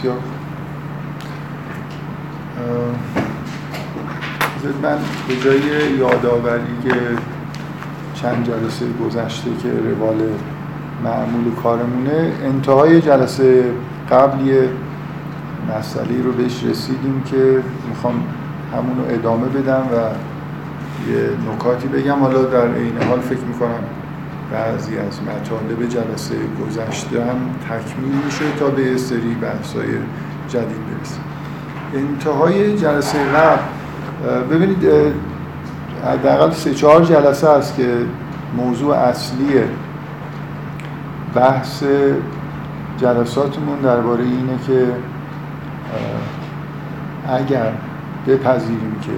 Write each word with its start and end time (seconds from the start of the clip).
بسیار. 0.00 0.18
من 4.82 4.98
به 5.28 5.36
جای 5.44 5.92
یادآوری 5.98 6.62
که 6.84 6.94
چند 8.14 8.46
جلسه 8.46 8.86
گذشته 9.04 9.50
که 9.62 9.68
روال 9.68 10.16
معمول 11.04 11.54
کارمونه 11.62 12.32
انتهای 12.44 13.00
جلسه 13.00 13.64
قبل 14.10 14.46
یه 14.46 14.68
مسئله 15.78 16.22
رو 16.24 16.32
بهش 16.32 16.64
رسیدیم 16.64 17.22
که 17.30 17.62
می‌خوام 17.88 18.14
همون 18.72 18.96
رو 18.98 19.14
ادامه 19.14 19.48
بدم 19.48 19.82
و 19.92 19.96
یه 21.10 21.30
نکاتی 21.54 21.88
بگم. 21.88 22.18
حالا 22.18 22.42
در 22.42 22.74
این 22.74 23.02
حال 23.08 23.20
فکر 23.20 23.44
می‌کنم 23.48 23.80
بعضی 24.52 24.98
از 24.98 25.20
مطالب 25.22 25.88
جلسه 25.88 26.34
گذشته 26.60 27.24
هم 27.24 27.36
تکمیل 27.68 28.24
میشه 28.24 28.44
تا 28.58 28.70
به 28.70 28.96
سری 28.96 29.34
بحثای 29.34 29.86
جدید 30.48 30.86
برسیم. 30.86 31.24
انتهای 31.94 32.76
جلسه 32.76 33.18
قبل 33.24 33.60
ببینید 34.50 34.86
حداقل 36.04 36.50
سه 36.50 36.74
چهار 36.74 37.04
جلسه 37.04 37.48
است 37.48 37.76
که 37.76 37.96
موضوع 38.56 38.96
اصلی 38.96 39.60
بحث 41.34 41.84
جلساتمون 42.98 43.78
درباره 43.78 44.24
اینه 44.24 44.58
که 44.66 44.86
اگر 47.28 47.72
بپذیریم 48.26 48.96
که 49.02 49.12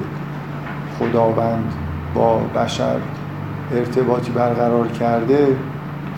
خداوند 0.98 1.72
با 2.14 2.38
بشر 2.38 2.96
ارتباطی 3.74 4.30
برقرار 4.30 4.88
کرده 4.88 5.56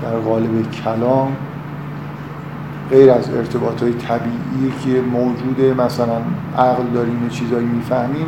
در 0.02 0.18
قالب 0.18 0.70
کلام 0.70 1.36
غیر 2.90 3.10
از 3.10 3.30
ارتباط 3.30 3.82
های 3.82 3.92
طبیعی 3.92 4.72
که 4.84 5.00
موجوده 5.00 5.74
مثلا 5.74 6.18
عقل 6.58 6.84
داریم 6.94 7.28
چیزایی 7.28 7.66
می‌فهمیم 7.66 8.26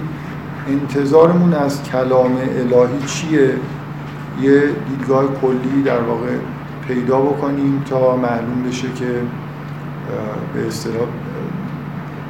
انتظارمون 0.68 1.54
از 1.54 1.82
کلام 1.82 2.36
الهی 2.36 3.06
چیه؟ 3.06 3.54
یه 4.42 4.62
دیدگاه 4.88 5.24
کلی 5.42 5.82
در 5.84 6.00
واقع 6.00 6.36
پیدا 6.88 7.20
بکنیم 7.20 7.82
تا 7.90 8.16
معلوم 8.16 8.62
بشه 8.68 8.88
که 8.92 9.20
به 10.54 10.66
اصطلاح 10.66 11.06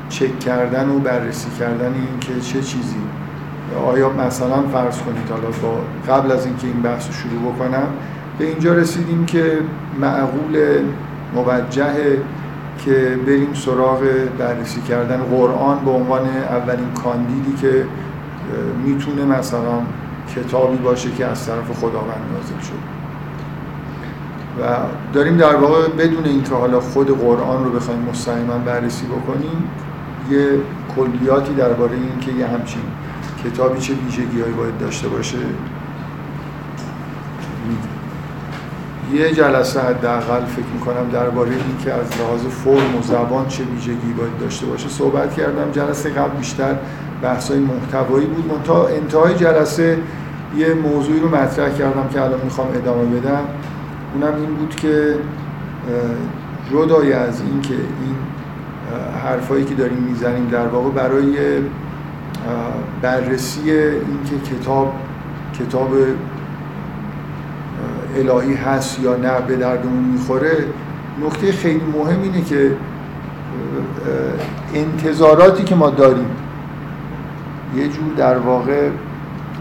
چک 0.09 0.39
کردن 0.39 0.89
و 0.91 0.99
بررسی 0.99 1.51
کردن 1.59 1.95
این 1.95 2.21
که 2.21 2.41
چه 2.41 2.61
چیزی. 2.61 2.97
آیا 3.87 4.11
مثلا 4.11 4.63
فرض 4.63 4.99
کنید 4.99 5.31
حالا 5.31 5.49
با 5.63 5.81
قبل 6.15 6.33
از 6.33 6.47
اینکه 6.47 6.67
این 6.67 6.83
بحث 6.83 7.07
رو 7.07 7.13
شروع 7.13 7.53
بکنم 7.53 7.87
به 8.39 8.45
اینجا 8.45 8.75
رسیدیم 8.75 9.27
که 9.27 9.59
معقول 10.01 10.59
موجهه 11.35 12.19
که 12.85 13.19
بریم 13.27 13.55
سراغ 13.55 14.03
بررسی 14.39 14.81
کردن 14.81 15.17
قرآن 15.17 15.85
به 15.85 15.91
عنوان 15.91 16.27
اولین 16.29 16.93
کاندیدی 17.05 17.57
که 17.61 17.85
می‌تونه 18.85 19.25
مثلا 19.25 19.81
کتابی 20.37 20.77
باشه 20.77 21.11
که 21.11 21.27
از 21.27 21.47
طرف 21.47 21.79
خداوند 21.81 22.21
نازل 22.33 22.61
شده 22.67 22.97
و 24.63 24.77
داریم 25.13 25.37
در 25.37 25.57
واقع 25.57 25.89
بدون 25.89 26.25
اینکه 26.25 26.55
حالا 26.55 26.81
خود 26.81 27.21
قرآن 27.21 27.65
رو 27.65 27.71
بخوایم 27.71 28.01
مستقیما 28.11 28.59
بررسی 28.59 29.07
بکنیم 29.07 29.71
یه 30.31 30.49
کلیاتی 30.97 31.55
درباره 31.55 31.93
این 31.93 32.19
که 32.21 32.33
یه 32.33 32.47
همچین 32.47 32.83
کتابی 33.45 33.81
چه 33.81 33.95
ویژگی 33.95 34.41
هایی 34.41 34.53
باید 34.53 34.79
داشته 34.79 35.09
باشه؟ 35.09 35.39
یه 39.13 39.33
جلسه 39.33 39.81
حداقل 39.81 40.45
فکر 40.45 40.67
می‌کنم 40.75 41.09
درباره 41.13 41.51
این 41.51 41.79
که 41.85 41.93
از 41.93 42.07
لحاظ 42.21 42.41
فرم 42.41 42.97
و 42.99 43.03
زبان 43.03 43.49
چه 43.49 43.65
ویژگی 43.65 44.13
باید 44.19 44.39
داشته 44.41 44.67
باشه 44.67 44.89
صحبت 44.89 45.35
کردم. 45.35 45.71
جلسه 45.73 46.11
قبل 46.11 46.37
بیشتر 46.37 46.77
بحث 47.23 47.51
های 47.51 47.61
محتوایی 47.61 48.27
بود. 48.27 48.53
منتها 48.53 48.89
انتهای 48.89 49.35
جلسه 49.35 49.99
یه 50.57 50.75
موضوعی 50.75 51.21
رو 51.21 51.29
مطرح 51.29 51.71
کردم 51.71 52.09
که 52.13 52.23
الان 52.23 52.41
می‌خوام 52.45 52.69
ادامه 52.75 53.21
بدم. 53.21 53.45
اونم 54.15 54.35
این 54.41 54.55
بود 54.55 54.77
که 54.77 55.15
جدای 56.71 57.13
از 57.13 57.41
این 57.41 57.61
که 57.61 57.75
این 57.75 58.17
حرفایی 59.25 59.65
که 59.65 59.75
داریم 59.75 59.99
می‌زنیم 59.99 60.49
در 60.49 60.67
واقع 60.67 60.91
برای 60.91 61.37
بررسی 63.03 63.71
اینکه 63.71 64.55
کتاب 64.55 64.93
کتاب 65.61 65.91
الهی 68.17 68.55
هست 68.55 69.01
یا 69.01 69.17
نه 69.17 69.41
به 69.41 69.57
دردمون 69.57 70.03
می‌خوره 70.03 70.65
نکته 71.25 71.53
خیلی 71.53 71.85
مهم 71.93 72.23
اینه 72.23 72.45
که 72.45 72.77
انتظاراتی 74.75 75.65
که 75.65 75.75
ما 75.75 75.91
داریم 75.91 76.31
یه 77.77 77.89
جور 77.89 78.15
در 78.17 78.39
واقع 78.39 78.91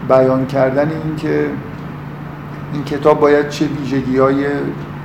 بیان 0.08 0.46
کردن 0.46 0.90
این 0.90 1.16
که 1.16 1.46
این 2.72 2.84
کتاب 2.84 3.20
باید 3.20 3.48
چه 3.48 3.66
ویژگی 3.66 4.18
های 4.18 4.46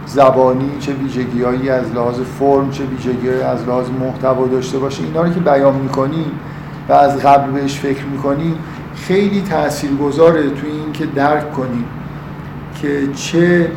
زبانی 0.06 0.72
چه 0.80 0.94
ویژگی 0.94 1.44
هایی 1.44 1.70
از 1.70 1.92
لحاظ 1.92 2.20
فرم 2.20 2.70
چه 2.70 2.84
ویژگی 2.84 3.30
از 3.30 3.68
لحاظ 3.68 3.90
محتوا 3.90 4.48
داشته 4.48 4.80
باشه 4.80 5.04
اینا 5.04 5.22
رو 5.22 5.34
که 5.34 5.40
بیان 5.40 5.76
می‌کنی 5.76 6.26
و 6.92 6.94
از 6.94 7.18
قبل 7.18 7.52
بهش 7.52 7.80
فکر 7.80 8.06
می‌کنی 8.06 8.56
خیلی 8.96 9.42
تاثیرگذاره 9.42 10.50
توی 10.50 10.70
این 10.70 10.92
که 10.94 11.06
درک 11.06 11.54
کنی 11.54 11.86
که 12.82 13.08
چه 13.16 13.72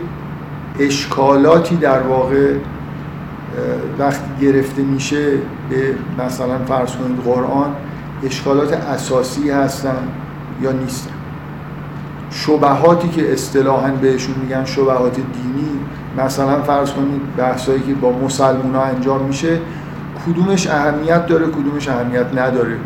اشکالاتی 0.80 1.76
در 1.76 2.00
واقع 2.00 2.54
وقتی 3.98 4.30
گرفته 4.40 4.82
میشه 4.82 5.32
به 5.70 5.94
مثلا 6.24 6.58
فرض 6.58 6.96
کنید 6.96 7.20
قرآن 7.24 7.74
اشکالات 8.24 8.72
اساسی 8.72 9.50
هستن 9.50 10.08
یا 10.62 10.72
نیستن. 10.72 11.10
شبهاتی 12.30 13.08
که 13.08 13.32
اصطلاحا 13.32 13.90
بهشون 13.90 14.34
میگن 14.42 14.64
شبهات 14.64 15.14
دینی 15.14 15.80
مثلا 16.18 16.62
فرض 16.62 16.90
کنید 16.90 17.36
بحثایی 17.36 17.80
که 17.80 17.94
با 17.94 18.12
مسلمان 18.12 18.74
ها 18.74 18.82
انجام 18.82 19.22
میشه 19.22 19.58
کدومش 20.26 20.66
اهمیت 20.66 21.26
داره 21.26 21.46
کدومش 21.46 21.88
اهمیت 21.88 22.26
نداره. 22.34 22.76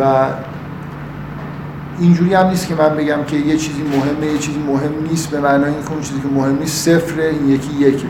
و 0.00 0.26
اینجوری 2.00 2.34
هم 2.34 2.46
نیست 2.46 2.68
که 2.68 2.74
من 2.74 2.96
بگم 2.96 3.24
که 3.26 3.36
یه 3.36 3.56
چیزی 3.56 3.82
مهمه 3.82 4.32
یه 4.32 4.38
چیزی 4.38 4.58
مهم 4.58 4.92
نیست. 5.10 5.30
به 5.30 5.40
معنای 5.40 5.74
اینکه 5.74 5.92
اون 5.92 6.00
چیزی 6.00 6.20
که 6.20 6.28
مهم 6.28 6.58
نیست 6.58 6.84
صفره 6.84 7.24
این 7.24 7.48
یکی 7.48 7.74
یکه. 7.74 8.06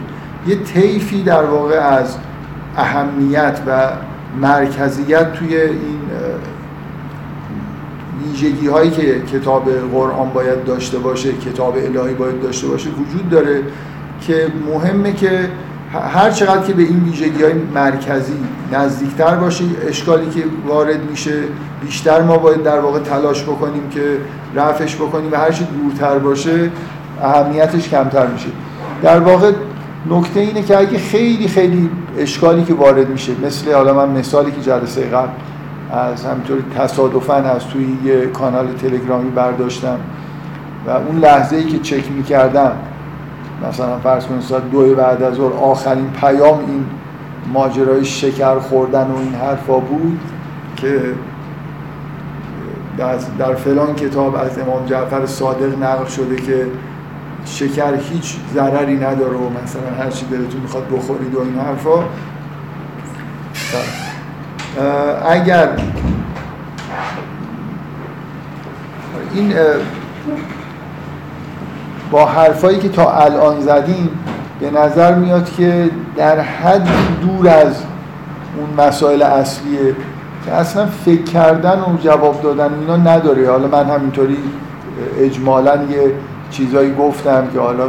یه 0.47 0.57
طیفی 0.57 1.23
در 1.23 1.45
واقع 1.45 1.75
از 1.75 2.17
اهمیت 2.77 3.61
و 3.67 3.91
مرکزیت 4.41 5.33
توی 5.33 5.57
این 5.57 6.01
ویژگی 8.23 8.69
هایی 8.69 8.91
که 8.91 9.21
کتاب 9.33 9.71
قرآن 9.93 10.31
باید 10.31 10.65
داشته 10.65 10.99
باشه 10.99 11.33
کتاب 11.33 11.77
الهی 11.77 12.15
باید 12.15 12.43
داشته 12.43 12.67
باشه 12.67 12.91
وجود 12.91 13.31
داره 13.31 13.63
که 14.21 14.47
مهمه 14.73 15.13
که 15.13 15.49
هر 15.93 16.31
چقدر 16.31 16.67
که 16.67 16.73
به 16.73 16.83
این 16.83 17.05
ویژگی 17.05 17.43
های 17.43 17.53
مرکزی 17.75 18.33
نزدیکتر 18.73 19.35
باشه 19.35 19.65
اشکالی 19.89 20.31
که 20.31 20.45
وارد 20.67 21.11
میشه 21.11 21.35
بیشتر 21.83 22.23
ما 22.23 22.37
باید 22.37 22.63
در 22.63 22.81
واقع 22.81 22.99
تلاش 22.99 23.43
بکنیم 23.43 23.89
که 23.91 24.19
رفعش 24.55 24.97
بکنیم 24.97 25.33
و 25.33 25.37
هر 25.37 25.53
چی 25.53 25.65
دورتر 25.65 26.19
باشه 26.19 26.71
اهمیتش 27.23 27.89
کمتر 27.89 28.27
میشه. 28.27 28.49
در 29.03 29.21
واقع 29.21 29.53
نکته 30.11 30.41
اینه 30.41 30.63
که 30.63 30.79
اگه 30.79 30.99
خیلی 30.99 31.49
خیلی 31.49 31.91
اشکالی 32.19 32.65
که 32.65 32.75
وارد 32.75 33.09
میشه 33.09 33.33
مثل 33.47 33.73
حالا 33.73 33.95
من 33.95 34.19
مثالی 34.19 34.51
که 34.51 34.61
جلسه 34.61 35.03
قبل 35.03 35.29
از 35.93 36.25
همینطور 36.25 36.59
تصادفا 36.79 37.35
از 37.35 37.67
توی 37.67 37.97
یه 38.05 38.27
کانال 38.27 38.67
تلگرامی 38.73 39.31
برداشتم 39.31 39.99
و 40.87 40.91
اون 40.91 41.19
لحظه 41.19 41.57
ای 41.57 41.65
که 41.65 41.79
چک 41.79 42.13
می‌کردم 42.13 42.73
مثلا 43.69 43.99
فرض 43.99 44.27
کنید 44.27 44.41
ساعت 44.41 44.71
دو 44.71 44.95
بعد 44.95 45.23
از 45.23 45.35
ظهر 45.35 45.53
آخرین 45.53 46.11
پیام 46.11 46.59
این 46.59 46.85
ماجرای 47.53 48.05
شکر 48.05 48.59
خوردن 48.59 49.11
و 49.11 49.17
این 49.17 49.35
حرفا 49.35 49.79
بود 49.79 50.21
که 50.77 51.01
در 53.39 53.55
فلان 53.55 53.95
کتاب 53.95 54.35
از 54.35 54.59
امام 54.59 54.87
جعفر 54.87 55.27
صادق 55.27 55.83
نقل 55.83 56.07
شده 56.07 56.37
که 56.37 56.67
شکر 57.45 57.95
هیچ 57.95 58.37
ضرری 58.55 58.97
نداره 58.97 59.37
و 59.37 59.49
مثلا 59.65 60.05
هر 60.05 60.11
چی 60.11 60.27
دلتون 60.27 60.61
می‌خواد 60.61 60.89
بخورید 60.89 61.35
و 61.35 61.41
این 61.41 61.59
حرفا. 61.59 62.05
اگر 65.29 65.69
این 69.35 69.53
با 72.13 72.27
حرفایی 72.27 72.79
که 72.79 72.89
تا 72.89 73.11
الان 73.11 73.61
زدیم 73.61 74.09
به 74.61 74.71
نظر 74.71 75.15
میاد 75.15 75.51
که 75.57 75.91
در 76.17 76.41
حد 76.41 76.89
دور 77.21 77.49
از 77.49 77.83
اون 78.57 78.87
مسائل 78.87 79.23
اصلیه 79.23 79.95
که 80.45 80.53
اصلا 80.53 80.87
فکر 80.87 81.23
کردن 81.23 81.81
و 81.81 81.97
جواب 82.05 82.43
دادن 82.43 82.71
اینا 82.81 82.97
نداره. 82.97 83.51
حالا 83.51 83.69
من 83.69 83.91
همینطوری 83.91 84.37
اجمالا 85.19 85.75
یه 85.75 86.13
چیزایی 86.51 86.95
گفتم 86.95 87.47
که 87.53 87.61
حالا 87.61 87.85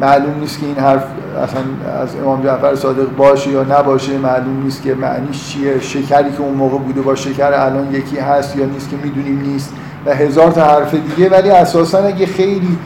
معلوم 0.00 0.34
نیست 0.40 0.60
که 0.60 0.66
این 0.66 0.76
حرف 0.76 1.04
اصلا 1.42 1.60
از 2.02 2.16
امام 2.16 2.42
جعفر 2.42 2.74
صادق 2.74 3.16
باشه 3.16 3.50
یا 3.50 3.62
نباشه. 3.62 4.18
معلوم 4.18 4.62
نیست 4.64 4.82
که 4.82 4.94
معنیش 4.94 5.48
چیه 5.48 5.80
شکری 5.80 6.32
که 6.32 6.40
اون 6.40 6.54
موقع 6.54 6.78
بوده 6.78 7.00
با 7.00 7.14
شکر 7.14 7.52
الان 7.52 7.94
یکی 7.94 8.18
هست 8.18 8.56
یا 8.56 8.66
نیست 8.66 8.90
که 8.90 8.96
می‌دونیم 8.96 9.40
نیست 9.40 9.74
و 10.06 10.14
هزار 10.14 10.50
تا 10.50 10.64
حرف 10.64 10.94
دیگه. 10.94 11.28
ولی 11.30 11.50
اساسا 11.50 11.98
اگه 11.98 12.26
خیلی 12.26 12.78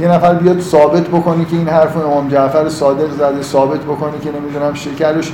یه 0.00 0.08
نفر 0.08 0.34
بیاد 0.34 0.60
ثابت 0.60 1.08
بکنه 1.08 1.44
که 1.44 1.56
این 1.56 1.68
حرف 1.68 1.96
امام 1.96 2.28
جعفر 2.28 2.68
صادق 2.68 3.10
زده 3.10 3.42
ثابت 3.42 3.80
بکنه 3.80 4.18
که 4.22 4.30
نمی‌دونم 4.40 4.74
شکرش 4.74 5.32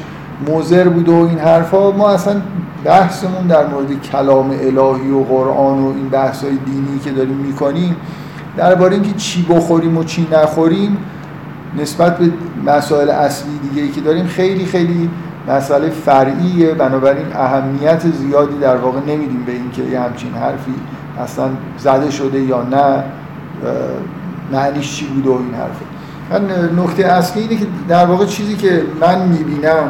موزر 0.48 0.88
بوده 0.88 1.12
و 1.12 1.26
این 1.28 1.38
حرفا. 1.38 1.90
ما 1.90 2.10
اصلا 2.10 2.40
بحثمون 2.84 3.46
در 3.46 3.66
مورد 3.66 4.00
کلام 4.12 4.50
الهی 4.50 5.10
و 5.10 5.24
قرآن 5.24 5.78
و 5.78 5.86
این 5.86 6.08
بحثای 6.08 6.50
دینی 6.50 6.98
که 7.04 7.10
داریم 7.10 7.36
می‌کنیم 7.36 7.96
درباره 8.56 8.94
اینکه 8.94 9.12
چی 9.12 9.46
بخوریم 9.50 9.96
و 9.96 10.04
چی 10.04 10.28
نخوریم 10.32 10.96
نسبت 11.78 12.18
به 12.18 12.30
مسائل 12.66 13.10
اصلی 13.10 13.58
دیگه 13.58 13.88
که 13.88 14.00
داریم 14.00 14.26
خیلی 14.26 14.64
خیلی 14.64 15.10
مسئله 15.48 15.90
فرعیه. 15.90 16.74
بنابراین 16.74 17.26
اهمیت 17.34 18.02
زیادی 18.10 18.58
در 18.58 18.76
واقع 18.76 18.98
نمیدیم 19.00 19.44
به 19.46 19.52
اینکه 19.52 19.82
یه 19.82 20.00
همچین 20.00 20.32
حرفی 20.32 20.74
اصلا 21.20 21.48
زده 21.78 22.10
شده 22.10 22.40
یا 22.40 22.62
نه. 22.62 23.04
معنیش 24.52 24.96
چی 24.96 25.06
بوده 25.06 25.30
و 25.30 25.32
این 25.32 25.54
حرفه. 25.54 25.84
من 26.30 26.50
نکته 26.82 27.04
اصلی 27.06 27.42
اینه 27.42 27.56
که 27.56 27.66
در 27.88 28.06
واقع 28.06 28.26
چیزی 28.26 28.56
که 28.56 28.82
من 29.00 29.28
می‌بینم 29.28 29.88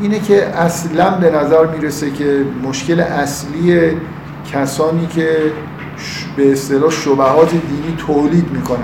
اینه 0.00 0.18
که 0.18 0.46
اصلا 0.46 1.10
به 1.10 1.30
نظر 1.30 1.66
می‌رسه 1.66 2.10
که 2.10 2.44
مشکل 2.68 3.00
اصلی 3.00 3.90
کسانی 4.52 5.06
که 5.06 5.28
به 6.36 6.52
اصطلاح 6.52 6.90
شبهات 6.90 7.50
دینی 7.50 7.96
تولید 7.98 8.50
می‌کنن 8.52 8.78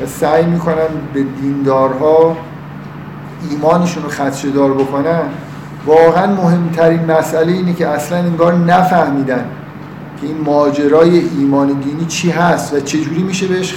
و 0.00 0.06
سعی 0.06 0.44
می‌کنن 0.44 0.88
به 1.14 1.22
دیندارها 1.42 2.36
ایمانشون 3.50 4.02
رو 4.02 4.08
خدشدار 4.08 4.74
بکنن 4.74 5.22
واقعا 5.86 6.26
مهمترین 6.26 7.04
مسئله 7.04 7.52
اینه 7.52 7.74
که 7.74 7.86
اصلا 7.86 8.18
انگار 8.18 8.54
نفهمیدن 8.54 9.44
که 10.20 10.26
این 10.26 10.40
ماجرای 10.44 11.22
ایمان 11.38 11.66
دینی 11.66 12.04
چی 12.04 12.30
هست 12.30 12.74
و 12.74 12.80
چجوری 12.80 13.22
میشه 13.22 13.46
بهش 13.46 13.74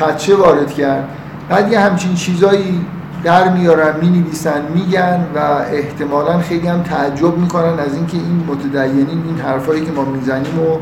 خدشه 0.00 0.36
وارد 0.36 0.74
کرد. 0.74 1.08
بعد 1.48 1.72
یه 1.72 1.80
همچین 1.80 2.14
چیزایی 2.14 2.86
در 3.24 3.48
میارن 3.48 4.00
می 4.00 4.08
نویسن 4.08 4.62
میگن 4.74 5.26
و 5.34 5.38
احتمالا 5.72 6.38
خیلی 6.38 6.68
هم 6.68 6.82
تعجب 6.82 7.38
می‌کنن 7.38 7.78
از 7.78 7.94
اینکه 7.94 8.16
این 8.16 8.44
متدینین 8.48 9.22
این 9.26 9.38
حرفایی 9.44 9.84
که 9.84 9.92
ما 9.92 10.04
می‌زنیم 10.04 10.58
و 10.58 10.78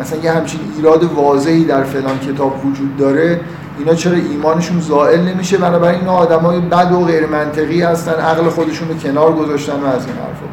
مثلا 0.00 0.18
یه 0.18 0.32
همچین 0.32 0.60
ایراد 0.76 1.04
واضحی 1.04 1.64
در 1.64 1.82
فلان 1.82 2.18
کتاب 2.18 2.66
وجود 2.66 2.96
داره 2.96 3.40
اینا 3.78 3.94
چرا 3.94 4.14
ایمانشون 4.14 4.80
زائل 4.80 5.20
نمیشه؟ 5.20 5.56
بنابراین 5.56 6.00
اینا 6.00 6.12
آدمای 6.12 6.60
بد 6.60 6.92
و 6.92 7.04
غیر 7.04 7.26
منطقی 7.26 7.82
هستن 7.82 8.12
عقل 8.12 8.48
خودشون 8.48 8.88
رو 8.88 8.94
کنار 8.94 9.32
گذاشتن 9.32 9.72
و 9.72 9.86
از 9.86 10.06
این 10.06 10.16
حرفا. 10.16 10.46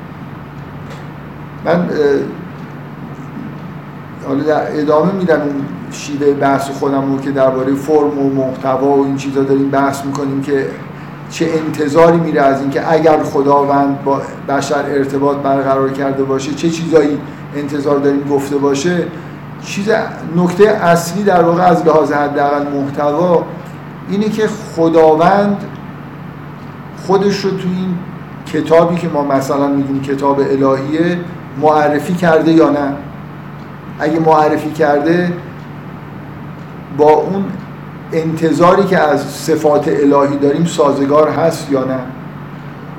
من 1.65 1.89
حالا 4.27 4.57
ادامه 4.57 5.12
میدم 5.12 5.42
اون 5.42 5.65
شیوه 5.92 6.34
بحث 6.34 6.69
خودم 6.69 7.13
رو 7.13 7.22
که 7.22 7.31
درباره 7.31 7.75
فرم 7.75 8.19
و 8.19 8.30
محتوا 8.34 8.88
و 8.88 9.06
این 9.06 9.16
چیزا 9.16 9.44
داریم 9.44 9.69
بحث 9.69 10.06
می‌کنیم 10.06 10.42
که 10.42 10.68
چه 11.30 11.50
انتظاری 11.66 12.18
میره 12.18 12.42
از 12.42 12.62
اینکه 12.62 12.94
اگر 12.94 13.24
خداوند 13.24 14.04
با 14.04 14.22
بشر 14.50 14.86
ارتباط 14.88 15.38
برقرار 15.38 15.89
کرده 15.89 16.24
باشه 16.24 16.54
چه 16.54 16.69
چیزایی 16.69 17.18
انتظار 17.56 18.00
داریم 18.00 18.24
گفته 18.24 18.57
باشه. 18.57 19.04
چیز 19.66 19.89
نکته 20.36 20.69
اصلی 20.69 21.24
در 21.24 21.44
واقع 21.44 21.63
از 21.63 21.86
لحاظ 21.86 22.12
حداقل 22.12 22.63
محتوا 22.68 23.44
اینه 24.10 24.30
که 24.30 24.48
خداوند 24.48 25.57
خودش 27.07 27.39
رو 27.39 27.51
تو 27.51 27.68
این 27.78 27.95
کتابی 28.54 28.95
که 28.95 29.07
ما 29.07 29.24
مثلا 29.24 29.68
میگیم 29.68 30.01
کتاب 30.01 30.39
الهیه 30.39 31.19
معرفی 31.62 32.13
کرده 32.13 32.51
یا 32.51 32.69
نه. 32.69 32.94
اگه 34.00 34.19
معرفی 34.19 34.72
کرده 34.72 35.34
با 36.98 37.12
اون 37.12 37.46
انتظاری 38.14 38.84
که 38.84 38.98
از 39.00 39.22
صفات 39.22 39.88
الهی 39.88 40.38
داریم 40.38 40.66
سازگار 40.66 41.30
هست 41.30 41.72
یا 41.72 41.84
نه؟ 41.84 42.00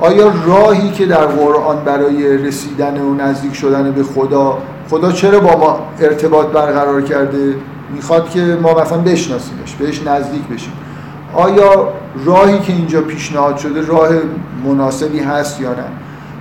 آیا 0.01 0.33
راهی 0.47 0.91
که 0.91 1.07
در 1.07 1.27
قرآن 1.27 1.85
برای 1.85 2.39
رسیدن 2.39 3.01
و 3.01 3.15
نزدیک 3.15 3.55
شدن 3.55 3.93
به 3.93 4.03
خدا 4.03 4.59
خدا 4.91 5.13
چرا 5.13 5.41
با 5.41 5.57
ما 5.59 5.81
ارتباط 6.01 6.47
برقرار 6.47 7.03
کرده؟ 7.03 7.55
می‌خواد 7.95 8.31
که 8.31 8.59
ما 8.63 8.81
مثلا 8.81 8.99
بشناسیمش 8.99 9.75
بهش 9.75 10.03
نزدیک 10.07 10.43
بشیم. 10.43 10.73
آیا 11.35 11.89
راهی 12.25 12.59
که 12.59 12.73
اینجا 12.73 13.01
پیشنهاد 13.01 13.57
شده 13.57 13.87
راه 13.87 14.09
مناسبی 14.65 15.21
هست 15.21 15.61
یا 15.61 15.71
نه؟ 15.71 15.85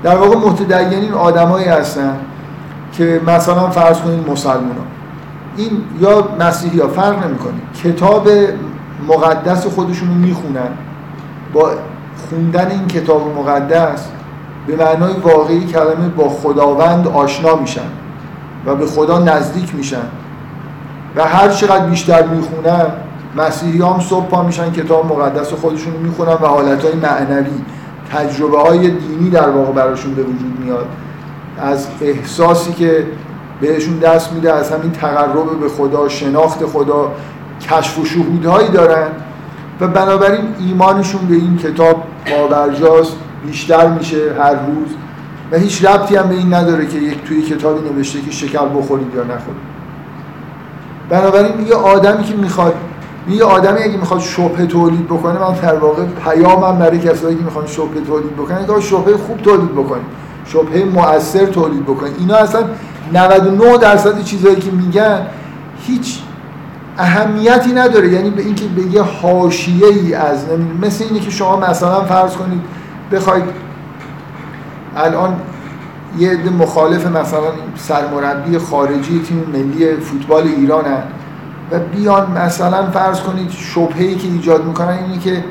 در 0.04 0.15
واقع 0.15 0.36
متدینین 0.36 1.13
آدمایی 1.13 1.65
هستن 1.65 2.18
که 2.92 3.21
مثلا 3.27 3.69
فرض 3.69 3.98
کنید 3.98 4.30
مسلمان 4.30 4.75
این 5.57 5.83
یا 6.00 6.27
مسیحی 6.39 6.80
ها 6.80 6.88
فرق 6.88 7.25
نمی‌کنه. 7.25 7.54
کتاب 7.83 8.30
مقدس 9.07 9.65
خودشون 9.65 10.07
رو 10.07 10.13
می‌خونن. 10.13 10.69
با 11.54 11.71
خوندن 12.30 12.71
این 12.71 12.88
کتاب 12.88 13.38
مقدس 13.38 14.07
به 14.68 14.75
معنای 14.75 15.13
واقعی 15.13 15.65
کلمه 15.65 16.09
با 16.18 16.30
خداوند 16.30 17.07
آشنا 17.07 17.56
میشن 17.56 17.89
و 18.65 18.75
به 18.75 18.86
خدا 18.86 19.19
نزدیک 19.19 19.75
میشن. 19.75 20.07
و 21.15 21.24
هر 21.24 21.50
چقدر 21.50 21.86
بیشتر 21.86 22.27
می‌خونن 22.27 22.86
مسیحی 23.38 23.81
هم 23.81 24.00
صبح 24.00 24.25
پا 24.25 24.44
میشن 24.44 24.71
کتاب 24.71 25.06
مقدس 25.06 25.54
خودشون 25.54 25.94
رو 25.94 26.00
می‌خونن 26.00 26.33
و 26.33 26.45
حالتهای 26.45 26.94
معنوی 26.95 27.62
تجربه 28.12 28.62
های 28.62 28.89
دینی 28.89 29.30
در 29.30 29.50
واقع 29.50 29.71
براشون 29.71 30.13
به 30.13 30.24
وجود 30.24 30.59
میاد. 30.63 30.88
از 31.62 31.88
احساسی 32.01 32.74
که 32.74 33.06
بهشون 33.62 33.98
دست 33.98 34.33
میده 34.33 34.54
از 34.54 34.71
همین 34.71 34.92
تقرب 34.92 35.59
به 35.59 35.69
خدا 35.69 36.09
شناخت 36.09 36.65
خدا 36.65 37.12
کشف 37.62 38.00
و 38.00 38.06
شهودهایی 38.06 38.69
دارن 38.69 39.07
و 39.81 39.88
بنابراین 39.88 40.45
ایمانشون 40.59 41.21
به 41.25 41.36
این 41.36 41.57
کتاب 41.57 42.04
پابرجاست 42.25 43.13
بیشتر 43.45 43.88
میشه 43.88 44.18
هر 44.39 44.54
روز 44.54 44.88
و 45.51 45.57
هیچ 45.57 45.86
ربطی 45.86 46.15
هم 46.15 46.30
به 46.30 46.36
این 46.36 46.54
نداره 46.54 46.88
که 46.88 46.98
یک 46.98 47.24
توی 47.24 47.42
کتابی 47.42 47.89
نوشته 47.89 48.21
که 48.21 48.31
شکر 48.31 48.65
بخورید 48.65 49.15
یا 49.15 49.24
نخورید. 49.24 49.62
بنابراین 51.09 51.68
یه 51.68 51.75
آدمی 51.75 52.24
که 52.24 52.36
می‌خواد 52.36 52.74
یه 53.30 53.44
آدمی 53.44 53.83
اگه 53.83 53.98
می‌خواد 53.98 54.19
شبه 54.19 54.65
تولید 54.65 55.06
بکنه 55.06 55.39
من 55.39 55.54
در 55.54 55.75
واقع 55.75 56.04
پیامم 56.24 56.80
برای 56.80 57.00
کسایی 57.00 57.36
که 57.36 57.44
می‌خوان 57.44 57.68
شبه 57.68 58.01
تولید 58.07 58.36
بکنن 58.36 58.65
که 58.68 58.81
شبه 58.81 59.18
خوب 59.18 59.38
تولید 59.38 59.71
بکنید 59.71 60.06
شبه 60.45 60.86
مؤثر 60.86 61.45
تولید 61.45 61.83
بکنید. 61.83 62.16
اینا 62.19 62.35
اصلا 62.35 62.64
99 63.14 63.78
درصد 63.78 64.23
چیزایی 64.23 64.56
که 64.56 64.71
میگن 64.71 65.28
هیچ 65.87 66.19
اهمیتی 66.97 67.73
نداره. 67.73 68.09
یعنی 68.14 68.30
به 68.30 68.42
اینکه 68.42 68.66
به 68.66 68.81
یه 68.81 69.02
حاشیه 69.02 69.87
ای 69.87 70.14
از 70.14 70.45
مثل 70.81 71.04
اینه 71.04 71.19
که 71.19 71.31
شما 71.31 71.57
مثلا 71.57 72.04
فرض 72.04 72.33
کنید 72.33 72.61
بخواید 73.11 73.44
الان 74.95 75.35
یه 76.18 76.31
عده 76.31 76.49
مخالف 76.49 77.06
مثلا 77.06 77.52
سرمربی 77.76 78.57
خارجی 78.57 79.21
تیم 79.28 79.45
ملی 79.54 79.95
فوتبال 79.95 80.44
ایران 80.44 80.85
هست 80.85 81.07
و 81.71 81.80
بیان 81.80 82.31
مثلا 82.31 82.92
فرض 82.92 83.19
کنید 83.19 83.52
شبهه‌ای 83.52 84.16
که 84.16 84.28
ایجاد 84.28 84.66
می‌کنن 84.66 84.97
اینه 85.07 85.19
که 85.19 85.44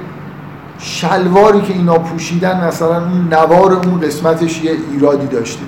شلواری 0.78 1.60
که 1.60 1.72
اینا 1.72 1.98
پوشیدن 1.98 2.64
مثلا 2.68 2.96
اون 2.96 3.28
نوار 3.32 3.72
اون 3.72 4.00
قسمتش 4.00 4.64
یه 4.64 4.72
ایرادی 4.92 5.26
داشته. 5.26 5.62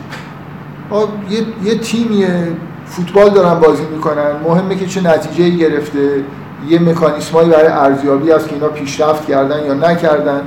یه, 1.30 1.38
یه 1.64 1.78
تیمیه 1.78 2.52
فوتبال 2.87 3.30
دارن 3.30 3.61
بازی 3.61 3.83
می‌کنن. 3.95 4.33
مهمه 4.45 4.76
که 4.76 4.87
چه 4.87 5.00
نتیجه 5.00 5.49
گرفته. 5.49 6.25
یه 6.68 6.78
مکانیسمایی 6.78 7.50
برای 7.50 7.66
ارزیابی 7.66 8.30
هست 8.30 8.49
که 8.49 8.54
اینا 8.54 8.68
پیشرفت 8.68 9.26
کردن 9.26 9.64
یا 9.66 9.75
نکردن. 9.75 10.40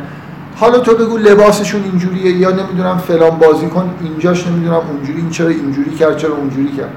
حالا 0.56 0.80
تو 0.80 0.96
بگو 0.96 1.18
لباسشون 1.18 1.84
اینجوریه 1.84 2.32
یا 2.32 2.50
نمی‌دونم 2.50 2.98
فلان 2.98 3.38
بازی 3.38 3.68
کن 3.68 3.90
اینجاش 4.02 4.48
نمی‌دونم 4.48 4.82
اونجوری 4.90 5.20
این 5.20 5.30
چرا 5.30 5.48
اینجوری 5.48 5.92
کرد 5.92 6.18
چرا 6.18 6.36
اونجوری 6.36 6.72
کرد. 6.72 6.92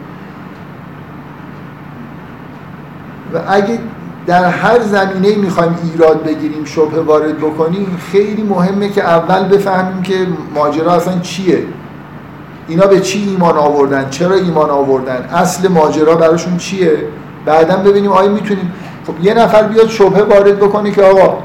و 3.35 3.39
اگه 3.49 3.79
در 4.27 4.45
هر 4.45 4.81
زمینه 4.81 5.37
می‌خوایم 5.37 5.75
ایراد 5.93 6.25
بگیریم 6.25 6.65
شبه 6.65 7.01
وارد 7.01 7.39
بکنیم 7.39 7.99
خیلی 8.13 8.43
مهمه 8.43 8.89
که 8.89 9.05
اول 9.05 9.49
بفهمیم 9.49 10.03
که 10.03 10.15
ماجرا 10.55 10.93
اصلا 10.93 11.19
چیه. 11.19 11.65
اینا 12.69 12.87
به 12.87 13.01
چی 13.01 13.29
ایمان 13.29 13.57
آوردن؟ 13.57 14.11
چرا 14.11 14.35
ایمان 14.35 14.71
آوردن؟ 14.71 15.29
اصل 15.33 15.69
ماجرا 15.69 16.15
براشون 16.15 16.57
چیه؟ 16.57 16.93
بعدا 17.45 17.77
ببینیم 17.77 18.13
آیا 18.13 18.31
می‌تونیم 18.31 18.73
خب 19.07 19.25
یه 19.25 19.35
نفر 19.35 19.63
بیاد 19.63 19.89
شبه 19.89 20.23
وارد 20.23 20.57
بکنه 20.57 20.91
که 20.91 21.03
آقا 21.03 21.39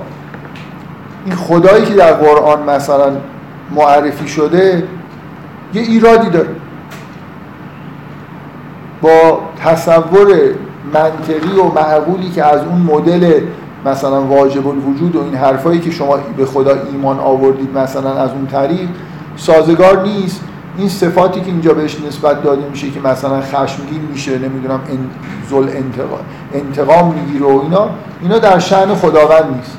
این 1.25 1.35
خدایی 1.35 1.85
که 1.85 1.93
در 1.93 2.13
قرآن 2.13 2.69
مثلا 2.69 3.11
معرفی 3.75 4.27
شده 4.27 4.83
یه 5.73 5.81
ایرادی 5.81 6.29
داره. 6.29 6.49
با 9.01 9.39
تصور 9.63 10.27
منطقی 10.93 11.59
و 11.59 11.63
معقولی 11.63 12.29
که 12.29 12.45
از 12.45 12.61
اون 12.63 12.81
مدل 12.81 13.41
مثلا 13.85 14.21
واجب 14.21 14.67
الوجود 14.67 15.15
و 15.15 15.23
این 15.23 15.35
حرفایی 15.35 15.79
که 15.79 15.91
شما 15.91 16.17
به 16.37 16.45
خدا 16.45 16.71
ایمان 16.91 17.19
آوردید 17.19 17.77
مثلا 17.77 18.13
از 18.13 18.29
اون 18.31 18.47
طریق 18.47 18.89
سازگار 19.35 20.01
نیست. 20.01 20.41
این 20.79 20.89
صفاتی 20.89 21.41
که 21.41 21.47
اینجا 21.47 21.73
بهش 21.73 21.97
نسبت 22.07 22.43
داده 22.43 22.69
میشه 22.69 22.89
که 22.89 22.99
مثلا 22.99 23.41
خشمگین 23.41 24.01
میشه 24.11 24.37
نمی‌دونم 24.37 24.79
زل 25.49 25.69
انتقام 25.69 26.19
انتقام 26.53 27.13
می‌گیره 27.13 27.45
و 27.45 27.61
اینا 27.63 27.89
اینا 28.21 28.37
در 28.39 28.59
شأن 28.59 28.95
خداوند 28.95 29.55
نیست. 29.55 29.77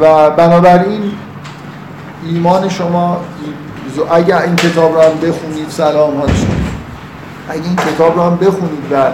و 0.00 0.30
بنابراین 0.30 1.12
ایمان 2.26 2.68
شما 2.68 3.20
اگر 4.10 4.42
این 4.42 4.56
کتاب 4.56 4.94
رو 4.94 5.00
هم 5.00 5.28
بخونید 5.28 5.68
سلام 5.68 6.22
اگه 7.48 7.62
این 7.64 7.76
کتاب 7.76 8.16
رو 8.16 8.22
هم 8.22 8.36
بخونید 8.36 8.92
و 8.92 9.10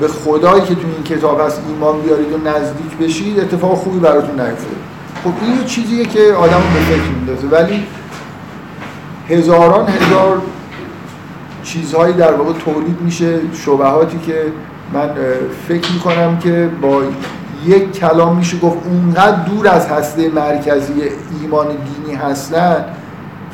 به 0.00 0.08
خدایی 0.08 0.62
که 0.62 0.74
تو 0.74 0.86
این 0.94 1.18
کتاب 1.18 1.40
هست 1.40 1.60
ایمان 1.68 2.00
بیارید 2.00 2.32
و 2.32 2.48
نزدیک 2.48 2.96
بشید 3.00 3.40
اتفاق 3.40 3.74
خوبی 3.74 3.98
براتون 3.98 4.40
نیفتاد 4.40 4.76
خب 5.24 5.30
این 5.42 5.58
یه 5.58 5.64
چیزیه 5.64 6.04
که 6.04 6.20
آدم 6.38 6.62
به 6.74 6.80
فکر 6.80 7.02
میندازه. 7.02 7.46
ولی 7.46 7.86
هزاران 9.32 9.88
هزار 9.88 10.42
چیزهایی 11.62 12.14
در 12.14 12.32
واقع 12.34 12.52
تولید 12.52 13.00
میشه 13.00 13.38
شبهاتی 13.52 14.18
که 14.18 14.44
من 14.94 15.10
فکر 15.68 15.92
می‌کنم 15.92 16.38
که 16.38 16.68
با 16.82 17.02
یک 17.66 17.92
کلام 17.92 18.36
میشه 18.36 18.58
گفت 18.58 18.76
اونقدر 18.86 19.36
دور 19.36 19.68
از 19.68 19.88
هسته 19.88 20.28
مرکزی 20.28 20.92
ایمان 21.40 21.66
دینی 21.66 22.16
هستن 22.16 22.84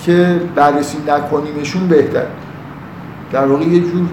که 0.05 0.41
بررسی 0.55 0.99
نکنیمشون 1.09 1.89
بهتر. 1.89 2.27
در 3.33 3.47
واقع 3.47 3.65
یه 3.65 3.81
جور 3.81 4.07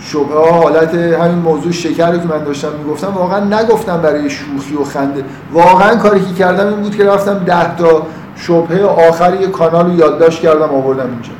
شبه 0.00 0.50
حالت 0.52 0.94
همین 0.94 1.38
موضوع 1.38 1.72
شکر 1.72 2.18
که 2.18 2.28
من 2.28 2.44
داشتم 2.44 2.68
می‌گفتم 2.78 3.14
واقعا 3.14 3.60
نگفتم 3.60 3.96
برای 4.02 4.30
شوخی 4.30 4.74
و 4.74 4.84
خنده. 4.84 5.24
واقعا 5.52 5.96
کاری 5.96 6.20
که 6.20 6.34
کردم 6.34 6.66
این 6.66 6.76
بود 6.76 6.96
که 6.96 7.04
رفتم 7.04 7.38
ده 7.38 7.76
تا 7.76 8.06
شبهه 8.40 8.84
آخری 8.84 9.46
کانال 9.46 9.86
رو 9.86 9.98
یادداشت 9.98 10.40
کردم 10.40 10.74
آوردم 10.74 11.10
اینجا. 11.10 11.30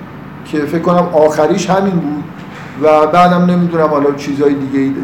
که 0.45 0.59
فکر 0.59 0.83
کنم 0.83 1.09
آخریش 1.12 1.71
همین 1.71 1.92
بود 1.92 2.25
و 2.83 3.07
بعدم 3.07 3.45
نمی‌دونم 3.45 3.87
حالا 3.87 4.12
چیزای 4.12 4.54
دیگه 4.54 4.78
ای 4.78 4.95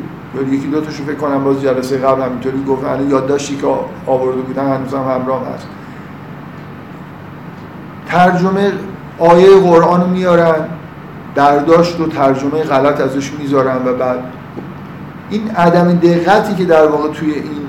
یکی 0.57 0.67
دو 0.67 0.81
تاشو 0.81 1.05
فکر 1.05 1.15
کنم 1.15 1.45
باز 1.45 1.63
جلسه 1.63 1.99
قبل 1.99 2.23
همینطوری 2.23 2.65
گفتن 2.69 3.09
یادداشتی 3.11 3.57
که 3.57 3.67
آورده 4.07 4.41
بودن 4.41 4.77
هنوزم 4.77 4.97
همراه 4.97 5.43
هست. 5.55 5.67
ترجمه 8.09 8.73
آیه 9.19 9.61
قرآن 9.61 10.01
رو 10.01 10.07
میارن 10.07 10.69
برداشت 11.35 12.01
و 12.01 12.07
ترجمه 12.07 12.63
غلط 12.63 13.01
ازش 13.01 13.33
می‌ذارن 13.33 13.77
و 13.87 13.93
بعد. 13.93 14.19
این 15.31 15.51
عدم 15.51 15.93
دقتی 15.93 16.55
که 16.55 16.65
در 16.65 16.87
واقع 16.87 17.09
توی 17.09 17.33
این 17.33 17.67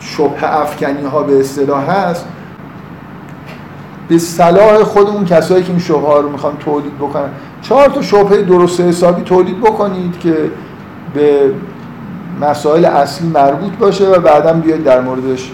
شبه 0.00 0.60
افکنی 0.60 1.06
ها 1.12 1.22
به 1.22 1.40
اصطلاح 1.40 1.90
هست 1.90 2.26
به 4.08 4.18
صلاح 4.18 4.82
خود 4.82 5.08
اون 5.08 5.24
کسایی 5.24 5.64
که 5.64 5.70
این 5.70 5.78
شبه 5.78 5.98
ها 5.98 6.20
رو 6.20 6.28
می‌خوان 6.28 6.56
تولید 6.56 6.98
بکنن. 6.98 7.28
چهار 7.62 7.88
تا 7.88 8.02
شبه 8.02 8.42
درست 8.42 8.80
حسابی 8.80 9.22
تولید 9.22 9.60
بکنید 9.60 10.18
که 10.18 10.34
به 11.14 11.52
مسائل 12.40 12.84
اصلی 12.84 13.28
مربوط 13.28 13.72
باشه 13.72 14.08
و 14.08 14.20
بعدا 14.20 14.52
بیاید 14.52 14.84
در 14.84 15.00
موردش 15.00 15.52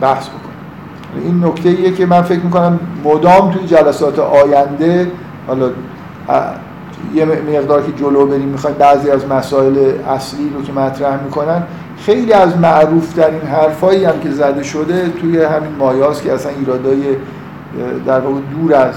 بحث 0.00 0.28
بکنید. 0.28 1.24
این 1.24 1.44
نکته 1.44 1.68
ایه 1.68 1.92
که 1.92 2.06
من 2.06 2.22
فکر 2.22 2.40
می‌کنم 2.40 2.80
مدام 3.04 3.50
توی 3.50 3.66
جلسات 3.66 4.18
آینده 4.18 5.10
حالا 5.46 5.70
یه 7.14 7.24
مقدار 7.24 7.82
که 7.82 7.92
جلو 7.92 8.26
بریم 8.26 8.48
می‌خوایم 8.48 8.76
بعضی 8.78 9.10
از 9.10 9.26
مسائل 9.26 9.92
اصلی 10.08 10.50
رو 10.56 10.62
که 10.62 10.72
مطرح 10.72 11.22
می‌کنن 11.24 11.62
خیلی 11.96 12.32
از 12.32 12.58
معروف 12.58 13.14
در 13.14 13.30
این 13.30 13.40
حرفایی 13.40 14.04
هم 14.04 14.20
که 14.20 14.30
زده 14.30 14.62
شده 14.62 15.08
توی 15.08 15.42
همین 15.42 15.72
مایاست 15.78 16.22
که 16.22 16.32
اصلا 16.32 16.52
ایرادای 16.58 17.02
در 18.06 18.20
واقع 18.20 18.40
دور 18.40 18.74
از 18.74 18.94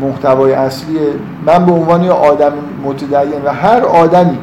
محتوای 0.00 0.52
اصلی. 0.52 0.98
من 1.46 1.66
به 1.66 1.72
عنوان 1.72 2.08
آدم 2.08 2.52
متدین 2.84 3.42
و 3.44 3.52
هر 3.52 3.80
آدمی 3.80 4.38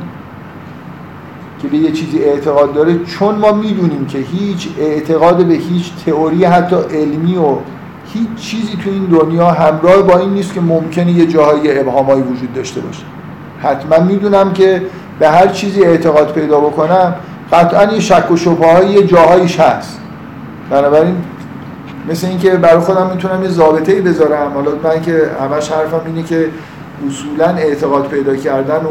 که 1.62 1.68
به 1.68 1.78
یه 1.78 1.92
چیزی 1.92 2.20
اعتقاد 2.20 2.74
داره 2.74 3.00
چون 3.04 3.36
ما 3.36 3.52
می‌دونیم 3.52 4.06
که 4.06 4.18
هیچ 4.18 4.70
اعتقاد 4.80 5.46
به 5.46 5.54
هیچ 5.54 5.92
تئوری 6.06 6.46
حتی 6.46 6.76
علمی 6.76 7.38
و 7.38 7.56
هیچ 8.14 8.36
چیزی 8.36 8.78
تو 8.84 8.90
این 8.90 9.06
دنیا 9.06 9.52
همراه 9.52 10.02
با 10.02 10.18
این 10.18 10.30
نیست 10.30 10.54
که 10.54 10.62
ممکنه 10.62 11.12
یه 11.12 11.26
جاهای 11.26 11.80
ابهامایی 11.80 12.22
وجود 12.22 12.54
داشته 12.54 12.82
باشه. 12.82 13.04
حتما 13.60 14.06
می‌دونم 14.06 14.54
که 14.54 14.82
به 15.20 15.30
هر 15.30 15.48
چیزی 15.48 15.84
اعتقاد 15.84 16.34
پیدا 16.34 16.60
بکنم 16.60 17.16
قطعا 17.52 17.94
یه 17.94 18.00
شک 18.00 18.32
و 18.32 18.38
شبه 18.38 18.86
یه 18.86 19.04
جاهایش 19.04 19.60
هست. 19.60 20.00
بنابراین 20.70 21.16
مثل 22.10 22.28
اینکه 22.28 22.50
برای 22.50 22.80
خودم 22.80 23.10
می‌تونم 23.14 23.44
یه 23.44 23.50
ضابطه 23.50 23.92
ای 23.92 24.02
بذارم. 24.02 24.52
حالا 24.54 24.72
من 24.84 25.02
که 25.02 25.30
همش 25.42 25.72
حرفم 25.72 26.02
اینه 26.06 26.24
که 26.24 26.50
اصولا 27.08 27.48
اعتقاد 27.48 28.08
پیدا 28.08 28.36
کردن 28.36 28.76
و 28.86 28.90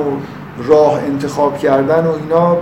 راه 0.69 0.99
انتخاب 1.07 1.59
کردن 1.59 2.07
و 2.07 2.13
اینا 2.23 2.57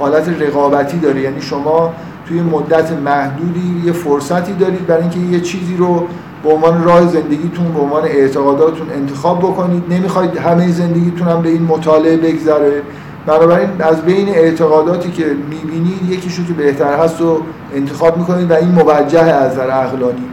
حالت 0.00 0.28
رقابتی 0.40 0.98
داره. 0.98 1.20
یعنی 1.20 1.40
شما 1.40 1.92
توی 2.28 2.40
مدت 2.40 2.92
محدودی 2.92 3.82
یه 3.84 3.92
فرصتی 3.92 4.52
دارید 4.52 4.86
برای 4.86 5.02
اینکه 5.02 5.18
یه 5.18 5.40
چیزی 5.40 5.76
رو 5.76 6.06
به 6.44 6.52
عنوان 6.52 6.84
راه 6.84 7.06
زندگیتون 7.06 7.72
به 7.72 7.80
عنوان 7.80 8.04
اعتقاداتتون 8.04 8.90
انتخاب 8.94 9.38
بکنید. 9.38 9.82
نمی‌خواید 9.90 10.36
همه 10.36 10.72
زندگیتون 10.72 11.28
هم 11.28 11.42
به 11.42 11.48
این 11.48 11.62
مطالعه 11.62 12.16
بگذره. 12.16 12.82
بنابراین 13.26 13.68
از 13.80 14.02
بین 14.02 14.28
اعتقاداتی 14.28 15.10
که 15.10 15.24
می‌بینید 15.50 16.10
یکیشو 16.10 16.44
که 16.46 16.52
بهتر 16.52 16.96
هست 16.98 17.20
رو 17.20 17.40
انتخاب 17.74 18.16
می‌کنید 18.16 18.50
و 18.50 18.54
این 18.54 18.68
موجه 18.68 19.20
از 19.20 19.52
نظر 19.52 19.70
عقلانی. 19.70 20.28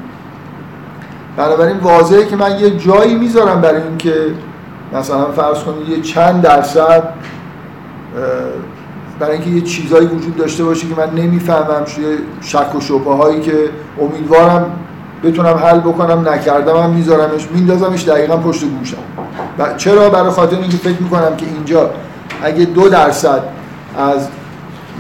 بنابراین 1.38 1.78
واضحه 1.78 2.26
که 2.26 2.36
من 2.36 2.60
یه 2.60 2.78
جایی 2.78 3.16
می‌ذارم 3.16 3.62
برای 3.62 3.82
اینکه 3.82 4.14
مثلا 4.94 5.32
فرض 5.32 5.64
کنید 5.64 5.90
یه 5.90 6.02
چند 6.02 6.42
درصد 6.42 7.04
برای 9.20 9.34
اینکه 9.34 9.50
یه 9.50 9.62
چیزایی 9.62 10.08
وجود 10.08 10.38
داشته 10.38 10.64
باشه 10.64 10.88
که 10.88 10.96
من 10.96 11.10
نمی‌فهمم 11.10 11.86
یه 12.02 12.18
شک 12.42 12.76
و 12.76 12.80
شبه 12.80 13.16
هایی 13.16 13.42
که 13.42 13.54
امیدوارم 14.02 14.66
بتونم 15.24 15.56
حل 15.56 15.80
بکنم 15.80 16.30
نکردم 16.30 16.78
هم 16.78 16.90
میذارمش 16.90 17.48
میندازمش 17.54 18.04
دقیقا 18.04 18.38
پشت 18.38 18.64
گوشم. 18.66 18.98
و 19.60 19.74
چرا؟ 19.78 20.10
برای 20.10 20.30
خاطر 20.30 20.56
اینکه 20.56 20.78
فکر 20.78 21.02
می‌کنم 21.02 21.36
که 21.38 21.46
اینجا 21.46 21.90
اگه 22.44 22.66
دو 22.66 22.90
درصد 22.90 23.44
از 23.98 24.28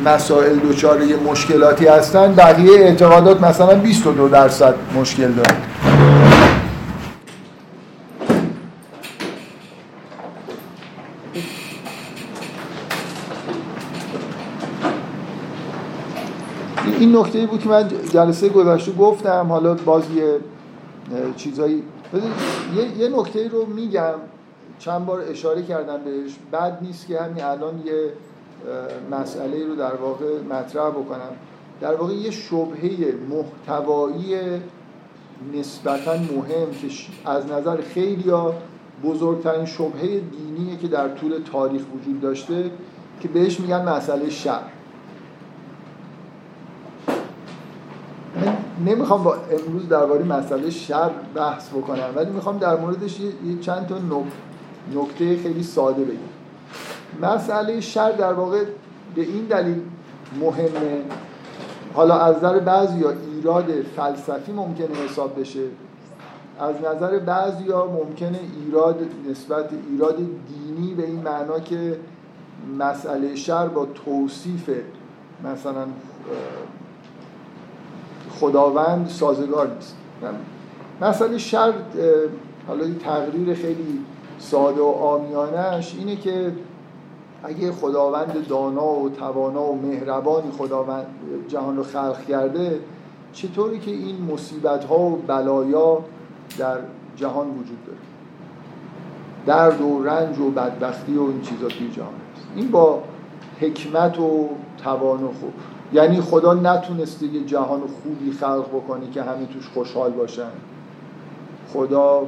مسائل 0.05 0.55
دوچار 0.55 1.01
یه 1.03 1.15
مشکلاتی 1.15 1.87
هستن 1.87 2.35
بقیه 2.35 2.79
اعتقادات 2.79 3.41
مثلا 3.43 3.75
22 3.75 4.27
درصد 4.27 4.75
مشکل 4.95 5.31
دارن. 5.31 5.55
این 16.99 17.15
نکته 17.15 17.45
بود 17.45 17.63
که 17.63 17.69
من 17.69 17.87
جلسه 18.13 18.49
گذشته 18.49 18.91
گفتم 18.91 19.47
حالا 19.49 19.73
باز 19.73 20.03
یه 20.15 20.37
چیزایی. 21.35 21.83
یه, 22.75 22.97
یه 22.97 23.19
نکته 23.19 23.49
رو 23.49 23.65
میگم. 23.75 24.13
چند 24.81 25.05
بار 25.05 25.21
اشاره 25.21 25.61
کردم 25.61 25.97
بهش. 26.03 26.35
بد 26.53 26.77
نیست 26.81 27.07
که 27.07 27.21
همین 27.21 27.43
الان 27.43 27.81
یه 27.85 28.13
مسئله 29.11 29.65
رو 29.67 29.75
در 29.75 29.95
واقع 29.95 30.41
مطرح 30.49 30.89
بکنم. 30.89 31.31
در 31.81 31.95
واقع 31.95 32.13
یه 32.13 32.31
شبهه 32.31 33.15
محتوایی 33.29 34.37
نسبتا 35.53 36.13
مهم 36.13 36.71
که 36.81 36.87
از 37.25 37.45
نظر 37.45 37.81
خیلی 37.81 38.29
ها 38.29 38.53
بزرگترین 39.03 39.65
شبهه 39.65 40.19
دینیه 40.19 40.77
که 40.77 40.87
در 40.87 41.09
طول 41.09 41.41
تاریخ 41.51 41.81
وجود 41.95 42.21
داشته 42.21 42.71
که 43.19 43.27
بهش 43.27 43.59
میگن 43.59 43.89
مسئله 43.89 44.29
شر 44.29 44.61
من 48.35 48.57
نمی‌خوام 48.85 49.23
با 49.23 49.35
امروز 49.35 49.89
درباره 49.89 50.23
مسئله 50.23 50.69
شر 50.69 51.11
بحث 51.35 51.69
بکنم 51.69 52.09
ولی 52.15 52.31
می‌خوام 52.31 52.57
در 52.57 52.75
موردش 52.75 53.19
یه 53.19 53.29
چند 53.61 53.87
تا 53.87 53.97
نکته 54.95 55.37
خیلی 55.37 55.63
ساده 55.63 56.03
بگیم 56.03 56.29
مسئله 57.21 57.81
شر 57.81 58.11
در 58.11 58.33
واقع 58.33 58.63
به 59.15 59.21
این 59.21 59.45
دلیل 59.45 59.81
مهمه. 60.39 61.01
حالا 61.93 62.19
از 62.19 62.35
نظر 62.37 62.59
بعضی 62.59 62.99
یا 62.99 63.13
ایراد 63.35 63.65
فلسفی 63.95 64.51
ممکنه 64.51 64.87
حساب 65.09 65.39
بشه. 65.39 65.63
از 66.59 66.75
نظر 66.75 67.19
بعضی 67.19 67.71
ها 67.71 67.85
ممکنه 67.85 68.39
ایراد 68.65 68.99
نسبت 69.29 69.69
ایراد 69.91 70.17
دینی 70.17 70.93
به 70.93 71.05
این 71.05 71.21
معنا 71.21 71.59
که 71.59 71.97
مسئله 72.79 73.35
شر 73.35 73.67
با 73.67 73.85
توصیف 73.85 74.69
مثلا 75.43 75.85
خداوند 78.39 79.07
سازگار 79.07 79.71
نیست. 79.75 79.95
مسئله 81.01 81.37
شر 81.37 81.73
حالا 82.67 82.83
این 82.83 82.97
تقریر 82.97 83.53
خیلی 83.53 83.99
ساده 84.41 84.81
و 84.81 84.85
آمیانش 84.85 85.95
اینه 85.97 86.15
که 86.15 86.51
اگه 87.43 87.71
خداوند 87.71 88.47
دانا 88.47 88.85
و 88.85 89.09
توانا 89.09 89.63
و 89.63 89.81
مهربانی 89.81 90.51
خداوند 90.51 91.05
جهان 91.47 91.77
رو 91.77 91.83
خلق 91.83 92.25
کرده 92.25 92.79
چطوری 93.33 93.79
که 93.79 93.91
این 93.91 94.21
مصیبت 94.33 94.85
ها 94.85 94.99
و 94.99 95.15
بلایا 95.27 95.97
در 96.57 96.77
جهان 97.15 97.47
وجود 97.47 97.85
داره؟ 97.85 97.97
درد 99.45 99.81
و 99.81 100.03
رنج 100.03 100.39
و 100.39 100.51
بدبختی 100.51 101.17
و 101.17 101.21
این 101.21 101.41
چیزا 101.41 101.67
توی 101.67 101.89
جهان 101.89 102.13
هست. 102.33 102.47
این 102.55 102.71
با 102.71 103.03
حکمت 103.59 104.19
و 104.19 104.49
توان 104.83 105.23
و 105.23 105.27
خوب. 105.27 105.53
یعنی 105.93 106.21
خدا 106.21 106.53
نتونسته 106.53 107.25
یه 107.25 107.43
جهان 107.43 107.81
خوبی 108.03 108.31
خلق 108.31 108.67
بکنه 108.67 109.11
که 109.13 109.21
همه 109.21 109.45
توش 109.45 109.67
خوشحال 109.73 110.11
باشن. 110.11 110.51
خدا 111.73 112.23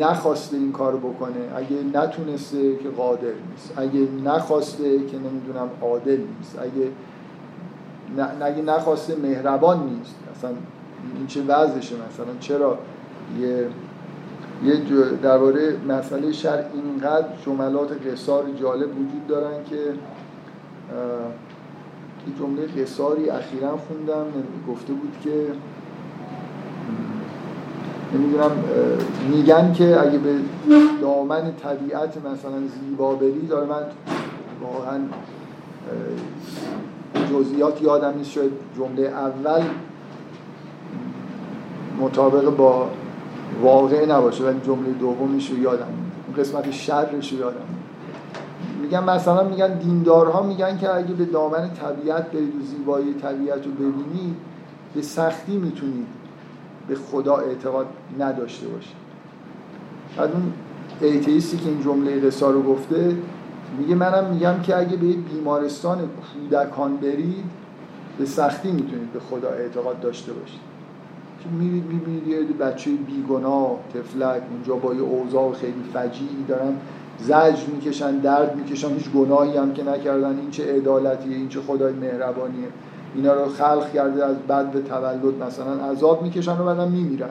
نخواسته 0.00 0.56
این 0.56 0.72
کار 0.72 0.96
بکنه 0.96 1.56
اگه 1.56 1.76
نتونسته 1.94 2.76
که 2.76 2.88
قادر 2.88 3.32
نیست 3.50 3.72
اگه 3.76 4.08
نخواسته 4.24 5.06
که 5.06 5.18
نمی‌دونم 5.18 5.70
عادل 5.82 6.20
نیست 6.38 6.58
اگه 6.58 6.88
اگه 8.40 8.62
نخواسته 8.62 9.16
مهربان 9.16 9.86
نیست. 9.86 10.14
اصلا 10.36 10.50
این 11.16 11.26
چه 11.26 11.42
وضعشه 11.42 11.94
مثلا؟ 11.94 12.38
چرا 12.40 12.78
یه 13.40 13.66
یه 14.64 14.80
درباره 15.22 15.76
مسئله 15.88 16.32
شر 16.32 16.64
اینقدر 16.74 17.26
جملات 17.46 18.06
قصار 18.06 18.44
جالب 18.60 18.88
وجود 18.90 19.26
دارن 19.28 19.64
که 19.70 19.76
این 22.26 22.34
جمله 22.38 22.82
قصاری 22.82 23.30
اخیرا 23.30 23.76
خوندم 23.76 24.26
گفته 24.68 24.92
بود 24.92 25.16
که 25.24 25.46
نمی‌دونم 28.14 28.50
میگن 29.30 29.72
که 29.72 30.00
اگه 30.00 30.18
به 30.18 30.34
دامن 31.02 31.52
طبیعت 31.62 32.16
مثلا 32.16 32.58
زیبا 32.80 33.14
بری 33.14 33.46
داره 33.46 33.66
من 33.66 33.82
واقعا 34.62 34.98
جزئیات 37.32 37.82
یادم 37.82 38.14
نیست 38.16 38.30
شاید 38.30 38.52
جمله 38.76 39.02
اول 39.02 39.62
مطابق 42.00 42.56
با 42.56 42.90
واقع 43.62 44.06
نباشه 44.06 44.44
ولی 44.44 44.60
جمله 44.66 44.90
دومیش 44.90 45.50
رو 45.50 45.58
یادم 45.58 45.86
اون 46.26 46.36
قسمت 46.36 46.70
شرش 46.70 47.32
رو 47.32 47.38
یادم 47.38 47.66
میگن 48.82 49.04
مثلا 49.04 49.44
میگن 49.48 49.78
دیندارها 49.78 50.42
میگن 50.42 50.78
که 50.78 50.94
اگه 50.94 51.14
به 51.14 51.24
دامن 51.24 51.70
طبیعت 51.70 52.30
برید 52.30 52.54
و 52.56 52.64
زیبایی 52.64 53.14
طبیعت 53.14 53.66
رو 53.66 53.72
ببینید 53.72 54.36
به 54.94 55.02
سختی 55.02 55.56
می‌تونید 55.56 56.21
به 56.88 56.94
خدا 56.94 57.36
اعتقاد 57.36 57.86
نداشته 58.18 58.68
باشید 58.68 58.96
بعد 60.16 60.30
اون 60.32 60.52
ایتیستی 61.00 61.56
که 61.56 61.68
این 61.68 61.82
جمله 61.82 62.20
قصا 62.20 62.50
رو 62.50 62.62
گفته 62.62 63.16
میگه 63.78 63.94
منم 63.94 64.24
میگم 64.34 64.60
که 64.62 64.76
اگه 64.76 64.96
به 64.96 65.12
بیمارستان 65.12 65.98
کودکان 65.98 66.96
برید 66.96 67.44
به 68.18 68.24
سختی 68.24 68.72
می‌تونید 68.72 69.12
به 69.12 69.20
خدا 69.20 69.48
اعتقاد 69.48 70.00
داشته 70.00 70.32
باشید. 70.32 70.60
میرید 71.58 71.84
می‌بینید 71.84 72.26
یه 72.26 72.42
بچه 72.42 72.90
بیگناه 72.90 73.78
تفلک 73.94 74.42
اونجا 74.50 74.74
با 74.74 74.94
یه 74.94 75.00
اوضاع 75.00 75.52
خیلی 75.52 75.82
فجیعی 75.94 76.44
دارن 76.48 76.72
زجر 77.18 77.66
می‌کشن 77.74 78.16
درد 78.16 78.56
می‌کشن 78.56 78.88
هیچ 78.94 79.10
گناهی 79.10 79.56
هم 79.56 79.72
که 79.72 79.84
نکردن. 79.84 80.38
این 80.38 80.50
چه 80.50 80.76
عدالتیه 80.76 81.36
این 81.36 81.48
چه 81.48 81.60
خدای 81.60 81.92
مهربانیه. 81.92 82.68
اینا 83.14 83.32
رو 83.32 83.48
خلق 83.48 83.92
کرده 83.92 84.24
از 84.24 84.36
بعد 84.48 84.72
به 84.72 84.80
تولد 84.80 85.42
مثلا 85.42 85.90
عذاب 85.90 86.22
می‌کشن 86.22 86.58
و 86.58 86.64
بعدم 86.64 86.90
میمیرن. 86.90 87.30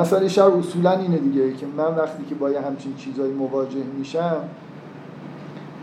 مسئله 0.00 0.28
شر 0.28 0.42
اصولا 0.42 0.90
اینه 0.90 1.16
دیگه 1.16 1.52
که 1.52 1.66
من 1.76 1.84
وقتی 1.84 2.24
که 2.28 2.34
با 2.34 2.50
یه 2.50 2.60
همچین 2.60 2.94
چیزایی 2.96 3.32
مواجه 3.32 3.82
میشم 3.98 4.36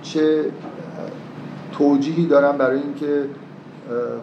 چه 0.01 0.45
توجیهی 1.71 2.25
دارم 2.25 2.57
برای 2.57 2.79
اینکه 2.79 3.25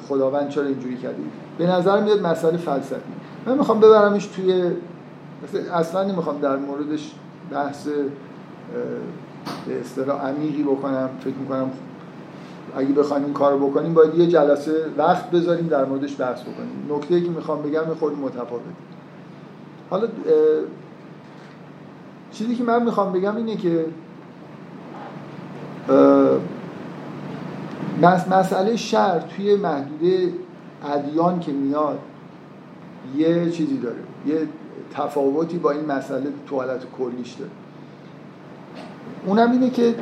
خداوند 0.09 0.49
چرا 0.49 0.65
اینجوری 0.65 0.97
کرده؟ 0.97 1.17
به 1.59 1.67
نظر 1.67 2.01
میاد 2.01 2.27
مسئله 2.27 2.57
فلسفی. 2.57 3.13
من 3.47 3.59
می‌خوام 3.59 3.81
ببرمش 3.81 4.27
توی 4.27 4.71
اصلا 5.75 6.05
نمی‌خوام 6.05 6.41
در 6.41 6.57
موردش 6.57 7.13
بحث 7.53 7.89
به 9.67 9.81
اصطلاح 9.81 10.29
عمیقی 10.29 10.63
بکنم 10.63 11.09
فکر 11.21 11.35
می‌کنم 11.35 11.71
اگه 12.77 12.93
بخوایم 12.93 13.25
این 13.25 13.33
کار 13.33 13.57
بکنیم 13.57 13.95
باید 13.95 14.15
یه 14.15 14.27
جلسه 14.27 14.87
وقت 14.99 15.31
بذاریم 15.31 15.67
در 15.67 15.85
موردش 15.85 16.21
بحث 16.21 16.41
بکنیم. 16.41 16.97
نکته 16.97 17.21
که 17.21 17.31
می‌خوام 17.31 17.63
بگم 17.63 17.95
خود 18.01 18.19
متفاوت 18.19 18.63
حالا 19.91 20.09
چیزی 22.33 22.55
که 22.55 22.65
من 22.65 22.83
می‌خوام 22.83 23.13
بگم 23.13 23.37
اینه 23.37 23.57
که 23.57 23.85
مسئله 28.31 28.77
شر 28.77 29.21
توی 29.21 29.57
محدوده 29.57 30.33
ادیان 30.93 31.41
که 31.41 31.53
میاد 31.53 31.99
یه 33.17 33.51
چیزی 33.51 33.79
داره. 33.79 33.97
یه 34.27 34.49
تفاوتی 34.95 35.59
با 35.59 35.71
این 35.71 35.85
مسئله 35.85 36.27
تو 36.47 36.57
حالت 36.57 36.81
کلیش 36.99 37.33
داره. 37.33 37.51
اونم 39.27 39.53
اینه 39.53 39.71
که 39.71 39.95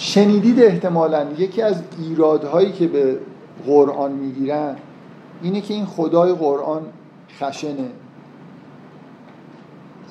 شنیدید 0.00 0.60
احتمالا. 0.60 1.26
یکی 1.38 1.62
از 1.62 1.82
ایرادهایی 1.98 2.72
که 2.72 2.88
به 2.88 3.18
قرآن 3.66 4.12
می‌گیرن 4.12 4.76
اینه 5.42 5.60
که 5.60 5.74
این 5.74 5.86
خدای 5.86 6.32
قرآن 6.32 6.82
خشنه. 7.38 7.90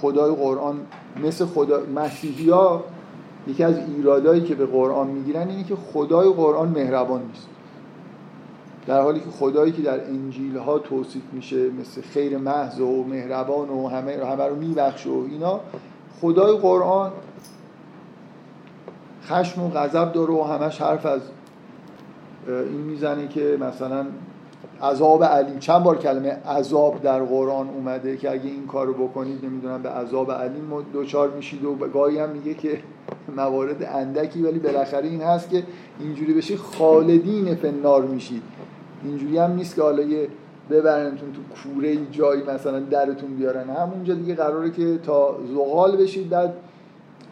خدای 0.02 0.36
قرآن 0.36 0.76
مثل 1.24 1.46
خدا 1.46 1.80
مسیحی 1.96 2.50
ها 2.50 2.84
یکی 3.48 3.64
از 3.64 3.76
ایرادهایی 3.78 4.42
که 4.42 4.56
به 4.56 4.66
قرآن 4.66 5.08
می‌گیرن 5.08 5.50
اینه 5.50 5.64
که 5.64 5.76
خدای 5.94 6.30
قرآن 6.30 6.70
مهربان 6.70 7.22
نیست. 7.22 7.48
در 8.88 9.02
حالی 9.02 9.20
که 9.20 9.30
خدایی 9.30 9.72
که 9.72 9.82
در 9.82 10.06
انجیل 10.06 10.58
ها 10.58 10.80
توصیف 10.80 11.24
میشه 11.34 11.70
مثل 11.70 12.02
خیر 12.02 12.38
محض 12.38 12.80
و 12.80 13.04
مهربان 13.04 13.70
و 13.70 13.88
همه, 13.88 14.12
همه 14.26 14.44
رو 14.44 14.56
میبخش 14.56 15.08
و 15.08 15.26
اینا 15.32 15.60
خدای 16.22 16.58
قرآن 16.58 17.12
خشم 19.30 19.64
و 19.64 19.70
غضب 19.70 20.12
داره 20.12 20.34
و 20.34 20.44
همش 20.44 20.82
حرف 20.82 21.06
از 21.06 21.22
این 22.48 22.82
می‌زنه 22.82 23.28
که 23.28 23.58
مثلا 23.60 24.06
عذاب 24.82 25.24
علیم. 25.24 25.60
چند 25.60 25.84
بار 25.84 25.98
کلمه 25.98 26.30
عذاب 26.30 27.02
در 27.02 27.24
قرآن 27.24 27.70
اومده 27.70 28.18
که 28.18 28.32
اگه 28.32 28.46
این 28.46 28.68
کارو 28.68 28.94
بکنید 28.94 29.46
نمی‌دونم 29.46 29.82
به 29.82 29.90
عذاب 29.90 30.32
علیم 30.32 30.86
دوچار 30.94 31.30
میشید 31.30 31.66
و 31.66 31.76
گاهی 31.76 32.20
هم 32.20 32.30
میگه 32.30 32.54
که 32.54 32.80
موارد 33.38 33.84
اندکی 33.84 34.42
ولی 34.42 34.60
بالاخره 34.60 35.08
این 35.08 35.22
هست 35.22 35.50
که 35.50 35.64
اینجوری 36.00 36.34
بشه 36.34 36.58
خالدین 36.58 37.56
فنار 37.56 38.02
میشید. 38.02 38.44
اینجوری 39.04 39.38
هم 39.38 39.52
نیست 39.52 39.76
که 39.76 39.82
حالا 39.82 40.04
یه 40.04 40.28
ببرنتون 40.70 41.30
تو 41.34 41.42
کوره 41.42 41.98
جایی 42.12 42.44
مثلا 42.44 42.80
درتون 42.80 43.36
بیارن. 43.36 43.70
همونجا 43.70 44.14
دیگه 44.14 44.36
قراره 44.36 44.72
که 44.72 44.98
تا 44.98 45.38
زغال 45.54 45.98
بشید 45.98 46.30
بعد 46.30 46.54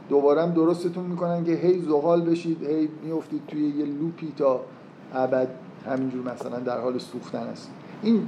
دوباره 0.10 0.42
هم 0.42 0.52
درستتون 0.52 1.06
می‌کنن 1.06 1.44
که 1.44 1.52
هی 1.52 1.82
زغال 1.82 2.22
بشید 2.22 2.64
هی 2.64 2.90
میفتید 3.04 3.42
توی 3.48 3.70
یه 3.70 3.86
لوپی 3.86 4.34
تا 4.38 4.60
ابد 5.14 5.48
همینجور 5.86 6.34
مثلا 6.34 6.60
در 6.60 6.82
حال 6.82 6.98
سوختن 6.98 7.38
است. 7.44 7.70
این 8.02 8.28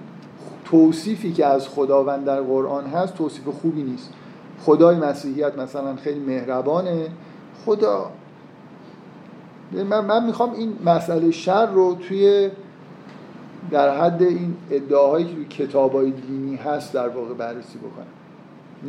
توصیفی 0.65 1.34
که 1.34 1.46
از 1.46 1.68
خداوند 1.68 2.26
در 2.26 2.42
قرآن 2.42 2.86
هست 2.86 3.13
توصیف 3.13 3.48
خوبی 3.48 3.84
نیست. 3.84 4.13
خدای 4.62 4.96
مسیحیت 4.96 5.58
مثلا 5.58 5.96
خیلی 5.96 6.20
مهربانه. 6.20 7.08
خدا 7.65 8.12
من, 9.72 10.06
من 10.06 10.26
می‌خوام 10.26 10.54
این 10.54 10.74
مسئله 10.86 11.32
شر 11.32 11.65
رو 11.65 11.96
توی 11.96 12.50
در 13.72 13.98
حد 14.02 14.24
این 14.24 14.56
ادعاهایی 14.72 15.46
که 15.50 15.65
کتابای 15.65 16.12
دینی 16.12 16.56
هست 16.56 16.94
در 16.94 17.10
واقع 17.10 17.34
بررسی 17.34 17.78
بکنم. 17.78 18.06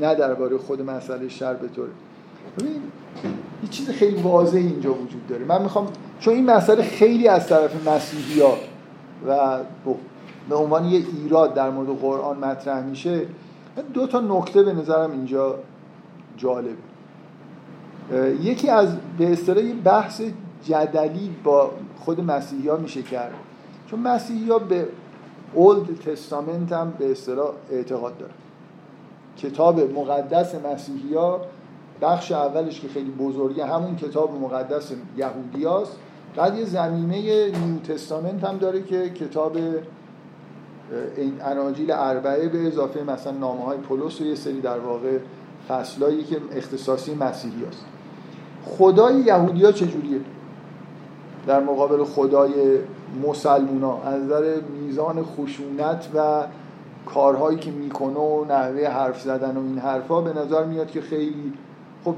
نه 0.00 0.14
درباره 0.14 0.58
خود 0.58 0.82
مسئله 0.82 1.28
شر 1.28 1.54
به 1.54 1.68
طور 1.68 1.88
ببین 2.58 2.82
یه 3.62 3.68
چیز 3.70 3.90
خیلی 3.90 4.22
واضح 4.22 4.58
اینجا 4.58 4.94
وجود 4.94 5.26
داره. 5.28 5.44
من 5.44 5.62
می‌خوام 5.62 5.86
چون 6.20 6.34
این 6.34 6.50
مسئله 6.50 6.82
خیلی 6.82 7.28
از 7.28 7.48
طرف 7.48 7.88
مسیحی 7.88 8.40
ها 8.40 8.54
و 9.28 9.58
به 10.48 10.56
عنوان 10.56 10.84
یه 10.84 11.02
ایراد 11.22 11.54
در 11.54 11.70
مورد 11.70 11.98
قرآن 11.98 12.36
مطرح 12.38 12.84
میشه 12.84 13.22
دو 13.94 14.06
تا 14.06 14.20
نکته 14.20 14.62
به 14.62 14.72
نظرم 14.72 15.10
اینجا 15.10 15.54
جالب. 16.36 16.76
یکی 18.42 18.68
از 18.68 18.88
به 19.18 19.32
اصطلاح 19.32 19.64
بحث 19.84 20.22
جدلی 20.64 21.30
با 21.44 21.70
خود 22.00 22.20
مسیحی 22.20 22.68
ها 22.68 22.76
میشه 22.76 23.02
کرد. 23.02 23.34
چون 23.86 24.00
مسیحی 24.00 24.50
ها 24.50 24.58
به 24.58 24.88
اولد 25.54 25.98
تستامنت 26.06 26.72
هم 26.72 26.92
به 26.98 27.10
اصطلاح 27.10 27.50
اعتقاد 27.70 28.18
دارن. 28.18 28.32
کتاب 29.38 29.80
مقدس 29.80 30.54
مسیحی 30.54 31.14
ها 31.14 31.40
بخش 32.02 32.32
اولش 32.32 32.80
که 32.80 32.88
خیلی 32.88 33.10
بزرگه 33.10 33.66
همون 33.66 33.96
کتاب 33.96 34.40
مقدس 34.40 34.92
یهودی 35.16 35.64
هاست 35.64 35.96
بعد 36.36 36.58
یه 36.58 36.64
زمینه 36.64 37.46
نیو 37.46 37.78
تستامنت 37.78 38.44
هم 38.44 38.58
داره 38.58 38.82
که 38.82 39.10
کتاب 39.10 39.56
اناجیل 41.44 41.90
اربعه 41.90 42.48
به 42.48 42.66
اضافه 42.66 43.02
مثلا 43.02 43.32
نامه 43.32 43.64
های 43.64 43.78
پولس 43.78 44.20
و 44.20 44.24
یه 44.24 44.34
سری 44.34 44.60
در 44.60 44.78
واقع 44.78 45.18
فصلایی 45.68 46.24
که 46.24 46.36
اختصاصی 46.52 47.14
مسیحی 47.14 47.64
هست. 47.64 47.84
خدای 48.64 49.14
یهودی 49.14 49.64
ها 49.64 49.72
چجوریه؟ 49.72 50.20
در 51.46 51.60
مقابل 51.60 52.04
خدای 52.04 52.52
مسلمونا 53.28 54.02
از 54.02 54.22
نظر 54.22 54.56
میزان 54.80 55.22
خشونت 55.22 56.08
و 56.14 56.44
کارهایی 57.06 57.58
که 57.58 57.70
می‌کنه 57.70 58.18
و 58.18 58.44
نحوه 58.44 58.88
حرف 58.88 59.20
زدن 59.20 59.56
و 59.56 59.60
این 59.60 59.78
حرفها 59.78 60.20
به 60.20 60.40
نظر 60.40 60.64
میاد 60.64 60.90
که 60.90 61.00
خیلی 61.00 61.52
خب 62.04 62.14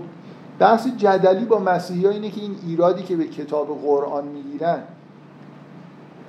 بحث 0.58 0.86
جدلی 0.86 1.44
با 1.44 1.58
مسیحی 1.58 2.06
اینه 2.06 2.30
که 2.30 2.40
این 2.40 2.56
ایرادی 2.66 3.02
که 3.02 3.16
به 3.16 3.24
کتاب 3.24 3.80
قرآن 3.82 4.24
می‌گیرن 4.24 4.82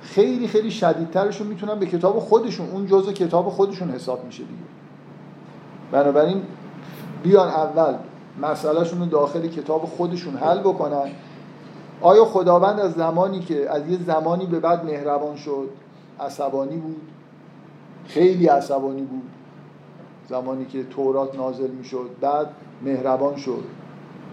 خیلی 0.02 0.48
خیلی 0.48 0.70
شدیدترشون 0.70 1.46
می‌تونن 1.46 1.78
به 1.78 1.86
کتاب 1.86 2.18
خودشون 2.18 2.70
اون 2.70 2.86
جزء 2.86 3.12
کتاب 3.12 3.48
خودشون 3.48 3.90
حساب 3.90 4.24
میشه 4.24 4.42
دیگه. 4.42 4.62
بنابراین 5.92 6.42
بیان 7.22 7.48
اول 7.48 7.94
مسئلهشون 8.42 9.00
رو 9.00 9.06
داخل 9.06 9.46
کتاب 9.46 9.84
خودشون 9.84 10.36
حل 10.36 10.58
بکنن. 10.58 11.10
آیا 12.00 12.24
خداوند 12.24 12.80
از 12.80 12.92
زمانی 12.92 13.40
که 13.40 13.70
از 13.70 13.88
یه 13.88 13.98
زمانی 14.06 14.46
به 14.46 14.60
بعد 14.60 14.84
مهربان 14.84 15.36
شد 15.36 15.70
عصبانی 16.20 16.76
بود؟ 16.76 17.00
خیلی 18.06 18.46
عصبانی 18.46 19.02
بود. 19.02 19.22
زمانی 20.28 20.64
که 20.64 20.84
تورات 20.84 21.36
نازل 21.36 21.70
می‌شد. 21.70 22.10
بعد 22.20 22.46
مهربان 22.84 23.36
شد. 23.36 23.64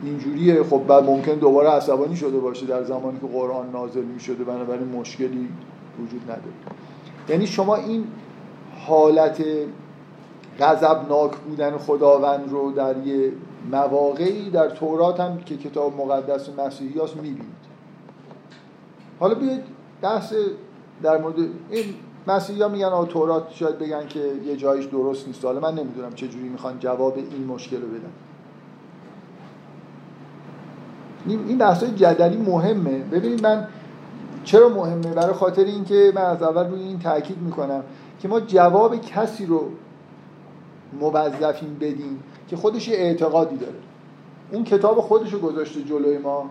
اینجوریه. 0.04 0.64
خب 0.64 0.82
بعد 0.88 1.04
ممکن 1.04 1.34
دوباره 1.34 1.70
عصبانی 1.70 2.16
شده 2.16 2.40
باشه 2.40 2.66
در 2.66 2.84
زمانی 2.84 3.20
که 3.20 3.28
قرآن 3.28 3.72
نازل 3.72 4.04
می 4.04 4.20
شده 4.20 4.44
بنابراین 4.44 4.88
مشکلی 4.88 5.50
وجود 6.00 6.22
نداره. 6.24 6.54
یعنی 7.30 7.48
شما 7.48 7.76
این 7.76 8.08
حالت 8.88 9.44
غضبناک 10.60 11.36
بودن 11.36 11.78
خداوند 11.78 12.50
رو 12.50 12.72
در 12.72 13.08
یه 13.08 13.32
مواقعی 13.72 14.50
در 14.50 14.70
تورات 14.70 15.20
هم 15.20 15.38
که 15.38 15.58
کتاب 15.58 15.98
مقدس 15.98 16.50
مسیحی 16.60 17.00
هست 17.00 17.16
می‌بینید. 17.16 17.62
حالا 19.20 19.36
بیاید 19.36 19.62
بحث 20.02 20.34
در 21.04 21.18
مورد 21.18 21.36
این 21.70 21.86
مسیحی 22.28 22.70
میگن 22.70 22.86
آه 22.86 23.08
تورات 23.08 23.52
شاید 23.52 23.80
بگن 23.80 24.08
که 24.08 24.32
یه 24.46 24.56
جایش 24.56 24.86
درست 24.86 25.28
نیست. 25.28 25.46
حالا 25.46 25.60
من 25.60 25.76
نمی‌دونم 25.76 26.14
چجوری 26.14 26.50
می‌خوان 26.50 26.80
جواب 26.80 27.18
این 27.18 27.46
مشکل 27.48 27.82
رو 27.82 27.88
بدن. 27.88 28.12
این 31.28 31.58
بحث 31.58 31.84
جدلی 31.84 32.38
مهمه. 32.38 33.00
ببینید 33.00 33.44
من 33.44 33.68
چرا 34.44 34.70
مهمه؟ 34.70 35.14
برای 35.14 35.34
خاطر 35.34 35.64
اینکه 35.64 36.12
من 36.16 36.22
از 36.22 36.44
اول 36.44 36.70
روی 36.70 36.82
این 36.82 37.00
تاکید 37.00 37.38
می‌کنم 37.38 37.84
که 38.20 38.28
ما 38.28 38.40
جواب 38.40 39.02
کسی 39.02 39.46
رو 39.46 39.70
موظفیم 41.00 41.78
بدیم 41.82 42.24
که 42.48 42.56
خودش 42.56 42.88
یه 42.88 42.98
اعتقادی 42.98 43.58
داره. 43.58 43.74
اون 44.52 44.64
کتاب 44.64 45.02
خودش 45.02 45.34
رو 45.34 45.40
گذاشته 45.40 45.82
جلوی 45.82 46.18
ما. 46.18 46.46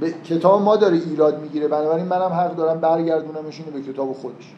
به 0.00 0.10
کتاب 0.10 0.62
ما 0.62 0.76
داره 0.76 0.96
ایراد 0.96 1.40
می‌گیره. 1.40 1.68
بنابراین 1.68 2.06
منم 2.06 2.32
حق 2.32 2.56
دارم 2.56 2.80
برگردونمش 2.80 3.60
به 3.60 3.92
کتاب 3.92 4.12
خودش. 4.12 4.54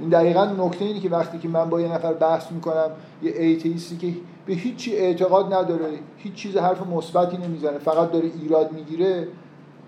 این 0.00 0.08
دقیقا 0.08 0.44
نکته 0.44 0.84
اینه 0.84 1.00
که 1.00 1.08
وقتی 1.08 1.38
که 1.38 1.48
من 1.48 1.70
با 1.70 1.80
یه 1.80 1.94
نفر 1.94 2.12
بحث 2.12 2.52
می‌کنم 2.52 2.90
یه 3.22 3.32
ایتیستی 3.32 3.96
که 3.96 4.18
به 4.46 4.54
هیچی 4.54 4.96
اعتقاد 4.96 5.54
نداره 5.54 5.88
هیچ 6.16 6.34
چیز 6.34 6.56
حرف 6.56 6.86
مثبتی 6.86 7.36
نمی‌زنه 7.36 7.78
فقط 7.78 8.12
داره 8.12 8.30
ایراد 8.42 8.72
می‌گیره. 8.72 9.28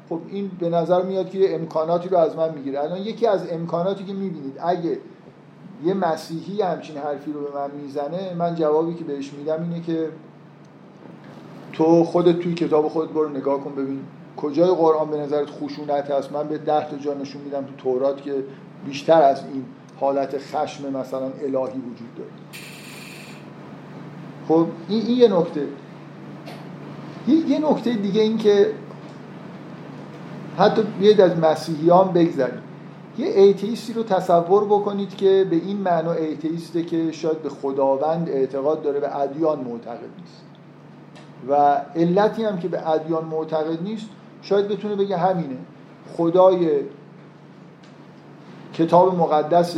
خب 0.09 0.21
این 0.29 0.51
به 0.61 0.69
نظر 0.69 1.03
میاد 1.03 1.31
که 1.31 1.55
امکاناتی 1.55 2.09
رو 2.09 2.19
از 2.19 2.37
من 2.37 2.55
می‌گیره. 2.55 2.81
الان 2.81 2.99
یکی 2.99 3.27
از 3.27 3.53
امکاناتی 3.53 4.05
که 4.05 4.13
می‌بینید 4.13 4.59
اگه 4.59 4.99
یه 5.85 5.95
مسیحی 5.95 6.63
همچین 6.63 6.97
حرفی 6.97 7.33
رو 7.33 7.41
به 7.41 7.59
من 7.59 7.71
می‌زنه 7.83 8.35
من 8.39 8.55
جوابی 8.55 8.95
که 8.95 9.05
بهش 9.05 9.33
میدم 9.33 9.63
اینه 9.63 9.81
که 9.81 10.09
تو 11.73 12.05
خودت 12.05 12.39
توی 12.39 12.55
کتاب 12.55 12.89
خودت 12.89 13.11
برو 13.11 13.29
نگاه 13.29 13.61
کن 13.61 13.75
ببین 13.75 14.01
کجای 14.37 14.71
قرآن 14.71 15.11
به 15.11 15.17
نظرت 15.17 15.51
خشونت 15.51 16.11
هست. 16.11 16.33
من 16.33 16.49
به 16.49 16.59
ده 16.59 16.91
تا 16.91 16.97
جا 16.97 17.15
نشون 17.15 17.43
میدم 17.43 17.65
تو 17.65 17.73
تورات 17.79 18.23
که 18.23 18.45
بیشتر 18.87 19.23
از 19.23 19.45
این 19.53 19.65
حالت 20.01 20.39
خشم 20.39 20.97
مثلا 20.97 21.27
الهی 21.27 21.79
وجود 21.79 22.15
داره. 22.17 22.31
خب 24.49 24.67
این, 24.89 25.07
این 25.07 25.19
یه 25.19 25.29
نکته. 25.29 25.67
یه 27.27 27.71
نکته 27.71 27.93
دیگه 27.93 28.23
این 28.23 28.39
که 28.39 28.73
حتی 30.59 30.83
بیاید 30.83 31.21
از 31.21 31.39
مسیحیان 31.39 32.13
بگذاریم 32.13 32.63
یه 33.19 33.27
ایتیستی 33.27 33.93
رو 33.93 34.03
تصور 34.03 34.65
بکنید 34.65 35.17
که 35.17 35.47
به 35.51 35.57
این 35.57 35.77
معنا 35.77 36.13
ایتیسته 36.13 36.83
که 36.83 37.13
شاید 37.13 37.43
به 37.43 37.49
خداوند 37.49 38.29
اعتقاد 38.29 38.83
داره 38.83 39.01
به 39.01 39.17
ادیان 39.17 39.61
معتقد 39.61 40.11
نیست. 40.19 40.43
و 41.49 41.55
علتی 41.97 42.45
هم 42.45 42.59
که 42.59 42.69
به 42.69 42.91
ادیان 42.91 43.25
معتقد 43.25 43.83
نیست 43.83 44.07
شاید 44.43 44.69
بتونه 44.69 44.97
بگه 44.97 45.17
همینه. 45.17 45.57
خدای 46.17 46.81
کتاب 48.75 49.19
مقدس 49.19 49.77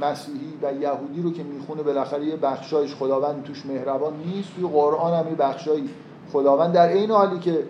مسیحی 0.00 0.58
و 0.62 0.72
یهودی 0.72 1.22
رو 1.22 1.32
که 1.32 1.42
می‌خونه 1.42 1.82
بالاخره 1.82 2.24
یه 2.24 2.36
بخشایش 2.36 2.94
خداوند 2.94 3.42
توش 3.42 3.66
مهربان 3.66 4.12
نیست 4.26 4.48
توی 4.56 4.68
قرآن 4.68 5.14
هم 5.14 5.28
یه 5.28 5.34
بخشایی 5.34 5.90
خداوند. 6.32 6.72
در 6.72 6.88
این 6.88 7.10
حالی 7.10 7.38
که 7.38 7.64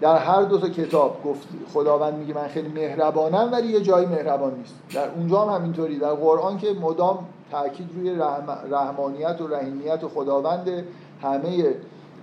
در 0.00 0.16
هر 0.16 0.42
دو 0.42 0.58
تا 0.58 0.68
کتاب 0.68 1.22
گفت 1.24 1.48
خداوند 1.74 2.14
میگه 2.14 2.34
من 2.34 2.48
خیلی 2.48 2.68
مهربانم 2.68 3.48
ولی 3.52 3.68
یه 3.68 3.80
جایی 3.80 4.06
مهربان 4.06 4.54
نیست. 4.54 4.74
در 4.94 5.10
اونجا 5.10 5.40
هم 5.40 5.54
همینطوری. 5.54 5.98
در 5.98 6.14
قرآن 6.14 6.58
که 6.58 6.72
مدام 6.72 7.18
تاکید 7.50 7.88
روی 7.96 8.16
رحمانیت 8.70 9.40
و 9.40 9.46
رحیمیت 9.46 10.04
و 10.04 10.08
خداوند 10.08 10.84
همه 11.22 11.74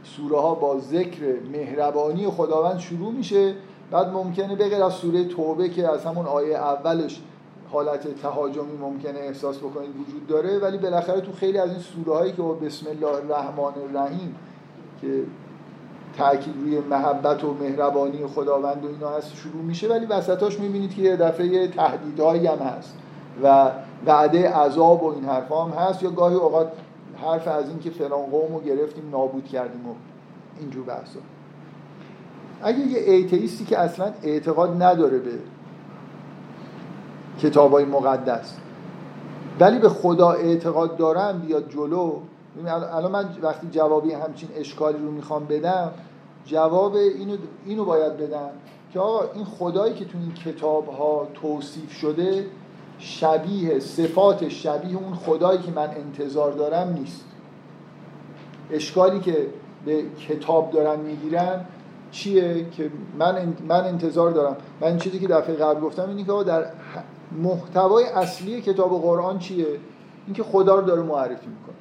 سوره 0.03 0.41
ها 0.41 0.55
با 0.55 0.79
ذکر 0.79 1.21
مهربانی 1.51 2.27
خداوند 2.27 2.79
شروع 2.79 3.11
میشه. 3.11 3.53
بعد 3.91 4.07
ممکنه 4.07 4.55
بغیر 4.55 4.83
از 4.83 4.93
سوره 4.93 5.25
توبه 5.25 5.69
که 5.69 5.89
از 5.89 6.05
همون 6.05 6.25
آیه 6.25 6.55
اولش 6.55 7.21
حالت 7.71 8.21
تهاجمی 8.21 8.77
ممکنه 8.81 9.19
احساس 9.19 9.57
بکنید 9.57 9.89
وجود 9.89 10.27
داره 10.27 10.59
ولی 10.59 10.77
بالاخره 10.77 11.21
تو 11.21 11.31
خیلی 11.31 11.57
از 11.57 11.69
این 11.69 11.79
سوره 11.79 12.17
هایی 12.17 12.31
که 12.31 12.41
با 12.41 12.53
بسم 12.53 12.89
الله 12.89 13.07
الرحمن 13.07 13.81
الرحیم 13.89 14.35
که 15.01 15.23
تاکید 16.17 16.55
روی 16.63 16.79
محبت 16.79 17.43
و 17.43 17.53
مهربانی 17.53 18.27
خداوند 18.27 18.85
و 18.85 18.87
اینا 18.87 19.09
هست 19.09 19.35
شروع 19.35 19.63
میشه 19.63 19.87
ولی 19.87 20.05
وسطاش 20.05 20.59
می‌بینید 20.59 20.95
که 20.95 21.01
یه 21.01 21.15
دفعه 21.15 21.67
تهدیدهایی 21.67 22.47
هم 22.47 22.57
هست 22.57 22.97
و 23.43 23.71
وعده 24.05 24.49
عذاب 24.49 25.03
و 25.03 25.13
این 25.13 25.25
حرف 25.25 25.51
هم 25.51 25.69
هست. 25.69 26.03
یا 26.03 26.09
گاهی 26.09 26.35
اوقات 26.35 26.71
حرف 27.23 27.47
از 27.47 27.69
این 27.69 27.79
که 27.79 27.89
فلان 27.89 28.25
قوم 28.25 28.63
گرفتیم 28.65 29.09
نابود 29.11 29.45
کردیم 29.45 29.89
و 29.89 29.93
اینجور 30.59 30.85
بحثا. 30.85 31.19
اگه 32.63 32.79
یه 32.79 32.99
ایتئیستی 32.99 33.65
که 33.65 33.79
اصلا 33.79 34.11
اعتقاد 34.23 34.83
نداره 34.83 35.17
به 35.17 35.31
کتاب 37.41 37.71
های 37.71 37.85
مقدس. 37.85 38.53
ولی 39.59 39.79
به 39.79 39.89
خدا 39.89 40.31
اعتقاد 40.31 40.97
دارم 40.97 41.39
بیاد 41.39 41.69
جلو. 41.69 42.19
الان 42.67 43.11
من 43.11 43.25
وقتی 43.41 43.67
جوابی 43.71 44.13
همچین 44.13 44.49
اشکالی 44.55 44.97
رو 44.97 45.11
می‌خوام 45.11 45.45
بدم 45.45 45.91
جواب 46.45 46.95
اینو, 46.95 47.37
اینو 47.65 47.85
باید 47.85 48.17
بدم 48.17 48.49
که 48.93 48.99
آقا 48.99 49.25
این 49.33 49.45
خدایی 49.45 49.93
که 49.93 50.05
تو 50.05 50.17
این 50.17 50.33
کتاب 50.33 50.87
ها 50.87 51.27
توصیف 51.33 51.91
شده 51.91 52.45
شبیه 52.99 53.79
صفات 53.79 54.49
شبیه 54.49 54.97
اون 54.97 55.13
خدایی 55.13 55.59
که 55.59 55.71
من 55.71 55.89
انتظار 55.89 56.51
دارم 56.51 56.93
نیست. 56.93 57.25
اشکالی 58.71 59.19
که 59.19 59.47
به 59.85 60.03
کتاب 60.27 60.71
دارن 60.71 60.99
می‌گیرن 60.99 61.65
چیه 62.11 62.65
که 62.71 62.91
من 63.19 63.53
من 63.67 63.83
انتظار 63.83 64.31
دارم؟ 64.31 64.57
من 64.81 64.97
چیزی 64.97 65.19
که 65.19 65.27
دفعه 65.27 65.55
قبل 65.55 65.81
گفتم 65.81 66.09
اینه 66.09 66.23
که 66.23 66.31
در 66.45 66.65
محتوای 67.37 68.05
اصلی 68.05 68.61
کتاب 68.61 69.01
قرآن 69.01 69.39
چیه؟ 69.39 69.67
اینکه 70.25 70.43
خدا 70.43 70.75
رو 70.75 70.81
داره 70.81 71.01
معرفی 71.01 71.47
می‌کنه. 71.47 71.75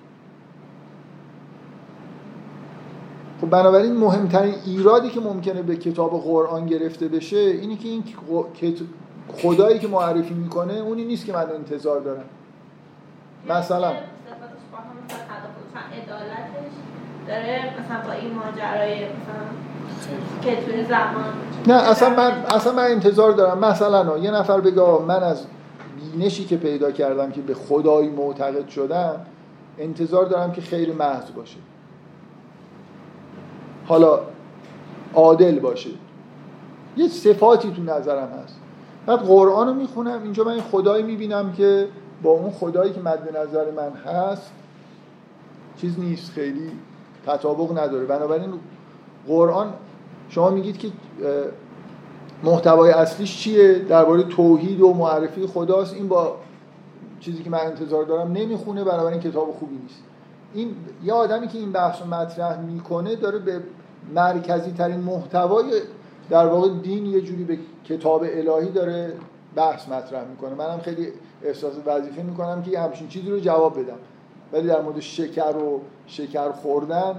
خب 3.41 3.51
بنابراین 3.51 3.97
مهمترین 3.97 4.55
ایرادی 4.67 5.11
که 5.11 5.21
ممکنه 5.21 5.63
به 5.63 5.77
کتاب 5.77 6.23
قرآن 6.23 6.67
گرفته 6.67 7.09
بشه 7.09 7.37
اینی 7.37 7.77
که 7.77 7.89
این 7.89 8.05
خدایی 9.43 9.79
که 9.79 9.89
معرفی 9.89 10.35
می‌کنه 10.35 10.75
اونی 10.75 11.05
نیست 11.05 11.27
که 11.27 11.33
من 11.33 11.51
انتظار 11.51 12.01
دارم 12.01 12.25
مثلا 13.49 13.93
داره 17.29 17.75
مثلا 17.81 18.07
با 18.07 18.13
این 18.13 18.35
ماجرای 18.35 18.99
که 20.43 20.57
توی 20.65 20.85
زمان 20.85 21.33
نه 21.67 21.75
اصلا 21.75 22.11
من 22.11 22.31
اصلا 22.31 22.73
من 22.73 22.85
انتظار 22.85 23.33
دارم. 23.33 23.59
مثلا 23.59 24.19
یه 24.19 24.31
نفر 24.31 24.61
بگه 24.61 25.01
من 25.09 25.23
از 25.23 25.45
بینشی 26.13 26.45
که 26.45 26.57
پیدا 26.57 26.91
کردم 26.91 27.31
که 27.31 27.41
به 27.41 27.55
خدایی 27.55 28.09
معتقد 28.09 28.69
شدم 28.69 29.21
انتظار 29.79 30.25
دارم 30.25 30.53
که 30.53 30.61
خیر 30.61 30.93
محض 30.93 31.31
باشه. 31.37 31.59
حالا 33.87 34.21
عادل 35.15 35.59
باشه. 35.59 35.91
یه 36.97 37.09
صفاتی 37.09 37.73
تو 37.73 37.83
نظرم 37.83 38.29
هست. 38.45 38.57
بعد 39.07 39.19
قرآن 39.19 39.69
رو 39.69 39.75
می‌خونم 39.75 40.23
اینجا 40.23 40.45
من 40.45 40.61
خدایی 40.61 41.03
می‌بینم 41.03 41.53
که 41.53 41.89
با 42.23 42.31
اون 42.31 42.51
خدایی 42.51 42.93
که 42.93 43.01
مد 43.01 43.37
نظر 43.37 43.65
من 43.71 44.13
هست 44.13 44.51
چیز 45.81 45.99
نیست 45.99 46.33
خیلی 46.33 46.71
تطابق 47.27 47.79
نداره. 47.79 48.05
بنابراین 48.05 48.53
قرآن 49.29 49.73
شما 50.31 50.51
میگید 50.51 50.79
که 50.79 50.89
محتوای 52.43 52.91
اصلیش 52.91 53.39
چیه؟ 53.39 53.75
درباره 53.75 54.23
توحید 54.23 54.81
و 54.81 54.95
معرفی 54.95 55.47
خداست. 55.47 55.95
این 55.95 56.09
با 56.09 56.37
چیزی 57.21 57.43
که 57.43 57.51
من 57.51 57.59
انتظار 57.59 58.05
دارم 58.05 58.33
نمی‌خونه 58.33 58.85
بنابراین 58.85 59.21
کتاب 59.21 59.53
خوبی 59.53 59.77
نیست. 59.77 60.03
این 60.55 60.75
یه 61.05 61.13
آدمی 61.13 61.49
که 61.49 61.59
این 61.59 61.73
بحث 61.73 62.03
رو 62.03 62.07
مطرح 62.07 62.61
می‌کنه 62.61 63.17
داره 63.17 63.39
به 63.39 63.61
مرکزی 64.15 64.73
ترین 64.73 65.01
محتوای 65.01 65.65
در 66.31 66.47
واقع 66.47 66.69
دین 66.83 67.07
یه 67.07 67.21
جوری 67.21 67.45
به 67.45 67.59
کتاب 67.85 68.25
الهی 68.25 68.71
داره 68.71 69.13
بحث 69.57 69.89
مطرح 69.89 70.25
می‌کنه. 70.29 70.55
منم 70.55 70.81
خیلی 70.81 71.09
احساس 71.43 71.73
وظیفه 71.87 72.23
می‌کنم 72.23 72.63
که 72.63 72.81
همچین 72.81 73.09
چیزی 73.09 73.31
رو 73.31 73.41
جواب 73.41 73.81
بدم. 73.81 73.99
ولی 74.53 74.67
در 74.67 74.83
مورد 74.83 75.01
شکر 75.01 75.57
و 75.57 75.81
شکر 76.07 76.51
خوردن 76.51 77.15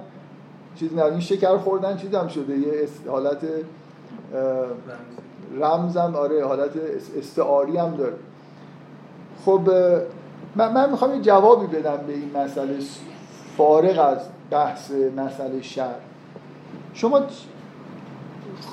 چیزی 0.76 0.96
نه 0.96 1.04
این 1.04 1.20
شکر 1.20 1.58
خوردن 1.58 1.98
چیزی 1.98 2.16
هم 2.16 2.28
شده. 2.28 2.58
یه 2.58 2.88
حالت 3.08 3.38
رمزم 5.60 6.16
آره 6.16 6.46
حالت 6.46 6.72
استعاری 7.18 7.78
هم 7.78 7.96
داره. 7.96 8.16
خب 9.46 9.62
من, 10.56 10.74
من 10.74 10.90
می‌خوام 10.90 11.16
یه 11.16 11.22
جوابی 11.22 11.68
بدم 11.68 11.98
به 12.08 12.14
این 12.14 12.32
مسئله 12.38 12.78
فارغ 13.58 14.00
از 14.00 14.18
بحث 14.52 14.92
مسئله 15.18 15.62
شر 15.62 15.96
شما 16.94 17.22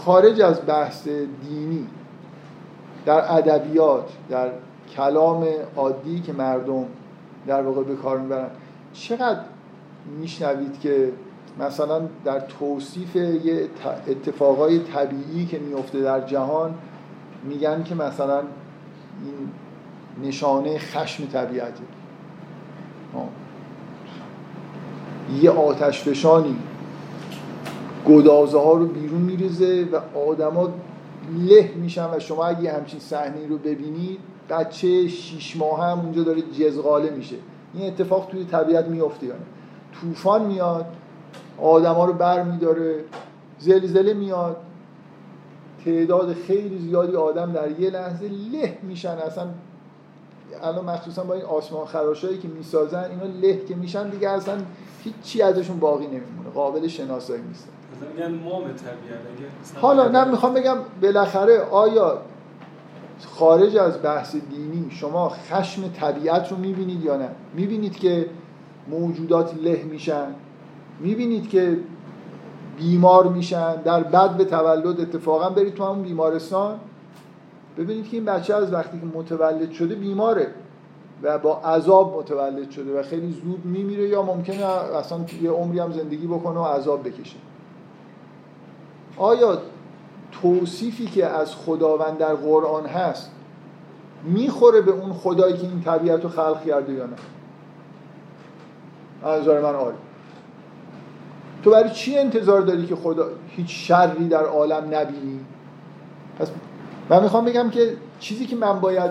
خارج 0.05 0.41
از 0.41 0.61
بحث 0.67 1.09
دینی 1.49 1.87
در 3.07 3.37
ادبیات 3.37 4.11
در 4.31 4.51
کلام 4.97 5.47
عادی 5.77 6.21
که 6.21 6.33
مردم 6.33 6.85
در 7.47 7.63
واقع 7.63 7.83
به 7.83 7.97
کار 7.97 8.19
می‌برن 8.19 8.51
چقدر 8.93 9.41
میشنوید 10.21 10.81
که 10.81 11.13
مثلا 11.61 12.01
در 12.25 12.41
توصیف 12.41 13.17
یه 13.17 13.69
اتفاقای 14.09 14.79
طبیعی 14.79 15.47
که 15.47 15.59
میفته 15.59 16.01
در 16.01 16.21
جهان 16.21 16.75
میگن 17.45 17.83
که 17.83 17.95
مثلا 17.95 18.39
این 18.39 19.51
نشانه 20.29 20.79
خشم 20.79 21.27
طبیعته. 21.27 21.83
یه 25.43 25.51
آتش 25.51 26.03
فشانی 26.03 26.57
گدازه 28.09 28.59
ها 28.59 28.73
رو 28.73 28.87
بیرون 28.87 29.21
میریزه 29.21 29.89
و 29.93 30.19
آدما 30.19 30.69
له 31.39 31.73
میشن 31.77 32.07
و 32.17 32.21
شما 32.21 32.47
اگه 32.47 32.73
همچین 32.73 33.01
صحنه 33.01 33.47
رو 33.49 33.59
ببینید 33.59 34.19
بچه 34.51 35.09
شیش 35.09 35.57
ماه 35.57 35.91
هم 35.91 36.01
اونجا 36.01 36.23
داره 36.23 36.43
جزغاله 36.43 37.11
میشه. 37.11 37.37
این 37.75 37.87
اتفاق 37.87 38.29
توی 38.31 38.45
طبیعت 38.45 38.87
میفته 38.87 39.27
یعنی 39.27 39.39
طوفان 40.01 40.47
میاد 40.47 40.87
آدما 41.63 42.05
رو 42.05 42.13
بر 42.13 42.43
میداره 42.43 43.05
زلزله 43.59 44.15
میاد. 44.15 44.57
تعداد 45.85 46.35
خیلی 46.35 46.79
زیادی 46.79 47.17
آدم 47.17 47.53
در 47.53 47.81
یه 47.81 47.91
لحظه 47.91 48.29
له 48.53 48.79
میشن. 48.83 49.09
اصلا 49.09 49.47
الان 50.63 50.85
مخصوصا 50.85 51.25
با 51.25 51.35
این 51.35 51.45
آسمان 51.45 51.87
خراشایی 51.87 52.39
که 52.39 52.49
می‌سازن 52.49 53.05
اینا 53.11 53.39
له 53.41 53.65
که 53.65 53.75
میشن 53.75 54.09
دیگه 54.09 54.29
اصلا 54.29 54.55
هیچی 55.05 55.43
ازشون 55.43 55.79
باقی 55.79 56.07
نمیمونه. 56.07 56.51
قابل 56.55 56.87
شناسایی 56.89 57.43
نیستن. 57.43 57.71
حالا 59.81 60.09
نه 60.09 60.25
می‌خوام 60.25 60.55
بگم 60.55 60.77
بالاخره 61.03 61.61
آیا 61.61 62.19
خارج 63.27 63.77
از 63.77 64.03
بحث 64.03 64.37
دینی 64.37 64.91
شما 64.91 65.29
خشم 65.29 65.89
طبیعت 65.89 66.51
رو 66.51 66.57
می‌بینید 66.57 67.05
یا 67.05 67.17
نه؟ 67.17 67.29
می‌بینید 67.55 67.99
که 67.99 68.31
موجودات 68.89 69.55
له 69.63 69.83
میشن؟ 69.83 70.35
می‌بینید 71.01 71.49
که 71.49 71.79
بیمار 72.79 73.29
میشن 73.29 73.77
در 73.77 74.03
بد 74.03 74.37
به 74.37 74.45
تولد 74.45 75.01
اتفاقا 75.01 75.51
برید 75.51 75.75
تو 75.75 75.85
همون 75.85 76.03
بیمارستان 76.03 76.81
ببینید 77.79 78.09
که 78.09 78.17
این 78.17 78.25
بچه 78.25 78.55
از 78.55 78.73
وقتی 78.73 79.01
که 79.01 79.19
متولد 79.19 79.73
شده 79.73 79.95
بیماره 79.95 80.47
و 81.23 81.39
با 81.39 81.61
عذاب 81.61 82.19
متولد 82.19 82.71
شده 82.71 83.01
و 83.01 83.03
خیلی 83.03 83.33
زود 83.33 83.65
میمیره 83.65 84.09
یا 84.09 84.23
ممکنه 84.23 84.65
اصلا 84.65 85.19
یه 85.43 85.51
عمری 85.51 85.79
هم 85.79 85.93
زندگی 85.93 86.27
بکنه 86.27 86.59
و 86.59 86.65
عذاب 86.65 87.09
بکشه. 87.09 87.37
آیا 89.17 89.59
توصیفی 90.43 91.07
که 91.07 91.27
از 91.27 91.55
خداوند 91.55 92.19
در 92.19 92.35
قرآن 92.35 92.87
هست 92.87 93.31
می‌خوره 94.25 94.81
به 94.81 94.91
اون 94.91 95.13
خدایی 95.13 95.57
که 95.57 95.67
این 95.67 95.83
طبیعت 95.83 96.23
رو 96.23 96.29
خلق 96.29 96.65
کرده 96.65 96.93
یا 96.93 97.07
نه؟ 97.07 97.17
از 99.23 99.49
من 99.49 99.75
آره 99.75 99.95
تو 101.63 101.71
برای 101.71 101.91
چی 101.91 102.19
انتظار 102.19 102.61
داری 102.61 102.87
که 102.87 102.97
خدا 102.97 103.27
هیچ 103.49 103.89
شری 103.89 104.29
در 104.29 104.45
عالم 104.45 104.85
نبینی؟ 104.91 105.41
پس 106.39 106.51
من 107.11 107.23
می‌خوام 107.23 107.45
بگم 107.45 107.71
که 107.71 107.97
چیزی 108.21 108.47
که 108.47 108.57
من 108.57 108.81
باید 108.81 109.11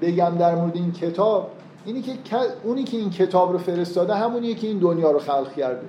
بگم 0.00 0.32
در 0.38 0.54
مورد 0.54 0.76
این 0.76 0.92
کتاب 0.92 1.50
اینی 1.84 2.02
که 2.02 2.12
اونی 2.62 2.84
که 2.84 2.96
این 2.96 3.10
کتاب 3.10 3.52
رو 3.52 3.58
فرستاده 3.58 4.14
همونیه 4.14 4.54
که 4.54 4.66
این 4.66 4.78
دنیا 4.78 5.10
رو 5.10 5.18
خلق 5.18 5.54
کرده. 5.54 5.86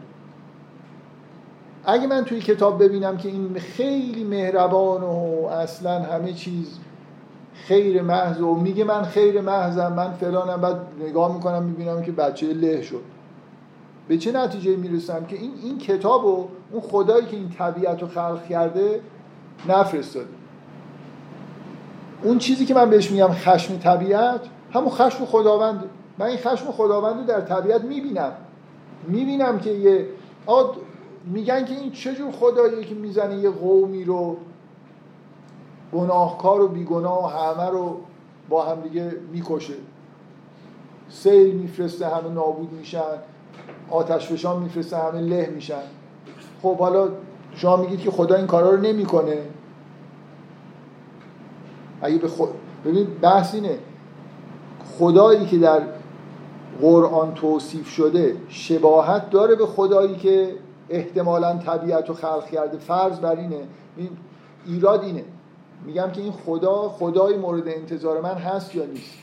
اگه 1.86 2.08
من 2.08 2.24
توی 2.24 2.40
کتاب 2.40 2.84
ببینم 2.84 3.18
که 3.18 3.30
این 3.30 3.60
خیلی 3.60 4.24
مهربان 4.24 5.04
و 5.04 5.46
اصلا 5.46 6.00
همه 6.00 6.34
چیز 6.34 6.80
خیر 7.54 8.02
محض 8.02 8.42
و 8.42 8.56
میگه 8.56 8.84
من 8.84 9.04
خیر 9.04 9.42
محضم 9.42 9.94
من 9.94 10.12
فلانم 10.12 10.62
بعد 10.62 10.76
نگاه 11.00 11.36
می‌کنم 11.36 11.64
می‌بینم 11.64 12.02
که 12.02 12.12
بچه 12.12 12.54
له 12.54 12.82
شد. 12.82 13.02
به 14.08 14.18
چه 14.18 14.32
نتیجه 14.32 14.76
می‌رسم 14.76 15.26
که 15.26 15.36
این 15.36 15.52
این 15.64 15.78
کتاب 15.78 16.26
و 16.26 16.48
اون 16.72 16.82
خدایی 16.82 17.26
که 17.26 17.38
این 17.38 17.50
طبیعت 17.50 18.02
رو 18.02 18.08
خلق 18.08 18.48
کرده 18.48 19.02
نفرستاده. 19.70 20.28
اون 22.24 22.38
چیزی 22.38 22.66
که 22.66 22.74
من 22.74 22.90
بهش 22.90 23.12
میگم 23.12 23.32
خشم 23.32 23.78
طبیعت 23.78 24.42
همون 24.74 24.90
خشم 24.90 25.26
خداوند 25.26 25.84
من 26.18 26.26
این 26.26 26.38
خشم 26.38 26.72
خداوند 26.72 27.18
رو 27.18 27.24
در 27.24 27.42
طبیعت 27.42 27.82
می‌بینم. 27.82 28.32
می‌بینم 29.08 29.60
که 29.60 29.70
یه 29.70 30.08
آد 30.46 30.76
میگن 31.26 31.66
که 31.66 31.74
این 31.74 31.92
چجور 31.92 32.32
خداییه 32.32 32.84
که 32.84 32.96
می‌زنه 32.96 33.36
یه 33.36 33.50
قومی 33.50 34.04
رو 34.04 34.38
گناهکار 35.94 36.62
و 36.62 36.68
بیگناه 36.68 37.24
و 37.24 37.28
همه 37.28 37.70
رو 37.70 38.00
با 38.50 38.66
هم 38.66 38.82
دیگه 38.82 39.12
می‌کشه. 39.32 39.74
سیل 41.10 41.56
میفرسته 41.56 42.08
همه 42.08 42.30
نابود 42.30 42.74
میشن. 42.74 43.00
آتش 43.90 44.28
فشان 44.28 44.64
میفرسته 44.64 44.98
همه 44.98 45.22
له 45.22 45.52
میشن. 45.56 45.82
خب 46.62 46.78
حالا 46.78 47.08
شما 47.56 47.78
میگید 47.78 48.00
که 48.00 48.12
خدا 48.12 48.36
این 48.36 48.48
کارا 48.48 48.70
رو 48.70 48.82
نمی‌کنه. 48.82 49.38
اگه 52.02 52.18
به 52.18 52.28
خود 52.28 52.50
ببینید 52.86 53.22
بحث 53.22 53.56
اینه. 53.56 53.78
خدایی 55.00 55.46
که 55.46 55.58
در 55.58 55.82
قرآن 56.82 57.34
توصیف 57.34 57.88
شده 57.90 58.36
شباهت 58.50 59.30
داره 59.30 59.56
به 59.56 59.66
خدایی 59.66 60.16
که 60.16 60.56
احتمالا 60.90 61.58
طبیعت 61.58 62.10
رو 62.10 62.16
خلق 62.16 62.46
کرده. 62.46 62.78
فرض 62.78 63.20
بر 63.20 63.36
اینه. 63.36 63.62
این 63.98 64.10
ایراد 64.66 65.04
اینه. 65.04 65.24
میگم 65.86 66.12
که 66.12 66.22
این 66.22 66.32
خدا 66.32 66.90
خدای 66.90 67.38
مورد 67.38 67.68
انتظار 67.68 68.22
من 68.22 68.36
هست 68.36 68.76
یا 68.76 68.86
نیست؟ 68.86 69.14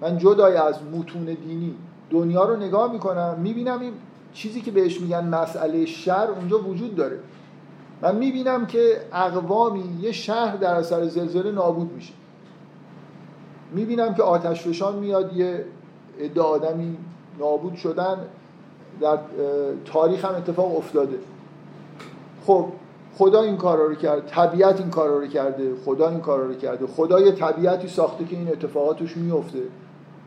من 0.00 0.18
جدای 0.18 0.56
از 0.56 0.82
متون 0.82 1.24
دینی. 1.24 1.74
دنیا 2.10 2.44
رو 2.44 2.56
نگاه 2.56 2.92
می‌کنم 2.92 3.36
می‌بینم 3.42 3.80
این 3.80 3.92
چیزی 4.32 4.60
که 4.60 4.70
بهش 4.70 5.00
میگن 5.00 5.26
مسئله 5.26 5.86
شر 5.86 6.28
اونجا 6.38 6.58
وجود 6.58 6.96
داره. 6.96 7.18
من 8.02 8.16
می‌بینم 8.16 8.66
که 8.66 9.00
اقوامی 9.12 9.84
یه 10.00 10.12
شهر 10.12 10.56
در 10.56 10.74
اثر 10.74 11.06
زلزله 11.06 11.52
نابود 11.52 11.92
میشه. 11.92 12.12
می‌بینم 13.72 14.14
که 14.14 14.22
آتش 14.22 14.62
فشان 14.62 14.98
میاد 14.98 15.36
یه 15.36 15.64
عده 16.20 16.40
آدمی 16.40 16.96
نابود 17.38 17.74
شدن 17.74 18.16
در 19.00 19.18
تاریخ 19.84 20.24
هم 20.24 20.34
اتفاق 20.34 20.76
افتاده. 20.76 21.18
خب 22.46 22.66
خدا 23.18 23.42
این 23.42 23.56
کارا 23.56 23.86
رو 23.86 23.94
کرد 23.94 24.26
طبیعت 24.26 24.80
این 24.80 24.90
کارا 24.90 25.18
رو 25.18 25.26
کرده 25.26 25.72
خدا 25.84 26.08
این 26.08 26.20
کارا 26.20 26.46
رو 26.46 26.54
کرده 26.54 26.86
خدا 26.86 27.20
یه 27.20 27.32
طبیعتی 27.32 27.88
ساخته 27.88 28.24
که 28.24 28.36
این 28.36 28.48
اتفاقاتش 28.48 29.16
میفته 29.16 29.62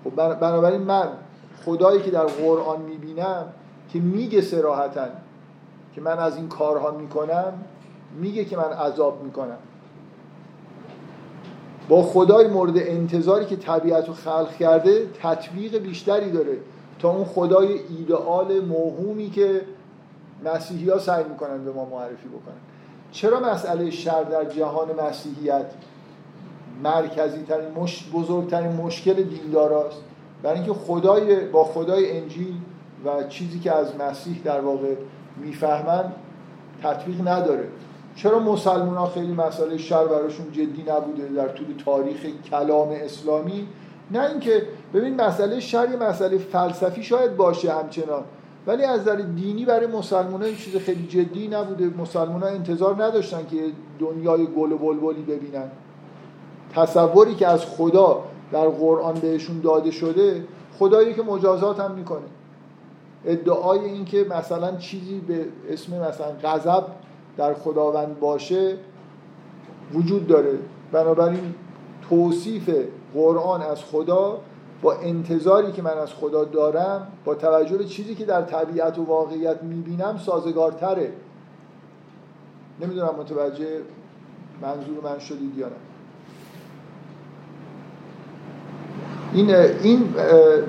خب 0.04 0.39
بنابراین 0.39 0.82
من 0.82 1.08
خدایی 1.65 2.02
که 2.02 2.12
در 2.12 2.26
قرآن 2.26 2.82
می‌بینم 2.82 3.45
که 3.93 3.99
میگه 3.99 4.41
سراحتا 4.41 5.06
که 5.95 6.02
من 6.02 6.19
از 6.19 6.38
این 6.38 6.47
کارها 6.47 6.91
می‌کنم 6.91 7.54
میگه 8.19 8.45
که 8.45 8.58
من 8.58 8.63
عذاب 8.63 9.23
می‌کنم. 9.23 9.58
با 11.89 12.04
خدای 12.04 12.47
مورد 12.47 12.78
انتظاری 12.78 13.45
که 13.45 13.56
طبیعت 13.56 14.08
رو 14.08 14.13
خلق 14.13 14.56
کرده 14.58 15.10
تطبیق 15.21 15.78
بیشتری 15.78 16.32
داره 16.32 16.58
تا 16.99 17.10
اون 17.10 17.26
خدای 17.26 17.80
ایدئال 17.97 18.60
موهومی 18.60 19.30
که 19.30 19.62
مسیحی 20.45 20.89
ها 20.89 20.99
سعی 20.99 21.23
می‌کنن 21.23 21.65
به 21.65 21.71
ما 21.71 21.86
معرفی 21.86 22.28
بکنن. 22.28 22.56
چرا 23.12 23.39
مسئله 23.39 23.89
شر 23.89 24.23
در 24.23 24.45
جهان 24.45 24.88
مسیحیت 25.08 25.65
مرکزی 26.84 27.43
ترین 27.43 27.71
مش... 27.76 28.10
بزرگترین 28.13 28.71
مشکل 28.71 29.13
دینداراست؟ 29.13 30.02
برای 30.43 30.56
اینکه 30.60 30.73
خدای 30.73 31.45
با 31.45 31.63
خدای 31.63 32.19
انجیل 32.19 32.53
و 33.06 33.23
چیزی 33.29 33.60
که 33.60 33.71
از 33.71 33.95
مسیح 33.95 34.41
در 34.43 34.62
واقع 34.62 34.95
می‌فهمن 35.38 36.12
تطبیق 36.84 37.27
نداره. 37.27 37.67
چرا 38.15 38.39
مسلمان 38.39 38.97
ها 38.97 39.06
خیلی 39.06 39.34
مسئله 39.34 39.77
شر 39.77 40.06
براشون 40.06 40.51
جدی 40.51 40.84
نبوده 40.88 41.27
در 41.27 41.47
طول 41.47 41.65
تاریخ 41.86 42.25
کلام 42.49 42.89
اسلامی؟ 42.91 43.67
نه 44.12 44.25
اینکه 44.25 44.67
ببین 44.93 45.21
مسئله 45.21 45.60
شر 45.60 45.88
یه 45.91 45.97
مسئله 45.97 46.38
فلسفی 46.38 47.03
شاید 47.03 47.38
باشه 47.38 47.73
همچنان 47.73 48.23
ولی 48.67 48.84
از 48.84 48.99
نظر 49.01 49.15
دینی 49.15 49.65
برای 49.65 49.88
مسلمان 49.88 50.43
این 50.43 50.56
چیز 50.56 50.75
خیلی 50.75 51.08
جدی 51.08 51.47
نبوده. 51.47 51.97
مسلمان 51.97 52.43
ها 52.43 52.49
انتظار 52.49 53.03
نداشتن 53.03 53.45
که 53.51 53.58
دنیای 53.99 54.45
گل 54.45 54.71
و 54.71 54.77
بلبلی 54.77 55.21
ببینن. 55.21 55.71
تصوری 56.75 57.36
که 57.36 57.47
از 57.47 57.65
خدا 57.65 58.23
در 58.54 58.68
قرآن 58.68 59.13
بهشون 59.13 59.60
داده 59.60 59.92
شده 59.92 60.44
خدایی 60.80 61.13
که 61.13 61.24
مجازات 61.24 61.80
هم 61.80 61.92
می‌کنه. 61.92 62.26
ادعای 63.26 63.80
این 63.80 64.06
که 64.06 64.26
مثلا 64.30 64.76
چیزی 64.76 65.20
به 65.20 65.46
اسم 65.70 66.00
مثلا 66.00 66.32
غضب 66.44 66.84
در 67.38 67.54
خداوند 67.54 68.20
باشه 68.20 68.78
وجود 69.94 70.28
داره. 70.28 70.60
بنابراین 70.92 71.54
توصیف 72.10 72.70
قرآن 73.13 73.62
از 73.62 73.84
خدا 73.84 74.38
با 74.82 74.94
انتظاری 74.94 75.72
که 75.72 75.82
من 75.82 75.98
از 75.98 76.13
خدا 76.13 76.44
دارم 76.44 77.08
با 77.26 77.36
توجه 77.36 77.78
به 77.78 77.86
چیزی 77.86 78.16
که 78.16 78.26
در 78.26 78.42
طبیعت 78.42 79.00
و 79.00 79.04
واقعیت 79.04 79.63
می‌بینم 79.63 80.18
سازگارتره. 80.18 81.12
نمی‌دونم 82.82 83.16
متوجه 83.20 83.82
منظور 84.62 84.98
من 85.04 85.20
شدید 85.20 85.58
یا 85.58 85.68
نه. 85.68 85.92
این 89.34 89.56
این 89.56 90.15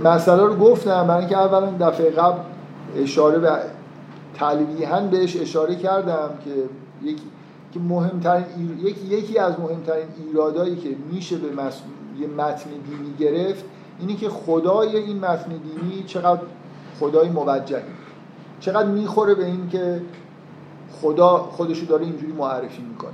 مسئله 0.05 0.43
رو 0.43 0.57
گفتم 0.57 1.07
برای 1.07 1.21
اینکه 1.21 1.39
اولا 1.39 1.89
دفعه 1.91 2.11
قبل 2.11 2.39
اشاره 2.97 3.39
به 3.39 3.51
تلویحا 4.35 5.01
بهش 5.01 5.37
اشاره 5.37 5.77
کردم 5.77 6.31
که 6.45 6.51
یکی 7.09 7.23
که 7.73 7.81
مهمترین 7.81 8.45
یکی 8.83 9.07
یکی 9.07 9.39
از 9.39 9.61
مهمترین 9.61 10.07
ایرادایی 10.27 10.77
که 10.77 10.89
میشه 11.13 11.37
به 11.37 11.49
یه 12.19 12.27
متن 12.27 12.71
دینی 12.71 13.15
گرفت 13.19 13.65
اینی 14.01 14.15
که 14.15 14.29
خدای 14.29 14.97
این 14.97 15.19
متن 15.19 15.49
دینی 15.49 16.05
چقدر 16.07 16.41
خدای 17.01 17.29
موجهی 17.29 17.83
چقدر 18.61 18.89
می‌خوره 18.89 19.35
به 19.35 19.45
این 19.45 19.69
که 19.69 20.01
خدا 21.03 21.37
خودشو 21.37 21.87
داره 21.87 22.05
اینجوری 22.05 22.33
معرفی 22.33 22.83
می‌کنه. 22.83 23.11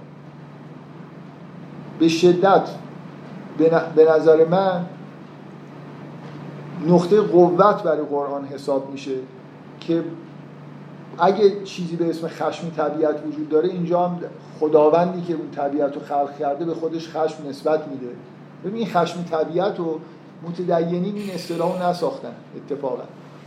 به 1.98 2.08
شدت 2.08 2.68
به 3.96 4.10
نظر 4.16 4.44
من 4.44 4.84
نقطه 6.86 7.20
قوت 7.20 7.82
برای 7.82 8.06
قرآن 8.06 8.44
حساب 8.44 8.90
میشه 8.90 9.14
که 9.80 10.04
اگه 11.18 11.64
چیزی 11.64 11.96
به 11.96 12.10
اسم 12.10 12.28
خشم 12.28 12.70
طبیعت 12.70 13.26
وجود 13.26 13.48
داره 13.48 13.68
اینجا 13.68 14.06
هم 14.06 14.20
خداوندی 14.60 15.22
که 15.22 15.34
اون 15.34 15.50
طبیعت 15.50 15.94
رو 15.94 16.00
خلق 16.00 16.38
کرده 16.38 16.64
به 16.64 16.74
خودش 16.74 17.08
خشم 17.08 17.48
نسبت 17.48 17.88
میده. 17.88 18.06
ببین 18.64 18.76
این 18.76 18.86
خشم 18.86 19.22
طبیعت 19.22 19.78
رو 19.78 20.00
متدینین 20.42 21.14
این 21.16 21.30
اصطلاح 21.30 21.88
نساختن 21.88 22.32
اتفاقا. 22.56 23.02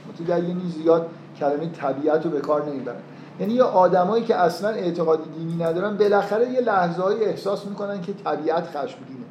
متدینین 0.09 0.69
زیاد 0.69 1.07
کلمه 1.39 1.69
طبیعت 1.69 2.25
رو 2.25 2.31
به 2.31 2.39
کار 2.39 2.65
نمی‌برن 2.65 2.99
یعنی 3.39 3.53
یه 3.53 3.63
آدمایی 3.63 4.23
که 4.23 4.35
اصلا 4.35 4.69
اعتقاد 4.69 5.19
دینی 5.37 5.63
ندارن 5.63 5.97
بالاخره 5.97 6.49
یه 6.49 6.61
لحظه 6.61 7.03
احساس 7.03 7.65
می‌کنن 7.65 8.01
که 8.01 8.13
طبیعت 8.13 8.67
خشمگینه. 8.67 9.25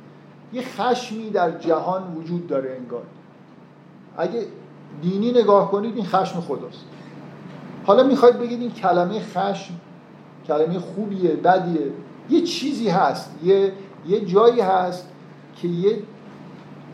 یه 0.53 0.63
خشمی 0.63 1.31
در 1.31 1.51
جهان 1.51 2.15
وجود 2.17 2.47
داره 2.47 2.77
انگار. 2.81 3.03
اگه 4.17 4.47
دینی 5.03 5.31
نگاه 5.31 5.71
کنید 5.71 5.97
این 5.97 6.07
خشم 6.07 6.41
خداست. 6.41 6.85
حالا 7.85 8.03
می‌خواید 8.03 8.39
بگید 8.39 8.61
این 8.61 8.71
کلمه 8.71 9.21
خشم 9.21 9.75
کلمه 10.47 10.79
خوبیه 10.79 11.31
بدیه. 11.31 11.93
یه 12.31 12.43
چیزی 12.43 12.89
هست 12.89 13.35
یه, 13.45 13.73
یه 14.07 14.25
جایی 14.25 14.61
هست 14.61 15.09
که 15.57 15.69
یه 15.69 16.03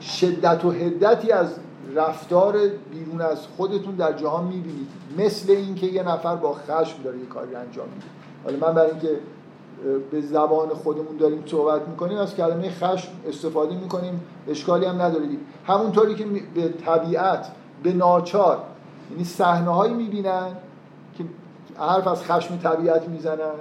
شدت 0.00 0.64
و 0.64 0.70
هدتی 0.70 1.32
از 1.32 1.54
رفتار 1.94 2.58
بیرون 2.90 3.20
از 3.20 3.46
خودتون 3.56 3.94
در 3.94 4.12
جهان 4.12 4.44
می‌بینید. 4.44 4.88
مثل 5.18 5.50
اینکه 5.50 5.86
یه 5.86 6.02
نفر 6.02 6.36
با 6.36 6.54
خشم 6.54 7.02
داره 7.04 7.18
یه 7.18 7.26
کاری 7.26 7.54
انجام 7.54 7.88
میده. 7.88 8.06
حالا 8.44 8.66
من 8.66 8.74
برای 8.74 8.90
اینکه 8.90 9.10
به 10.10 10.20
زبان 10.20 10.68
خودمون 10.68 11.16
داریم 11.16 11.42
صحبت 11.46 11.88
می‌کنیم 11.88 12.18
از 12.18 12.36
کلمه 12.36 12.70
خشم 12.70 13.08
استفاده 13.28 13.76
می‌کنیم. 13.76 14.20
اشکالی 14.48 14.86
هم 14.86 15.02
ندارید 15.02 15.40
همونطوری 15.66 16.14
که 16.14 16.24
به 16.54 16.68
طبیعت 16.68 17.48
به 17.82 17.92
ناچار 17.92 18.58
یعنی 19.10 19.24
صحنه 19.24 19.70
هایی 19.70 19.94
می‌بینن 19.94 20.56
که 21.18 21.24
حرف 21.78 22.06
از 22.06 22.24
خشم 22.24 22.56
طبیعت 22.56 23.08
می‌زنن. 23.08 23.54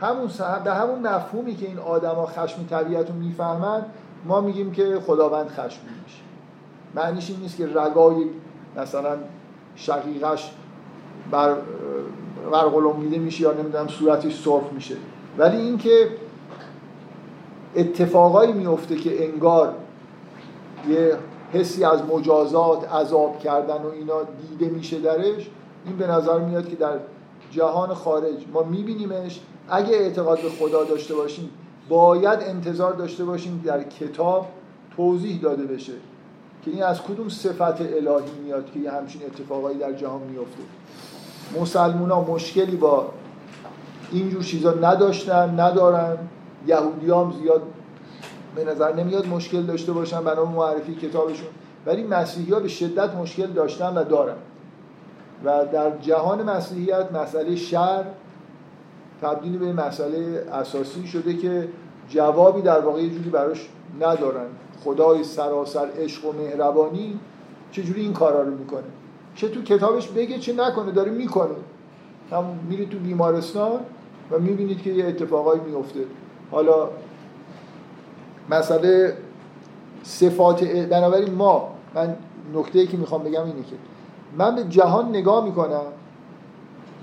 همون 0.00 0.28
به 0.64 0.74
همون 0.74 0.98
مفهومی 0.98 1.54
که 1.54 1.66
این 1.66 1.78
آدما 1.78 2.26
خشم 2.26 2.66
طبیعت 2.70 3.08
رو 3.08 3.14
می‌فهمن 3.14 3.84
ما 4.24 4.40
میگیم 4.40 4.72
که 4.72 5.00
خداوند 5.06 5.48
خشم 5.48 5.80
میشه 6.04 6.22
معنیش 6.94 7.30
این 7.30 7.40
نیست 7.40 7.56
که 7.56 7.66
رگای 7.66 8.24
مثلا 8.76 9.16
شقیقش 9.76 10.52
بر 11.30 11.56
میده 12.98 13.18
میشه 13.18 13.42
یا 13.42 13.52
نمی‌دونم 13.52 13.88
صورتش 13.88 14.44
صرف 14.44 14.72
میشه. 14.72 14.96
ولی 15.38 15.56
اینکه 15.56 16.08
اتفاقایی 17.76 18.52
میفته 18.52 18.96
که 18.96 19.24
انگار 19.24 19.74
یه 20.88 21.16
حسی 21.52 21.84
از 21.84 22.02
مجازات 22.02 22.92
عذاب 22.92 23.38
کردن 23.38 23.82
و 23.82 23.86
اینا 23.86 24.14
دیده 24.48 24.74
میشه 24.74 24.98
درش 24.98 25.50
این 25.86 25.96
به 25.96 26.06
نظر 26.06 26.38
میاد 26.38 26.68
که 26.68 26.76
در 26.76 26.98
جهان 27.50 27.94
خارج 27.94 28.44
ما 28.52 28.62
میبینیمش. 28.62 29.40
اگه 29.68 29.96
اعتقاد 29.96 30.42
به 30.42 30.48
خدا 30.48 30.84
داشته 30.84 31.14
باشیم 31.14 31.50
باید 31.88 32.38
انتظار 32.42 32.92
داشته 32.92 33.24
باشیم 33.24 33.62
در 33.64 33.82
کتاب 33.82 34.46
توضیح 34.96 35.40
داده 35.40 35.62
بشه 35.62 35.92
که 36.64 36.70
این 36.70 36.82
از 36.82 37.02
کدوم 37.02 37.28
صفت 37.28 37.80
الهی 37.80 38.30
میاد 38.44 38.70
که 38.74 38.80
یه 38.80 38.90
همچین 38.90 39.22
اتفاقایی 39.22 39.78
در 39.78 39.92
جهان 39.92 40.22
میفته 40.22 40.62
مسلمون 41.60 42.10
ها 42.10 42.20
مشکلی 42.20 42.76
با 42.76 43.10
اینجور 44.12 44.42
چیزا 44.42 44.74
نداشتن 44.74 45.60
ندارن. 45.60 46.16
یهودی 46.66 47.10
هم 47.10 47.32
زیاد 47.42 47.62
به 48.54 48.64
نظر 48.64 48.94
نمیاد 48.94 49.26
مشکل 49.26 49.62
داشته 49.62 49.92
باشن 49.92 50.24
بنا 50.24 50.44
معرفی 50.44 50.94
کتابشون. 50.94 51.48
ولی 51.86 52.02
مسیحی 52.02 52.52
ها 52.52 52.60
به 52.60 52.68
شدت 52.68 53.14
مشکل 53.14 53.46
داشتن 53.46 53.94
و 53.94 54.04
دارن. 54.04 54.36
و 55.44 55.66
در 55.72 55.98
جهان 55.98 56.42
مسیحیت 56.42 57.12
مسئله 57.12 57.56
شر 57.56 58.04
تبدیل 59.22 59.58
به 59.58 59.72
مسئله 59.72 60.46
اساسی 60.52 61.06
شده 61.06 61.36
که 61.36 61.68
جوابی 62.08 62.62
در 62.62 62.80
واقع 62.80 63.08
جوری 63.08 63.30
براش 63.30 63.68
ندارن. 64.00 64.46
خدای 64.84 65.24
سراسر 65.24 65.88
عشق 65.98 66.26
و 66.26 66.32
مهربانی 66.32 67.20
چجوری 67.72 68.00
این 68.00 68.12
کارا 68.12 68.42
رو 68.42 68.50
می‌کنه؟ 68.50 68.82
چه 69.34 69.48
تو 69.48 69.62
کتابش 69.62 70.08
بگه 70.08 70.38
چه 70.38 70.52
نکنه 70.52 70.92
داره 70.92 71.10
می‌کنه. 71.10 71.54
هم 72.30 72.44
میری 72.68 72.86
تو 72.86 72.98
بیمارستان 72.98 73.80
و 74.32 74.38
می‌بینید 74.38 74.82
که 74.82 74.90
یه 74.90 75.06
اتفاقایی 75.06 75.60
میفته 75.60 76.00
حالا 76.50 76.88
مسئله 78.50 79.16
صفات 80.02 80.64
بنابراین 80.64 81.34
ما 81.34 81.74
من 81.94 82.16
نکته 82.54 82.78
ای 82.78 82.86
که 82.86 82.96
می‌خوام 82.96 83.22
بگم 83.22 83.44
اینه 83.44 83.62
که 83.62 83.76
من 84.38 84.54
به 84.54 84.64
جهان 84.64 85.08
نگاه 85.08 85.44
می‌کنم 85.44 85.82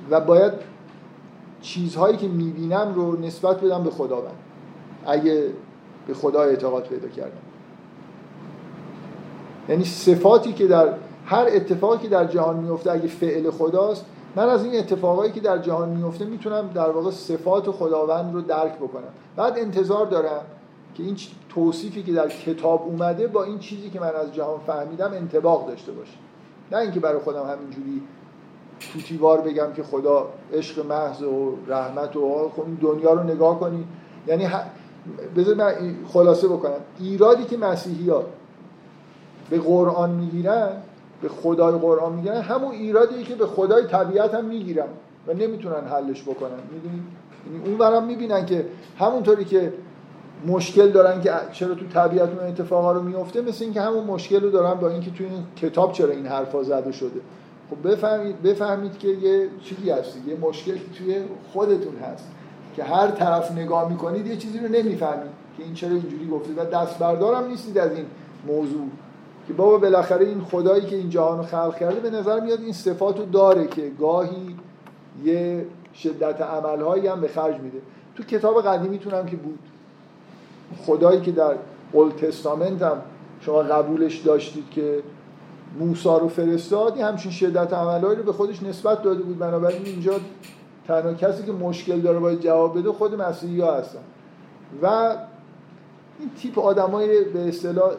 و 0.09 0.21
باید 0.21 0.53
چیزهایی 1.61 2.17
که 2.17 2.27
می‌بینم 2.27 2.93
رو 2.95 3.21
نسبت 3.21 3.61
بدم 3.61 3.83
به 3.83 3.89
خداوند. 3.89 4.35
اگه 5.05 5.43
به 6.07 6.13
خدا 6.13 6.41
اعتقاد 6.41 6.87
پیدا 6.87 7.07
کردم. 7.07 7.41
یعنی 9.69 9.83
صفاتی 9.83 10.53
که 10.53 10.67
در 10.67 10.93
هر 11.25 11.47
اتفاقی 11.51 11.97
که 11.97 12.07
در 12.07 12.25
جهان 12.25 12.57
میفته 12.57 12.91
اگه 12.91 13.07
فعل 13.07 13.51
خداست 13.51 14.05
من 14.35 14.49
از 14.49 14.63
این 14.63 14.79
اتفاقایی 14.79 15.31
که 15.31 15.39
در 15.39 15.57
جهان 15.57 15.89
میفته 15.89 16.25
می‌تونم 16.25 16.69
در 16.73 16.89
واقع 16.89 17.11
صفات 17.11 17.71
خداوند 17.71 18.33
رو 18.33 18.41
درک 18.41 18.75
بکنم. 18.75 19.09
بعد 19.35 19.57
انتظار 19.57 20.05
دارم 20.05 20.41
که 20.95 21.03
این 21.03 21.17
توصیفی 21.49 22.03
که 22.03 22.13
در 22.13 22.29
کتاب 22.29 22.81
اومده 22.81 23.27
با 23.27 23.43
این 23.43 23.59
چیزی 23.59 23.89
که 23.89 23.99
من 23.99 24.15
از 24.15 24.33
جهان 24.33 24.59
فهمیدم 24.67 25.11
انتباق 25.13 25.67
داشته 25.67 25.91
باشه. 25.91 26.17
نه 26.71 26.77
اینکه 26.77 26.99
برای 26.99 27.19
خودم 27.19 27.43
همینجوری 27.43 28.01
توتیوار 28.93 29.41
بگم 29.41 29.73
که 29.75 29.83
خدا 29.83 30.27
عشق 30.53 30.85
محض 30.85 31.21
و 31.21 31.55
رحمت 31.67 32.15
و 32.15 32.51
خب 32.55 32.63
این 32.65 32.75
دنیا 32.75 33.13
رو 33.13 33.23
نگاه 33.23 33.59
کنی. 33.59 33.85
یعنی 34.27 34.47
بذار 35.35 35.55
من 35.55 35.73
خلاصه 36.07 36.47
بکنم. 36.47 36.79
ایرادی 36.99 37.43
که 37.43 37.57
مسیحی 37.57 38.09
ها 38.09 38.23
به 39.49 39.59
قرآن 39.59 40.09
می‌گیرن 40.09 40.71
به 41.21 41.29
خدای 41.29 41.79
قرآن 41.79 42.13
می‌گیرن 42.13 42.41
همون 42.41 42.71
ایرادی 42.71 43.23
که 43.23 43.35
به 43.35 43.47
خدای 43.47 43.85
طبیعت 43.87 44.33
هم 44.33 44.45
می‌گیرن 44.45 44.87
و 45.27 45.33
نمی‌تونن 45.33 45.87
حلش 45.87 46.23
بکنن. 46.23 46.59
می‌دونید 46.71 47.03
یعنی 47.47 47.65
اون 47.65 47.77
برام 47.77 48.05
می‌بینن 48.05 48.45
که 48.45 48.65
همونطوری 48.99 49.45
که 49.45 49.73
مشکل 50.47 50.89
دارن 50.89 51.21
که 51.21 51.31
چرا 51.51 51.75
تو 51.75 51.85
طبیعت 51.87 52.29
اون 52.29 52.47
اتفاقا 52.47 52.91
رو 52.91 53.03
میفته 53.03 53.41
مثل 53.41 53.63
اینکه 53.63 53.81
همون 53.81 54.03
مشکل 54.03 54.41
رو 54.41 54.49
دارن 54.49 54.73
با 54.73 54.89
اینکه 54.89 55.11
تو 55.11 55.23
این 55.23 55.43
کتاب 55.55 55.91
چرا 55.91 56.09
این 56.09 56.25
حرفا 56.25 56.63
زده 56.63 56.91
شده. 56.91 57.19
خب 57.69 57.91
بفهمید 57.91 58.41
بفهمید 58.41 58.97
که 58.97 59.07
یه 59.07 59.47
چیزی 59.63 59.89
هست 59.89 60.17
یه 60.27 60.37
مشکلی 60.41 60.81
توی 60.97 61.21
خودتون 61.53 61.95
هست 61.95 62.27
که 62.75 62.83
هر 62.83 63.07
طرف 63.07 63.51
نگاه 63.51 63.89
می‌کنید 63.89 64.27
یه 64.27 64.37
چیزی 64.37 64.59
رو 64.59 64.67
نمی‌فهمید 64.67 65.31
که 65.57 65.63
این 65.63 65.73
چرا 65.73 65.89
اینجوری 65.89 66.27
گفته 66.31 66.53
و 66.53 66.65
دست 66.65 66.99
بردارم 66.99 67.47
نیستید 67.47 67.77
از 67.77 67.91
این 67.91 68.05
موضوع. 68.47 68.87
که 69.49 69.55
بابا 69.55 69.77
بالاخره 69.77 70.25
این 70.25 70.41
خدایی 70.41 70.85
که 70.85 70.95
این 70.95 71.09
جهان 71.09 71.37
رو 71.37 71.43
خلق 71.43 71.77
کرده 71.77 71.99
به 71.99 72.09
نظر 72.09 72.39
میاد 72.39 72.61
این 72.61 72.73
صفات 72.73 73.19
رو 73.19 73.25
داره 73.25 73.67
که 73.67 73.91
گاهی 73.99 74.55
یه 75.23 75.65
شدت 75.93 76.41
عملهایی 76.41 77.07
هم 77.07 77.21
به 77.21 77.27
خرج 77.27 77.55
میده. 77.55 77.77
تو 78.15 78.23
کتاب 78.23 78.61
قدیمیتونم 78.61 79.25
که 79.25 79.35
بود. 79.35 79.59
خدایی 80.85 81.21
که 81.21 81.31
در 81.31 81.55
اول 81.93 82.09
تستامنت 82.09 82.81
هم 82.81 83.01
شما 83.41 83.59
قبولش 83.59 84.17
داشتید 84.17 84.69
که 84.71 85.03
موسا 85.79 86.17
رو 86.17 86.27
فرستاد 86.27 86.93
این 86.95 87.05
همچین 87.05 87.31
شدت 87.31 87.73
عملهایی 87.73 88.17
رو 88.17 88.23
به 88.23 88.33
خودش 88.33 88.63
نسبت 88.63 89.03
داده 89.03 89.23
بود. 89.23 89.39
بنابراین 89.39 89.85
اینجا 89.85 90.13
تنها 90.87 91.13
کسی 91.13 91.43
که 91.43 91.51
مشکل 91.51 91.99
داره 91.99 92.19
باید 92.19 92.41
جواب 92.41 92.79
بده 92.79 92.91
خود 92.91 93.21
مسیحی 93.21 93.61
ها 93.61 93.77
هستن. 93.77 93.99
و 94.81 95.15
این 96.19 96.29
تیپ 96.41 96.59
آدمای 96.59 97.23
به 97.23 97.47
اصطلاح 97.47 97.91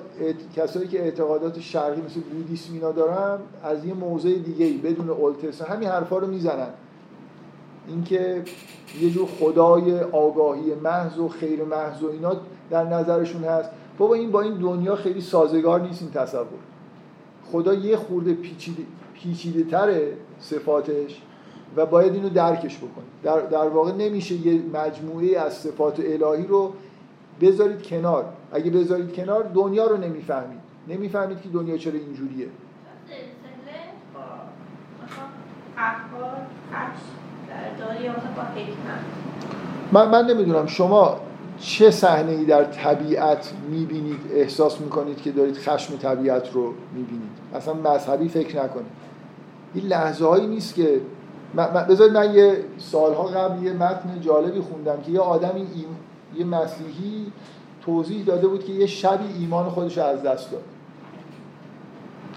کسایی 0.56 0.88
که 0.88 1.02
اعتقادات 1.02 1.60
شرقی 1.60 2.00
مثل 2.00 2.20
بودیسم 2.20 2.74
اینا 2.74 2.92
دارن 2.92 3.38
از 3.62 3.84
یه 3.84 3.94
موضع 3.94 4.32
دیگه 4.32 4.64
ای 4.64 4.76
بدون 4.76 5.10
اولتس 5.10 5.62
همین 5.62 5.88
حرفا 5.88 6.18
رو 6.18 6.26
می‌زنن. 6.26 6.68
اینکه 7.88 8.42
یه 9.00 9.10
جور 9.10 9.28
خدای 9.40 10.00
آگاهی 10.00 10.74
محض 10.74 11.18
و 11.18 11.28
خیر 11.28 11.64
محض 11.64 12.02
و 12.02 12.10
اینا 12.10 12.36
در 12.70 12.84
نظرشون 12.84 13.44
هست. 13.44 13.70
بابا 13.98 14.14
این 14.14 14.30
با 14.30 14.40
این 14.40 14.54
دنیا 14.54 14.96
خیلی 14.96 15.20
سازگار 15.20 15.80
نیست 15.80 16.02
این 16.02 16.10
تصور. 16.10 16.46
خدا 17.52 17.74
یه 17.74 17.96
خورده 17.96 18.34
پیچیده, 18.34 18.82
پیچیده 19.14 19.70
تره 19.70 20.12
صفاتش 20.40 21.22
و 21.76 21.86
باید 21.86 22.14
اینو 22.14 22.28
درکش 22.28 22.76
بکنید 22.76 23.10
در, 23.22 23.40
در 23.40 23.68
واقع 23.68 23.92
نمیشه 23.92 24.34
یه 24.34 24.62
مجموعه 24.74 25.38
از 25.38 25.52
صفات 25.52 26.00
الهی 26.00 26.46
رو 26.46 26.72
بذارید 27.40 27.82
کنار. 27.82 28.24
اگه 28.52 28.70
بذارید 28.70 29.12
کنار 29.12 29.50
دنیا 29.54 29.86
رو 29.86 29.96
نمی‌فهمید. 29.96 30.60
نمی‌فهمید 30.88 31.40
که 31.42 31.48
دنیا 31.48 31.76
چرا 31.76 31.92
اینجوریه. 31.92 32.46
من, 39.92 40.08
من 40.08 40.26
نمی‌دونم. 40.26 40.66
شما 40.66 41.20
چه 41.58 41.90
صحنه 41.90 42.32
ای 42.32 42.44
در 42.44 42.64
طبیعت 42.64 43.52
می‌بینید 43.70 44.20
احساس 44.32 44.80
می‌کنید 44.80 45.22
که 45.22 45.30
دارید 45.32 45.56
خشم 45.56 45.96
طبیعت 45.96 46.52
رو 46.52 46.74
می‌بینید؟ 46.94 47.30
اصلا 47.54 47.74
مذهبی 47.74 48.28
فکر 48.28 48.64
نکنید. 48.64 48.92
این 49.74 49.86
لحظه 49.86 50.26
هایی 50.26 50.46
نیست 50.46 50.74
که 50.74 51.00
بذارید 51.88 52.12
من 52.12 52.34
یه 52.34 52.64
سالها 52.78 53.24
قبل 53.24 53.62
یه 53.62 53.72
متن 53.72 54.20
جالبی 54.20 54.60
خوندم 54.60 55.00
که 55.00 55.12
یه 55.12 55.20
آدمی 55.20 55.66
یه 56.36 56.44
مسیحی 56.44 57.32
توضیح 57.82 58.24
داده 58.24 58.46
بود 58.48 58.64
که 58.64 58.72
یه 58.72 58.86
شبی 58.86 59.24
ایمان 59.38 59.68
خودش 59.68 59.98
رو 59.98 60.04
از 60.04 60.22
دست 60.22 60.50
داد. 60.50 60.62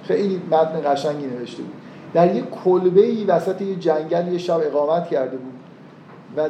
خیلی 0.04 0.42
متن 0.52 0.94
قشنگی 0.94 1.28
نوشته 1.28 1.64
بود. 1.64 1.74
در 2.14 2.36
یه 2.36 2.42
کلبه 2.42 3.06
ای 3.06 3.24
وسط 3.24 3.62
یه 3.62 3.76
جنگل 3.76 4.34
یه 4.34 4.38
شب 4.38 4.60
اقامت 4.64 5.08
کرده 5.10 5.38
بود 5.38 5.54
و 6.38 6.50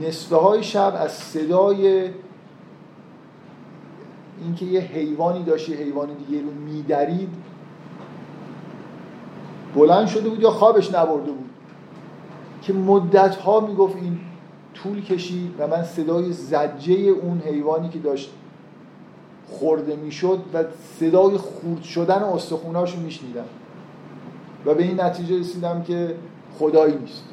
نصفه 0.00 0.36
های 0.36 0.62
شب 0.62 0.94
از 1.00 1.12
صدای 1.12 2.10
اینکه 4.42 4.64
یه 4.64 4.80
حیوانی 4.80 5.44
داشت 5.44 5.68
یه 5.68 5.76
حیوان 5.76 6.08
دیگه 6.26 6.42
رو 6.42 6.50
میدرید 6.50 7.28
بلند 9.74 10.06
شده 10.06 10.28
بود 10.28 10.40
یا 10.40 10.50
خوابش 10.50 10.94
نبرده 10.94 11.30
بود. 11.30 11.50
که 12.62 12.72
مدت 12.72 13.36
ها 13.36 13.60
می‌گفت 13.60 13.96
این 13.96 14.20
طول 14.74 15.04
کشید 15.04 15.54
و 15.58 15.66
من 15.66 15.84
صدای 15.84 16.32
زجه 16.32 16.94
اون 16.94 17.40
حیوانی 17.40 17.88
که 17.88 17.98
داشت 17.98 18.30
خورده 19.48 19.96
می‌شد 19.96 20.38
و 20.54 20.64
صدای 21.00 21.36
خورد 21.36 21.82
شدن 21.82 22.22
استخوناش 22.22 22.94
رو 22.94 23.00
میشنیدم. 23.00 23.44
و 24.66 24.74
به 24.74 24.82
این 24.82 25.00
نتیجه 25.00 25.40
رسیدم 25.40 25.82
که 25.82 26.14
خدایی 26.58 26.96
نیست. 26.96 27.24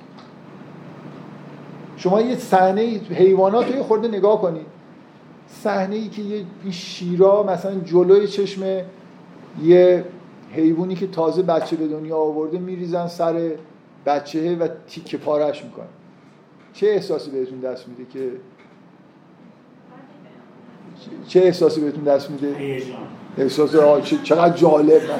شما 1.98 2.22
یه 2.22 2.36
صحنه 2.36 2.82
حیوانات 3.10 3.72
رو 3.72 3.76
یه 3.76 3.84
خورده 3.84 4.08
نگاه 4.08 4.42
کنید. 4.42 4.66
صحنه 5.48 5.96
ای 5.96 6.10
که 6.10 6.22
یه 6.22 6.46
شیرا 6.72 7.44
مثلا 7.44 7.80
جلوی 7.80 8.28
چشم 8.28 8.82
یه 9.64 10.06
حیوانی 10.52 10.96
که 10.96 11.08
تازه 11.08 11.42
بچه 11.42 11.76
به 11.76 11.88
دنیا 11.88 12.18
آورده 12.18 12.60
میریزن 12.60 13.08
سر 13.08 13.52
بچه 14.06 14.56
و 14.56 14.68
تیکه 14.88 15.18
پارش 15.18 15.64
می‌کنن 15.64 15.86
چه 16.76 16.88
احساسی 16.88 17.32
بهتون 17.32 17.60
دست 17.60 17.88
میده 17.88 18.06
که 18.14 18.32
چه 21.28 21.40
احساسی 21.40 21.82
بهتون 21.82 22.04
دست 22.04 22.30
میده؟ 22.32 22.82
احساس 23.38 23.72
چقدر 24.24 24.58
جالب. 24.58 25.04
مثلا 25.04 25.20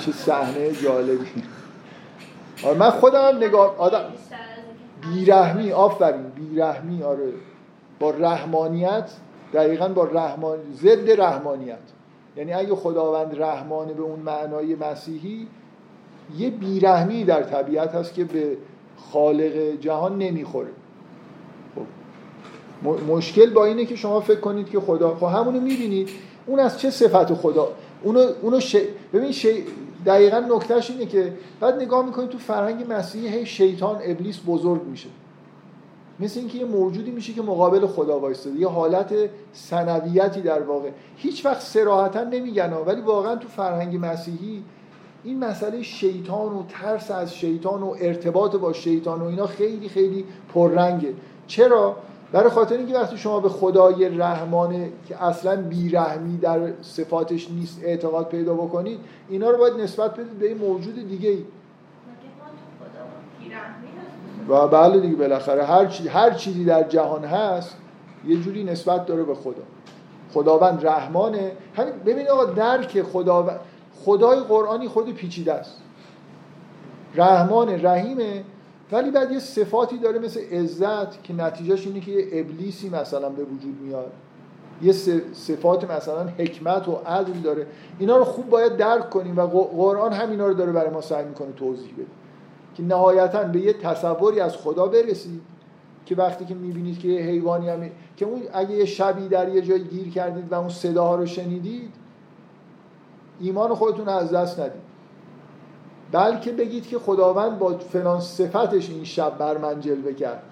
چه 0.00 0.12
صحنه 0.12 0.72
جالبی. 0.72 1.26
آره 2.64 2.78
من 2.78 2.90
خودم 2.90 3.36
نگاه 3.36 3.78
آدم 3.78 4.04
بیرحمی 5.00 5.72
آفرین 5.72 6.22
بیرحمی 6.22 7.02
آره. 7.02 7.32
با 7.98 8.10
رحمانیت 8.10 9.10
دقیقا 9.52 9.88
با 9.88 10.04
رحمان 10.04 10.58
ضد 10.74 11.20
رحمانیت. 11.20 11.78
یعنی 12.36 12.52
اگه 12.52 12.74
خداوند 12.74 13.42
رحمانه 13.42 13.92
به 13.92 14.02
اون 14.02 14.20
معنای 14.20 14.74
مسیحی 14.74 15.48
یه 16.38 16.50
بیرحمی 16.50 17.24
در 17.24 17.42
طبیعت 17.42 17.94
هست 17.94 18.14
که 18.14 18.24
به 18.24 18.56
خالق 18.96 19.80
جهان 19.80 20.18
نمی‌خوره. 20.18 20.70
خب 21.74 23.10
مشکل 23.10 23.50
با 23.50 23.64
اینه 23.64 23.84
که 23.84 23.96
شما 23.96 24.20
فکر 24.20 24.40
کنید 24.40 24.70
که 24.70 24.80
خدا 24.80 25.14
خب 25.14 25.26
همونو 25.26 25.60
می‌بینید 25.60 26.08
اون 26.46 26.58
از 26.58 26.80
چه 26.80 26.90
صفت 26.90 27.34
خدا؟ 27.34 27.68
اونو, 28.02 28.26
اونو 28.42 28.60
ش... 28.60 28.76
ببین 29.12 29.32
ش... 29.32 29.46
دقیقا 30.06 30.38
نکتهش 30.38 30.90
اینه 30.90 31.06
که 31.06 31.32
بعد 31.60 31.82
نگاه 31.82 32.06
می‌کنید 32.06 32.28
تو 32.28 32.38
فرهنگ 32.38 32.92
مسیحی 32.92 33.28
هی 33.28 33.46
شیطان 33.46 34.00
ابلیس 34.04 34.40
بزرگ 34.46 34.82
میشه. 34.82 35.08
مثل 36.20 36.40
اینکه 36.40 36.58
یه 36.58 36.64
موجودی 36.64 37.10
میشه 37.10 37.32
که 37.32 37.42
مقابل 37.42 37.86
خدا 37.86 38.18
وایستاده 38.18 38.60
یه 38.60 38.68
حالت 38.68 39.14
سنویتی 39.52 40.40
در 40.40 40.62
واقع. 40.62 40.90
هیچ 41.16 41.46
وقت 41.46 41.60
سراحتا 41.60 42.24
نمیگن 42.24 42.72
ولی 42.72 43.00
واقعا 43.00 43.36
تو 43.36 43.48
فرهنگ 43.48 43.98
مسیحی 44.06 44.62
این 45.24 45.44
مسئله 45.44 45.82
شیطان 45.82 46.52
و 46.52 46.62
ترس 46.68 47.10
از 47.10 47.34
شیطان 47.34 47.82
و 47.82 47.94
ارتباط 48.00 48.56
با 48.56 48.72
شیطان 48.72 49.20
و 49.20 49.24
اینا 49.24 49.46
خیلی 49.46 49.88
خیلی 49.88 50.24
پررنگه. 50.54 51.14
چرا؟ 51.46 51.96
برای 52.32 52.50
خاطر 52.50 52.76
اینکه 52.76 52.94
وقتی 52.94 53.16
شما 53.16 53.40
به 53.40 53.48
خدای 53.48 54.08
رحمانه 54.08 54.90
که 55.08 55.24
اصلا 55.24 55.62
بیرحمی 55.62 56.36
در 56.36 56.72
صفاتش 56.82 57.50
نیست 57.50 57.80
اعتقاد 57.84 58.28
پیدا 58.28 58.54
بکنید 58.54 59.00
اینا 59.28 59.50
رو 59.50 59.58
باید 59.58 59.74
نسبت 59.74 60.14
بدید 60.14 60.38
به 60.38 60.48
این 60.48 60.58
موجود 60.58 61.08
دیگه 61.08 61.30
ای. 61.30 61.44
و 64.48 64.68
بله 64.68 65.00
دیگه 65.00 65.16
بالاخره 65.16 65.64
هر, 65.64 65.86
چیز، 65.86 66.06
هر 66.06 66.30
چیزی 66.30 66.64
در 66.64 66.82
جهان 66.82 67.24
هست 67.24 67.76
یه 68.26 68.36
جوری 68.36 68.64
نسبت 68.64 69.06
داره 69.06 69.22
به 69.22 69.34
خدا. 69.34 69.62
خداوند 70.34 70.86
رحمانه. 70.86 71.52
همین 71.76 71.92
ببین 72.06 72.28
آقا 72.28 72.44
درک 72.44 73.02
خداوند 73.02 73.60
خدای 74.04 74.40
قرآنی 74.40 74.88
خود 74.88 75.14
پیچیده 75.14 75.52
است. 75.52 75.76
رحمان 77.14 77.86
رحیمه 77.86 78.44
ولی 78.92 79.10
بعد 79.10 79.32
یه 79.32 79.38
صفاتی 79.38 79.98
داره 79.98 80.18
مثل 80.18 80.40
عزت 80.40 81.22
که 81.22 81.34
نتیجهش 81.34 81.86
اینه 81.86 82.00
که 82.00 82.10
یه 82.10 82.28
ابلیسی 82.32 82.88
مثلا 82.88 83.28
به 83.28 83.44
وجود 83.44 83.80
میاد. 83.82 84.12
یه 84.82 84.92
صفات 85.32 85.90
مثلا 85.90 86.24
حکمت 86.38 86.88
و 86.88 86.92
عدل 87.06 87.32
داره. 87.32 87.66
اینا 87.98 88.16
رو 88.16 88.24
خوب 88.24 88.50
باید 88.50 88.76
درک 88.76 89.10
کنیم 89.10 89.36
و 89.36 89.46
قرآن 89.46 90.12
هم 90.12 90.30
اینا 90.30 90.46
رو 90.46 90.54
داره 90.54 90.72
برای 90.72 90.90
ما 90.90 91.00
سعی 91.00 91.24
می‌کنه 91.24 91.52
توضیح 91.52 91.92
بده. 91.92 92.06
که 92.74 92.82
نهایتا 92.82 93.42
به 93.42 93.60
یه 93.60 93.72
تصوری 93.72 94.40
از 94.40 94.56
خدا 94.56 94.86
برسید 94.86 95.40
که 96.06 96.14
وقتی 96.14 96.44
که 96.44 96.54
می‌بینید 96.54 96.98
که 96.98 97.08
یه 97.08 97.22
حیوانی 97.22 97.68
هم 97.68 97.90
که 98.16 98.24
اون 98.24 98.42
اگه 98.52 98.74
یه 98.74 98.84
شبی 98.84 99.28
در 99.28 99.48
یه 99.48 99.62
جای 99.62 99.84
گیر 99.84 100.10
کردید 100.10 100.52
و 100.52 100.54
اون 100.54 100.68
صداها 100.68 101.16
رو 101.16 101.26
شنیدید 101.26 101.90
ایمان 103.40 103.74
خودتون 103.74 104.08
از 104.08 104.32
دست 104.32 104.60
ندید. 104.60 104.82
بلکه 106.12 106.52
بگید 106.52 106.88
که 106.88 106.98
خداوند 106.98 107.58
با 107.58 107.78
فلان 107.78 108.20
صفتش 108.20 108.90
این 108.90 109.04
شب 109.04 109.38
بر 109.38 109.58
من 109.58 109.80
جلوه 109.80 110.12
کرد. 110.12 110.42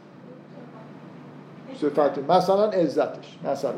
صفت. 1.80 2.30
مثلا 2.30 2.64
عزتش. 2.64 3.38
مثلا. 3.44 3.72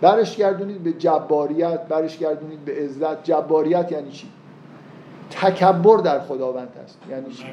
برش 0.00 0.36
گردونید 0.36 0.82
به 0.82 0.92
جباریت 0.92 1.80
برش 1.80 2.18
گردونید 2.18 2.64
به 2.64 2.84
عزت. 2.84 3.24
جباریت 3.24 3.92
یعنی 3.92 4.10
چی؟ 4.10 4.28
تکبر 5.30 5.96
در 5.96 6.20
خداوند 6.20 6.68
هست 6.84 6.98
یعنی 7.10 7.30
چی؟ 7.30 7.44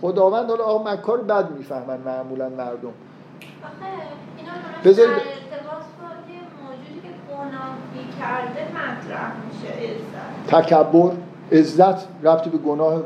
خداوند 0.00 0.50
حالا 0.50 0.64
آقا 0.64 0.92
مکار 0.92 1.20
بد 1.22 1.50
می‌فهمن 1.50 1.98
معمولا 2.00 2.48
مردم. 2.48 2.92
بذارید 4.84 5.22
که 7.94 8.18
کرده 8.20 8.68
مطرح 8.70 9.32
میشه 9.46 9.74
عزت. 9.74 10.64
تکبر 10.64 11.12
عزت 11.52 12.06
ربطی 12.22 12.50
به 12.50 12.58
گناه 12.58 13.02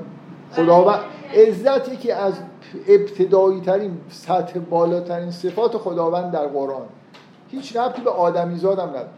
خداوند. 0.52 1.00
عزتی 1.34 1.96
که 1.96 2.14
از 2.14 2.34
ابتدایی 2.88 3.60
ترین 3.60 3.98
سطح 4.08 4.58
بالاترین 4.58 5.30
صفات 5.30 5.76
خداوند 5.76 6.32
در 6.32 6.46
قرآن. 6.46 6.86
هیچ 7.50 7.76
ربطی 7.76 8.02
به 8.02 8.10
آدمیزاد 8.10 8.78
هم 8.78 8.88
نداره. 8.88 9.08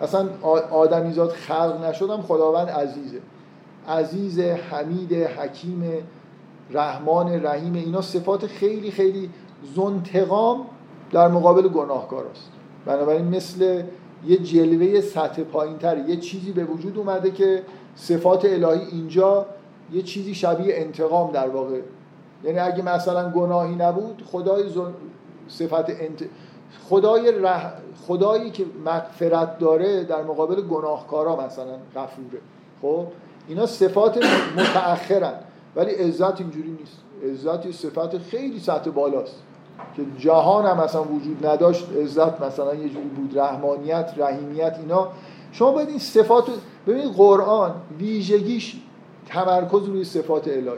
اصلا 0.00 0.28
آدمیزاد 0.70 1.30
خلق 1.30 1.84
نشدم 1.84 2.22
خداوند 2.22 2.68
عزیزه. 2.68 3.20
عزیز 3.88 4.40
حمید 4.40 5.12
حکیم 5.12 5.84
رحمان 6.70 7.46
رحیم 7.46 7.74
اینا 7.74 8.00
صفات 8.00 8.46
خیلی 8.46 8.90
خیلی 8.90 9.30
زنتقام 9.76 10.66
در 11.12 11.28
مقابل 11.28 11.68
گناهکار 11.68 12.26
است 12.26 12.50
بنابراین 12.86 13.24
مثل 13.24 13.82
یه 14.26 14.36
جلوه 14.36 15.00
سطح 15.00 15.42
پایین 15.42 15.78
یه 16.08 16.16
چیزی 16.16 16.52
به 16.52 16.64
وجود 16.64 16.98
اومده 16.98 17.30
که 17.30 17.62
صفات 17.94 18.44
الهی 18.44 18.86
اینجا 18.92 19.46
یه 19.92 20.02
چیزی 20.02 20.34
شبیه 20.34 20.74
انتقام 20.76 21.32
در 21.32 21.48
واقع. 21.48 21.80
یعنی 22.44 22.58
اگه 22.58 22.82
مثلا 22.82 23.30
گناهی 23.30 23.74
نبود 23.74 24.22
خدای 24.32 24.64
صفت 25.48 25.90
انت... 25.90 26.24
خدای 26.88 27.32
رح... 27.42 27.72
خدایی 28.06 28.50
که 28.50 28.64
مغفرت 28.84 29.58
داره 29.58 30.04
در 30.04 30.22
مقابل 30.22 30.60
گناهکارا 30.60 31.46
مثلا 31.46 31.76
غفوره. 31.96 32.40
خب؟ 32.82 33.06
اینا 33.48 33.66
صفات 33.66 34.24
متأخرن 34.56 35.34
ولی 35.76 35.90
عزت 35.90 36.40
اینجوری 36.40 36.70
نیست. 36.70 36.96
عزت 37.24 37.70
صفت 37.70 38.18
خیلی 38.18 38.60
سطح 38.60 38.90
بالاست. 38.90 39.42
که 39.96 40.02
جهان 40.18 40.66
هم 40.66 40.84
مثلا 40.84 41.02
وجود 41.02 41.46
نداشت 41.46 41.86
عزت 42.02 42.42
مثلا 42.42 42.74
یه 42.74 42.88
جوری 42.88 43.08
بود 43.08 43.38
رحمانیت 43.38 44.14
رحیمیت 44.16 44.76
اینا. 44.78 45.08
شما 45.52 45.72
باید 45.72 45.88
این 45.88 45.98
صفات 45.98 46.44
ببینید 46.86 47.12
قرآن 47.12 47.74
ویژگیش 47.98 48.76
تمرکز 49.26 49.84
روی 49.84 50.04
صفات 50.04 50.48
الهی. 50.48 50.70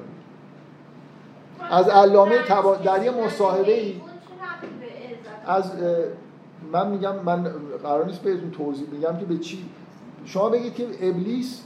از 1.71 1.89
علامه 1.89 2.39
تبا... 2.39 2.75
در 2.75 3.05
یه 3.05 3.11
مصاحبه 3.11 3.81
ای 3.81 3.95
از 5.47 5.73
من 6.73 6.91
میگم 6.91 7.15
من 7.25 7.53
قرار 7.83 8.07
نیست 8.07 8.21
بهتون 8.21 8.51
توضیح 8.51 8.87
میگم 8.93 9.17
که 9.19 9.25
به 9.25 9.39
چی 9.39 9.65
شما 10.25 10.49
بگید 10.49 10.75
که 10.75 10.87
ابلیس 11.01 11.63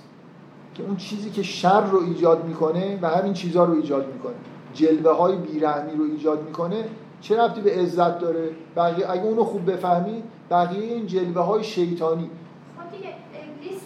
که 0.75 0.83
اون 0.83 0.97
چیزی 0.97 1.31
که 1.31 1.43
شر 1.43 1.81
رو 1.81 2.05
ایجاد 2.05 2.45
می‌کنه 2.45 2.99
و 3.03 3.09
همین 3.09 3.33
چیزها 3.33 3.65
رو 3.65 3.75
ایجاد 3.75 4.13
می‌کنه. 4.13 4.35
جلوه 4.75 5.17
های 5.17 5.37
بیرحمی 5.37 5.93
رو 5.97 6.05
ایجاد 6.05 6.43
می‌کنه. 6.43 6.85
چه 7.21 7.37
رفتی 7.37 7.61
به 7.61 7.71
عزت 7.71 8.19
داره؟ 8.19 8.51
بقیه 8.77 9.11
اگه 9.11 9.23
اونو 9.23 9.45
خوب 9.45 9.73
بفهمی 9.73 10.23
بقیه 10.51 10.95
این 10.95 11.07
جلوه 11.07 11.43
های 11.43 11.65
شیطانی. 11.65 12.31
خب 12.79 12.97
دیگه 12.97 13.09
ابلیس 13.35 13.83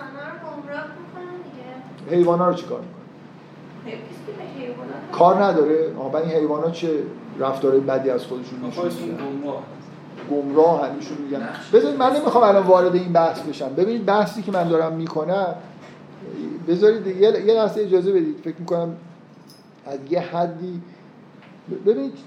رو 0.00 0.50
گمراه 0.50 0.84
دیگه. 2.06 2.16
حیوانا 2.16 2.48
رو 2.48 2.54
چیکار 2.54 2.80
می‌کنه؟ 2.80 3.98
کار 5.12 5.44
نداره. 5.44 5.94
آقا 5.98 6.18
این 6.18 6.30
حیوانات 6.30 6.72
چه 6.72 7.02
رفتار 7.38 7.80
بدی 7.80 8.10
از 8.10 8.24
خودشون 8.24 8.64
نشون 8.64 8.90
گمراه. 10.30 10.88
همیشون 10.88 11.18
میگن. 11.18 11.48
بذارید 11.72 11.98
من 11.98 12.16
نمی‌خوام 12.16 12.44
الان 12.44 12.66
وارد 12.66 12.94
این 12.94 13.12
بحث 13.12 13.40
بشم. 13.40 13.68
ببینید 13.68 14.06
بحثی 14.06 14.42
که 14.42 14.52
من 14.52 14.68
دارم 14.68 14.92
می‌کنم 14.92 15.54
بذارید 16.68 17.06
یه 17.06 17.30
لحظه 17.30 17.80
اجازه 17.80 18.12
بدید. 18.12 18.36
فکر 18.44 18.56
می‌کنم 18.58 18.96
از 19.86 19.98
یه 20.10 20.20
حدی 20.20 20.80
ببینید 21.86 22.18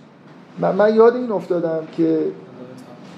من, 0.60 0.96
یاد 0.96 1.16
این 1.16 1.32
افتادم 1.32 1.88
که 1.98 2.20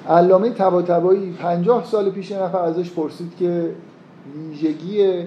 علامه 0.10 0.50
تبایی 0.50 1.32
پنجاه 1.32 1.86
سال 1.86 2.10
پیش 2.10 2.32
نفر 2.32 2.60
ازش 2.60 2.92
پرسید 2.92 3.38
که 3.40 3.76
ویژگی 4.36 5.26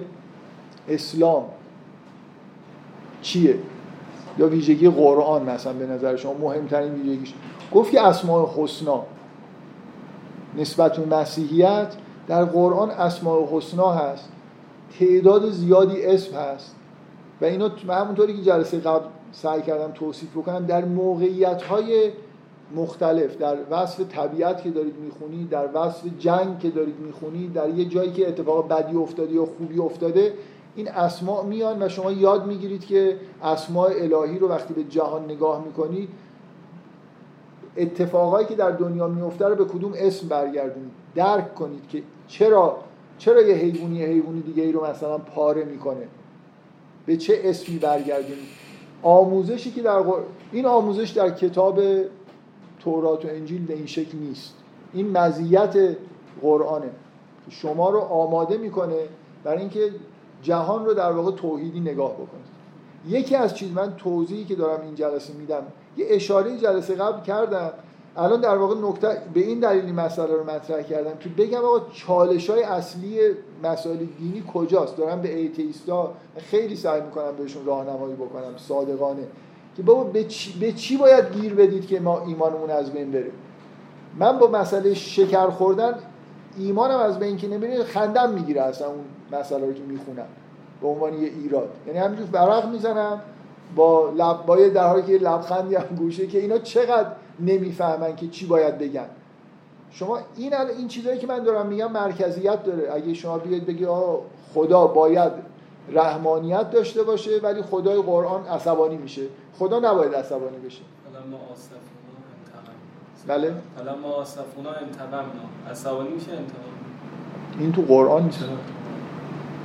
اسلام 0.89 1.43
چیه؟ 3.21 3.55
یا 4.37 4.47
ویژگی 4.47 4.89
قرآن 4.89 5.43
مثلا 5.49 5.73
به 5.73 5.85
نظر 5.85 6.15
شما 6.15 6.33
مهمترین 6.33 6.93
ویژگیش؟ 6.93 7.33
گفت 7.73 7.91
که 7.91 8.01
اسماء 8.01 8.49
حسنا 8.57 9.03
نسبت 10.57 10.97
به 10.97 11.15
مسیحیت 11.15 11.93
در 12.27 12.45
قرآن 12.45 12.91
اسماء 12.91 13.47
حسنا 13.51 13.91
هست. 13.91 14.29
تعداد 14.99 15.49
زیادی 15.49 16.05
اسم 16.05 16.35
هست. 16.37 16.75
و 17.41 17.45
اینا 17.45 17.71
همونطوری 17.89 18.37
که 18.37 18.43
جلسه 18.43 18.79
قبل 18.79 19.05
سعی 19.41 19.61
کردم 19.61 19.91
توصیف 19.91 20.31
بکنم. 20.31 20.65
در 20.65 20.85
موقعیت 20.85 21.61
های 21.61 22.11
مختلف 22.75 23.37
در 23.37 23.57
وصف 23.71 24.01
طبیعت 24.09 24.63
که 24.63 24.69
دارید 24.69 24.95
می‌خونید 24.95 25.49
در 25.49 25.69
وصف 25.73 26.03
جنگ 26.19 26.59
که 26.59 26.69
دارید 26.69 26.99
می‌خونید 26.99 27.53
در 27.53 27.69
یه 27.69 27.85
جایی 27.85 28.11
که 28.11 28.27
اتفاق 28.27 28.67
بدی 28.67 28.97
افتاده 28.97 29.33
یا 29.33 29.45
خوبی 29.45 29.79
افتاده 29.79 30.33
این 30.75 30.91
اسماء 30.91 31.43
میان 31.43 31.83
و 31.83 31.89
شما 31.89 32.11
یاد 32.11 32.45
می‌گیرید 32.45 32.85
که 32.85 33.17
اسماء 33.43 33.89
الهی 33.89 34.39
رو 34.39 34.49
وقتی 34.49 34.73
به 34.73 34.83
جهان 34.83 35.25
نگاه 35.25 35.65
می‌کنید 35.65 36.09
اتفاقایی 37.77 38.47
که 38.47 38.55
در 38.55 38.71
دنیا 38.71 39.07
میفته 39.07 39.45
رو 39.45 39.55
به 39.55 39.65
کدوم 39.65 39.93
اسم 39.95 40.27
برگردونید. 40.27 40.91
درک 41.15 41.55
کنید 41.55 41.87
که 41.89 42.03
چرا 42.27 42.77
چرا 43.17 43.41
یه 43.41 43.55
حیوانی 43.55 44.03
حیوانی 44.03 44.41
دیگه 44.41 44.63
ای 44.63 44.71
رو 44.71 44.85
مثلا 44.85 45.17
پاره 45.17 45.63
می‌کنه. 45.63 46.07
به 47.05 47.17
چه 47.17 47.41
اسمی 47.43 47.77
برگردونید. 47.77 48.66
آموزشی 49.03 49.71
که 49.71 49.81
در 49.81 50.03
این 50.51 50.65
آموزش 50.65 51.09
در 51.09 51.29
کتاب 51.29 51.79
تورات 52.79 53.25
و 53.25 53.27
انجیل 53.27 53.65
به 53.65 53.73
این 53.73 53.85
شکل 53.85 54.17
نیست. 54.17 54.53
این 54.93 55.17
مزیت 55.17 55.97
قرآنه. 56.41 56.89
شما 57.49 57.89
رو 57.89 57.99
آماده 57.99 58.57
می‌کنه 58.57 58.95
برای 59.43 59.59
اینکه 59.59 59.91
جهان 60.43 60.85
رو 60.85 60.93
در 60.93 61.11
واقع 61.11 61.31
توحیدی 61.31 61.79
نگاه 61.79 62.13
بکنید. 62.13 62.47
یکی 63.07 63.35
از 63.35 63.55
چیز 63.55 63.71
من 63.71 63.95
توضیحی 63.95 64.45
که 64.45 64.55
دارم 64.55 64.81
این 64.81 64.95
جلسه 64.95 65.33
میدم 65.33 65.63
یه 65.97 66.05
اشاره 66.09 66.57
جلسه 66.57 66.95
قبل 66.95 67.21
کردم 67.21 67.73
الان 68.17 68.41
در 68.41 68.57
واقع 68.57 68.75
نکته 68.89 69.21
به 69.33 69.39
این 69.39 69.59
دلیلی 69.59 69.91
مسئله 69.91 70.33
رو 70.33 70.43
مطرح 70.43 70.81
کردم 70.81 71.17
که 71.17 71.29
بگم 71.29 71.57
آقا 71.57 71.79
چالش 71.93 72.49
های 72.49 72.63
اصلی 72.63 73.19
مسائل 73.63 73.97
دینی 73.97 74.43
کجاست؟ 74.53 74.97
دارم 74.97 75.21
به 75.21 75.35
ایتیستا 75.35 76.13
خیلی 76.37 76.75
سعی 76.75 77.01
می‌کنم 77.01 77.35
بهشون 77.37 77.65
راهنمایی 77.65 78.15
بکنم 78.15 78.57
صادقانه. 78.57 79.23
که 79.77 79.83
بابا 79.83 80.03
به 80.03 80.23
چی, 80.23 80.59
به 80.59 80.71
چی 80.71 80.97
باید 80.97 81.25
گیر 81.33 81.53
بدید 81.53 81.87
که 81.87 81.99
ما 81.99 82.23
ایمانمون 82.27 82.69
از 82.69 82.91
بین 82.91 83.11
بره؟ 83.11 83.31
من 84.19 84.39
با 84.39 84.47
مسئله 84.47 84.93
شکر 84.93 85.49
خوردن 85.49 85.93
ایمانم 86.57 86.99
از 86.99 87.19
بین 87.19 87.37
که 87.37 87.47
نمیره 87.47 87.83
خندم 87.83 88.29
می‌گیره 88.29 88.61
اصلا 88.61 88.87
اون 88.87 89.39
مسئله 89.39 89.65
رو 89.65 89.73
که 89.73 89.83
می‌خونم. 89.83 90.27
به 90.81 90.87
عنوان 90.87 91.13
یه 91.13 91.29
ایراد. 91.43 91.69
یعنی 91.87 91.99
همینجور 91.99 92.27
برق 92.27 92.71
می‌زنم 92.71 93.21
با 93.75 94.09
لب 94.09 94.45
با 94.45 94.55
در 94.55 94.87
حالی 94.87 95.01
که 95.01 95.23
لبخندی 95.23 95.75
هم 95.75 95.95
گوشه 95.97 96.27
که 96.27 96.39
اینا 96.39 96.57
چقدر 96.57 97.09
نمی‌فهمن 97.39 98.15
که 98.15 98.27
چی 98.27 98.45
باید 98.45 98.77
بگن. 98.77 99.07
شما 99.91 100.19
این 100.35 100.53
این 100.53 100.87
چیزایی 100.87 101.19
که 101.19 101.27
من 101.27 101.43
دارم 101.43 101.67
میگم 101.67 101.91
مرکزیت 101.91 102.63
داره. 102.63 102.93
اگه 102.93 103.13
شما 103.13 103.37
بیاید 103.37 103.65
بگی 103.65 103.85
آه 103.85 104.19
خدا 104.53 104.87
باید 104.87 105.31
رحمانیت 105.91 106.71
داشته 106.71 107.03
باشه 107.03 107.39
ولی 107.43 107.61
خدای 107.61 108.01
قرآن 108.01 108.45
عصبانی 108.45 108.97
میشه. 108.97 109.21
خدا 109.59 109.79
نباید 109.79 110.15
عصبانی 110.15 110.57
بشه. 110.65 110.81
بله. 113.27 113.53
ما 114.01 114.07
آسفونا 114.07 114.69
انتقمنا. 114.71 115.71
عصبانی 115.71 116.09
میشه 116.09 116.31
انتقام؟ 116.31 116.73
این 117.59 117.71
تو 117.71 117.81
قرآن 117.81 118.23
نیست. 118.23 118.39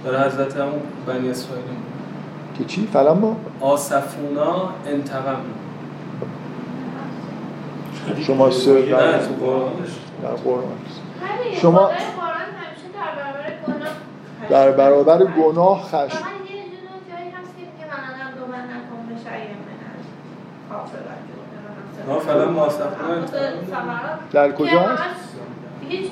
در 0.04 0.28
حضرت 0.28 0.56
همون 0.56 0.82
بنی 1.06 1.30
اسرائیل. 1.30 1.64
که 2.58 2.64
چی؟ 2.64 2.88
ما 2.94 3.36
آسفونا 3.60 4.70
انتقمنا. 4.86 5.61
شما 8.26 8.50
سر 8.50 8.80
در 10.22 10.28
قرآن 10.44 10.62
شما 11.52 11.90
در 14.50 14.70
برابر 14.70 15.24
گناه 15.24 15.82
خشم. 15.82 16.18
در 24.32 24.52
کجا 24.52 24.80
هست؟ 24.80 25.36
هیچ 25.88 26.06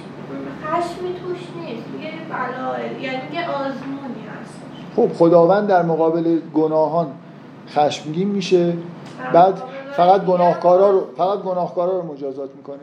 خشمی 0.67 1.15
توش 1.15 1.39
نیست. 1.57 1.87
یه 2.03 2.11
بلاه 2.31 3.03
یعنی 3.03 3.35
یه 3.35 3.49
آزمونی 3.51 4.25
هست. 4.41 4.55
خب 4.97 5.13
خداوند 5.19 5.69
در 5.69 5.83
مقابل 5.83 6.39
گناهان 6.55 7.07
خشمگین 7.69 8.29
میشه. 8.29 8.73
بعد 9.33 9.63
فقط 9.93 10.25
گناهکارا 10.25 10.91
رو 10.91 11.15
فقط 11.17 11.39
گناهکارا 11.39 12.01
رو 12.01 12.13
مجازات 12.13 12.51
می‌کنه. 12.57 12.79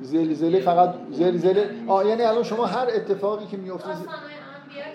زلزله 0.00 0.60
فقط 0.60 0.94
زلزله 1.10 1.70
آه 1.88 2.06
یعنی 2.06 2.22
الان 2.22 2.42
شما 2.42 2.66
هر 2.66 2.86
اتفاقی 2.94 3.46
که 3.46 3.56
میفته 3.56 3.88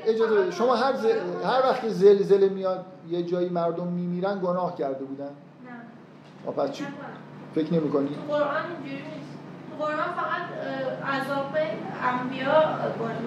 اجازه 0.05 0.35
بده 0.35 0.51
شما 0.51 0.75
هر 0.75 0.95
ز... 0.95 1.05
هر 1.45 1.61
وقت 1.63 1.81
که 1.81 1.89
زلزله 1.89 2.49
میاد 2.49 2.85
یه 3.09 3.23
جایی 3.23 3.49
مردم 3.49 3.87
میمیرن 3.87 4.39
گناه 4.39 4.75
کرده 4.75 5.05
بودن. 5.05 5.29
نه. 6.45 6.51
پس 6.51 6.71
چی؟ 6.71 6.83
فکر 7.55 7.73
نمی 7.73 7.89
کنی؟ 7.89 8.09
قرآن 8.27 8.65
اینجوری 8.83 9.03
نیست. 9.03 9.29
قرآن 9.79 9.97
فقط 9.97 10.45
عذاب 11.13 11.55
انبیا 12.03 12.53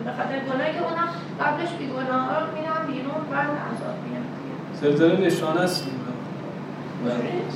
به 0.05 0.13
خاطر 0.13 0.41
گناهی 0.41 0.73
که 0.73 0.83
اونا 0.85 1.07
قبلش 1.41 1.73
بی 1.73 1.87
گناه 1.87 2.51
میرن 2.55 3.07
بعد 3.31 3.49
عذاب 3.51 3.97
میاد 4.09 4.25
زلزله 4.75 5.27
نشانه 5.27 5.61
است. 5.61 5.87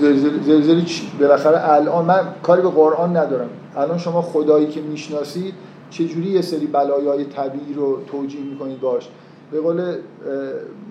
زلزله 0.00 0.42
زلزله 0.42 0.82
چی؟ 0.84 1.12
بالاخره 1.20 1.72
الان 1.72 2.04
من 2.04 2.20
کاری 2.42 2.62
به 2.62 2.68
قرآن 2.68 3.16
ندارم. 3.16 3.48
الان 3.76 3.98
شما 3.98 4.22
خدایی 4.22 4.66
که 4.66 4.80
می‌شناسید 4.80 5.54
چجوری 5.90 6.30
یه 6.30 6.42
سری 6.42 6.66
بلایای 6.66 7.24
طبیعی 7.24 7.74
رو 7.74 8.04
توجیه 8.06 8.44
می‌کنید 8.44 8.80
باش؟ 8.80 9.08
به 9.52 9.60
قول 9.60 9.96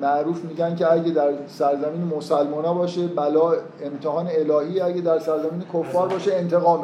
معروف 0.02 0.46
میگن 0.46 0.76
که 0.76 0.94
اگه 0.94 1.12
در 1.12 1.30
سرزمین 1.48 2.02
مسلمان 2.18 2.74
باشه 2.74 3.08
بلا 3.08 3.54
امتحان 3.84 4.28
الهی 4.28 4.82
اگه 4.82 5.02
در 5.02 5.20
سرزمین 5.20 5.64
کفار 5.74 6.08
باشه 6.08 6.34
انتقام 6.34 6.82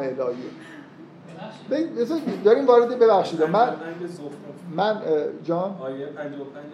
بذار 1.98 2.18
داریم 2.46 2.68
وارد 2.68 3.00
ببخشید. 3.00 3.44
من 3.44 3.70
من 4.76 4.98
جان؟ 5.44 5.76
آیه 5.84 6.06
55 6.06 6.66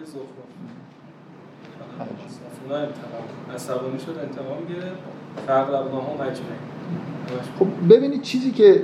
اونا 2.64 2.76
انتقام 2.76 3.92
انتقام 4.22 4.58
گرفت 4.68 4.98
خب 7.58 7.94
ببینید 7.94 8.22
چیزی 8.22 8.50
که 8.50 8.82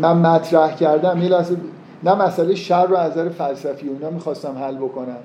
من 0.00 0.16
مطرح 0.16 0.74
کردم 0.74 1.22
یه 1.22 1.28
لحظه 1.28 1.56
نه 2.02 2.14
مسئله 2.14 2.54
شر 2.54 2.86
رو 2.86 2.96
از 2.96 3.18
فلسفی 3.18 3.88
و 3.88 3.92
اینا 3.92 4.10
می‌خواستم 4.10 4.58
حل 4.58 4.76
بکنم 4.76 5.18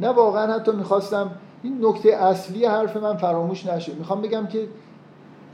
نه 0.00 0.08
واقعا 0.08 0.54
حتی 0.54 0.72
می‌خواستم 0.72 1.30
این 1.62 1.78
نکته 1.82 2.08
اصلی 2.08 2.64
حرف 2.64 2.96
من 2.96 3.16
فراموش 3.16 3.66
نشه 3.66 3.94
می‌خوام 3.94 4.22
بگم 4.22 4.46
که 4.46 4.68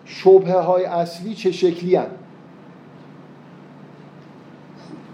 شبهه 0.05 0.59
های 0.59 0.85
اصلی 0.85 1.35
چه 1.35 1.53
شکلی 1.53 1.97
هن؟ 1.97 2.07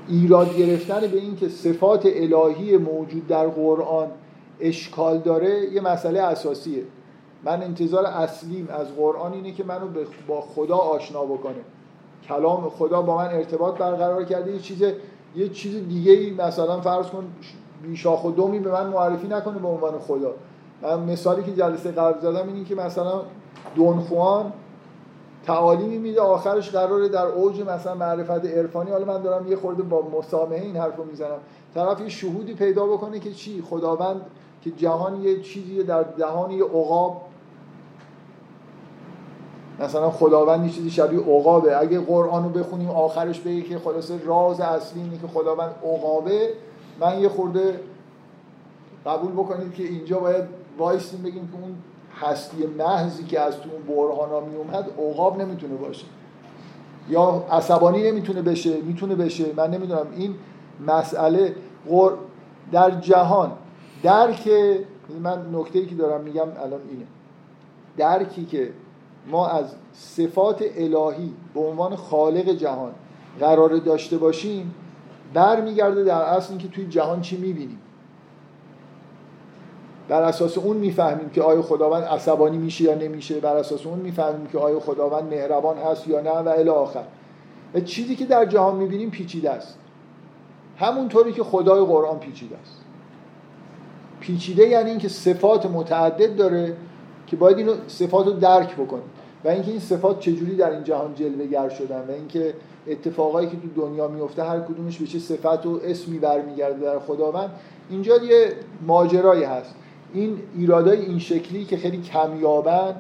ایراد 0.09 0.57
گرفتن 0.57 1.01
به 1.01 1.19
این 1.19 1.37
که 1.37 1.49
صفات 1.49 2.07
الهی 2.07 2.77
موجود 2.77 3.27
در 3.27 3.47
قرآن 3.47 4.09
اشکال 4.61 5.19
داره 5.19 5.73
یه 5.73 5.81
مسئله 5.81 6.21
اساسیه. 6.21 6.83
من 7.45 7.63
انتظار 7.63 8.07
اصلیم 8.07 8.69
از 8.71 8.87
قرآن 8.97 9.33
اینه 9.33 9.53
که 9.53 9.65
منو 9.65 9.87
با 10.29 10.41
خدا 10.41 10.77
آشنا 10.77 11.25
بکنه. 11.25 11.55
کلام 12.29 12.69
خدا 12.69 13.03
با 13.03 13.17
من 13.17 13.29
ارتباط 13.29 13.79
برقرار 13.79 14.25
کرده. 14.25 14.53
یه 14.53 14.59
چیز 14.59 14.83
یه 15.37 15.49
چیز 15.49 15.89
دیگه 15.89 16.13
ای 16.13 16.31
مثلا 16.31 16.81
فرض 16.81 17.07
کن 17.07 17.25
بیشاخ 17.83 18.25
و 18.25 18.31
دومی 18.31 18.59
به 18.59 18.73
من 18.73 18.87
معرفی 18.87 19.29
نکنه 19.29 19.59
به 19.59 19.69
عنوان 19.69 19.99
خدا. 19.99 20.35
من 20.83 21.01
مثالی 21.01 21.43
که 21.43 21.53
جلسه 21.53 21.91
قبل 21.91 22.21
زدم 22.21 22.49
اینه 22.49 22.65
که 22.65 22.75
مثلا 22.75 23.23
دون 23.75 24.01
خوان 24.01 24.53
تعالیمی 25.47 25.99
میده 25.99 26.21
آخرش 26.21 26.71
قراره 26.71 27.09
در 27.09 27.27
اوج 27.27 27.61
مثلا 27.61 27.95
معرفت 27.95 28.47
عرفانی. 28.47 28.91
حالا 28.91 29.05
من 29.05 29.23
دارم 29.23 29.49
یه 29.49 29.57
خورده 29.57 29.83
با 29.83 30.03
مسامحه 30.19 30.63
این 30.63 30.77
حرف 30.77 30.97
رو 30.97 31.05
می‌زنم. 31.05 31.39
طرف 31.75 32.01
یه 32.01 32.09
شهودی 32.09 32.55
پیدا 32.55 32.87
بکنه 32.87 33.19
که 33.19 33.33
چی؟ 33.33 33.63
خداوند 33.71 34.21
که 34.61 34.71
جهان 34.71 35.23
یه 35.23 35.43
چیزی 35.43 35.83
در 35.83 36.03
دهان 36.03 36.51
یه 36.51 36.65
عقاب 36.65 37.23
مثلا 39.81 40.11
خداوند 40.11 40.67
یه 40.67 40.73
چیزی 40.73 40.91
شبیه 40.91 41.21
عقابه. 41.21 41.81
اگه 41.81 42.01
قرآن 42.01 42.45
رو 42.45 42.51
بخونیم 42.51 42.91
آخرش 42.91 43.41
بگه 43.41 43.63
که 43.63 43.79
خلاصه 43.79 44.25
راز 44.25 44.61
اصلی 44.61 45.03
اینه 45.03 45.19
که 45.19 45.27
خداوند 45.27 45.71
عقابه. 45.85 46.49
من 47.01 47.21
یه 47.21 47.29
خورده 47.29 47.81
قبول 49.07 49.33
بکنید 49.33 49.75
که 49.75 49.83
اینجا 49.83 50.19
باید 50.19 50.45
وایسیم 50.79 51.23
بگیم 51.23 51.49
که 51.49 51.63
اون 51.63 51.75
هستی 52.21 52.67
محضی 52.67 53.25
که 53.25 53.41
از 53.41 53.57
تو 53.57 53.69
اون 53.73 53.97
برهانا 53.97 54.41
می 54.41 54.57
اومد 54.57 54.91
عقاب 54.99 55.43
نمی‌تونه 55.43 55.75
باشه. 55.75 56.07
یا 57.09 57.45
عصبانی 57.51 58.11
نمی‌تونه 58.11 58.43
بشه 58.43 58.81
می‌تونه 58.81 59.15
بشه. 59.15 59.45
من 59.57 59.71
نمی‌دونم 59.71 60.07
این 60.17 60.35
مسئله. 60.87 61.55
در 62.73 62.91
جهان 62.91 63.53
درک 64.03 64.51
من 65.23 65.47
نکته 65.53 65.87
که 65.87 65.95
دارم 65.95 66.21
میگم 66.21 66.43
الان 66.43 66.81
اینه. 66.91 67.07
درکی 67.97 68.45
که 68.45 68.73
ما 69.31 69.49
از 69.49 69.75
صفات 69.93 70.65
الهی 70.77 71.33
به 71.55 71.61
عنوان 71.61 71.97
خالق 71.97 72.49
جهان 72.49 72.93
قرار 73.41 73.77
داشته 73.77 74.19
باشیم 74.19 74.75
برمیگرده 75.35 76.05
در 76.05 76.21
اصل 76.21 76.51
اینکه 76.51 76.69
توی 76.69 76.87
جهان 76.87 77.21
چی 77.21 77.37
می‌بینیم. 77.37 77.79
بر 80.09 80.23
اساس 80.23 80.59
اون 80.59 80.77
می‌فهمیم 80.77 81.31
که 81.31 81.43
آیا 81.43 81.63
خداوند 81.63 82.05
عصبانی 82.05 82.59
میشه 82.59 82.85
یا 82.85 82.95
نمیشه. 82.95 83.41
بر 83.41 83.57
اساس 83.57 83.87
اون 83.87 83.99
می‌فهمیم 83.99 84.47
که 84.47 84.59
آیا 84.59 84.81
خداوند 84.81 85.25
مهربان 85.25 85.79
هست 85.79 86.09
یا 86.09 86.21
نه 86.21 86.31
و 86.31 86.49
الی 86.49 86.69
آخر. 86.69 87.05
و 87.75 87.81
چیزی 87.81 88.17
که 88.17 88.27
در 88.27 88.45
جهان 88.47 88.77
می‌بینیم 88.77 89.11
پیچیده 89.11 89.51
است. 89.51 89.79
همونطوری 90.77 91.33
که 91.33 91.45
خدای 91.45 91.85
قرآن 91.85 92.19
پیچیده 92.19 92.57
است. 92.57 92.85
پیچیده 94.21 94.69
یعنی 94.69 94.91
اینکه 94.91 95.09
صفات 95.09 95.67
متعدد 95.67 96.37
داره 96.37 96.77
که 97.27 97.37
باید 97.37 97.59
اینو 97.59 97.75
صفات 97.89 98.27
رو 98.27 98.33
درک 98.33 98.75
بکنیم 98.75 99.05
و 99.45 99.49
اینکه 99.49 99.71
این 99.71 99.81
صفات 99.81 100.21
چجوری 100.21 100.57
در 100.57 100.71
این 100.71 100.85
جهان 100.85 101.15
جلوه 101.15 101.69
شدن 101.69 102.05
و 102.09 102.11
اینکه 102.11 102.55
اتفاقایی 102.87 103.49
که 103.49 103.57
تو 103.57 103.87
دنیا 103.87 104.09
میفته 104.09 104.45
هر 104.45 104.61
کدومش 104.61 104.99
به 104.99 105.07
چه 105.07 105.19
صفت 105.19 105.67
و 105.67 105.81
اسمی 105.85 106.19
برمیگرده 106.19 106.85
در 106.85 106.99
خداوند 106.99 107.51
اینجا 107.91 108.17
یه 108.17 108.53
ماجرایی 108.87 109.45
هست. 109.45 109.75
این 110.13 110.39
ایرادای 110.57 111.01
این 111.01 111.19
شکلی 111.19 111.65
که 111.65 111.77
خیلی 111.77 112.03
کمیابن 112.03 112.95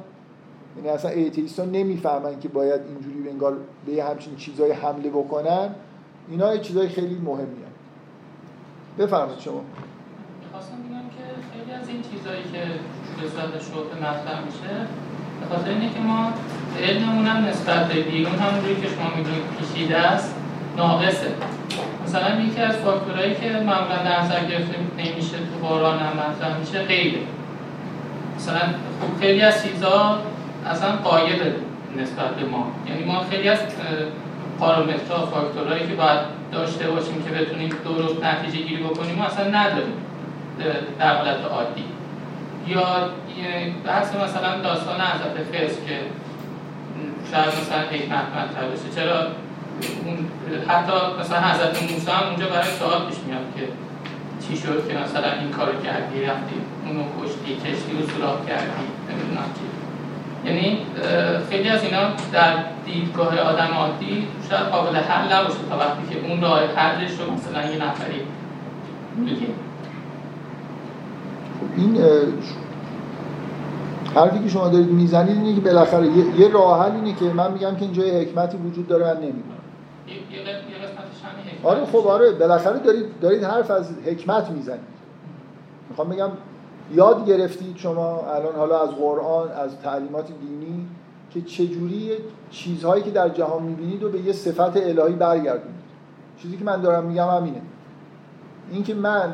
یعنی 0.76 0.88
اصلا 0.88 1.10
ایتیستان 1.10 1.70
نمی‌فهمن 1.70 2.40
که 2.40 2.48
باید 2.48 2.80
اینجوری 2.88 3.28
انگار 3.28 3.56
به 3.86 3.92
یه 3.92 4.04
همچین 4.04 4.36
چیزای 4.36 4.72
حمله 4.72 5.10
بکنن 5.10 5.74
اینا 6.30 6.54
یه 6.54 6.60
چیزای 6.60 6.88
خیلی 6.88 7.14
مهمی 7.24 7.42
هم. 7.42 7.72
بفرمایید 8.98 9.40
شما. 9.40 9.60
می‌خواستم 10.58 10.82
بگم 10.86 11.08
که 11.16 11.24
خیلی 11.52 11.72
از 11.80 11.88
این 11.88 12.00
چیزهایی 12.10 12.44
که 12.52 12.62
صورت 13.30 13.52
شبه 13.66 13.96
مطرح 14.04 14.38
میشه 14.48 14.74
به 15.40 15.44
خاطر 15.50 15.70
اینه 15.70 15.88
که 15.94 16.00
ما 16.00 16.32
علممون 16.88 17.26
هم 17.26 17.44
نسبت 17.44 17.88
به 17.88 18.00
بیرون 18.00 18.38
همونجوری 18.44 18.76
که 18.82 18.88
شما 18.94 19.08
می‌دونید 19.16 19.42
پیچیده 19.58 19.96
است 19.96 20.34
ناقصه. 20.76 21.30
مثلا 22.04 22.40
یکی 22.40 22.60
از 22.60 22.76
فاکتورهایی 22.76 23.34
که 23.34 23.48
معمولا 23.50 23.98
در 24.04 24.20
نظر 24.20 24.40
گرفته 24.50 24.74
نمیشه 24.98 25.36
تو 25.48 25.66
قرآن 25.68 25.98
هم 25.98 26.12
مطرح 26.22 26.58
میشه 26.58 26.82
غیره. 26.82 27.20
مثلا 28.36 28.60
خب 29.00 29.20
خیلی 29.20 29.40
از 29.40 29.64
چیزها 29.64 30.18
اصلا 30.66 30.90
قاید 30.96 31.40
نسبت 31.98 32.30
به 32.36 32.44
ما. 32.46 32.66
یعنی 32.88 33.04
ما 33.04 33.20
خیلی 33.30 33.48
از 33.48 33.58
پارامترها 34.58 35.26
فاکتورهایی 35.26 35.86
که 35.86 35.94
باید 35.94 36.20
داشته 36.52 36.90
باشیم 36.90 37.22
که 37.22 37.30
بتونیم 37.30 37.70
درست 37.84 38.24
نتیجه 38.24 38.58
گیری 38.68 38.82
بکنیم 38.82 39.20
اصلا 39.20 39.44
نداریم. 39.44 40.07
در 40.98 41.16
حالت 41.16 41.44
عادی. 41.50 41.84
یا 42.66 43.10
بحث 43.86 44.14
مثلا 44.14 44.60
داستان 44.62 45.00
حضرت 45.00 45.36
خضر 45.48 45.80
که 45.86 45.98
شاید 47.30 47.48
مثلا 47.48 47.80
حکمت 47.90 48.26
مطرح 48.36 48.64
بشه 48.72 48.94
چرا 48.96 49.26
اون 50.04 50.18
حتی 50.68 50.92
مثلا 51.20 51.40
حضرت 51.40 51.82
موسی 51.82 52.10
هم 52.10 52.28
اونجا 52.28 52.46
برای 52.46 52.70
سوال 52.78 53.06
پیش 53.08 53.18
میاد 53.26 53.46
که 53.56 53.68
چی 54.46 54.56
شد 54.56 54.88
که 54.88 54.94
مثلا 54.94 55.32
این 55.40 55.50
کارو 55.50 55.72
کردی 55.72 56.24
رفتی 56.24 56.54
اونو 56.86 57.02
کشتی 57.20 57.56
کشتی 57.56 57.92
رو 57.98 58.08
سوراخ 58.08 58.46
کردی 58.46 58.86
نمی‌دونم 59.10 59.48
چی. 59.54 59.68
یعنی 60.48 60.78
خیلی 61.50 61.68
از 61.68 61.84
اینا 61.84 62.02
در 62.32 62.54
دیدگاه 62.86 63.38
آدم 63.38 63.70
عادی 63.76 64.28
شاید 64.50 64.62
قابل 64.62 64.96
حل 64.96 65.32
نباشه 65.32 65.58
تا 65.70 65.78
وقتی 65.78 66.14
که 66.14 66.28
اون 66.28 66.40
راه 66.40 66.60
حلش 66.76 67.10
رو 67.10 67.34
مثلا 67.34 67.70
یه 67.70 67.84
نفری 67.84 68.20
میگه. 69.16 69.46
این 71.78 71.98
حرفی 74.14 74.38
که 74.38 74.48
شما 74.48 74.68
دارید 74.68 74.90
می‌زنید 74.90 75.36
اینه 75.36 75.54
که 75.54 75.60
بالاخره 75.60 76.06
یه, 76.06 76.40
یه 76.40 76.48
راه 76.48 76.84
حل 76.84 76.92
اینه 76.92 77.14
که 77.14 77.24
من 77.24 77.52
میگم 77.52 77.76
که 77.76 77.82
اینجا 77.82 78.06
یه 78.06 78.20
حکمتی 78.20 78.56
وجود 78.56 78.88
داره 78.88 79.04
من 79.04 79.16
نمی‌دونم. 79.16 79.44
آره 81.62 81.84
خب 81.84 82.06
آره 82.06 82.32
بالاخره 82.32 82.78
دارید 82.78 83.06
دارید 83.20 83.44
حرف 83.44 83.70
از 83.70 83.90
حکمت 84.06 84.50
می‌زنید. 84.50 84.80
می‌خوام 85.90 86.08
بگم 86.08 86.30
یاد 86.94 87.26
گرفتید 87.26 87.76
شما 87.76 88.20
الان 88.34 88.54
حالا 88.56 88.82
از 88.82 88.90
قرآن 88.90 89.48
از 89.50 89.78
تعلیمات 89.82 90.26
دینی 90.40 90.86
که 91.30 91.42
چجوری 91.42 92.10
چیزهایی 92.50 93.02
که 93.02 93.10
در 93.10 93.28
جهان 93.28 93.62
می‌بینید 93.62 94.02
و 94.02 94.08
به 94.08 94.18
یه 94.18 94.32
صفت 94.32 94.76
الهی 94.76 95.14
برگردونید. 95.14 95.78
چیزی 96.42 96.56
که 96.56 96.64
من 96.64 96.80
دارم 96.80 97.04
میگم 97.04 97.28
همینه. 97.28 97.60
اینکه 98.72 98.94
من 98.94 99.32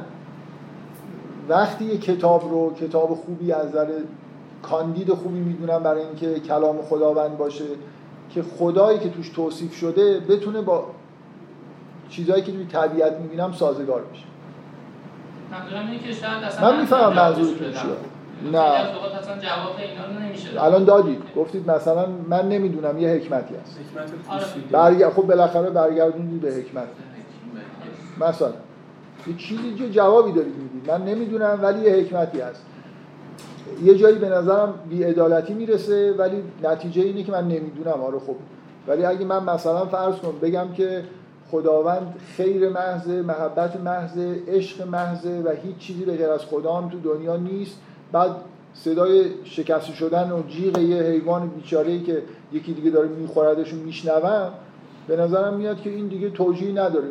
وقتی 1.48 1.84
یه 1.84 1.98
کتاب 1.98 2.50
رو 2.50 2.74
کتاب 2.74 3.14
خوبی 3.14 3.52
از 3.52 3.68
نظر 3.68 3.86
کاندید 4.62 5.12
خوبی 5.12 5.38
می‌دونم 5.38 5.82
برای 5.82 6.02
اینکه 6.02 6.40
کلام 6.40 6.82
خداوند 6.82 7.38
باشه 7.38 7.64
که 8.30 8.42
خدایی 8.42 8.98
که 8.98 9.10
توش 9.10 9.28
توصیف 9.28 9.74
شده 9.74 10.20
بتونه 10.20 10.60
با 10.60 10.86
چیزهایی 12.08 12.42
که 12.42 12.52
توی 12.52 12.64
طبیعت 12.64 13.12
می‌بینم 13.20 13.52
سازگار 13.52 14.02
بشه 14.12 14.24
من 16.62 16.80
می‌فهمم 16.80 17.12
منظورتون. 17.12 17.72
چیه. 17.72 17.80
نه. 18.52 18.58
از 18.58 18.94
اوقات 18.94 19.14
اصلا 19.14 19.38
جواب. 19.38 20.66
الان 20.66 20.84
دادید 20.84 21.22
گفتید 21.36 21.70
مثلا 21.70 22.06
من 22.28 22.48
نمی‌دونم 22.48 22.98
یه 22.98 23.08
حکمتی 23.08 23.54
هست 23.54 23.78
حکمت 23.96 24.10
آره. 24.28 24.44
برگ... 24.70 25.08
خب 25.08 25.22
بالاخره 25.22 25.70
برگردوندید 25.70 26.40
به 26.40 26.48
حکمت 26.48 26.88
مثلا 28.20 28.52
یه 29.26 29.36
چیزی 29.36 29.74
جو 29.74 29.88
جوابی 29.88 30.32
دارید 30.32 30.54
می‌دید 30.56 30.90
من 30.90 31.04
نمی‌دونم 31.04 31.58
ولی 31.62 31.80
یه 31.80 31.92
حکمتی 31.92 32.40
هست. 32.40 32.64
یه 33.84 33.94
جایی 33.94 34.18
به 34.18 34.28
نظرم 34.28 34.74
بیعدالتی 34.90 35.54
می‌رسه 35.54 36.12
ولی 36.12 36.42
نتیجه 36.62 37.02
اینه 37.02 37.22
که 37.22 37.32
من 37.32 37.48
نمی‌دونم. 37.48 38.02
آره 38.02 38.18
خب. 38.18 38.36
ولی 38.88 39.04
اگه 39.04 39.24
من 39.24 39.44
مثلا 39.44 39.86
فرض 39.86 40.14
کنم 40.14 40.38
بگم 40.42 40.72
که 40.72 41.04
خداوند 41.50 42.14
خیر 42.36 42.68
محض 42.68 43.08
محبت 43.08 43.80
محض 43.80 44.18
عشق 44.48 44.86
محض 44.86 45.26
و 45.44 45.50
هیچ 45.50 45.76
چیزی 45.78 46.04
به 46.04 46.16
غیر 46.16 46.30
از 46.30 46.40
خدا 46.40 46.74
هم 46.74 46.88
تو 46.88 47.00
دنیا 47.00 47.36
نیست. 47.36 47.78
بعد 48.12 48.30
صدای 48.74 49.24
شکست 49.44 49.94
شدن 49.94 50.32
و 50.32 50.42
جیغ 50.48 50.78
یه 50.78 51.02
حیوان 51.02 51.48
بیچاره 51.48 52.00
که 52.00 52.22
یکی 52.52 52.72
دیگه 52.72 52.90
داره 52.90 53.08
میخوردش 53.08 53.72
و 53.72 53.76
میشنوم 53.76 54.52
به 55.08 55.16
نظرم 55.16 55.54
میاد 55.54 55.80
که 55.80 55.90
این 55.90 56.06
دیگه 56.08 56.30
توجیهی 56.30 56.72
نداره. 56.72 57.08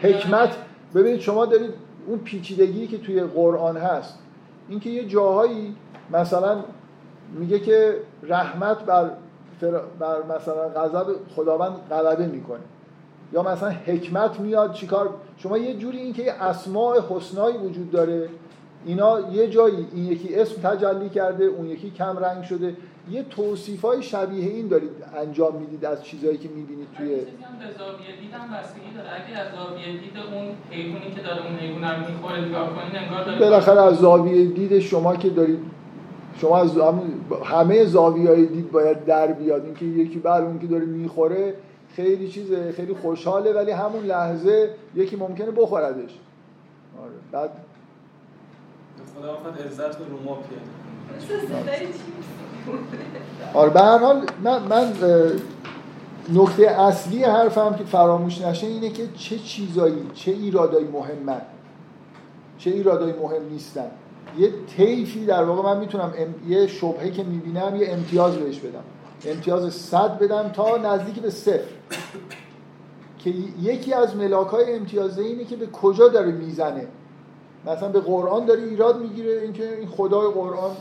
حکمت 0.00 0.56
ببینید 0.94 1.20
شما 1.20 1.46
دارید 1.46 1.70
اون 2.06 2.18
پیچیدگی 2.18 2.86
که 2.86 2.98
توی 2.98 3.20
قرآن 3.20 3.76
هست 3.76 4.18
اینکه 4.68 4.90
یه 4.90 5.04
جاهایی 5.04 5.74
مثلا 6.12 6.56
میگه 7.38 7.58
که 7.58 7.94
رحمت 8.22 8.84
بر, 8.84 9.10
فر- 9.60 9.80
بر 9.98 10.16
مثلا 10.22 10.68
غضب 10.68 11.06
خداوند 11.36 11.72
غلبه 11.90 12.26
می‌کنه. 12.26 12.60
یا 13.32 13.42
مثلا 13.42 13.70
حکمت 13.70 14.40
میاد 14.40 14.72
چیکار؟ 14.72 15.14
شما 15.36 15.58
یه 15.58 15.74
جوری 15.74 15.98
اینکه 15.98 16.22
یه 16.22 16.32
اسماء 16.32 17.00
حسنایی 17.10 17.56
وجود 17.56 17.90
داره 17.90 18.28
اینا 18.84 19.20
یه 19.20 19.48
جایی 19.48 19.86
این 19.92 20.04
یکی 20.04 20.34
اسم 20.34 20.62
تجلی 20.62 21.08
کرده 21.08 21.44
اون 21.44 21.66
یکی 21.66 21.90
کم 21.90 22.18
رنگ 22.18 22.44
شده. 22.44 22.76
یه 23.10 23.22
توصیف 23.22 23.82
های 23.82 24.02
شبیه 24.02 24.44
این 24.44 24.68
دارید 24.68 24.90
انجام 25.16 25.56
می‌دید 25.56 25.84
از 25.84 26.04
چیزهایی 26.04 26.38
که 26.38 26.48
می‌بینید 26.48 26.88
توی 26.96 27.08
چیزی 27.08 27.20
هم 27.20 27.58
به 27.58 27.78
زاویه 27.78 28.16
دیدم 28.20 28.56
بستگی 28.56 28.90
داره. 28.96 29.08
اگه 29.08 29.38
از 29.38 29.52
زاویه 29.54 29.86
دید 29.92 30.16
اون 30.34 30.54
حیوانی 30.70 31.10
که 31.14 31.22
داره 31.22 31.46
اون 31.46 31.56
حیوان 31.56 31.84
رو 31.84 32.12
می‌خوره 32.12 32.40
نگاه 32.40 32.68
انگار 32.94 33.24
داره 33.24 33.38
بالاخره 33.38 33.80
از 33.80 33.96
زاویه 33.96 34.44
دید 34.46 34.78
شما 34.78 35.16
که 35.16 35.30
دارید 35.30 35.58
شما 36.38 36.58
از 36.58 36.78
همه 37.44 37.84
زاویه 37.84 38.28
های 38.28 38.46
دید 38.46 38.70
باید 38.70 39.04
در 39.04 39.26
بیاد. 39.26 39.64
اینکه 39.64 39.84
یکی 39.84 40.18
بر 40.18 40.42
اون 40.42 40.58
که 40.58 40.66
داره 40.66 40.84
می‌خوره 40.84 41.54
خیلی 41.96 42.28
چیزه 42.28 42.72
خیلی 42.72 42.94
خوشحاله 42.94 43.52
ولی 43.52 43.70
همون 43.70 44.04
لحظه 44.04 44.74
یکی 44.94 45.16
ممکنه 45.16 45.50
بخوردش. 45.50 46.18
آره. 47.02 47.12
بعد 47.32 47.50
خدا 49.14 49.64
عزت 49.66 49.98
رو 49.98 50.22
ما 50.24 50.38
پیاده 51.48 51.86
آره 53.54 53.70
به 53.70 53.80
هر 53.80 53.98
حال 53.98 54.26
من, 54.44 54.62
من 54.62 54.92
نکته 56.34 56.66
اصلی 56.66 57.24
حرفم 57.24 57.74
که 57.74 57.84
فراموش 57.84 58.40
نشه 58.40 58.66
اینه 58.66 58.90
که 58.90 59.08
چه 59.16 59.38
چیزایی 59.38 60.10
چه 60.14 60.30
ایرادایی 60.30 60.86
مهمن. 60.86 61.42
چه 62.58 62.70
ایرادایی 62.70 63.12
مهم 63.12 63.42
نیستن. 63.50 63.90
یه 64.38 64.52
طیفی 64.76 65.26
در 65.26 65.44
واقع 65.44 65.74
من 65.74 65.80
می‌تونم 65.80 66.12
ام... 66.18 66.50
یه 66.52 66.66
شبهه 66.66 67.10
که 67.10 67.22
می‌بینم 67.22 67.76
یه 67.76 67.92
امتیاز 67.92 68.36
بهش 68.36 68.58
بدم. 68.58 68.84
امتیاز 69.26 69.74
صد 69.74 70.18
بدم 70.18 70.48
تا 70.48 70.76
نزدیک 70.76 71.14
به 71.20 71.30
صفر. 71.30 71.70
که 73.18 73.34
یکی 73.62 73.92
از 73.92 74.16
ملاک 74.16 74.48
های 74.48 74.74
امتیازه 74.74 75.22
اینه 75.22 75.44
که 75.44 75.56
به 75.56 75.66
کجا 75.66 76.08
داره 76.08 76.32
می‌زنه. 76.32 76.86
مثلا 77.66 77.88
به 77.88 78.00
قرآن 78.00 78.44
داره 78.44 78.62
ایراد 78.62 79.00
می‌گیره 79.02 79.40
اینکه 79.42 79.76
این 79.76 79.88
خدای 79.88 80.32
قرآن 80.32 80.76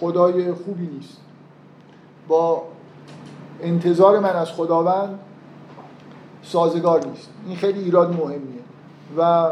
خدای 0.00 0.52
خوبی 0.52 0.86
نیست. 0.86 1.16
با 2.28 2.62
انتظار 3.62 4.18
من 4.18 4.36
از 4.36 4.50
خداوند 4.50 5.18
سازگار 6.42 7.06
نیست. 7.06 7.28
این 7.46 7.56
خیلی 7.56 7.80
ایراد 7.80 8.12
مهمیه. 8.12 8.62
و 9.18 9.50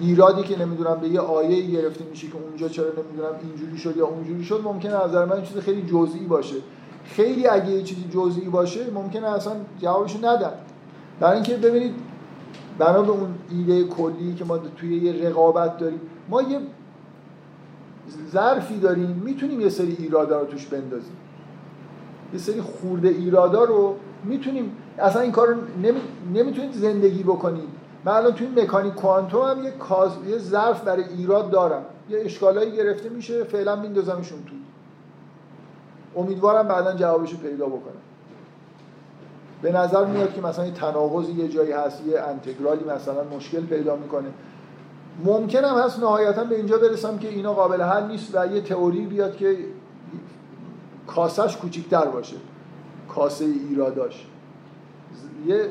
ایرادی 0.00 0.42
که 0.42 0.58
نمی‌دونم 0.58 1.00
به 1.00 1.08
یه 1.08 1.20
آیه 1.20 1.66
گرفته 1.66 2.04
میشه 2.04 2.26
که 2.26 2.34
اونجا 2.48 2.68
چرا 2.68 2.86
نمی‌دونم 2.86 3.34
اینجوری 3.42 3.78
شد 3.78 3.96
یا 3.96 4.06
اونجوری 4.06 4.44
شد 4.44 4.60
ممکنه 4.64 4.94
از 4.94 5.10
نظر 5.10 5.24
من 5.24 5.42
چیز 5.42 5.56
خیلی 5.56 5.82
جزئی 5.82 6.26
باشه. 6.26 6.56
خیلی 7.04 7.46
اگه 7.46 7.70
یه 7.70 7.82
چیزی 7.82 8.04
جزئی 8.14 8.48
باشه 8.48 8.90
ممکنه 8.90 9.26
اصلا 9.26 9.52
جوابشو 9.78 10.18
ندن. 10.18 10.52
برای 11.20 11.34
اینکه 11.34 11.56
ببینید 11.56 11.94
بنا 12.78 13.02
به 13.02 13.10
اون 13.10 13.34
ایده 13.50 13.84
کلی 13.84 14.34
که 14.34 14.44
ما 14.44 14.58
توی 14.58 14.96
یه 14.96 15.28
رقابت 15.28 15.78
داریم 15.78 16.00
ما 16.28 16.42
یه 16.42 16.60
ظرفی 18.32 18.78
داریم 18.78 19.22
می‌تونیم 19.24 19.60
یه 19.60 19.68
سری 19.68 19.96
ایرادا 19.98 20.40
رو 20.40 20.46
توش 20.46 20.66
بندازیم. 20.66 21.16
یه 22.32 22.38
سری 22.38 22.60
خورده 22.60 23.08
ایرادا 23.08 23.64
رو 23.64 23.96
می‌تونیم 24.24 24.76
اصلا 24.98 25.22
این 25.22 25.32
کار 25.32 25.48
رو 25.48 25.54
نمی... 25.82 26.00
نمی‌تونید 26.34 26.72
زندگی 26.72 27.22
بکنید. 27.22 27.68
من 28.04 28.12
الان 28.12 28.32
توی 28.32 28.46
مکانیک 28.46 28.94
کوانتوم 28.94 29.42
هم 29.42 29.64
یه, 29.64 29.70
کاز... 29.70 30.10
یه 30.28 30.38
ظرف 30.38 30.84
برای 30.84 31.04
ایراد 31.04 31.50
دارم. 31.50 31.82
یه 32.10 32.20
اشکالایی 32.20 32.72
گرفته 32.72 33.08
میشه 33.08 33.44
فعلا 33.44 33.76
میندازمشون 33.76 34.38
تو. 34.44 34.54
امیدوارم 36.20 36.68
بعدا 36.68 36.94
جوابشو 36.94 37.36
پیدا 37.36 37.66
بکنم. 37.66 38.02
به 39.62 39.72
نظر 39.72 40.04
میاد 40.04 40.34
که 40.34 40.40
مثلا 40.40 40.66
یه 40.66 40.72
تناقضی 40.72 41.32
یه 41.32 41.48
جایی 41.48 41.72
هست 41.72 42.06
یه 42.06 42.20
انتگرالی 42.20 42.84
مثلا 42.84 43.24
مشکل 43.36 43.60
پیدا 43.60 43.96
می‌کنه. 43.96 44.28
ممکن 45.24 45.64
هم 45.64 45.78
هست 45.78 45.98
نهایتا 45.98 46.44
به 46.44 46.56
اینجا 46.56 46.78
برسم 46.78 47.18
که 47.18 47.28
اینا 47.28 47.52
قابل 47.52 47.82
حل 47.82 48.06
نیست 48.06 48.34
و 48.34 48.46
یه 48.46 48.60
تئوری 48.60 49.06
بیاد 49.06 49.36
که 49.36 49.56
کاسش 51.06 51.56
کوچیکتر 51.56 52.04
باشه. 52.04 52.36
کاسه 53.08 53.44
ایراداش. 53.44 54.26
یه 55.46 55.68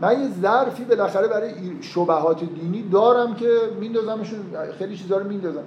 من 0.00 0.20
یه 0.22 0.28
ظرفی 0.42 0.84
بالاخره 0.84 1.28
برای 1.28 1.48
ای- 1.54 1.82
شبهات 1.82 2.44
دینی 2.44 2.82
دارم 2.88 3.34
که 3.34 3.48
میندازمشون. 3.80 4.38
خیلی 4.78 4.96
چیزا 4.96 5.18
رو 5.18 5.28
میندازم. 5.28 5.62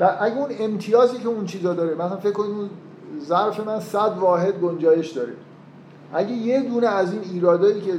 و 0.00 0.16
اگه 0.20 0.36
اون 0.38 0.48
امتیازی 0.60 1.18
که 1.18 1.28
اون 1.28 1.44
چیزا 1.44 1.74
داره 1.74 1.94
مثلا 1.94 2.16
فکر 2.16 2.32
کنید 2.32 2.50
اون 2.50 2.70
ظرف 3.20 3.60
من 3.60 3.80
100 3.80 4.16
واحد 4.20 4.60
گنجایش 4.60 5.10
داره. 5.10 5.32
اگه 6.12 6.32
یه 6.32 6.62
دونه 6.62 6.86
از 6.86 7.12
این 7.12 7.22
ایرادایی 7.32 7.80
که 7.80 7.92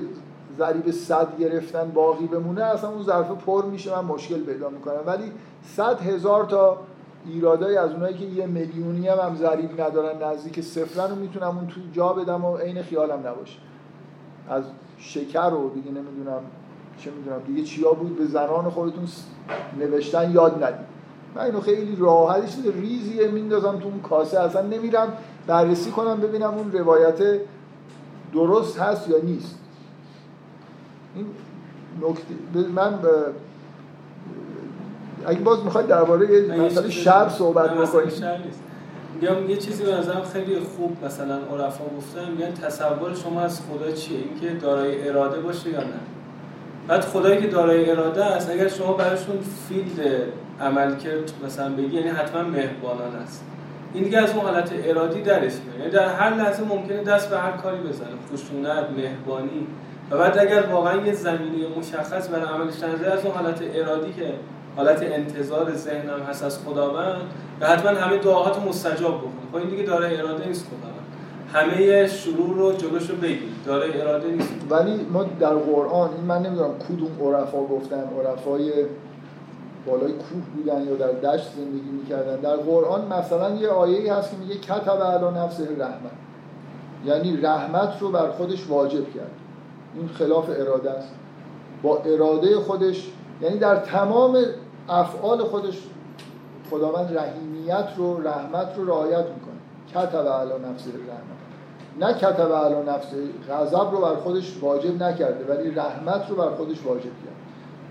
ضریب 0.60 0.92
صد 0.92 1.38
گرفتن 1.40 1.92
باقی 1.92 2.28
بمونه 2.28 2.64
اصلا 2.64 2.90
اون 2.90 3.04
ظرف 3.04 3.32
پر 3.46 3.66
میشه 3.66 3.96
من 3.96 4.06
مشکل 4.06 4.44
پیدا 4.44 4.70
می‌کنم. 4.70 5.00
ولی 5.06 5.32
صد 5.64 6.02
هزار 6.02 6.46
تا 6.46 6.78
ایرادای 7.26 7.78
از 7.78 7.92
اونایی 7.92 8.18
که 8.18 8.26
یه 8.26 8.46
میلیونی 8.46 9.08
هم, 9.08 9.18
هم 9.18 9.36
ضریب 9.36 9.82
ندارن 9.82 10.24
نزدیک 10.24 10.62
صفرن 10.62 11.10
رو 11.10 11.16
می‌تونم 11.16 11.58
اون 11.58 11.68
تو 11.68 11.82
جا 11.94 12.14
بدم 12.14 12.46
و 12.46 12.58
عین 12.58 12.82
خیالم 12.82 13.20
نباشه. 13.20 13.58
از 14.50 14.64
شکر 14.98 15.50
رو 15.50 15.70
دیگه 15.70 15.92
نمی‌دونم 15.92 16.42
چه 16.98 17.12
می‌دونم. 17.12 17.40
دیگه 17.48 17.64
چیا 17.64 17.92
بود 17.92 18.18
به 18.18 18.26
زنان 18.26 18.70
خودتون 18.70 19.08
نوشتن 19.80 20.32
یاد 20.32 20.64
ندید. 20.64 20.86
من 21.36 21.42
اینو 21.42 21.62
خیلی 21.62 21.98
راحت 22.00 22.56
چیز 22.56 22.68
ریزیه 22.68 23.28
میندازم 23.28 23.80
تو 23.80 23.86
اون 23.86 24.00
کاسه. 24.00 24.40
اصلا 24.40 24.62
نمیرم 24.62 25.14
بررسی 25.48 25.92
کنم 25.92 26.20
ببینم 26.20 26.54
اون 26.54 26.72
روایت 26.72 27.40
درست 28.34 28.80
هست 28.80 29.10
یا 29.10 29.18
نیست. 29.24 29.59
این 31.20 31.26
نکته 32.10 32.70
من 32.76 32.92
ب- 32.92 33.34
اگه 35.28 35.40
باز 35.40 35.64
می‌خواید 35.64 35.88
درباره 35.88 36.28
مسئله 36.66 36.90
شر 36.90 37.30
صحبت 37.30 37.70
بکنید. 37.72 38.14
میگم 39.22 39.50
یه 39.50 39.58
چیزی 39.58 39.84
به 39.84 39.92
نظرم 39.96 40.22
خیلی 40.34 40.60
خوب 40.60 41.06
مثلا 41.06 41.36
عرفا 41.36 41.84
گفتن 41.98 42.32
میگن 42.32 42.52
تصور 42.54 43.16
شما 43.16 43.42
از 43.42 43.62
خدا 43.62 43.92
چیه؟ 43.92 44.18
اینکه 44.20 44.60
دارای 44.60 45.10
اراده 45.10 45.40
باشه 45.40 45.70
یا 45.70 45.80
نه. 45.80 45.86
بعد 46.88 47.02
خدایی 47.02 47.42
که 47.42 47.48
دارای 47.48 47.90
اراده 47.92 48.26
است 48.26 48.50
اگر 48.52 48.68
شما 48.68 48.94
براشون 48.94 49.36
فیلد 49.70 50.22
عمل 50.62 50.96
کرد 50.96 51.32
مثلا 51.46 51.70
بگی 51.76 51.96
یعنی 51.98 52.10
حتما 52.10 52.42
مهربانان 52.44 53.16
است. 53.24 53.44
این 53.94 54.04
دیگه 54.04 54.18
از 54.18 54.30
اون 54.32 54.40
حالت 54.46 54.72
ارادی 54.84 55.22
درش 55.22 55.42
میاد. 55.54 55.80
یعنی 55.80 55.92
در 55.92 56.08
هر 56.16 56.36
لحظه 56.36 56.64
ممکنه 56.64 57.04
دست 57.04 57.30
به 57.30 57.38
هر 57.40 57.52
کاری 57.52 57.78
بزنه. 57.78 58.08
خشونت 58.34 58.90
مهربانی. 58.98 59.68
و 60.12 60.18
بعد 60.18 60.38
اگر 60.38 60.62
واقعا 60.62 61.06
یه 61.06 61.14
زمینه 61.14 61.68
مشخص 61.80 62.30
برای 62.30 62.46
عملش 62.46 62.84
نظر 62.84 63.12
از 63.12 63.26
اون 63.26 63.36
حالت 63.36 63.62
ارادی 63.74 64.14
که 64.14 64.34
حالت 64.76 65.04
انتظار 65.04 65.74
ذهنم 65.76 66.20
هست 66.30 66.44
از 66.44 66.60
خداوند 66.60 67.22
و 67.62 67.68
حتما 67.68 67.92
همه 67.92 68.18
دعاهات 68.18 68.68
مستجاب 68.68 69.18
بکنه. 69.18 69.32
خب 69.52 69.56
این 69.56 69.70
دیگه 69.70 69.84
دارای 69.84 70.18
اراده 70.18 70.48
نیست 70.48 70.66
خداوند. 70.68 71.00
همه 71.54 72.08
شرور 72.08 72.58
رو 72.58 72.74
جلوشو 72.74 73.16
بگیر. 73.16 73.50
دارای 73.66 74.02
اراده 74.02 74.28
نیست. 74.28 74.54
ولی 74.70 75.06
ما 75.14 75.24
در 75.24 75.54
قرآن 75.54 76.10
این 76.14 76.26
من 76.26 76.42
نمی‌دونم 76.42 76.72
کدوم 76.90 77.36
عرفا 77.36 77.58
گفتن 77.64 78.04
عرفای 78.20 78.72
بالای 79.86 80.12
کوه 80.12 80.42
بودن 80.56 80.82
یا 80.88 80.96
در 80.96 81.12
دشت 81.30 81.48
زندگی 81.58 81.90
می‌کردن. 81.90 82.36
در 82.36 82.56
قرآن 82.56 83.06
مثلا 83.14 83.56
یه 83.56 83.70
آیه 83.70 84.14
هست 84.14 84.32
که 84.32 84.38
میگه 84.38 84.56
کتب 84.56 85.04
علی 85.04 85.38
نفسه 85.38 85.64
رحمت. 85.64 86.12
یعنی 87.06 87.42
رحمت 87.42 87.94
رو 88.00 88.12
بر 88.12 88.30
خودش 88.30 88.68
واجب 88.70 89.14
کرد. 89.14 89.32
این 89.96 90.08
خلاف 90.08 90.50
اراده 90.50 90.92
است. 90.92 91.10
با 91.84 91.98
اراده 91.98 92.56
خودش 92.60 93.12
یعنی 93.42 93.58
در 93.58 93.76
تمام 93.76 94.38
افعال 94.90 95.44
خودش 95.44 95.78
خداوند 96.72 97.18
رحیمیت 97.18 97.88
رو 97.98 98.28
رحمت 98.28 98.68
رو 98.78 98.86
رعایت 98.88 99.26
می‌کنه. 99.26 99.60
کتب 100.06 100.28
علی 100.28 100.52
نفسه 100.72 100.90
رحمت 100.90 101.40
نه 102.00 102.14
کتب 102.14 102.54
علی 102.54 102.90
نفسه 102.90 103.18
غضب 103.50 103.92
رو 103.92 104.02
بر 104.02 104.16
خودش 104.16 104.58
واجب 104.62 105.04
نکرده 105.04 105.46
ولی 105.56 105.72
رحمت 105.72 106.30
رو 106.30 106.36
بر 106.36 106.50
خودش 106.50 106.78
واجب 106.86 107.04
کرد. 107.04 107.36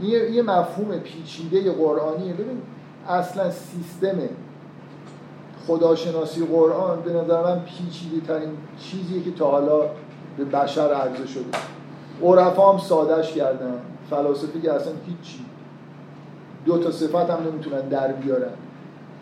این 0.01 0.11
یه- 0.11 0.31
یه 0.31 0.43
مفهوم 0.43 0.99
پیچیده 0.99 1.73
قرآنیه. 1.73 2.33
ببین 2.33 2.63
اصلا 3.09 3.51
سیستم 3.51 4.19
خداشناسی 5.67 6.47
قرآن 6.47 7.01
به 7.03 7.13
نظر 7.13 7.43
من 7.45 7.61
پیچیده 7.61 8.27
ترین 8.27 8.51
چیزیه 8.79 9.23
که 9.23 9.33
تا 9.33 9.51
حالا 9.51 9.81
به 10.37 10.45
بشر 10.45 10.93
عرضه 10.95 11.27
شده. 11.27 11.45
عرفا 12.23 12.73
هم 12.73 12.79
سادش 12.79 13.33
کردن. 13.33 13.81
فلاسفه 14.11 14.61
که 14.61 14.73
اصلا 14.73 14.93
هیچی. 15.07 15.45
دو 16.65 16.79
تا 16.79 16.91
صفت 16.91 17.31
هم 17.31 17.39
نمی‌تونن 17.53 17.81
در 17.81 18.13
بیارن. 18.13 18.53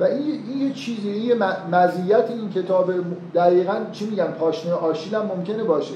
و 0.00 0.04
این, 0.04 0.40
این 0.48 0.58
یه 0.66 0.72
چیزی 0.72 1.10
یه 1.10 1.34
مزیت 1.72 2.30
این 2.30 2.50
کتاب 2.50 2.92
دقیقا 3.34 3.76
چی 3.92 4.10
میگم 4.10 4.24
پاشنه 4.24 4.72
آشیل 4.72 5.14
هم 5.14 5.26
ممکنه 5.26 5.64
باشه. 5.64 5.94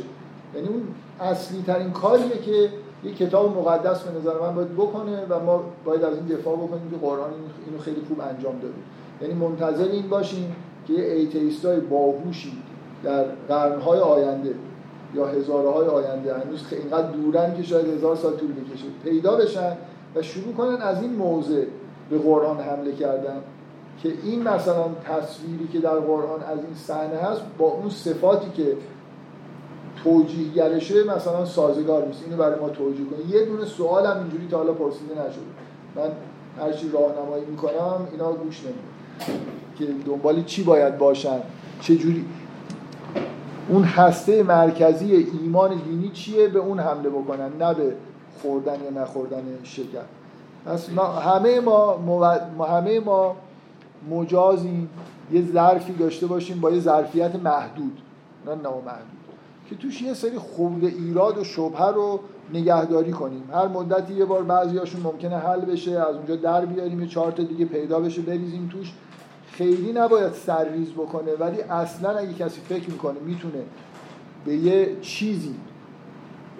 یعنی 0.54 0.68
اون 0.68 0.82
اصلی 1.20 1.62
ترین 1.62 1.90
کاریه 1.90 2.38
که 2.44 2.68
یه 3.04 3.14
کتاب 3.14 3.58
مقدس 3.58 4.02
به 4.02 4.18
نظر 4.18 4.40
من 4.40 4.54
باید 4.54 4.74
بکنه 4.74 5.24
و 5.28 5.44
ما 5.44 5.62
باید 5.84 6.04
از 6.04 6.14
این 6.14 6.26
دفاع 6.26 6.56
بکنیم 6.56 6.90
که 6.90 6.96
قرآن 6.96 7.30
اینو 7.66 7.78
خیلی 7.78 8.00
خوب 8.08 8.20
انجام 8.20 8.54
داده. 8.58 8.74
یعنی 9.22 9.34
منتظر 9.34 9.84
این 9.84 10.08
باشیم 10.08 10.56
که 10.86 10.92
یه 10.92 11.04
ایتیستای 11.04 11.80
باهوشی 11.80 12.52
در 13.04 13.24
قرنهای 13.48 13.98
آینده 13.98 14.54
یا 15.14 15.26
هزارهای 15.26 15.86
آینده 15.86 16.34
هنوز 16.34 16.64
اینقدر 16.70 17.10
دورن 17.10 17.56
که 17.56 17.62
شاید 17.62 17.86
هزار 17.86 18.16
سال 18.16 18.36
طول 18.36 18.52
بکشه. 18.52 18.86
پیدا 19.04 19.36
بشن 19.36 19.76
و 20.14 20.22
شروع 20.22 20.54
کنن 20.54 20.82
از 20.82 21.02
این 21.02 21.12
موضع 21.12 21.64
به 22.10 22.18
قرآن 22.18 22.60
حمله 22.60 22.92
کردن 22.92 23.40
که 24.02 24.12
این 24.24 24.42
مثلا 24.42 24.84
تصویری 25.04 25.68
که 25.72 25.78
در 25.78 25.96
قرآن 25.98 26.42
از 26.42 26.58
این 26.58 26.74
صحنه 26.74 27.16
هست 27.16 27.40
با 27.58 27.66
اون 27.66 27.90
صفاتی 27.90 28.50
که 28.50 28.76
توجیه 30.04 30.52
گرشه 30.52 31.04
مثلا 31.04 31.44
سازگار 31.44 32.06
نیست. 32.06 32.22
اینو 32.24 32.36
برای 32.36 32.60
ما 32.60 32.68
توجیه 32.68 33.06
کنه. 33.06 33.34
یه 33.36 33.44
دونه 33.44 33.64
سوال 33.64 34.06
هم 34.06 34.18
اینجوری 34.18 34.48
تا 34.50 34.56
حالا 34.56 34.72
پرسیده 34.72 35.12
نشده. 35.12 35.42
من 35.96 36.10
هرچی 36.58 36.90
راهنمایی 36.92 37.44
می‌کنم 37.44 38.08
اینا 38.12 38.32
گوش 38.32 38.60
نمیدن. 38.60 39.44
که 39.78 39.86
دنبال 40.06 40.42
چی 40.44 40.62
باید 40.62 40.98
باشن؟ 40.98 41.40
چه 41.80 41.96
جوری؟ 41.96 42.24
اون 43.70 43.84
هسته 43.84 44.42
مرکزی 44.42 45.28
ایمان 45.42 45.70
دینی 45.84 46.08
چیه؟ 46.08 46.48
به 46.48 46.58
اون 46.58 46.80
حمله 46.80 47.08
بکنن 47.08 47.50
نه 47.60 47.74
به 47.74 47.94
خوردن 48.42 48.78
یا 48.84 49.02
نخوردن 49.02 49.42
شکر. 49.62 49.86
پس 50.66 50.88
همه 51.24 51.60
ما, 51.60 51.96
ما 52.56 52.64
همه 52.64 53.00
ما 53.00 53.36
مجازیم 54.10 54.88
یه 55.32 55.42
ظرفی 55.52 55.92
داشته 55.92 56.26
باشیم 56.26 56.60
با 56.60 56.70
یه 56.70 56.80
ظرفیت 56.80 57.36
محدود 57.36 57.98
نه 58.46 58.54
نامحدود. 58.54 59.20
که 59.70 59.76
توش 59.76 60.02
یه 60.02 60.14
سری 60.14 60.38
خورده 60.38 60.86
ایراد 60.86 61.38
و 61.38 61.44
شبهه 61.44 61.86
رو 61.86 62.20
نگهداری 62.54 63.12
کنیم. 63.12 63.42
هر 63.52 63.68
مدتی 63.68 64.14
یه 64.14 64.24
بار 64.24 64.42
بعضیاشون 64.42 65.00
ممکنه 65.00 65.36
حل 65.36 65.60
بشه 65.60 65.90
از 65.90 66.16
اونجا 66.16 66.36
در 66.36 66.66
بیاریم 66.66 67.00
یه 67.00 67.06
چهار 67.06 67.30
دیگه 67.30 67.64
پیدا 67.64 68.00
بشه 68.00 68.22
بریزیم 68.22 68.70
توش. 68.72 68.92
خیلی 69.52 69.92
نباید 69.92 70.32
سرریز 70.32 70.92
بکنه 70.92 71.34
ولی 71.40 71.60
اصلا 71.60 72.10
اگه 72.10 72.34
کسی 72.34 72.60
فکر 72.60 72.90
می‌کنه 72.90 73.20
می‌تونه 73.26 73.62
به 74.44 74.54
یه 74.54 74.96
چیزی 75.00 75.54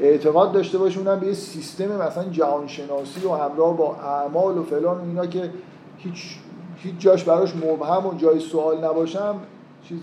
اعتقاد 0.01 0.53
داشته 0.53 0.79
باشه 0.79 0.99
اونم 0.99 1.21
به 1.21 1.27
یه 1.27 1.35
سیستم 1.35 1.97
مثلا 1.97 2.25
جهانشناسی 2.25 3.27
و 3.27 3.31
همراه 3.31 3.77
با 3.77 3.97
اعمال 3.97 4.59
و 4.59 4.63
فلان 4.63 4.99
و 4.99 5.05
اینا 5.05 5.27
که 5.27 5.51
هیچ 5.97 6.39
هیچ 6.77 6.95
جاش 6.99 7.25
براش 7.25 7.57
مبهم 7.57 8.07
و 8.07 8.15
جای 8.15 8.41
سوال 8.41 8.85
نباشم 8.85 9.41
چیز 9.85 10.01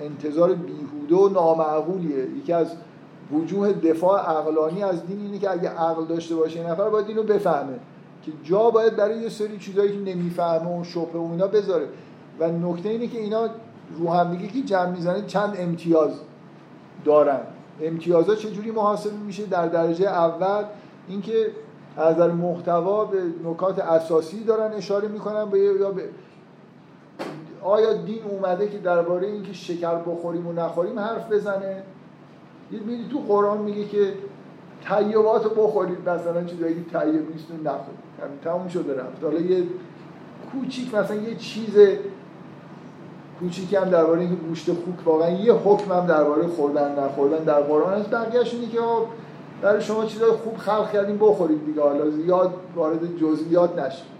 انتظار 0.00 0.54
بیهوده 0.54 1.14
و 1.14 1.28
نامعقولیه. 1.28 2.26
یکی 2.38 2.52
از 2.52 2.76
وجوه 3.32 3.72
دفاع 3.72 4.20
عقلانی 4.20 4.82
از 4.82 5.06
دین 5.06 5.20
اینه 5.20 5.38
که 5.38 5.50
اگه 5.50 5.68
عقل 5.68 6.04
داشته 6.04 6.34
باشه 6.34 6.60
این 6.60 6.68
نفر 6.68 6.90
باید 6.90 7.08
اینو 7.08 7.22
بفهمه. 7.22 7.78
که 8.22 8.32
جا 8.44 8.70
باید 8.70 8.96
برای 8.96 9.18
یه 9.18 9.28
سری 9.28 9.58
چیزایی 9.58 9.92
که 9.92 10.14
نمی‌فهمه 10.14 10.80
و 10.80 10.84
شبه 10.84 11.18
و 11.18 11.28
اینا 11.30 11.46
بذاره. 11.46 11.88
و 12.40 12.48
نکته 12.48 12.88
اینه 12.88 13.06
که 13.06 13.18
اینا 13.18 13.48
رو 13.98 14.10
همدیگه 14.10 14.46
که 14.48 14.62
جمع 14.62 14.90
می‌زنه؟ 14.90 15.22
چند 15.26 15.56
امتیاز 15.58 16.10
دارن. 17.04 17.40
امتیازها 17.82 18.34
چجوری 18.34 18.70
محاسبه 18.70 19.16
میشه؟ 19.16 19.46
در 19.46 19.68
درجه 19.68 20.06
اول 20.06 20.64
اینکه 21.08 21.50
از 21.96 22.14
نظر 22.14 22.30
محتوا 22.30 23.04
به 23.04 23.18
نکات 23.44 23.78
اساسی 23.78 24.44
دارن 24.44 24.72
اشاره 24.72 25.08
می‌کنن 25.08 25.50
به 25.50 25.58
یا 25.58 25.90
به 25.90 26.02
آیا 27.62 27.92
دین 27.92 28.22
اومده 28.22 28.68
که 28.68 28.78
درباره 28.78 29.26
اینکه 29.26 29.52
شکر 29.52 29.94
بخوریم 29.94 30.46
و 30.46 30.52
نخوریم 30.52 30.98
حرف 30.98 31.32
بزنه؟ 31.32 31.82
میدی 32.70 33.08
تو 33.12 33.18
قرآن 33.18 33.58
میگه 33.58 33.84
که 33.84 34.14
طیبات 34.88 35.54
بخورید 35.54 36.08
مثلا 36.08 36.44
چیزایی 36.44 36.74
که 36.74 36.98
طیب 36.98 37.30
نیست 37.32 37.50
و 37.50 37.54
نخورید. 37.54 38.11
همین 38.24 38.38
تموم 38.44 38.68
شده 38.68 39.00
رفت. 39.00 39.24
حالا 39.24 39.40
یه 39.40 39.64
کوچیک 40.52 40.94
مثلا 40.94 41.16
یه 41.16 41.34
چیز 41.34 41.76
کوچیکی 43.40 43.76
هم 43.76 43.90
درباره 43.90 44.20
اینکه 44.20 44.36
گوشت 44.36 44.66
خوک 44.66 45.06
واقعا 45.06 45.30
یه 45.30 45.52
حکم 45.52 45.92
هم 45.92 46.06
درباره 46.06 46.46
خوردن 46.46 47.04
نخوردن 47.04 47.44
در 47.44 47.60
قرآن 47.60 48.00
هست 48.00 48.10
بقیه‌اش 48.10 48.54
اینه 48.54 48.68
که 48.68 48.78
برای 49.62 49.80
شما 49.80 50.04
چیزای 50.04 50.30
خوب 50.30 50.56
خلق 50.56 50.92
کردیم 50.92 51.18
بخورید 51.18 51.66
دیگه. 51.66 51.82
حالا 51.82 52.10
زیاد 52.10 52.54
وارد 52.76 53.16
جزئیات 53.16 53.78
نشید. 53.78 54.12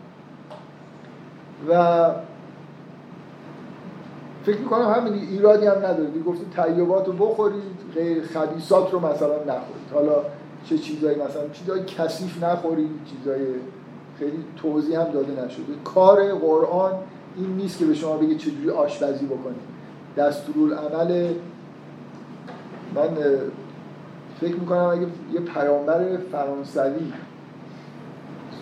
و 1.69 2.11
فکر 4.45 4.59
می‌کنم 4.59 4.93
همین 4.93 5.13
ایرادی 5.13 5.67
هم 5.67 5.79
نداره 5.79 6.11
گفتید 6.27 6.51
طیبات 6.51 7.07
رو 7.07 7.13
بخورید 7.13 7.63
غیر 7.95 8.23
خبیسات 8.23 8.93
رو 8.93 8.99
مثلا 8.99 9.37
نخورید. 9.37 9.91
حالا 9.95 10.15
چه 10.65 10.79
چیزایی 10.79 11.17
مثلا؟ 11.17 11.49
چیزای 11.53 11.85
کثیف 11.85 12.45
نخورید 12.45 12.91
چیزای 13.05 13.41
خیلی 14.23 14.45
توضیح 14.57 15.01
هم 15.01 15.11
داده 15.11 15.45
نشده. 15.45 15.65
کار 15.85 16.35
قرآن 16.35 16.93
این 17.37 17.57
نیست 17.57 17.79
که 17.79 17.85
به 17.85 17.95
شما 17.95 18.17
بگه 18.17 18.35
چجوری 18.35 18.71
آشپزی 18.71 19.27
بکنید 19.27 19.73
دستورالعمل 20.17 21.29
من 22.95 23.09
فکر 24.41 24.55
می‌کنم 24.55 24.85
اگه 24.85 25.07
یه 25.33 25.41
پیامبر 25.41 26.17
فرانسوی 26.33 27.13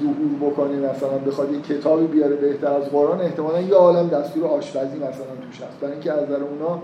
ظهور 0.00 0.50
بکنه 0.50 0.76
مثلا 0.76 1.18
بخواد 1.26 1.52
یه 1.52 1.61
کتابی 1.61 2.06
بیاره 2.06 2.36
بهتر 2.36 2.72
از 2.72 2.84
قرآن 2.84 3.20
احتمالا 3.20 3.61
یه 3.61 3.74
عالم 3.74 4.08
دستور 4.08 4.46
آشپزی 4.46 4.96
مثلا 4.96 5.36
توش 5.46 5.62
هست. 5.62 5.80
برای 5.80 5.92
اینکه 5.92 6.12
از 6.12 6.22
نظر 6.22 6.42
اونا 6.42 6.82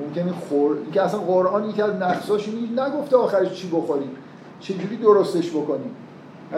ممکنه 0.00 0.32
خور 0.32 0.76
اینکه 0.76 1.02
اصلا 1.02 1.20
قرآن 1.20 1.70
یکی 1.70 1.82
از 1.82 1.94
نقصاش 1.94 2.48
نگفته 2.78 3.16
آخرش 3.16 3.52
چی 3.52 3.70
بخوریم 3.70 4.10
چجوری 4.60 4.96
درستش 4.96 5.50
بکنیم. 5.50 5.96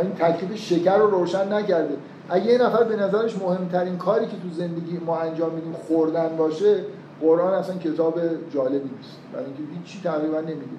این 0.00 0.12
تکلیف 0.12 0.56
شکر 0.56 0.98
رو 0.98 1.10
روشن 1.10 1.52
نکرده. 1.52 1.96
اگه 2.28 2.46
یه 2.46 2.58
نفر 2.58 2.84
به 2.84 2.96
نظرش 2.96 3.38
مهمترین 3.38 3.96
کاری 3.96 4.26
که 4.26 4.32
تو 4.32 4.54
زندگی 4.56 4.98
ما 5.06 5.18
انجام 5.18 5.54
میدیم 5.54 5.72
خوردن 5.72 6.36
باشه 6.36 6.76
قرآن 7.20 7.54
اصلا 7.54 7.76
کتاب 7.76 8.20
جالبی 8.54 8.90
نیست. 8.96 9.18
برای 9.32 9.44
اینکه 9.44 9.62
هیچی 9.78 10.00
تقریبا 10.04 10.40
نمیگه. 10.40 10.78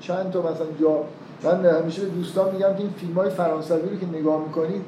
چند 0.00 0.30
تا 0.30 0.40
مثلا 0.40 0.66
جا 0.80 1.04
من 1.44 1.66
همیشه 1.66 2.02
به 2.02 2.08
دوستان 2.08 2.54
میگم 2.54 2.74
که 2.74 2.80
این 2.80 2.90
فیلم 2.90 3.14
های 3.14 3.30
فرانسوی 3.30 3.90
رو 3.90 3.96
که 3.96 4.06
نگاه 4.18 4.44
می‌کنید 4.44 4.82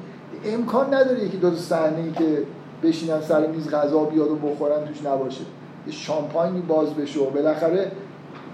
امکان 0.45 0.93
نداره 0.93 1.23
یکی 1.23 1.37
دو 1.37 1.55
صحنه 1.55 1.97
ای 1.97 2.11
که 2.11 2.43
بشینن 2.83 3.21
سر 3.21 3.47
میز 3.47 3.69
غذا 3.69 4.03
بیاد 4.03 4.31
و 4.31 4.35
بخورن 4.35 4.85
توش 4.85 5.05
نباشه. 5.05 5.41
یه 5.87 5.93
شامپاینی 5.93 6.61
باز 6.61 6.93
بشه 6.93 7.19
و 7.19 7.29
بالاخره 7.29 7.91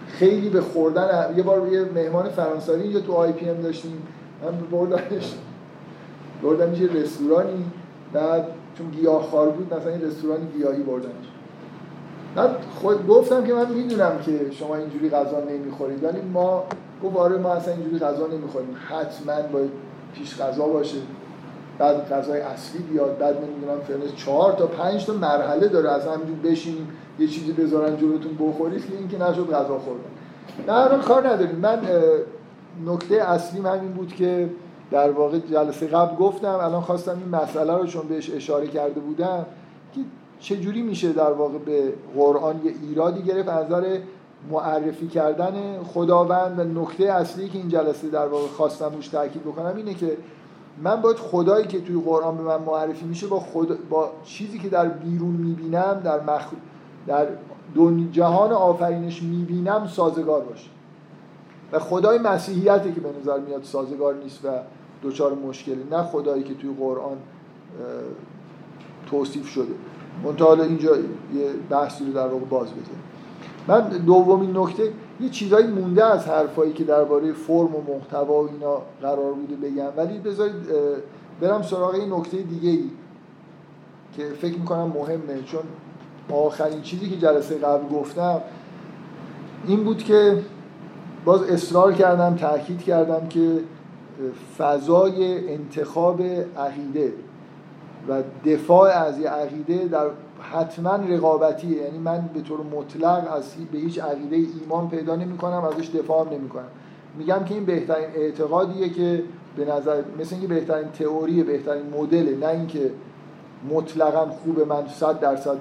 خیلی 0.07 0.49
به 0.49 0.61
خوردن 0.61 1.33
یه 1.37 1.43
بار 1.43 1.67
یه 1.67 1.85
مهمان 1.95 2.29
فرانسوی 2.29 2.87
یا 2.87 2.99
تو 2.99 3.13
آی 3.13 3.31
پی 3.31 3.49
ام 3.49 3.61
داشتیم. 3.61 4.01
من 4.43 4.51
بردمش. 4.71 5.33
بردم 6.43 6.73
یه 6.73 6.93
رستورانی. 6.93 7.65
بعد 8.13 8.47
چون 8.77 8.89
گیاه 8.89 9.23
خار 9.23 9.49
بود 9.49 9.73
مثلا 9.73 9.91
این 9.91 10.01
رستوران 10.01 10.47
گیاهی 10.57 10.83
بردمش. 10.83 11.27
بعد 12.35 12.49
خود 12.81 13.07
گفتم 13.07 13.43
که 13.43 13.53
من 13.53 13.71
می‌دونم 13.71 14.11
که 14.25 14.51
شما 14.51 14.75
اینجوری 14.75 15.09
غذا 15.09 15.39
نمی‌خورید 15.39 16.03
ولی 16.03 16.21
ما 16.21 16.63
گفت 17.03 17.17
آره 17.17 17.37
ما 17.37 17.49
اصلا 17.49 17.73
اینجوری 17.73 17.99
غذا 17.99 18.27
نمی‌خوریم. 18.27 18.75
حتما 18.87 19.47
باید 19.53 19.69
پیش 20.13 20.41
غذا 20.41 20.67
باشه. 20.67 20.97
بعد 21.77 22.09
غذای 22.09 22.41
اصلی 22.41 22.83
بیاد. 22.83 23.17
بعد 23.17 23.35
نمی‌دونم 23.37 23.79
فرنس 23.87 24.15
چهار 24.15 24.53
تا 24.53 24.67
پنج 24.67 25.05
تا 25.05 25.13
مرحله 25.13 25.67
داره. 25.67 25.89
از 25.89 26.07
همینجور 26.07 26.51
بشینیم 26.51 26.87
یه 27.19 27.27
چیزی 27.27 27.51
بذارن 27.51 27.97
جلوتون 27.97 28.37
بخورید 28.39 28.87
که 28.87 28.97
اینکه 28.97 29.17
نشد 29.17 29.49
غذا 29.49 29.79
خوردن. 29.79 30.11
نه 30.67 31.03
کار 31.03 31.27
نداریم. 31.27 31.55
من 31.55 31.79
نکته 32.85 33.15
اصلی 33.15 33.61
همین 33.61 33.91
بود 33.91 34.15
که 34.15 34.49
در 34.91 35.11
واقع 35.11 35.39
جلسه 35.39 35.87
قبل 35.87 36.15
گفتم 36.15 36.55
الان 36.61 36.81
خواستم 36.81 37.17
این 37.17 37.29
مسئله 37.29 37.73
رو 37.73 37.85
چون 37.85 38.07
بهش 38.07 38.29
اشاره 38.29 38.67
کرده 38.67 38.99
بودم 38.99 39.45
که 39.93 40.01
چجوری 40.39 40.81
میشه 40.81 41.13
در 41.13 41.31
واقع 41.31 41.57
به 41.57 41.93
قرآن 42.15 42.61
یه 42.63 42.73
ایرادی 42.81 43.23
گرفت 43.23 43.49
از 43.49 43.65
نظر 43.65 43.99
معرفی 44.51 45.07
کردن 45.07 45.83
خداوند؟ 45.93 46.59
و 46.59 46.81
نکته 46.81 47.03
اصلی 47.03 47.49
که 47.49 47.57
این 47.57 47.69
جلسه 47.69 48.09
در 48.09 48.27
واقع 48.27 48.47
خواستم 48.47 48.91
روش 48.95 49.07
تاکید 49.07 49.43
بکنم 49.43 49.75
اینه 49.75 49.93
که 49.93 50.17
من 50.83 51.01
باید 51.01 51.17
خدایی 51.17 51.67
که 51.67 51.81
توی 51.81 52.01
قرآن 52.05 52.37
به 52.37 52.43
من 52.43 52.61
معرفی 52.61 53.05
میشه 53.05 53.27
با, 53.27 53.39
خود... 53.39 53.89
با 53.89 54.11
چیزی 54.23 54.59
که 54.59 54.69
در 54.69 54.87
بیرون 54.87 55.31
می‌بینم 55.31 56.01
در, 56.03 56.21
مخ... 56.21 56.45
در 57.07 57.27
جهان 58.11 58.51
آفرینش 58.51 59.23
می‌بینم 59.23 59.87
سازگار 59.87 60.41
باشه. 60.41 60.69
و 61.71 61.79
خدای 61.79 62.19
مسیحیتی 62.19 62.93
که 62.93 63.01
به 63.01 63.09
نظر 63.21 63.39
میاد 63.39 63.63
سازگار 63.63 64.15
نیست 64.15 64.45
و 64.45 64.47
دچار 65.03 65.33
مشکلی 65.33 65.83
نه 65.91 66.03
خدایی 66.03 66.43
که 66.43 66.53
توی 66.53 66.69
قرآن 66.79 67.17
توصیف 69.09 69.47
شده. 69.47 69.73
منتها 70.23 70.47
حالا 70.47 70.63
اینجا 70.63 70.97
یه 70.97 71.03
بحثی 71.69 72.05
رو 72.05 72.13
در 72.13 72.27
واقع 72.27 72.45
باز 72.45 72.67
بزنیم 72.67 73.01
من 73.67 73.89
دومین 73.89 74.57
نکته 74.57 74.93
یه 75.21 75.29
چیزایی 75.29 75.67
مونده 75.67 76.05
از 76.05 76.27
حرفایی 76.27 76.73
که 76.73 76.83
درباره 76.83 77.33
فرم 77.33 77.75
و 77.75 77.81
محتوا 77.87 78.43
و 78.43 78.49
اینا 78.49 78.81
قرار 79.01 79.33
بوده 79.33 79.55
بگم 79.55 79.87
ولی 79.97 80.19
بذارید 80.19 80.55
برم 81.41 81.61
سراغ 81.61 81.95
این 81.95 82.13
نکته 82.13 82.37
دیگه 82.37 82.69
ای 82.69 82.83
که 84.17 84.23
فکر 84.23 84.57
می‌کنم 84.59 84.93
مهمه 84.95 85.43
چون 85.45 85.63
آخرین 86.31 86.81
چیزی 86.81 87.09
که 87.09 87.17
جلسه 87.17 87.57
قبل 87.57 87.87
گفتم 87.87 88.41
این 89.67 89.83
بود 89.83 89.97
که 89.97 90.37
باز 91.25 91.43
اصرار 91.43 91.93
کردم 91.93 92.35
تاکید 92.35 92.81
کردم 92.81 93.27
که 93.27 93.59
فضای 94.57 95.49
انتخاب 95.53 96.21
عقیده 96.57 97.13
و 98.09 98.23
دفاع 98.45 98.89
از 98.89 99.19
یه 99.19 99.29
عقیده 99.29 99.87
در 99.87 100.07
حتما 100.41 100.95
رقابتیه 100.95 101.81
یعنی 101.81 101.97
من 101.97 102.29
به 102.33 102.41
طور 102.41 102.59
مطلق 102.61 103.33
از 103.35 103.43
به 103.71 103.77
هیچ 103.77 103.99
عقیده 103.99 104.35
ایمان 104.35 104.89
پیدا 104.89 105.15
نمی 105.15 105.37
کنم 105.37 105.63
ازش 105.63 105.89
دفاع 105.89 106.33
نمی 106.33 106.49
کنم 106.49 106.67
میگم 107.17 107.43
که 107.45 107.53
این 107.53 107.65
بهترین 107.65 108.07
اعتقادیه 108.15 108.89
که 108.89 109.23
به 109.55 109.65
نظر 109.65 110.01
مثل 110.19 110.35
اینکه 110.35 110.47
بهترین 110.47 110.91
تئوری 110.91 111.43
بهترین 111.43 111.83
مدله 111.99 112.35
نه 112.35 112.47
اینکه 112.47 112.91
مطلقا 113.69 114.25
خوب 114.25 114.59
من 114.59 114.87
صد 114.87 115.19
درصد 115.19 115.57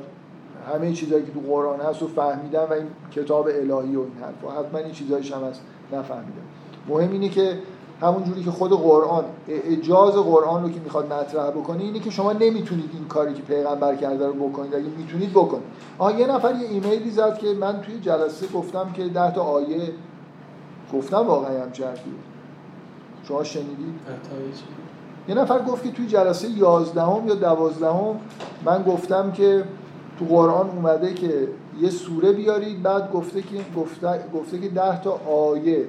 همه 0.74 0.92
چیزایی 0.92 1.24
که 1.24 1.32
تو 1.32 1.40
قرآن 1.40 1.80
هست 1.80 2.02
رو 2.02 2.08
فهمیدم 2.08 2.66
و 2.70 2.72
این 2.72 2.86
کتاب 3.12 3.46
الهی 3.46 3.96
و 3.96 4.00
این 4.00 4.12
حرفا. 4.22 4.60
حتما 4.60 4.78
این 4.78 4.92
چیزایش 4.92 5.32
هم 5.32 5.44
هست. 5.44 5.60
نفهمیدم. 5.92 6.42
مهم 6.88 7.12
اینه 7.12 7.28
که 7.28 7.58
همون 8.00 8.24
جوری 8.24 8.44
که 8.44 8.50
خود 8.50 8.70
قرآن 8.70 9.24
اجاز 9.48 10.14
قرآن 10.14 10.62
رو 10.62 10.70
که 10.70 10.80
می‌خواد 10.80 11.12
مطرح 11.12 11.50
بکنه 11.50 11.82
اینه 11.82 12.00
که 12.00 12.10
شما 12.10 12.32
نمی‌تونید 12.32 12.90
این 12.92 13.04
کاری 13.04 13.34
که 13.34 13.42
پیغمبر 13.42 13.96
کرده 13.96 14.26
رو 14.26 14.32
بکنید. 14.48 14.74
اگه 14.74 14.86
می‌تونید 14.98 15.30
بکنید. 15.30 15.64
آها 15.98 16.12
یه 16.12 16.26
نفر 16.26 16.54
یه 16.54 16.68
ایمیلی 16.68 17.10
زد 17.10 17.38
که 17.38 17.46
من 17.54 17.80
توی 17.80 18.00
جلسه 18.00 18.46
گفتم 18.46 18.92
که 18.92 19.08
ده 19.08 19.34
تا 19.34 19.42
آیه 19.42 19.92
گفتم 20.94 21.26
واقعا 21.26 21.62
هم 21.62 21.72
چرفی 21.72 22.10
شما 23.28 23.44
شنیدید؟ 23.44 24.00
یه 25.28 25.34
نفر 25.34 25.62
گفت 25.62 25.82
که 25.82 25.90
توی 25.90 26.06
جلسه 26.06 26.50
11 26.50 27.00
یا 27.26 27.34
12 27.34 27.88
من 28.64 28.82
گفتم 28.82 29.32
که 29.32 29.64
تو 30.20 30.26
قرآن 30.26 30.70
اومده 30.70 31.14
که 31.14 31.48
یه 31.80 31.90
سوره 31.90 32.32
بیارید 32.32 32.82
بعد 32.82 33.12
گفته 33.12 33.42
که 33.42 33.64
گفته, 33.76 34.24
گفته 34.34 34.58
که 34.58 34.68
10 34.68 35.02
تا 35.02 35.12
آیه. 35.12 35.88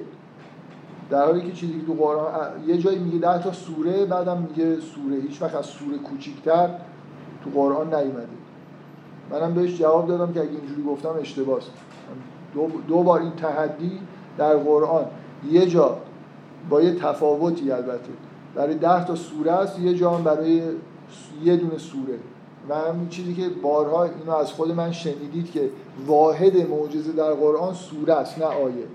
در 1.10 1.24
حالی 1.24 1.40
که 1.40 1.52
چیزی 1.52 1.80
که 1.80 1.86
تو 1.86 1.94
قرآن 1.94 2.30
یه 2.66 2.78
جایی 2.78 2.98
میگه 2.98 3.18
10 3.18 3.42
تا 3.42 3.52
سوره 3.52 4.04
بعدم 4.04 4.38
میگه 4.48 4.80
سوره. 4.80 5.16
هیچ 5.28 5.42
وقت 5.42 5.54
از 5.54 5.66
سوره 5.66 5.98
کوچیکتر 5.98 6.68
تو 7.44 7.50
قرآن 7.54 7.86
نیومده. 7.86 8.28
منم 9.30 9.54
بهش 9.54 9.78
جواب 9.78 10.08
دادم 10.08 10.32
که 10.32 10.40
اگه 10.40 10.50
اینجوری 10.50 10.82
گفتم 10.82 11.14
اشتباهه 11.20 11.62
دو, 12.54 12.70
دو 12.88 13.02
بار 13.02 13.20
این 13.20 13.32
تحدی 13.32 14.00
در 14.38 14.56
قرآن. 14.56 15.04
یه 15.50 15.66
جا 15.66 15.98
با 16.70 16.82
یه 16.82 16.94
تفاوتی 16.94 17.70
البته. 17.70 18.12
برای 18.54 18.74
ده 18.74 19.04
تا 19.04 19.14
سوره 19.14 19.52
است 19.52 19.78
یه 19.78 19.94
جا 19.94 20.10
برای 20.10 20.62
یه 21.44 21.56
دونه 21.56 21.78
سوره. 21.78 22.18
همین 22.70 23.08
چیزی 23.08 23.34
که 23.34 23.48
بارها 23.62 24.04
اینو 24.04 24.32
از 24.32 24.52
خود 24.52 24.72
من 24.72 24.92
شنیدید 24.92 25.50
که 25.50 25.70
واحد 26.06 26.56
معجزه 26.70 27.12
در 27.12 27.32
قرآن 27.32 27.74
سوره 27.74 28.14
است 28.14 28.38
نه 28.38 28.44
آیه 28.44 28.86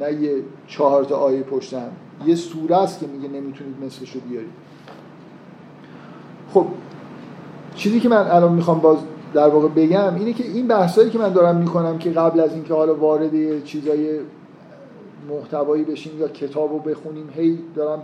نه 0.00 0.12
یه 0.12 0.42
چهار 0.66 1.12
آیه 1.12 1.42
پشتن 1.42 1.90
یه 2.26 2.34
سوره 2.34 2.76
است 2.76 3.00
که 3.00 3.06
میگه 3.06 3.28
نمی‌تونید 3.28 3.74
مثلشو 3.84 4.20
بیارید. 4.20 4.52
خب 6.54 6.66
چیزی 7.74 8.00
که 8.00 8.08
من 8.08 8.30
الان 8.30 8.52
می‌خوام 8.52 8.80
باز 8.80 8.98
در 9.34 9.48
واقع 9.48 9.68
بگم 9.68 10.14
اینه 10.14 10.32
که 10.32 10.44
این 10.44 10.68
بحثایی 10.68 11.10
که 11.10 11.18
من 11.18 11.32
دارم 11.32 11.56
می‌کنم 11.56 11.98
که 11.98 12.10
قبل 12.10 12.40
از 12.40 12.52
اینکه 12.52 12.74
حالا 12.74 12.94
وارد 12.94 13.64
چیزای 13.64 14.20
محتوایی 15.28 15.84
بشیم 15.84 16.20
یا 16.20 16.28
کتاب 16.28 16.72
رو 16.72 16.78
بخونیم 16.78 17.30
هی 17.36 17.58
دارم 17.74 18.02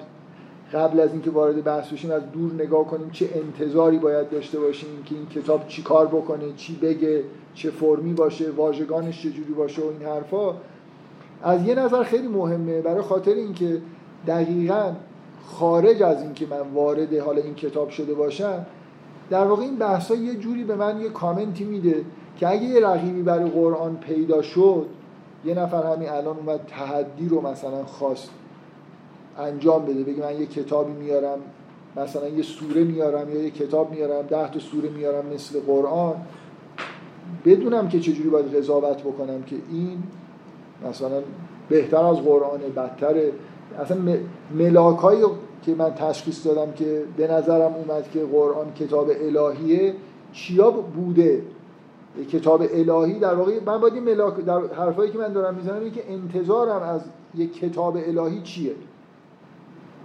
قبل 0.72 1.00
از 1.00 1.12
اینکه 1.12 1.30
وارد 1.30 1.64
بحث 1.64 1.92
بشیم 1.92 2.10
از 2.10 2.22
دور 2.32 2.52
نگاه 2.52 2.84
کنیم 2.84 3.10
چه 3.10 3.28
انتظاری 3.34 3.98
باید 3.98 4.30
داشته 4.30 4.60
باشیم 4.60 5.02
که 5.04 5.14
این 5.14 5.26
کتاب 5.26 5.68
چی 5.68 5.82
کار 5.82 6.06
بکنه 6.06 6.52
چی 6.56 6.76
بگه 6.76 7.24
چه 7.54 7.70
فرمی 7.70 8.12
باشه 8.12 8.50
واژگانش 8.50 9.22
چجوری 9.22 9.52
باشه 9.52 9.82
و 9.82 9.84
این 9.84 10.08
حرفا. 10.08 10.54
از 11.42 11.66
یه 11.66 11.74
نظر 11.74 12.02
خیلی 12.02 12.28
مهمه 12.28 12.80
برای 12.80 13.02
خاطر 13.02 13.34
اینکه 13.34 13.82
دقیقا 14.26 14.92
خارج 15.44 16.02
از 16.02 16.22
اینکه 16.22 16.46
من 16.46 16.60
وارد 16.74 17.18
حالا 17.18 17.42
این 17.42 17.54
کتاب 17.54 17.88
شده 17.88 18.14
باشم 18.14 18.66
در 19.30 19.44
واقع 19.44 19.62
این 19.62 19.76
بحث 19.76 20.10
یه 20.10 20.34
جوری 20.34 20.64
به 20.64 20.76
من 20.76 21.00
یه 21.00 21.08
کامنتی 21.08 21.64
میده 21.64 22.04
که 22.36 22.48
اگه 22.48 22.62
یه 22.62 22.86
رقیبی 22.86 23.22
برای 23.22 23.50
قرآن 23.50 23.96
پیدا 23.96 24.42
شد 24.42 24.86
یه 25.44 25.54
نفر 25.54 25.92
همین 25.92 26.08
الان 26.08 26.36
اومد 26.36 26.60
تحدی 26.66 27.28
رو 27.28 27.40
مثلا 27.40 27.84
خواست. 27.84 28.30
انجام 29.38 29.84
بده 29.84 30.04
بگه 30.04 30.22
من 30.22 30.40
یه 30.40 30.46
کتابی 30.46 30.92
میارم 30.92 31.38
مثلا 31.96 32.28
یه 32.28 32.42
سوره 32.42 32.84
میارم 32.84 33.34
یا 33.34 33.42
یه 33.42 33.50
کتاب 33.50 33.90
میارم 33.90 34.26
ده 34.26 34.50
تا 34.50 34.58
سوره 34.58 34.88
میارم 34.88 35.26
مثل 35.26 35.60
قرآن. 35.60 36.14
بدونم 37.44 37.88
که 37.88 38.00
چجوری 38.00 38.28
باید 38.28 38.56
قضاوت 38.56 39.02
بکنم 39.02 39.42
که 39.42 39.56
این 39.70 40.02
مثلا 40.88 41.22
بهتر 41.68 42.04
از 42.04 42.16
قرآن 42.16 42.60
بدتر 42.76 43.14
اصلا 43.80 43.98
ملاک 44.54 45.00
که 45.62 45.74
من 45.74 45.94
تشخیص 45.94 46.46
دادم 46.46 46.72
که 46.72 47.02
به 47.16 47.32
نظرم 47.32 47.74
اومد 47.74 48.10
که 48.10 48.20
قرآن 48.24 48.72
کتاب 48.72 49.10
الهیه 49.10 49.94
چیا 50.32 50.70
بوده؟ 50.70 51.42
کتاب 52.32 52.62
الهی 52.62 53.18
در 53.18 53.34
واقع 53.34 53.60
من 53.66 53.78
باید 53.78 53.94
ملاک 53.94 54.36
در 54.36 54.60
حرفایی 54.76 55.12
که 55.12 55.18
من 55.18 55.32
دارم 55.32 55.54
می‌زنم 55.54 55.78
اینه 55.78 55.90
که 55.90 56.12
انتظارم 56.12 56.82
از 56.82 57.00
یک 57.34 57.54
کتاب 57.60 57.96
الهی 57.96 58.42
چیه؟ 58.42 58.72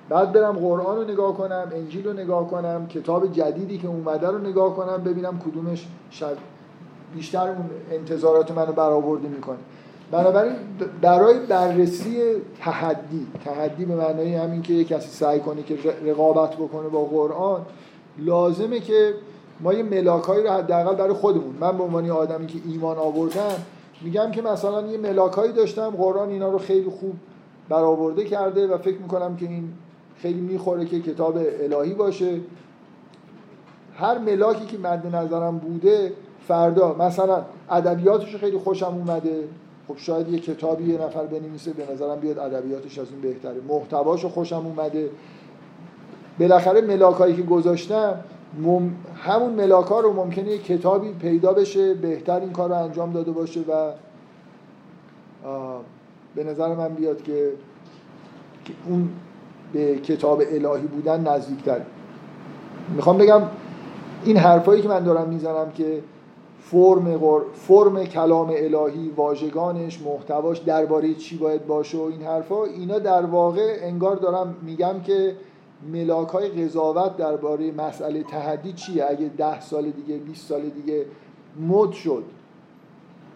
بعد 0.09 0.31
برم 0.31 0.55
قرآن 0.55 0.97
رو 0.97 1.03
نگاه 1.03 1.37
کنم 1.37 1.71
انجیل 1.75 2.07
رو 2.07 2.13
نگاه 2.13 2.47
کنم 2.47 2.87
کتاب 2.87 3.31
جدیدی 3.31 3.77
که 3.77 3.87
اومده 3.87 4.27
رو 4.27 4.37
نگاه 4.37 4.75
کنم 4.75 5.03
ببینم 5.03 5.39
کدومش 5.39 5.87
شد 6.11 6.37
بیشتر 7.15 7.55
انتظارات 7.91 8.51
منو 8.51 8.71
برآورده 8.71 9.27
می‌کنه. 9.27 9.57
بنابراین 10.11 10.55
برای 11.01 11.39
بررسی 11.39 12.17
تحدی 12.59 13.27
تحدی 13.45 13.85
به 13.85 13.95
معنای 13.95 14.35
همین 14.35 14.61
که 14.61 14.73
یک 14.73 14.87
کسی 14.87 15.09
سعی 15.09 15.39
کنه 15.39 15.63
که 15.63 15.77
رقابت 16.05 16.55
بکنه 16.55 16.89
با 16.89 17.05
قرآن 17.05 17.61
لازمه 18.17 18.79
که 18.79 19.13
ما 19.59 19.73
یه 19.73 19.83
ملاکایی 19.83 20.43
رو 20.43 20.49
حداقل 20.49 20.95
برای 20.95 21.13
خودمون. 21.13 21.55
من 21.59 21.77
به 21.77 21.83
عنوان 21.83 22.09
آدمی 22.09 22.47
که 22.47 22.59
ایمان 22.65 22.97
آوردم 22.97 23.55
میگم 24.01 24.31
که 24.31 24.41
مثلا 24.41 24.87
یه 24.87 24.97
ملاکایی 24.97 25.51
داشتم 25.53 25.89
قرآن 25.89 26.29
اینا 26.29 26.49
رو 26.49 26.57
خیلی 26.57 26.89
خوب 26.89 27.13
برآورده 27.69 28.25
کرده 28.25 28.67
و 28.67 28.77
فکر 28.77 28.97
می‌کنم 28.97 29.35
که 29.35 29.45
این 29.45 29.73
خیلی 30.17 30.41
می‌خوره 30.41 30.85
که 30.85 31.01
کتاب 31.01 31.37
الهی 31.37 31.93
باشه. 31.93 32.39
هر 33.95 34.17
ملاکی 34.17 34.65
که 34.65 34.77
مد 34.77 35.15
نظرم 35.15 35.57
بوده 35.57 36.13
فردا 36.47 36.95
مثلا 36.99 37.45
ادبیاتش 37.69 38.35
خیلی 38.35 38.57
خوشم 38.57 38.85
اومده. 38.85 39.47
خب 39.87 39.97
شاید 39.97 40.29
یه 40.29 40.39
کتابی 40.39 40.83
یه 40.83 41.01
نفر 41.01 41.25
بنویسه 41.25 41.73
به 41.73 41.91
نظرم 41.93 42.19
بیاد 42.19 42.39
ادبیاتش 42.39 42.99
از 42.99 43.11
این 43.11 43.21
بهتره. 43.21 43.61
محتواشو 43.67 44.29
خوشم 44.29 44.65
اومده. 44.65 45.09
بالاخره 46.39 46.81
ملاکایی 46.81 47.35
که 47.35 47.41
گذاشتم 47.41 48.19
همون 49.15 49.53
ملاک 49.53 49.85
ها 49.85 49.99
رو 49.99 50.13
ممکنه 50.13 50.47
یه 50.47 50.57
کتابی 50.57 51.13
پیدا 51.13 51.53
بشه 51.53 51.93
بهتر 51.93 52.39
این 52.39 52.51
کار 52.51 52.69
رو 52.69 52.75
انجام 52.75 53.13
داده 53.13 53.31
باشه 53.31 53.59
و 53.59 53.91
به 56.35 56.43
نظر 56.43 56.75
من 56.75 56.87
بیاد 56.87 57.23
که 57.23 57.51
اون 58.87 59.09
به 59.73 59.95
کتاب 59.95 60.41
الهی 60.51 60.87
بودن 60.87 61.27
نزدیکتر. 61.27 61.81
می‌خوام 62.95 63.17
بگم 63.17 63.41
این 64.23 64.37
حرفایی 64.37 64.81
که 64.81 64.87
من 64.87 65.03
دارم 65.03 65.29
می‌زنم 65.29 65.71
که 65.71 66.01
فرم, 66.59 67.19
فرم 67.53 68.03
کلام 68.03 68.53
الهی 68.55 69.09
واژگانش 69.15 70.01
محتواش 70.01 70.57
درباره 70.57 71.13
چی 71.13 71.37
باید 71.37 71.67
باشه 71.67 71.97
و 71.97 72.01
این 72.01 72.21
حرفا 72.21 72.65
اینا 72.65 72.99
در 72.99 73.25
واقع 73.25 73.77
انگار 73.81 74.15
دارم 74.15 74.55
میگم 74.61 75.01
که 75.03 75.35
ملاک 75.93 76.27
های 76.27 76.47
قضاوت 76.49 77.17
درباره 77.17 77.71
مسئله 77.71 78.23
تحدی 78.23 78.73
چیه؟ 78.73 79.05
اگه 79.09 79.31
ده 79.37 79.61
سال 79.61 79.89
دیگه 79.89 80.17
20 80.17 80.47
سال 80.49 80.61
دیگه 80.61 81.05
مد 81.67 81.91
شد. 81.91 82.23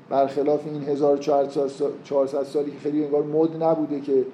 برخلاف 0.09 0.59
این 0.65 0.83
1400 0.83 2.43
سالی 2.43 2.71
که 2.71 2.77
خیلی 2.77 3.05
انگار 3.05 3.23
مد 3.23 3.63
نبوده 3.63 3.99
که 3.99 4.25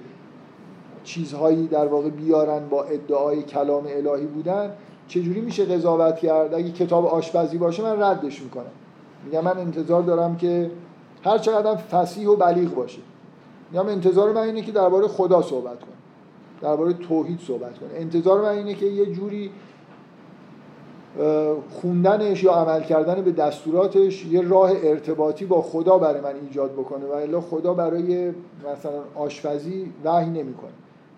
چیزهایی 1.06 1.68
در 1.68 1.88
واقع 1.88 2.10
بیارن 2.10 2.70
با 2.70 2.84
ادعای 2.84 3.44
کلام 3.44 3.84
الهی 3.88 4.26
بودن 4.26 4.72
چجوری 5.08 5.42
میشه 5.42 5.66
قضاوت 5.66 6.16
کرد؟ 6.16 6.54
اگه 6.54 6.72
کتاب 6.72 7.06
آشپزی 7.06 7.58
باشه 7.58 7.84
من 7.84 8.02
ردش 8.02 8.42
می‌کنم. 8.42 8.72
میگم 9.26 9.44
من 9.44 9.58
انتظار 9.58 10.02
دارم 10.02 10.38
که 10.38 10.72
هر 11.26 11.38
چقدر 11.38 11.76
فسیح 11.76 12.30
و 12.30 12.36
بلیغ 12.36 12.76
باشه. 12.76 13.00
میگم 13.72 13.88
انتظار 13.88 14.32
من 14.32 14.42
اینه 14.42 14.62
که 14.62 14.72
درباره 14.72 15.08
خدا 15.08 15.42
صحبت 15.42 15.80
کنم. 15.80 15.90
درباره 16.62 16.94
توحید 16.94 17.40
صحبت 17.40 17.80
کنه 17.80 17.90
انتظار 17.96 18.42
من 18.42 18.58
اینه 18.58 18.74
که 18.74 18.86
یه 18.86 19.06
جوری 19.06 19.52
خوندنش 21.82 22.44
یا 22.44 22.54
عمل 22.54 22.84
کردن 22.84 23.22
به 23.22 23.32
دستوراتش 23.32 24.26
یه 24.26 24.42
راه 24.42 24.72
ارتباطی 24.84 25.46
با 25.46 25.62
خدا 25.62 25.98
برای 25.98 26.22
من 26.22 26.34
ایجاد 26.48 26.72
بکنه. 26.72 27.06
و 27.06 27.12
الا 27.12 27.42
خدا 27.42 27.74
برای 27.74 28.30
مثلا 28.60 29.02
آشپزی 29.16 29.92
وحی 30.04 30.30
نمی‌کنه. 30.30 30.72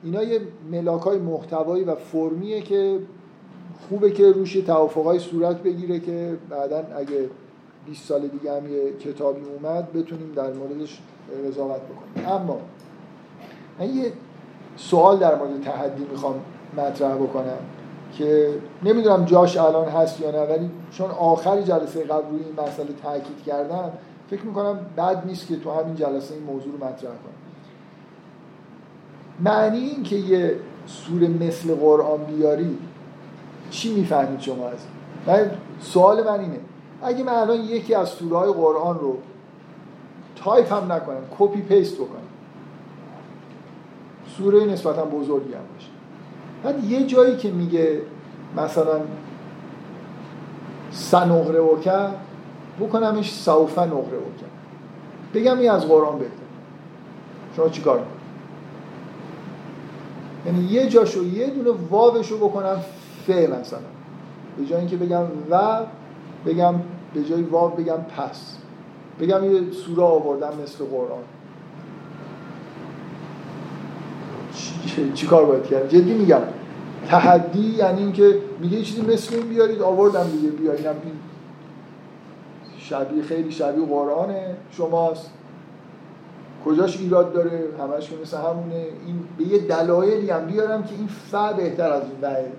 اینا 0.04 0.24
یه 0.24 0.42
ملاک 0.72 1.02
های 1.02 1.20
محتوایی 1.20 1.84
و 1.84 1.96
فرمیه 1.96 2.62
که 2.62 3.00
خوبه 3.90 4.12
که 4.12 4.32
روش 4.32 4.54
توافقای 4.54 5.20
صورت 5.20 5.64
بگیره 5.64 6.00
که 6.00 6.38
بعدا 6.50 6.78
اگه 6.78 7.30
20 7.86 8.06
سال 8.06 8.28
دیگه 8.28 8.58
هم 8.58 8.74
یه 8.74 8.94
کتابی 8.94 9.42
اومد 9.42 9.94
بتونیم 9.94 10.32
در 10.36 10.54
موردش 10.54 11.02
قضاوت 11.48 11.82
بکنیم. 11.82 12.30
اما 12.30 12.60
من 13.80 13.96
یه 13.96 14.14
سوال 14.78 15.18
در 15.18 15.36
مورد 15.36 15.62
تحدی 15.62 16.06
می‌خوام 16.12 16.36
مطرح 16.78 17.16
بکنم 17.16 17.58
که 18.14 18.50
نمی‌دونم 18.84 19.26
جاش 19.26 19.58
الان 19.58 19.88
هست 19.88 20.22
یا 20.22 20.32
نه 20.32 20.42
ولی 20.42 20.70
چون 20.92 21.12
آخری 21.12 21.64
جلسه 21.64 22.04
قبل 22.04 22.30
روی 22.30 22.44
این 22.44 22.68
مسئله 22.68 22.88
تاکید 23.04 23.44
کردم 23.46 23.92
فکر 24.30 24.42
می‌کنم 24.42 24.80
بد 24.98 25.24
نیست 25.26 25.48
که 25.48 25.56
تو 25.56 25.72
همین 25.72 25.96
جلسه 25.96 26.34
این 26.34 26.44
موضوع 26.44 26.72
رو 26.72 26.78
مطرح 26.78 27.12
کنم 27.12 27.47
معنی 29.40 29.78
این 29.78 30.04
که 30.04 30.16
یه 30.16 30.56
سوره 30.88 31.28
مثل 31.28 31.76
قرآن 31.76 32.24
بیاری 32.24 32.78
چی 33.70 33.94
می‌فهمید 33.94 34.40
شما 34.40 34.68
از 34.68 34.78
من 35.28 35.52
سوال 35.82 36.24
من 36.24 36.40
اینه. 36.40 36.60
اگه 37.04 37.24
من 37.24 37.34
الان 37.34 37.60
یکی 37.60 37.96
از 37.96 38.10
سوره 38.10 38.38
های 38.38 38.54
قرآن 38.54 39.00
رو 39.00 39.18
تایپ 40.36 40.74
هم 40.74 40.92
نکنم 40.92 41.22
copy 41.40 41.62
paste 41.62 41.96
بکنم 41.96 42.28
سوره 44.38 44.66
نسبتا 44.66 45.06
بزرگی 45.06 45.54
هم 45.54 45.60
باشه. 45.74 45.90
بعد 46.64 46.84
یه 46.84 47.06
جایی 47.06 47.38
که 47.38 47.52
میگه 47.52 48.02
مثلا 48.58 49.00
سنقرئک 50.92 52.10
بکنمش 52.80 53.34
سوف 53.34 53.82
نقرئک 53.82 54.48
بگم 55.34 55.60
این 55.60 55.72
از 55.72 55.88
قرآن 55.88 56.20
بهتر 56.20 56.34
شما 57.56 57.70
چی 57.70 57.82
کار 57.82 58.06
یعنی 60.48 60.64
یه 60.64 60.90
جاشو 60.90 61.24
یه 61.24 61.48
دونه 61.48 61.78
واوشو 61.90 62.38
بکنم 62.38 62.84
ف 63.28 63.30
مثلا 63.30 63.80
به 64.58 64.66
جای 64.66 64.80
اینکه 64.80 64.98
بگم 64.98 65.24
و 65.50 65.80
بگم 66.46 66.76
به 67.14 67.24
جای 67.24 67.42
واو 67.42 67.72
بگم 67.72 67.98
پس. 68.18 68.58
بگم 69.20 69.54
یه 69.54 69.72
سوره 69.72 70.04
آوردم 70.04 70.54
مثل 70.64 70.86
قرآن. 70.86 71.24
چی, 75.14 75.28
کار 75.28 75.46
باید 75.46 75.64
کرد؟ 75.64 75.90
جدی 75.90 76.14
میگم. 76.14 76.42
تحدی 77.08 77.76
یعنی 77.78 78.02
اینکه 78.02 78.38
میگه 78.60 78.82
چیزی 78.82 79.02
مثل 79.02 79.36
این 79.36 79.48
بیارید 79.48 79.82
آوردم 79.82 80.30
دیگه 80.30 80.50
بیارینم. 80.50 80.96
این 81.04 81.14
شبیه 82.78 83.24
خیلی 83.24 83.52
شبیه 83.52 83.86
قرآنه 83.86 84.56
شماست. 84.72 85.32
کجاش 86.68 86.98
ایراد 86.98 87.34
داره؟ 87.34 87.64
همش 87.80 88.12
مثل 88.22 88.38
همونه. 88.38 88.86
این 89.06 89.24
به 89.38 89.44
یه 89.44 89.60
دلایلی 89.60 90.30
هم 90.30 90.46
بیارم 90.46 90.84
که 90.84 90.96
این 90.96 91.08
ف 91.08 91.36
بهتر 91.58 91.90
از 91.90 92.04
این 92.04 92.22
بهه 92.22 92.52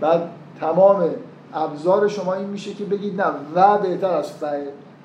بعد 0.00 0.30
تمام 0.60 1.10
ابزار 1.54 2.08
شما 2.08 2.34
این 2.34 2.48
میشه 2.48 2.74
که 2.74 2.84
بگید 2.84 3.20
نه 3.20 3.26
و 3.54 3.78
بهتر 3.78 4.10
از 4.10 4.32
ف 4.32 4.44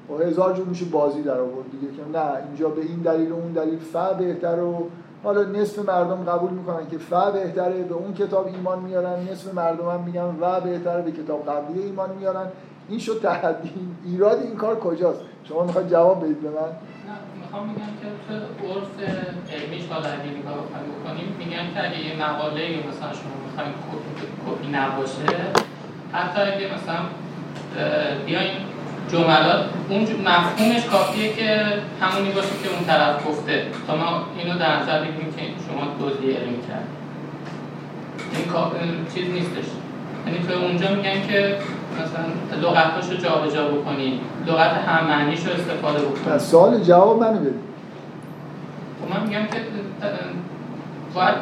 و 0.09 0.17
هزار 0.17 0.53
جور 0.53 0.67
میشه 0.67 0.85
بازی 0.85 1.21
در 1.21 1.39
آورد 1.39 1.65
دیگه 1.71 1.93
که 1.93 2.17
نه 2.17 2.47
اینجا 2.47 2.69
به 2.69 2.81
این 2.81 2.99
دلیل 2.99 3.31
و 3.31 3.35
اون 3.35 3.51
دلیل 3.51 3.79
ف 3.79 3.95
بهتر 4.17 4.59
و 4.59 4.89
حالا 5.23 5.43
نصف 5.43 5.79
مردم 5.89 6.23
قبول 6.23 6.51
می‌کنن 6.51 6.87
که 6.91 6.97
ف 6.97 7.13
بهتره 7.13 7.83
به 7.83 7.95
اون 7.95 8.13
کتاب 8.13 8.47
ایمان 8.47 8.79
میارن. 8.79 9.27
نصف 9.31 9.53
مردم 9.53 9.89
هم 9.89 10.03
میگن 10.03 10.35
و 10.41 10.61
بهتره 10.61 11.01
به 11.01 11.11
کتاب 11.11 11.45
قبلی 11.45 11.83
ایمان 11.83 12.09
میارن. 12.19 12.47
این 12.89 12.99
شد 12.99 13.19
تحدی. 13.21 13.73
ایراد 14.05 14.39
این 14.39 14.55
کار 14.55 14.79
کجاست؟ 14.79 15.19
شما 15.43 15.63
می‌خواید 15.63 15.89
جواب 15.89 16.23
بدید 16.23 16.41
به 16.41 16.49
من؟ 16.49 16.92
می‌خوام 17.53 17.69
میگم 17.69 17.93
که 18.01 18.35
تو 18.57 18.63
عرف 18.73 18.93
علمیش 19.53 19.83
حالا 19.89 20.07
اگه 20.09 20.29
نگاه 20.39 20.57
بکنیم 20.93 21.35
میگن 21.39 21.65
که 21.73 21.79
اگه 21.87 21.99
یه 22.07 22.13
مقاله 22.23 22.63
مثلا 22.89 23.13
شما 23.19 23.35
می‌خواین 23.45 23.73
کپی 24.45 24.67
نباشه 24.77 25.27
حتی 26.13 26.41
اگه 26.41 26.65
مثلا 26.75 27.01
بیاین 28.25 28.51
جملات 29.11 29.65
اون 29.89 30.01
مفهومش 30.01 30.85
کافیه 30.85 31.33
که 31.33 31.63
همونی 32.01 32.31
باشه 32.31 32.55
که 32.63 32.69
اون 32.75 32.85
طرف 32.85 33.27
گفته. 33.27 33.65
تا 33.87 33.95
ما 33.95 34.25
اینو 34.37 34.59
در 34.59 34.79
نظر 34.79 34.99
بگیریم 34.99 35.33
که 35.33 35.41
شما 35.67 35.83
دزدی 36.01 36.31
علمی 36.31 36.61
کرد 36.67 36.87
این 38.81 39.05
چیز 39.15 39.33
نیستش. 39.33 39.69
یعنی 40.25 40.39
تو 40.47 40.53
اونجا 40.53 40.95
میگن 40.95 41.27
که 41.27 41.57
مثلا 42.01 42.69
لغتاش 42.69 43.09
رو 43.09 43.17
جابجا 43.17 43.67
بکنید 43.67 44.19
لغت 44.47 44.71
هم 44.71 45.07
معنیش 45.07 45.45
رو 45.45 45.53
استفاده 45.53 45.99
بکنید 45.99 46.37
سوال 46.37 46.79
جواب 46.79 47.19
منو 47.23 47.39
بدید 47.39 47.53
خب 49.01 49.15
من 49.15 49.27
میگم 49.27 49.45
که 49.45 49.57
باید 51.13 51.35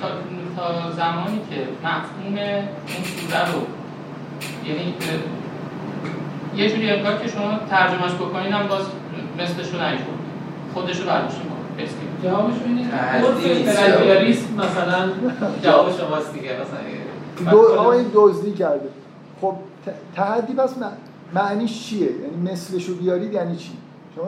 تا, 0.00 0.08
تا 0.56 0.90
زمانی 0.90 1.40
که 1.50 1.56
مفهوم 1.84 2.38
اون 2.38 3.04
سوره 3.04 3.52
رو 3.52 3.60
یعنی 4.68 4.94
یه 6.56 6.70
جوری 6.70 6.90
انگار 6.90 7.18
که 7.18 7.28
شما 7.28 7.58
ترجمهش 7.70 8.12
بکنین 8.12 8.52
هم 8.52 8.68
باز 8.68 8.84
مثلش 9.38 9.74
رو 9.74 9.82
نگید 9.82 10.06
خودش 10.74 11.00
رو 11.00 11.06
برداشتیم 11.06 11.52
جوابش 12.22 12.54
اینه 12.66 12.88
مثلا 14.58 15.08
جواب 15.64 15.92
شماست 15.98 16.34
دیگه 16.34 16.50
مثلا 16.52 17.50
دو 17.50 17.78
آقا 17.78 17.92
این 17.92 18.06
دزدی 18.14 18.52
کرده. 18.52 18.88
خب 19.40 19.54
تحدی 20.14 20.54
پس 20.54 20.74
معنیش 21.34 21.86
چیه؟ 21.86 22.12
یعنی 22.12 22.50
مثلش 22.52 22.84
رو 22.84 22.94
بیارید 22.94 23.32
یعنی 23.32 23.56
چی؟ 23.56 23.72
شما 24.16 24.24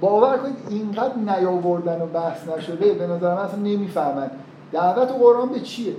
باور 0.00 0.38
کنید 0.38 0.56
اینقدر 0.68 1.16
نیاوردن 1.16 2.02
و 2.02 2.06
بحث 2.06 2.48
نشده 2.48 2.92
به 2.92 3.06
نظر 3.06 3.34
من 3.34 3.40
اصلا 3.40 3.58
نمی‌فهمن. 3.58 4.30
دعوت 4.72 5.08
قرآن 5.08 5.48
به 5.48 5.60
چیه؟ 5.60 5.94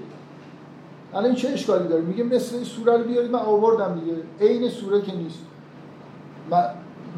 الان 1.14 1.36
چه 1.36 1.50
اشکالی 1.50 1.88
داره؟ 1.88 2.02
میگه 2.02 2.24
مثل 2.24 2.56
این 2.56 2.64
سوره 2.64 2.98
رو 2.98 3.04
بیارید 3.04 3.32
من 3.32 3.40
آوردم 3.40 4.00
دیگه. 4.00 4.14
عین 4.42 4.70
سوره 4.70 5.02
که 5.02 5.16
نیست. 5.16 5.40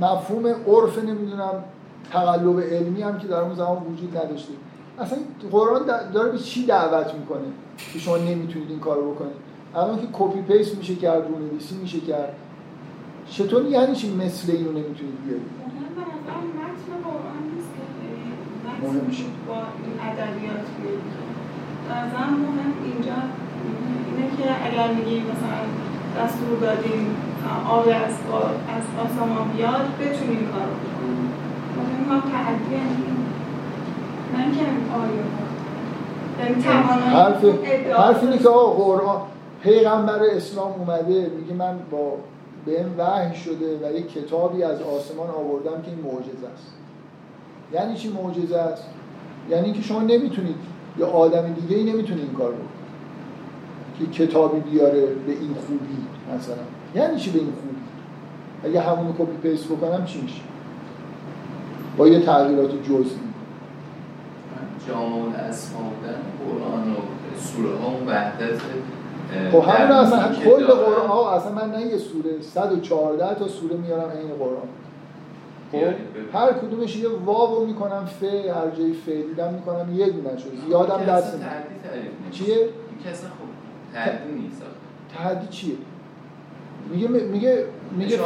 مفهوم 0.02 0.48
عرف 0.48 1.04
نمی‌دونم 1.04 1.64
تقلب 2.12 2.60
علمی 2.60 3.02
هم 3.02 3.20
که 3.20 3.28
در 3.28 3.40
اون 3.40 3.56
زمان 3.56 3.78
وجود 3.78 4.18
نداشته. 4.18 4.54
اصلا 5.00 5.18
قرآن 5.52 5.82
داره 6.14 6.32
به 6.32 6.38
چی 6.38 6.66
دعوت 6.66 7.14
می‌کنه 7.14 7.48
که 7.94 8.00
شما 8.00 8.18
نمی‌تونید 8.18 8.70
این 8.70 8.80
کارو 8.80 9.12
بکنید؟ 9.12 9.49
الان 9.76 10.00
که 10.00 10.08
کپی 10.14 10.41
پیست 10.41 10.78
میشه 10.78 10.96
کرد 10.96 11.28
رو 11.28 11.40
نویسی 11.40 11.76
میشه 11.76 12.00
کرد. 12.00 12.36
چطور 13.30 13.66
یعنی 13.66 13.96
چی 13.96 14.16
مثل 14.16 14.52
اینو 14.52 14.72
نمی‌تونید 14.72 15.26
بیارید 15.26 15.60
مهم 18.84 19.06
میشه. 19.08 19.24
با 19.48 19.54
این 19.56 19.96
ادبیات 20.10 20.66
بیارید 20.82 21.20
مهم 22.44 22.74
اینجا 22.86 23.18
اینه 24.08 24.28
که 24.38 24.46
اگر 24.68 24.94
میگی 24.94 25.20
مثلا 25.20 25.62
دستور 26.18 26.60
دادیم 26.62 27.16
آب 27.70 27.88
از, 27.88 28.16
از 28.76 28.86
آسمان 29.06 29.48
بیاد 29.58 29.86
بتونیم 30.00 30.48
کار 30.54 30.70
بکنیم 30.80 31.32
مهم 31.78 32.04
ها 32.10 32.30
تعدی 32.32 32.76
من 34.34 34.52
که 34.52 34.62
آیا 35.00 35.24
حرف 37.12 37.46
حرف 38.00 38.24
اینه 38.24 38.38
که 38.38 38.50
آقا 38.50 38.84
قرآن 38.84 39.22
پیغمبر 39.64 40.19
اسلام 40.23 40.72
اومده 40.72 41.31
میگه 41.40 41.53
من 41.53 41.80
با 41.91 42.14
به 42.65 42.77
این 42.77 42.98
وحی 42.98 43.36
شده 43.36 43.80
و 43.84 43.98
یک 43.98 44.14
کتابی 44.14 44.64
از 44.64 44.81
آسمان 44.81 45.30
آوردم 45.30 45.81
که 45.81 45.91
این 45.91 45.99
معجزه 45.99 46.48
است. 46.53 46.73
یعنی 47.73 47.95
چی 47.95 48.10
معجزه 48.10 48.57
است؟ 48.57 48.84
یعنی 49.49 49.73
که 49.73 49.81
شما 49.81 49.99
نمی‌تونید 49.99 50.56
یا 50.98 51.07
آدم 51.07 51.53
دیگه 51.53 51.76
ای 51.76 51.84
نمی‌تونه 51.94 52.22
این 52.22 52.34
کار 52.34 52.52
بکنه. 52.52 52.80
که 53.99 54.06
کتابی 54.06 54.60
بیاره 54.60 55.06
به 55.06 55.31
این 55.31 55.53
خوبی 55.53 55.98
مثلا. 56.36 56.56
یعنی 56.95 57.19
چی 57.19 57.31
به 57.31 57.40
این 57.40 57.52
خوبی؟ 57.52 57.76
اگه 58.64 58.81
همونو 58.81 59.14
copy 59.14 59.49
paste 59.49 59.66
بکنم 59.65 60.06
چی 60.06 60.22
میشه؟ 60.22 60.41
با 61.98 62.07
یه 62.07 62.19
تغییرات 62.19 62.84
جزئی. 62.84 63.19
جامع 64.88 65.36
اسماندن 65.36 66.22
قرآن 66.45 66.91
و 66.91 66.95
سوره 67.38 67.77
ها 67.77 67.91
وحدت 68.07 68.61
خب 69.51 69.64
همین 69.69 69.91
اصلا 69.91 70.35
کل 70.35 70.65
قرآن 70.65 71.07
ها 71.07 71.35
اصلا 71.35 71.51
من 71.51 71.72
نه 71.72 71.81
یه 71.81 71.97
سوره 71.97 72.41
114 72.41 73.39
تا 73.39 73.47
سوره 73.47 73.76
میارم 73.76 74.10
این 74.18 74.38
قرآن. 74.39 74.68
خب 75.72 75.77
هر 76.38 76.53
کدومش 76.53 76.95
یه 76.95 77.10
واو 77.26 77.65
می‌کنم 77.65 78.06
ف 78.06 78.23
هر 78.23 78.69
جایی 78.77 78.93
ف 78.93 79.10
دیدم 79.10 79.53
می‌کنم 79.53 79.95
یه 79.95 80.10
دونه 80.10 80.38
شد. 80.38 80.51
زیادم 80.68 81.06
دست 81.06 81.39
چیه؟ 82.31 82.69
کسا 83.06 83.27
خب 83.27 83.93
تحدی 83.93 84.31
نیست. 84.34 84.61
چیه؟ 85.49 85.76
میگه 86.91 87.07
میگه 87.07 87.65
میگه 87.91 88.19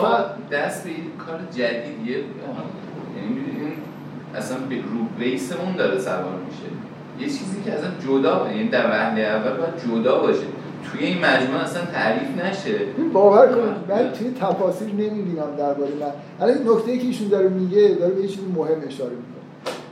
دست 0.52 0.84
به 0.84 0.90
کار 1.26 1.40
جدیدیه؟ 1.52 2.18
یعنی 2.18 2.26
اصلا 4.36 4.58
به 4.70 4.76
رو 4.76 5.06
بیسمون 5.20 5.76
داره 5.76 6.00
سوار 6.00 6.40
میشه. 6.48 6.70
یه 7.20 7.26
چیزی 7.26 7.62
که 7.66 7.74
اصلا 7.74 7.90
جدا 8.08 8.48
یعنی 8.52 8.70
در 8.70 8.90
وهله 8.90 9.22
اول 9.22 9.58
باید 9.58 9.74
جدا 9.86 10.20
باشه. 10.20 10.46
توی 10.92 11.06
این 11.06 11.26
مجموعه 11.26 11.64
اصلا 11.64 11.86
تعریف 11.86 12.46
نشه. 12.46 12.80
باور 13.14 13.48
کنید 13.48 14.06
من 14.06 14.12
توی 14.12 14.32
تفاصیل 14.40 14.88
نمی‌بینم 14.88 15.56
درباره 15.58 15.92
من. 16.00 16.12
الان 16.42 16.58
این 16.58 16.70
نکته 16.70 16.98
که 16.98 17.06
ایشون 17.06 17.28
داره 17.28 17.50
میگه 17.50 17.88
داره 18.00 18.14
به 18.14 18.22
یه 18.22 18.28
چیزی 18.28 18.46
مهم 18.56 18.82
اشاره 18.88 19.12
می‌کنه. 19.12 19.44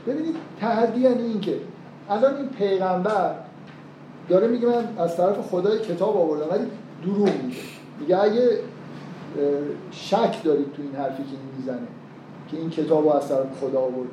ببینید 0.06 0.36
تحدی 0.60 1.00
یعنی 1.00 1.22
این 1.22 1.40
که 1.40 1.56
الان 2.10 2.36
این 2.36 2.48
پیغمبر 2.48 3.34
داره 4.28 4.46
میگه 4.46 4.66
من 4.66 4.88
از 4.98 5.16
طرف 5.16 5.40
خدای 5.50 5.78
کتاب 5.78 6.16
آوردم 6.16 6.46
ولی 6.50 6.64
دروغ 7.04 7.28
میگه. 7.44 7.58
میگه 8.00 8.18
اگه 8.22 8.48
شک 9.90 10.42
دارید 10.44 10.72
تو 10.72 10.82
این 10.82 10.94
حرفی 10.96 11.22
که 11.22 11.28
این 11.30 11.58
می‌زنه 11.58 11.88
که 12.50 12.56
این 12.56 12.70
کتاب 12.70 13.04
رو 13.04 13.12
از 13.12 13.28
طرف 13.28 13.46
خدا 13.60 13.80
آورد 13.80 14.08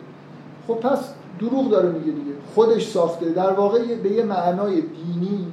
خب 0.68 0.74
پس 0.74 1.00
دروغ 1.40 1.70
داره 1.70 1.90
میگه 1.90 2.12
دیگه. 2.12 2.32
خودش 2.56 2.88
ساخته. 2.88 3.30
در 3.30 3.52
واقع 3.52 3.96
به 4.04 4.10
یه 4.10 4.24
معنای 4.24 4.82
دینی 4.82 5.48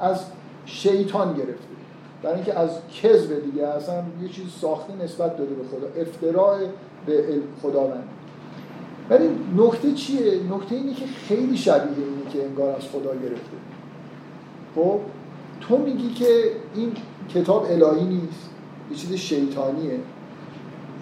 از 0.00 0.20
شیطان 0.66 1.34
گرفته. 1.34 1.76
برای 2.22 2.34
اینکه 2.34 2.58
از 2.58 2.70
کذب 3.02 3.44
دیگه 3.44 3.66
اصلا 3.66 4.02
یه 4.22 4.28
چیز 4.28 4.44
ساخته 4.60 4.92
نسبت 5.04 5.36
داده 5.36 5.54
به 5.54 5.64
خدا. 5.64 6.02
افتراع 6.02 6.58
به 7.06 7.24
خداوند. 7.62 8.08
ولی 9.10 9.28
نکته 9.56 9.92
چیه؟ 9.92 10.40
نکته 10.50 10.74
اینه 10.74 10.94
که 10.94 11.06
خیلی 11.06 11.56
شبیه 11.56 12.06
اینه 12.06 12.30
که 12.32 12.44
انگار 12.44 12.76
از 12.76 12.82
خدا 12.82 13.14
گرفته. 13.14 13.56
خب؟ 14.74 15.00
تو 15.60 15.76
میگی 15.76 16.10
که 16.10 16.50
این 16.74 16.92
کتاب 17.34 17.66
الهی 17.70 18.04
نیست. 18.04 18.50
یه 18.90 18.96
چیز 18.96 19.12
شیطانیه. 19.12 20.00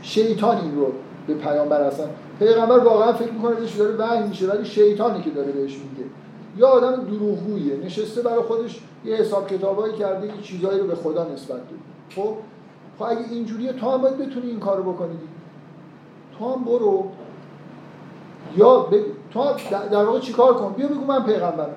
شیطان 0.02 0.56
این 0.56 0.76
رو 0.76 0.92
به 1.26 1.34
پیامبر 1.34 1.80
اصلا 1.80 2.06
پیغمبر 2.38 2.78
واقعا 2.78 3.12
فکر 3.12 3.32
می‌کنه 3.32 3.66
که 3.66 3.78
داره 3.78 3.96
وحی 3.96 4.28
میشه 4.28 4.46
ولی 4.46 4.64
شیطانی 4.64 5.22
که 5.22 5.30
داره 5.30 5.52
بهش 5.52 5.72
میگه. 5.72 6.10
یا 6.56 6.68
آدم 6.68 7.04
دروغگویه. 7.04 7.76
نشسته 7.76 8.22
برای 8.22 8.42
خودش 8.42 8.80
یه 9.04 9.16
حساب 9.16 9.46
کتابایی 9.46 9.94
کرده 9.94 10.26
یه 10.26 10.42
چیزایی 10.42 10.80
رو 10.80 10.86
به 10.86 10.94
خدا 10.94 11.24
نسبت 11.24 11.48
داده 11.48 11.66
خب 12.10 12.34
خب 12.98 13.04
اگه 13.04 13.24
اینجوریه 13.30 13.72
تو 13.72 13.90
هم 13.90 14.00
باید 14.00 14.18
بتونی 14.18 14.46
این 14.46 14.60
کارو 14.60 14.92
بکنی 14.92 15.18
تو 16.38 16.54
هم 16.54 16.64
برو. 16.64 17.10
یا 18.56 18.78
ب... 18.78 18.94
تو 19.30 19.44
در 19.70 20.04
واقع 20.04 20.18
چیکار 20.18 20.54
کن؟ 20.54 20.72
بیا 20.72 20.88
بگو 20.88 21.04
من 21.04 21.24
پیغمبرم. 21.24 21.76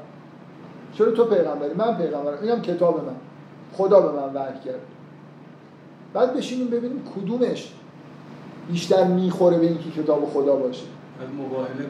چرا 0.94 1.12
تو 1.12 1.26
پیغمبری؟ 1.26 1.74
من 1.74 1.98
پیغمبرم. 1.98 2.38
اینم 2.42 2.62
کتاب 2.62 3.06
من. 3.06 3.16
خدا 3.74 4.02
به 4.02 4.12
من 4.12 4.34
وحی 4.34 4.60
کرد. 4.66 4.82
بعد 6.14 6.38
بشینیم 6.38 6.68
ببینیم 6.68 7.04
کدومش 7.16 7.74
بیشتر 8.70 9.04
می‌خوره 9.04 9.58
به 9.58 9.66
اینکه 9.66 9.92
کتاب 9.92 10.30
خدا 10.34 10.56
باشه. 10.56 10.86
مباهله 11.40 11.90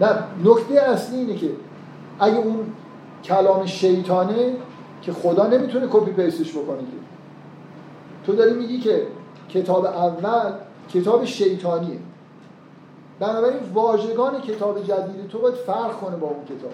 نه 0.00 0.24
نکته 0.44 0.80
اصلی 0.80 1.18
اینه 1.18 1.34
که 1.34 1.50
اگه 2.20 2.36
اون 2.36 2.66
کلام 3.24 3.66
شیطانه 3.66 4.56
که 5.02 5.12
خدا 5.12 5.46
نمی‌تونه 5.46 5.88
copy 5.90 6.12
paste 6.12 6.41
ش 6.41 6.52
بکنه 6.52 6.78
که. 6.78 6.96
تو 8.26 8.32
داری 8.32 8.54
میگی 8.54 8.80
که 8.80 9.06
کتاب 9.48 9.84
اول 9.84 10.52
کتاب 10.94 11.24
شیطانیه. 11.24 11.98
بنابراین 13.20 13.60
واژگان 13.74 14.40
کتاب 14.40 14.82
جدید 14.84 15.28
تو 15.28 15.38
باید 15.38 15.54
فرق 15.54 15.92
کنه 15.92 16.16
با 16.16 16.26
اون 16.26 16.44
کتاب. 16.44 16.72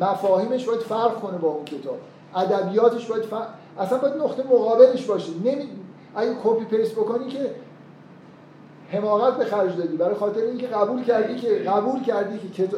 مفاهیمش 0.00 0.66
باید 0.66 0.80
فرق 0.80 1.20
کنه 1.20 1.38
با 1.38 1.48
اون 1.48 1.64
کتاب. 1.64 1.98
ادبیاتش 2.34 3.06
باید 3.06 3.22
فرق... 3.22 3.46
اصلا 3.78 3.98
باید 3.98 4.14
نقطه 4.14 4.42
مقابلش 4.42 5.04
باشه. 5.06 5.32
نمی... 5.44 5.68
اگه 6.16 6.34
copy 6.44 6.64
paste 6.64 6.92
بکنی 6.92 7.28
که 7.28 7.50
حماقت 8.88 9.36
به 9.36 9.44
خرج 9.44 9.76
دادی. 9.76 9.96
برای 9.96 10.14
خاطر 10.14 10.40
اینکه 10.40 10.66
قبول 10.66 11.04
کردی 11.04 11.40
که 11.40 11.48
قبول 11.48 12.02
کردی 12.02 12.48
که 12.48 12.68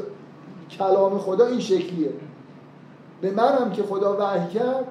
کلام 0.78 1.18
خدا 1.18 1.46
این 1.46 1.60
شکلیه. 1.60 2.10
به 3.22 3.30
منم 3.30 3.70
که 3.72 3.82
خدا 3.82 4.16
وحی 4.20 4.48
کرد 4.48 4.84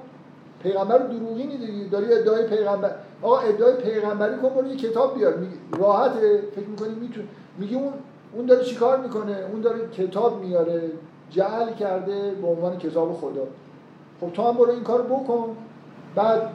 پیغمبر 0.63 0.97
دروغی 0.97 1.47
دیگه 1.47 1.89
داری 1.91 2.13
ادعای 2.13 2.47
پیغمبر 2.47 2.91
آقا 3.21 3.37
ادعای 3.39 3.75
پیغمبری 3.75 4.37
کن 4.37 4.49
برو 4.49 4.67
یه 4.67 4.75
کتاب 4.75 5.15
بیار. 5.15 5.33
راحت 5.79 6.11
فکر 6.55 6.67
می‌کنی 6.67 6.95
میتون 7.01 7.23
میگه 7.57 7.77
اون 7.77 7.93
اون 8.33 8.45
داره 8.45 8.63
چیکار 8.63 8.99
می‌کنه؟ 8.99 9.37
اون 9.51 9.61
داره 9.61 9.89
کتاب 9.89 10.43
میاره 10.43 10.81
جعل 11.29 11.73
کرده 11.73 12.31
به 12.41 12.47
عنوان 12.47 12.77
کتاب 12.77 13.13
خدا. 13.13 13.47
خب 14.21 14.33
تو 14.33 14.47
هم 14.47 14.57
برو 14.57 14.69
این 14.69 14.83
کار 14.83 15.01
بکن. 15.01 15.57
بعد 16.15 16.49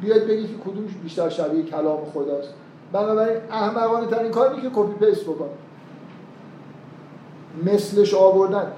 بیاید 0.00 0.26
بگی 0.26 0.46
که 0.46 0.54
کدومش 0.54 0.90
بیشتر 1.02 1.28
شبیه 1.28 1.62
کلام 1.62 2.04
خداست. 2.14 2.54
بنابراین 2.92 3.40
احمقانه 3.50 4.06
ترین 4.06 4.30
کار 4.30 4.60
که 4.60 4.70
copy 4.74 5.06
paste 5.06 5.24
بکن. 5.24 5.48
مثلش 7.64 8.14
آوردن. 8.14 8.72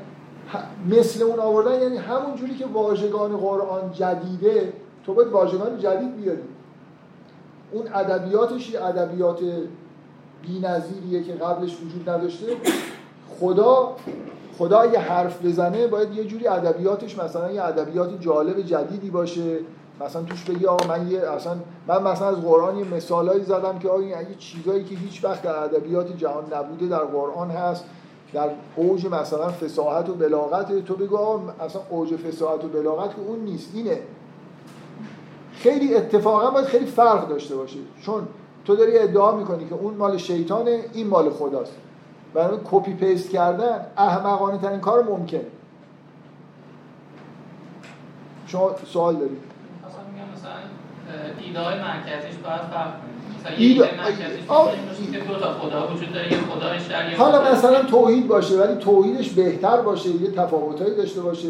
مثل 0.88 1.22
اون 1.22 1.38
آوردن 1.38 1.82
یعنی 1.82 1.96
همون 1.96 2.36
جوری 2.36 2.54
که 2.54 2.66
واژگان 2.66 3.36
قرآن 3.36 3.92
جدیده 3.92 4.72
تو 5.06 5.14
باید 5.14 5.28
واژگان 5.28 5.78
جدید 5.78 6.16
بیاری. 6.16 6.42
اون 7.72 7.88
ادبیاتش 7.94 8.70
یه 8.70 8.84
ادبیات 8.84 9.40
بی‌نظیریه 10.42 11.22
که 11.22 11.32
قبلش 11.32 11.76
وجود 11.76 12.08
نداشته. 12.10 12.46
خدا 13.40 13.96
خدا 14.58 14.78
اگه 14.80 14.98
حرف 14.98 15.44
بزنه 15.44 15.86
باید 15.86 16.14
یه 16.14 16.24
جوری 16.24 16.46
ادبیاتش 16.46 17.18
مثلا 17.18 17.52
یه 17.52 17.62
ادبیات 17.62 18.20
جالب 18.20 18.60
جدیدی 18.60 19.10
باشه. 19.10 19.58
مثلا 20.00 20.22
توش 20.22 20.44
بگی 20.44 20.66
آقا 20.66 20.86
من 20.86 21.10
یه 21.10 21.20
اصلا 21.20 21.56
من 21.86 22.02
مثلا 22.02 22.28
از 22.28 22.36
قرآن 22.36 22.78
یه 22.78 22.94
مثالایی 22.94 23.44
زدم 23.44 23.78
که 23.78 23.88
آقا 23.88 24.00
این 24.00 24.14
چیزایی 24.38 24.84
که 24.84 24.94
هیچ 24.94 25.24
وقت 25.24 25.42
در 25.42 25.56
ادبیات 25.56 26.16
جهان 26.16 26.44
نبوده 26.54 26.86
در 26.86 27.04
قرآن 27.04 27.50
هست. 27.50 27.84
در 28.32 28.50
اوج 28.76 29.06
مثلا 29.06 29.48
فصاحت 29.48 30.09
و 30.09 30.14
بلاغت 30.14 30.84
تو 30.84 30.94
بگو 30.94 31.40
اصلا 31.60 31.82
اوج 31.90 32.16
فصاحت 32.16 32.64
و 32.64 32.68
بلاغت 32.68 33.10
که 33.10 33.20
اون 33.20 33.38
نیست 33.38 33.70
اینه. 33.74 34.00
خیلی 35.52 35.94
اتفاقا 35.94 36.50
باید 36.50 36.66
خیلی 36.66 36.86
فرق 36.86 37.28
داشته 37.28 37.56
باشه. 37.56 37.78
چون 38.02 38.28
تو 38.64 38.76
داری 38.76 38.98
ادعا 38.98 39.36
می‌کنی 39.36 39.68
که 39.68 39.74
اون 39.74 39.94
مال 39.94 40.16
شیطانه 40.16 40.84
این 40.92 41.06
مال 41.06 41.30
خداست. 41.30 41.72
برای 42.34 42.59
copy 42.70 42.94
paste 42.94 43.30
کردن 43.30 43.86
احمقانه 43.96 44.59
ترین 44.59 44.80
کار 44.80 45.02
ممکن. 45.02 45.40
شما 48.46 48.70
سوال 48.86 49.16
دارید. 49.16 49.38
مثلا 49.86 50.02
ایده 51.46 51.60
های 51.60 51.78
مرکزیش 51.78 52.34
باید 52.44 52.60
فرق 52.60 52.92
ایده 53.58 53.88
که 55.12 55.18
دو 55.18 55.38
تا 55.38 55.52
خدا 55.52 55.88
وجود 55.94 56.12
داره 56.12 56.32
یه 56.32 56.38
خدای 56.38 56.80
شر 56.80 57.16
حالا 57.16 57.52
مثلا 57.52 57.82
توحید 57.82 58.28
باشه 58.28 58.54
ولی 58.54 58.74
توحیدش 58.74 59.30
بهتر 59.30 59.76
باشه 59.76 60.08
یه 60.08 60.30
تفاوتایی 60.30 60.94
داشته 60.94 61.20
باشه. 61.20 61.48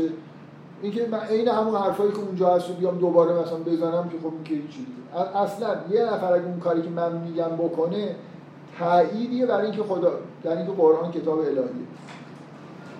اینکه 0.82 1.08
من 1.10 1.18
عین 1.18 1.48
همون 1.48 1.80
حرفایی 1.80 2.12
که 2.12 2.18
اونجا 2.18 2.54
هست 2.54 2.68
رو 2.68 2.74
بیام 2.74 2.98
دوباره 2.98 3.32
مثلا 3.32 3.58
بزنم 3.58 4.08
که 4.08 4.16
خب 4.18 4.32
این 4.34 4.44
که 4.44 4.54
هیچی 4.54 4.86
اصلا 5.34 5.68
یه 5.90 6.04
نفر 6.04 6.32
اگه 6.32 6.44
اون 6.44 6.60
کاری 6.60 6.82
که 6.82 6.90
من 6.90 7.12
میگم 7.12 7.56
بکنه 7.58 8.16
تاییدیه 8.78 9.46
برای 9.46 9.66
اینکه 9.66 9.82
خدا 9.82 10.12
در 10.42 10.56
اینکه 10.56 10.72
قرآن 10.72 11.10
کتاب 11.10 11.38
الهیه. 11.38 11.86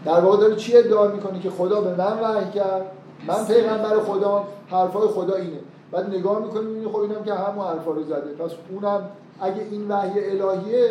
در 0.05 0.21
واقع 0.21 0.37
داره 0.37 0.57
چی 0.57 0.77
ادعا 0.77 1.09
می‌کنه؟ 1.09 1.41
که 1.41 1.51
خدا 1.51 1.81
به 1.81 1.91
من 1.91 2.21
وحی 2.21 2.51
کرد 2.51 2.83
من 3.27 3.45
پیغمبر 3.47 4.01
خدا 4.01 4.45
حرفای 4.71 5.09
خدا 5.09 5.35
اینه. 5.35 5.59
بعد 5.93 6.15
نگاه 6.15 6.43
می‌کنیم 6.43 6.67
می‌بینی 6.67 6.87
خب 6.87 6.97
اینم 6.97 7.25
که 7.25 7.35
همون 7.35 7.67
حرفا 7.67 7.91
رو 7.91 8.03
زده. 8.03 8.35
پس 8.39 8.51
اونم 8.71 9.09
اگه 9.41 9.67
این 9.71 9.89
وحی 9.89 10.21
الهیه 10.21 10.91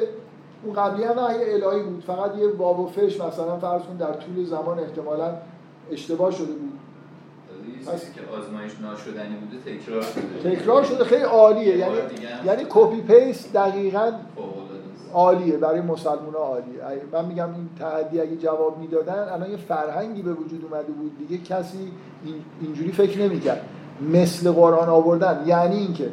اون 0.64 0.74
قبلی 0.74 1.04
هم 1.04 1.18
وحی 1.18 1.52
الهی 1.52 1.84
بود. 1.84 2.04
فقط 2.08 2.38
یه 2.38 2.48
باب 2.48 2.80
و 2.80 2.88
فش 2.88 3.22
مثلا 3.22 3.60
فرض 3.60 3.82
کن 3.82 3.96
در 3.98 4.14
طول 4.14 4.46
زمان 4.46 4.80
احتمالا 4.80 5.34
اشتباه 5.92 6.32
شده 6.32 6.54
بود. 6.54 6.80
پس 7.88 8.14
که 8.14 8.22
آزمایش 8.38 8.72
ناشدنی 8.82 9.36
بوده 9.36 9.78
تکرار 9.78 10.02
شده. 10.02 10.56
تکرار 10.56 10.84
شده. 10.84 11.04
خیلی 11.04 11.24
عالیه. 11.24 11.78
یعنی 11.78 11.94
یعنی 12.46 12.66
copy 12.70 13.02
paste 13.02 13.54
دقیقاً 13.54 14.12
عالیه. 15.14 15.58
برای 15.58 15.82
مسلمان 15.82 16.34
عالیه. 16.34 16.82
من 17.12 17.26
میگم 17.26 17.54
این 17.54 17.70
تحدی 17.80 18.22
اگه 18.22 18.36
جواب 18.36 18.78
می‌دادن 18.78 19.30
الان 19.34 19.52
یه 19.52 19.58
فرهنگی 19.58 20.22
به 20.22 20.34
وجود 20.34 20.66
اومده 20.72 20.92
بود. 20.92 21.12
دیگه 21.18 21.44
کسی 21.44 21.92
اینجوری 22.62 22.92
فکر 22.92 23.20
نمی‌کرد. 23.20 23.66
مثل 24.10 24.52
قرآن 24.52 24.90
آوردن. 24.90 25.44
یعنی 25.46 25.76
اینکه 25.76 26.10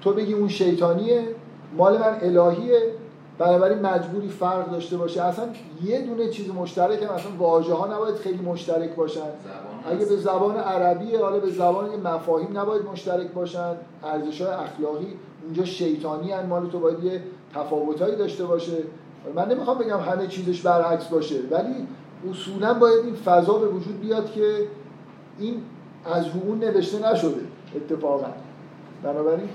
تو 0.00 0.12
بگی 0.12 0.32
اون 0.32 0.48
شیطانیه 0.48 1.22
مال 1.76 1.98
من 1.98 2.16
الهیه 2.22 2.80
بنابراین 3.38 3.78
مجبوری 3.78 4.28
فرق 4.28 4.70
داشته 4.70 4.96
باشه. 4.96 5.22
اصلا 5.22 5.44
یه 5.84 6.00
دونه 6.00 6.28
چیز 6.28 6.50
مشترکه 6.50 7.04
مثلا 7.04 7.32
واژه 7.38 7.74
ها 7.74 7.94
نباید 7.94 8.14
خیلی 8.14 8.42
مشترک 8.42 8.94
باشن. 8.94 9.20
اگه 9.90 10.04
به 10.04 10.16
زبان 10.16 10.56
عربیه 10.56 11.22
حالا 11.22 11.38
به 11.38 11.50
زبان 11.50 12.00
مفاهیم 12.04 12.58
نباید 12.58 12.82
مشترک 12.92 13.30
باشن. 13.32 13.74
ارزش 14.04 14.40
های 14.40 14.50
اخلاقی 14.50 15.16
اونجا 15.44 15.64
شیطانی 15.64 16.32
هن 16.32 16.46
مال 16.46 16.70
تو 16.70 16.78
باید 16.78 17.04
یه 17.04 17.22
تفاوتایی 17.54 18.16
داشته 18.16 18.44
باشه. 18.44 18.76
من 19.34 19.48
نمی‌خوام 19.48 19.78
بگم 19.78 20.00
همه 20.00 20.26
چیزش 20.26 20.62
برعکس 20.62 21.04
باشه 21.04 21.36
ولی 21.50 21.74
اصولا 22.30 22.74
باید 22.74 23.04
این 23.04 23.14
فضا 23.14 23.52
به 23.52 23.66
وجود 23.66 24.00
بیاد 24.00 24.32
که 24.32 24.66
این 25.38 25.62
از 26.04 26.24
اون 26.46 26.58
نوشته 26.58 27.12
نشده 27.12 27.40
اتفاقا. 27.76 28.26
بنابراین 29.02 29.48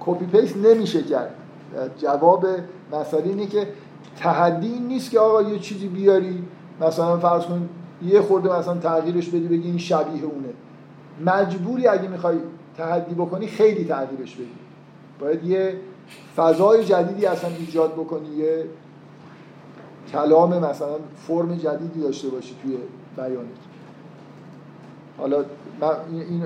کپی 0.00 0.26
پیست 0.26 0.56
نمیشه 0.56 1.02
کرد. 1.02 1.34
جواب 1.98 2.46
مسئله 2.92 3.26
اینه 3.26 3.46
که 3.46 3.68
تحدی 4.16 4.78
نیست 4.78 5.10
که 5.10 5.20
آقا 5.20 5.42
یه 5.42 5.58
چیزی 5.58 5.88
بیاری 5.88 6.44
مثلا 6.80 7.18
فرض 7.18 7.42
کن 7.42 7.68
یه 8.02 8.20
خورده 8.20 8.58
مثلا 8.58 8.78
تغییرش 8.78 9.28
بدی 9.28 9.48
بگی 9.48 9.68
این 9.68 9.78
شبیه 9.78 10.24
اونه. 10.24 10.48
مجبوری 11.26 11.86
اگه 11.86 12.08
می‌خوای 12.08 12.36
تحدی 12.76 13.14
بکنی 13.14 13.46
خیلی 13.46 13.84
تغییرش 13.84 14.34
بدی. 14.34 14.48
باید 15.20 15.44
یه 15.44 15.76
فضای 16.36 16.84
جدیدی 16.84 17.26
اصلا 17.26 17.50
ایجاد 17.50 17.92
بکنی 17.92 18.28
یه 18.28 18.64
کلام 20.12 20.58
مثلا 20.58 20.94
فرم 21.26 21.54
جدیدی 21.54 22.00
داشته 22.00 22.28
باشی 22.28 22.56
توی 22.62 22.76
بیانت. 23.16 23.71
حالا 25.18 25.44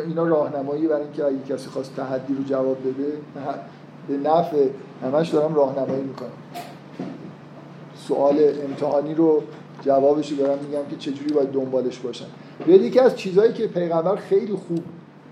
اینا 0.06 0.26
راهنمایی 0.26 0.86
برای 0.86 1.02
اینکه 1.02 1.24
اگه 1.24 1.38
کسی 1.48 1.68
خواست 1.68 1.96
تحدی 1.96 2.34
رو 2.34 2.44
جواب 2.44 2.78
بده 2.80 3.12
به 4.08 4.28
نفع 4.28 4.66
همش 5.02 5.28
دارم 5.28 5.54
راهنمایی 5.54 6.02
می‌کنم. 6.02 6.28
سوال 7.94 8.36
امتحانی 8.64 9.14
رو 9.14 9.42
جوابش 9.82 10.30
رو 10.30 10.36
دارم 10.36 10.58
میگم 10.58 10.84
که 10.90 10.96
چجوری 10.96 11.34
باید 11.34 11.50
دنبالش 11.52 11.98
باشن 11.98 12.26
بیاد 12.66 12.80
یکی 12.80 13.00
از 13.00 13.16
چیزهایی 13.16 13.52
که 13.52 13.66
پیغمبر 13.66 14.16
خیلی 14.16 14.52
خوب 14.52 14.80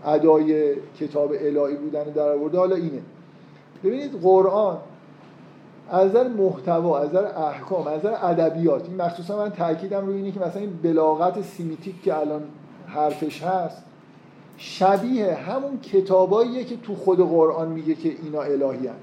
ادای 0.06 0.74
کتاب 1.00 1.32
الهی 1.32 1.76
بودن 1.76 2.02
در 2.02 2.28
آورده 2.28 2.58
حالا 2.58 2.76
اینه. 2.76 3.00
ببینید 3.84 4.12
قرآن 4.22 4.76
از 5.90 6.10
نظر 6.10 6.28
محتوا 6.28 6.98
از 6.98 7.08
نظر 7.08 7.24
احکام 7.24 7.86
از 7.86 7.98
نظر 7.98 8.14
ادبیات 8.22 8.88
این 8.88 9.02
مخصوصا 9.02 9.36
من 9.36 9.50
تاکیدم 9.50 10.06
روی 10.06 10.16
اینه 10.16 10.30
که 10.30 10.40
مثلا 10.40 10.60
این 10.60 10.78
بلاغت 10.82 11.42
سیمیتیک 11.42 12.02
که 12.02 12.16
الان 12.16 12.42
حرفش 12.94 13.42
هست 13.42 13.82
شبیه 14.56 15.34
همون 15.34 15.80
کتاباییه 15.80 16.64
که 16.64 16.76
تو 16.76 16.94
خود 16.94 17.18
قرآن 17.18 17.68
میگه 17.68 17.94
که 17.94 18.16
اینا 18.22 18.42
الهی 18.42 18.86
هست. 18.86 18.98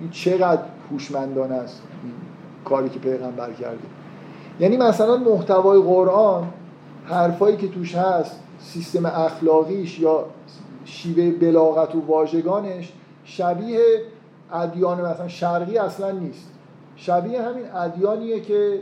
این 0.00 0.10
چقدر 0.10 0.62
هوشمندانه 0.90 1.54
است 1.54 1.82
کاری 2.64 2.88
که 2.88 2.98
پیغمبر 2.98 3.52
کرده 3.52 3.82
یعنی 4.60 4.76
مثلا 4.76 5.16
محتوای 5.16 5.82
قرآن 5.82 6.48
حرفایی 7.04 7.56
که 7.56 7.68
توش 7.68 7.94
هست 7.94 8.40
سیستم 8.58 9.06
اخلاقیش 9.06 9.98
یا 9.98 10.24
شیوه 10.84 11.30
بلاغت 11.30 11.94
و 11.94 12.00
واژگانش 12.06 12.92
شبیه 13.24 13.80
ادیان 14.52 15.00
مثلا 15.00 15.28
شرقی 15.28 15.78
اصلا 15.78 16.10
نیست 16.10 16.48
شبیه 16.96 17.42
همین 17.42 17.72
ادیانیه 17.74 18.40
که 18.40 18.80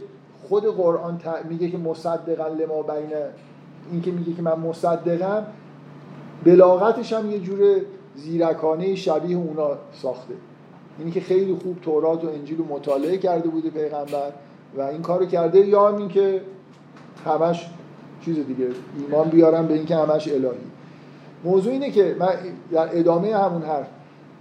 خود 0.49 0.65
قرآن 0.65 1.21
میگه 1.49 1.71
که 1.71 1.79
مصدقا 1.79 2.49
لما 2.49 2.83
بین 2.83 3.11
این 3.91 4.03
که 4.03 4.11
میگه 4.11 4.33
که 4.33 4.43
من 4.43 4.59
مصدقم 4.59 5.47
بلاغتش 6.45 7.13
هم 7.13 7.31
یه 7.31 7.39
جور 7.39 7.81
زیرکانه 8.17 8.95
شبیه 8.95 9.37
اونا 9.37 9.71
ساخته. 9.93 10.35
اینی 10.99 11.11
که 11.11 11.21
خیلی 11.21 11.55
خوب 11.55 11.81
تورات 11.83 12.25
و 12.25 12.29
انجیل 12.29 12.59
رو 12.59 12.65
مطالعه 12.65 13.19
کرده 13.19 13.49
بوده 13.49 13.71
پیغمبر 13.71 14.33
و 14.77 14.81
این 14.83 15.03
کارو 15.03 15.27
کرده 15.27 15.59
یا 15.59 15.97
این 15.97 16.09
که 16.09 16.41
همش 17.27 17.71
چیز 18.25 18.47
دیگه 18.47 18.69
ایمان 18.99 19.29
بیارم 19.29 19.67
به 19.67 19.75
اینکه 19.75 19.97
همش 19.97 20.29
الهی. 20.29 20.51
موضوع 21.45 21.73
اینه 21.73 21.91
که 21.91 22.17
من 22.19 22.29
در 22.73 22.99
ادامه 22.99 23.37
همون 23.37 23.63
حرف 23.63 23.87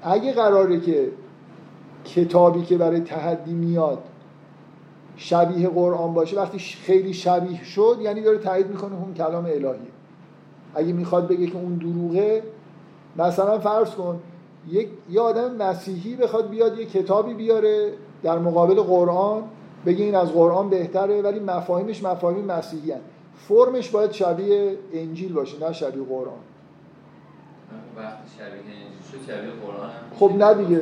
اگه 0.03 0.33
قراره 0.33 0.79
که 0.79 1.11
کتابی 2.05 2.61
که 2.61 2.77
برای 2.77 2.99
تحدی 2.99 3.53
میاد 3.53 4.03
شبیه 5.21 5.69
قرآن 5.69 6.13
باشه 6.13 6.37
وقتی 6.37 6.59
خیلی 6.59 7.13
شبیه 7.13 7.63
شد 7.63 7.97
یعنی 8.01 8.21
داره 8.21 8.37
تایید 8.37 8.67
می‌کنه 8.67 8.95
اون 8.95 9.13
کلام 9.13 9.45
الهی. 9.45 9.87
اگه 10.75 10.93
می‌خواد 10.93 11.27
بگه 11.27 11.47
که 11.47 11.55
اون 11.55 11.75
دروغه 11.75 12.43
مثلا 13.17 13.59
فرض 13.59 13.89
کن 13.89 14.19
یک 14.69 14.89
یه 15.09 15.21
آدم 15.21 15.55
مسیحی 15.55 16.15
بخواد 16.15 16.49
بیاد 16.49 16.79
یه 16.79 16.85
کتابی 16.85 17.33
بیاره 17.33 17.93
در 18.23 18.39
مقابل 18.39 18.81
قرآن 18.81 19.43
بگه 19.85 20.05
این 20.05 20.15
از 20.15 20.31
قرآن 20.31 20.69
بهتره 20.69 21.21
ولی 21.21 21.39
مفاهیمش 21.39 22.03
مفاهیم 22.03 22.45
مسیحی 22.45 22.91
هن. 22.91 22.99
فرمش 23.47 23.89
باید 23.89 24.11
شبیه 24.11 24.77
انجیل 24.93 25.33
باشه 25.33 25.67
نه 25.67 25.73
شبیه 25.73 26.03
قرآن. 26.03 26.33
شبیه 29.27 29.51
قرآن 29.65 29.89
خب 30.19 30.31
نه 30.37 30.53
دیگه. 30.53 30.81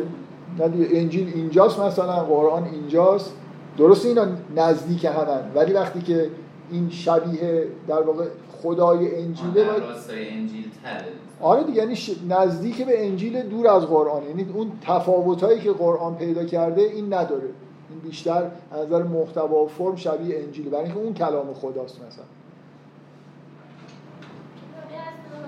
نه 0.60 0.68
دیگه. 0.68 1.00
انجیل 1.00 1.32
اینجاست 1.36 1.80
مثلا 1.80 2.24
قرآن 2.24 2.64
اینجاست. 2.64 3.36
درست 3.80 4.06
اینا 4.06 4.28
نزدیک 4.56 5.06
همن 5.06 5.52
ولی 5.56 5.74
وقتی 5.74 6.02
که 6.02 6.30
این 6.72 6.90
شبیه 6.90 7.68
در 7.88 8.02
واقع 8.02 8.26
خدای 8.64 9.22
انجیله 9.22 9.64
باید 9.64 9.82
انجیل 10.10 10.70
تره. 10.84 11.06
آره 11.42 11.64
دیگه 11.64 11.78
یعنی 11.78 11.98
نزدیک 12.30 12.86
به 12.86 13.06
انجیل 13.06 13.42
دور 13.42 13.68
از 13.68 13.86
قرآن. 13.86 14.24
یعنی 14.24 14.48
اون 14.54 14.72
تفاوتایی 14.82 15.60
که 15.60 15.72
قرآن 15.72 16.16
پیدا 16.16 16.46
کرده 16.46 16.82
این 16.82 17.14
نداره. 17.14 17.50
این 17.90 18.00
بیشتر 18.00 18.52
از 18.72 18.88
نظر 18.88 19.04
محتوا 19.04 19.64
و 19.64 19.68
فرم 19.68 19.96
شبیه 19.96 20.40
انجیل 20.40 20.70
برای 20.70 20.84
اینکه 20.84 21.00
اون 21.00 21.14
کلام 21.14 21.54
خداست 21.54 21.96
مثلا. 21.96 22.24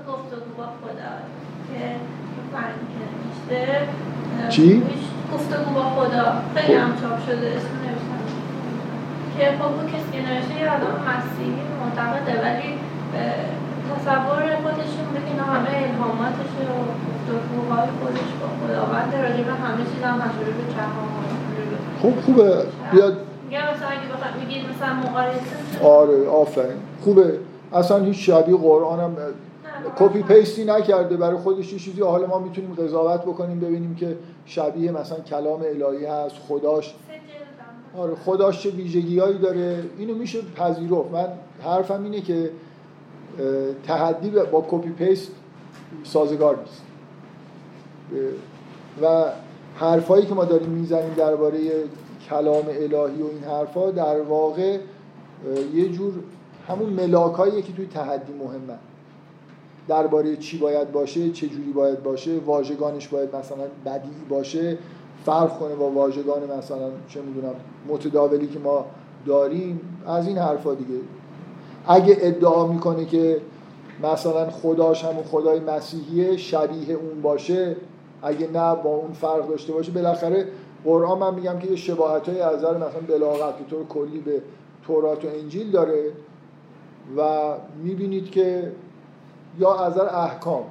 گفتگو 0.07 0.53
با 0.57 0.63
خدا 0.63 1.11
که 1.67 1.99
چی؟ 4.49 4.83
گفتگو 5.33 5.73
با 5.73 5.81
خدا. 5.81 6.33
خیلی 6.55 6.77
هم 6.77 7.01
چاپ 7.01 7.25
شده. 7.25 7.47
اسم 7.47 7.80
که 9.37 9.45
خب 9.59 9.73
نوشته 10.27 10.53
یه 10.61 10.67
آدم 10.75 10.95
مسیحی 11.09 11.61
معتقده 11.81 12.33
ولی 12.45 12.69
تصور 13.89 14.43
خودش 14.63 14.91
این 14.97 15.09
که 15.13 15.31
اینا 15.31 15.43
همه 15.43 15.69
الهاماتشه 15.87 16.61
و 16.71 16.77
گفتگوهای 17.27 17.87
خودش 18.01 18.29
با 18.41 18.47
خداوند 18.59 19.15
راجع 19.15 19.43
به 19.43 19.53
همه 19.53 19.83
چیز 19.91 20.03
هم 20.03 20.15
مجبوره 20.15 20.51
به 20.57 20.63
خوب 22.01 22.21
خوبه. 22.21 22.63
بیاد. 22.91 23.17
مثلا 23.47 23.87
اگه 23.87 24.57
مثلا 24.75 24.93
مقایسه 24.93 25.85
آره 25.85 26.27
آفرین. 26.29 26.77
خوبه. 27.03 27.39
اصلا 27.73 27.97
هیچ 27.97 28.29
شبیه 28.29 28.57
قرآن 28.57 28.99
هم 28.99 29.15
کپی 29.99 30.23
پیستی 30.23 30.65
نکرده. 30.65 31.17
برای 31.17 31.37
خودش 31.37 31.73
یه 31.73 31.79
چیزی. 31.79 32.01
حالا 32.01 32.27
ما 32.27 32.39
می‌تونیم 32.39 32.73
قضاوت 32.73 33.21
بکنیم 33.21 33.59
ببینیم 33.59 33.95
که 33.95 34.15
شبیه 34.45 34.91
مثلا 34.91 35.19
کلام 35.19 35.61
الهی 35.61 36.05
هست 36.05 36.35
خداش 36.47 36.93
آره 37.97 38.15
خداش 38.15 38.63
چه 38.63 38.69
ویژگیهایی 38.69 39.37
داره. 39.37 39.83
اینو 39.97 40.15
میشه 40.15 40.41
پذیرفت. 40.55 41.11
من 41.11 41.27
حرفم 41.63 42.03
اینه 42.03 42.21
که 42.21 42.51
تحدی 43.87 44.29
با 44.29 44.65
کپی 44.69 44.89
پیست 44.89 45.31
سازگار 46.03 46.59
نیست. 46.59 46.81
و 49.01 49.25
حرفایی 49.75 50.25
که 50.25 50.33
ما 50.33 50.45
داریم 50.45 50.69
می‌زنیم 50.69 51.13
درباره 51.13 51.59
کلام 52.29 52.65
الهی 52.67 53.21
و 53.21 53.25
این 53.25 53.43
حرفا 53.47 53.91
در 53.91 54.21
واقع 54.21 54.77
یه 55.73 55.89
جور 55.89 56.13
همون 56.67 56.89
ملاکاییه 56.89 57.61
که 57.61 57.73
توی 57.73 57.85
تحدی 57.85 58.33
مهمه 58.33 58.79
درباره 59.87 60.35
چی 60.35 60.57
باید 60.57 60.91
باشه 60.91 61.31
چه 61.31 61.47
جوری 61.47 61.71
باید 61.71 62.03
باشه 62.03 62.37
واژگانش 62.45 63.07
باید 63.07 63.35
مثلا 63.35 63.63
بدیعی 63.85 64.25
باشه. 64.29 64.77
فرق 65.25 65.59
کنه 65.59 65.75
با 65.75 65.89
واژگان 65.89 66.57
مثلا 66.57 66.89
چه 67.07 67.21
می‌دونم 67.21 67.53
متداولی 67.87 68.47
که 68.47 68.59
ما 68.59 68.85
داریم 69.25 69.79
از 70.07 70.27
این 70.27 70.37
حرفا 70.37 70.73
دیگه. 70.73 70.99
اگه 71.87 72.17
ادعا 72.19 72.67
می‌کنه 72.67 73.05
که 73.05 73.41
مثلا 74.03 74.49
خداش 74.49 75.05
همون 75.05 75.23
خدای 75.23 75.59
مسیحیه 75.59 76.37
شبیه 76.37 76.95
اون 76.95 77.21
باشه 77.21 77.75
اگه 78.23 78.47
نه 78.47 78.75
با 78.75 78.89
اون 78.89 79.13
فرق 79.13 79.49
داشته 79.49 79.73
باشه 79.73 79.91
بالاخره 79.91 80.47
قرآن 80.85 81.17
من 81.17 81.33
میگم 81.33 81.59
که 81.59 81.67
یه 81.67 81.75
شباهت 81.75 82.29
های 82.29 82.39
از 82.39 82.59
مثلا 82.63 83.01
بلاغت 83.07 83.57
به 83.57 83.63
طور 83.69 83.85
کلی 83.87 84.19
به 84.19 84.41
تورات 84.87 85.25
و 85.25 85.27
انجیل 85.27 85.71
داره 85.71 86.03
و 87.17 87.21
می‌بینید 87.83 88.31
که 88.31 88.71
یا 89.59 89.75
از 89.75 89.97
احکام 89.97 90.63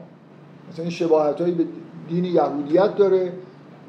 مثلا 0.71 0.83
این 0.83 0.91
شباهت 0.91 1.43
به 1.43 1.65
دین 2.09 2.25
یهودیت 2.25 2.97
داره 2.97 3.33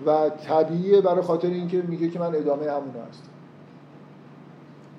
و 0.06 0.30
طبیعیه 0.30 1.02
برای 1.02 1.22
خاطر 1.22 1.48
اینکه 1.48 1.82
میگه 1.82 2.10
که 2.10 2.20
من 2.20 2.36
ادامه 2.36 2.72
همون 2.72 2.94
هست 3.10 3.24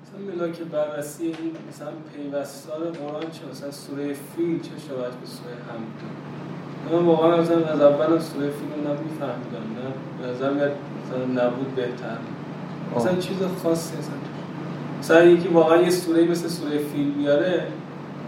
مثلا 0.03 0.35
ملاک 0.35 0.59
بررسی 0.59 1.23
این 1.23 1.51
مثلا 1.69 1.91
پیوستار 2.15 2.79
قرآن 2.79 3.31
چه 3.31 3.41
مثلا 3.51 3.71
سوره 3.71 4.13
فیل 4.13 4.61
چه 4.61 4.69
شباهت 4.87 5.13
به 5.13 5.25
سوره 5.25 5.53
حمد؟ 5.53 6.93
من 6.93 7.05
واقعا 7.05 7.37
مثلا 7.37 7.65
از 7.65 7.81
اول 7.81 8.19
سوره 8.19 8.49
فیل 8.49 8.69
رو 8.69 8.93
نمیفهمیدم 8.93 9.65
نه؟ 9.75 9.93
به 10.21 10.33
نظر 10.33 10.53
میاد 10.53 10.71
مثلا 11.05 11.45
نبود 11.45 11.75
بهتر. 11.75 12.17
مثلا 12.95 13.15
چیز 13.15 13.37
خاصی 13.63 13.97
مثلا 13.97 14.15
مثلا 14.99 15.25
یکی 15.25 15.47
واقعا 15.47 15.81
یه 15.81 15.89
سوره 15.89 16.27
مثل 16.27 16.47
سوره 16.47 16.77
فیل 16.77 17.11
بیاره 17.11 17.67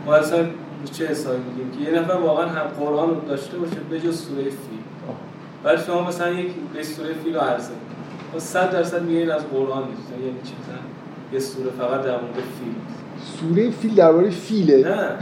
ما 0.05 0.13
اصلا 0.13 0.45
چه 0.91 1.07
حسابی 1.07 1.43
میگیم 1.49 1.71
که 1.71 1.91
یه 1.91 1.99
نفر 1.99 2.13
واقعا 2.13 2.45
هم 2.45 2.67
قرآن 2.67 3.09
رو 3.09 3.21
داشته 3.21 3.57
باشه 3.57 3.75
به 3.89 3.99
جز 3.99 4.19
سوره 4.19 4.43
فیل. 4.43 4.74
بعد 5.63 5.85
شما 5.85 6.07
مثلا 6.07 6.31
یک 6.31 6.83
سوره 6.83 7.13
فیل 7.13 7.35
رو 7.35 7.41
عرضه 7.41 7.73
و 8.35 8.39
100 8.39 8.71
درصد 8.71 9.01
میگه 9.03 9.33
از 9.33 9.45
قرآن 9.47 9.83
نیست. 9.89 10.11
یعنی 10.11 10.39
چی؟ 10.43 10.53
یه 11.33 11.39
سوره 11.39 11.69
فقط 11.69 12.01
در 12.01 12.11
مورد 12.11 12.35
فیل 12.35 12.75
سوره 13.39 13.69
فیل 13.69 13.95
درباره 13.95 14.29
فیله؟ 14.29 14.77
نه 14.77 15.17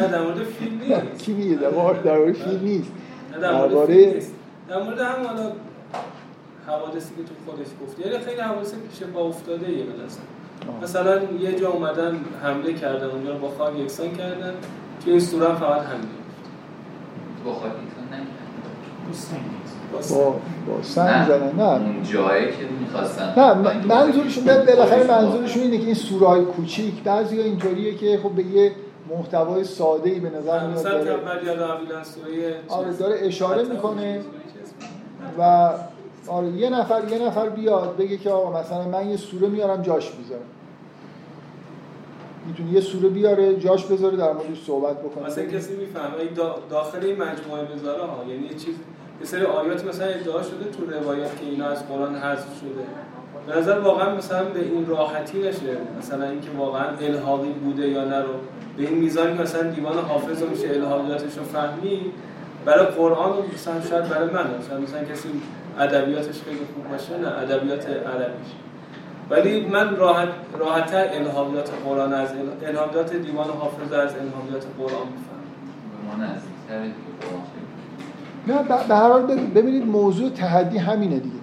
نه 0.00 0.08
در 0.08 0.22
مورد 0.22 0.38
فیل 0.42 0.80
نیست. 0.80 1.18
کی 1.24 1.32
میگه؟ 1.32 1.54
در 1.56 1.70
مورد 1.70 2.32
فیل 2.32 2.58
نیست. 2.58 2.92
نه 3.32 3.40
در 4.68 4.82
مورد 4.82 4.98
هم 4.98 5.26
حالا 5.26 5.52
حوادثی 6.66 7.10
که 7.14 7.22
تو 7.22 7.50
خودش 7.52 7.66
گفتی. 7.82 8.02
یعنی 8.02 8.24
خیلی 8.24 8.40
حوادث 8.40 8.74
پیش 8.74 9.02
با 9.14 9.20
افتاده 9.20 9.70
یه 9.70 9.84
مثلا 9.84 10.82
مثلا 10.82 11.22
یه 11.40 11.60
جا 11.60 11.70
اومدن 11.70 12.16
حمله 12.42 12.74
کردن 12.74 13.06
اونجا 13.06 13.34
با 13.34 13.50
خاک 13.58 13.78
یکسان 13.78 14.10
کردن. 14.16 14.54
توی 15.04 15.12
این 15.12 15.20
سوره 15.20 15.54
فقط 15.54 15.82
حمله 15.82 16.08
با 17.44 17.54
خاک 17.54 17.72
یکسان 17.72 18.06
نکردن. 18.06 18.28
با 20.10 20.30
با 20.66 20.82
سنگ 20.82 21.26
زدن 21.26 21.52
نه. 21.56 21.62
اون 21.62 22.02
جایی 22.02 22.46
که 22.46 22.52
می‌خواستن 22.80 23.32
نه 23.36 23.84
منظورشون 23.86 24.44
به- 24.44 24.64
بالاخره 24.64 25.06
منظورشون 25.06 25.62
اینه 25.62 25.78
که 25.78 25.84
این 25.84 25.94
سوره 25.94 26.26
های 26.26 26.44
کوچیک 26.44 27.02
بعضی 27.02 27.40
اینطوریه 27.40 27.94
که 27.94 28.18
خب 28.22 28.30
به 28.30 28.42
یه 28.42 28.72
محتوای 29.16 29.64
ساده 29.64 30.10
ای 30.10 30.20
به 30.20 30.30
نظر 30.30 30.66
میاد 30.66 30.82
داره 30.84 31.14
آره. 32.68 32.92
داره 32.92 33.16
اشاره 33.22 33.62
می‌کنه. 33.62 34.20
و 35.38 35.70
آره 36.28 36.48
یه 36.48 36.70
نفر 36.70 37.02
یه 37.10 37.18
نفر 37.26 37.48
بیاد 37.48 37.96
بگه 37.96 38.16
که 38.16 38.30
آقا 38.30 38.60
مثلا 38.60 38.88
من 38.88 39.10
یه 39.10 39.16
سوره 39.16 39.48
میارم 39.48 39.82
جاش 39.82 40.12
می‌ذارم 40.18 40.42
می‌تونه 42.46 42.72
یه 42.72 42.80
سوره 42.80 43.08
بیاره 43.08 43.56
جاش 43.56 43.84
بذاره 43.84 44.16
در 44.16 44.32
موردش 44.32 44.64
صحبت 44.66 44.98
بکنه. 45.02 45.26
مثلا 45.26 45.44
کسی 45.44 45.76
می‌فهمه 45.76 46.14
داخل 46.70 47.04
این 47.04 47.16
مجموعه 47.16 47.64
بذاره 47.64 48.02
ها. 48.02 48.24
یعنی 48.28 48.42
یه 48.46 48.54
چیز 48.54 48.74
یه 49.20 49.26
سری 49.26 49.44
آیات 49.44 49.84
مثلا 49.84 50.06
ادعا 50.06 50.42
شده 50.42 50.64
تو 50.76 50.98
روایات 51.00 51.36
که 51.40 51.44
اینا 51.46 51.68
از 51.68 51.88
قرآن 51.88 52.14
حذف 52.16 52.58
شده. 52.60 52.84
به 53.46 53.58
نظر 53.58 53.78
واقعا 53.78 54.14
مثلا 54.14 54.44
به 54.44 54.60
این 54.60 54.86
راحتی 54.86 55.38
نشه. 55.38 55.76
مثلا 55.98 56.30
اینکه 56.30 56.50
واقعا 56.56 56.84
الحاقی 57.00 57.52
بوده 57.52 57.88
یا 57.88 58.04
نه 58.04 58.18
رو. 58.18 58.32
به 58.76 58.82
این 58.82 58.98
میزانی 58.98 59.36
که 59.36 59.42
مثلا 59.42 59.70
دیوان 59.70 59.98
حافظ 59.98 60.42
رو 60.42 60.50
میشه 60.50 60.68
الحاقیاتش 60.68 61.38
رو 61.38 61.44
فهمی. 61.44 62.00
برای 62.64 62.86
قرآن 62.86 63.36
رو 63.36 63.42
مثلا 63.54 63.80
شاید 63.80 64.08
برای 64.08 64.30
من 64.30 64.46
مثلا 64.58 64.80
مثلا 64.80 65.04
کسی 65.04 65.28
ادبیاتش 65.78 66.42
خیلی 66.42 66.60
خوب 66.74 66.88
باشه 66.90 67.18
نه 67.18 67.28
ادبیات 67.38 67.86
عربیش. 67.86 68.48
ولی 69.30 69.66
من 69.66 69.96
راحت 69.96 70.28
راحت‌تر 70.58 71.08
الهامیات 71.12 71.70
قرآن 71.84 72.12
از 72.12 72.28
ال- 72.28 72.66
الهامیات 72.68 73.12
دیوان 73.12 73.46
حافظ 73.46 73.92
از 73.92 74.14
الهامیات 74.14 74.66
قرآن 74.78 75.06
می‌فهمم. 75.12 75.38
نه 78.46 78.62
به 78.88 78.94
هر 78.94 79.08
حال 79.08 79.22
بب- 79.22 79.54
ببینید 79.58 79.86
موضوع 79.86 80.30
تحدی 80.30 80.78
همینه 80.78 81.18
دیگه. 81.18 81.36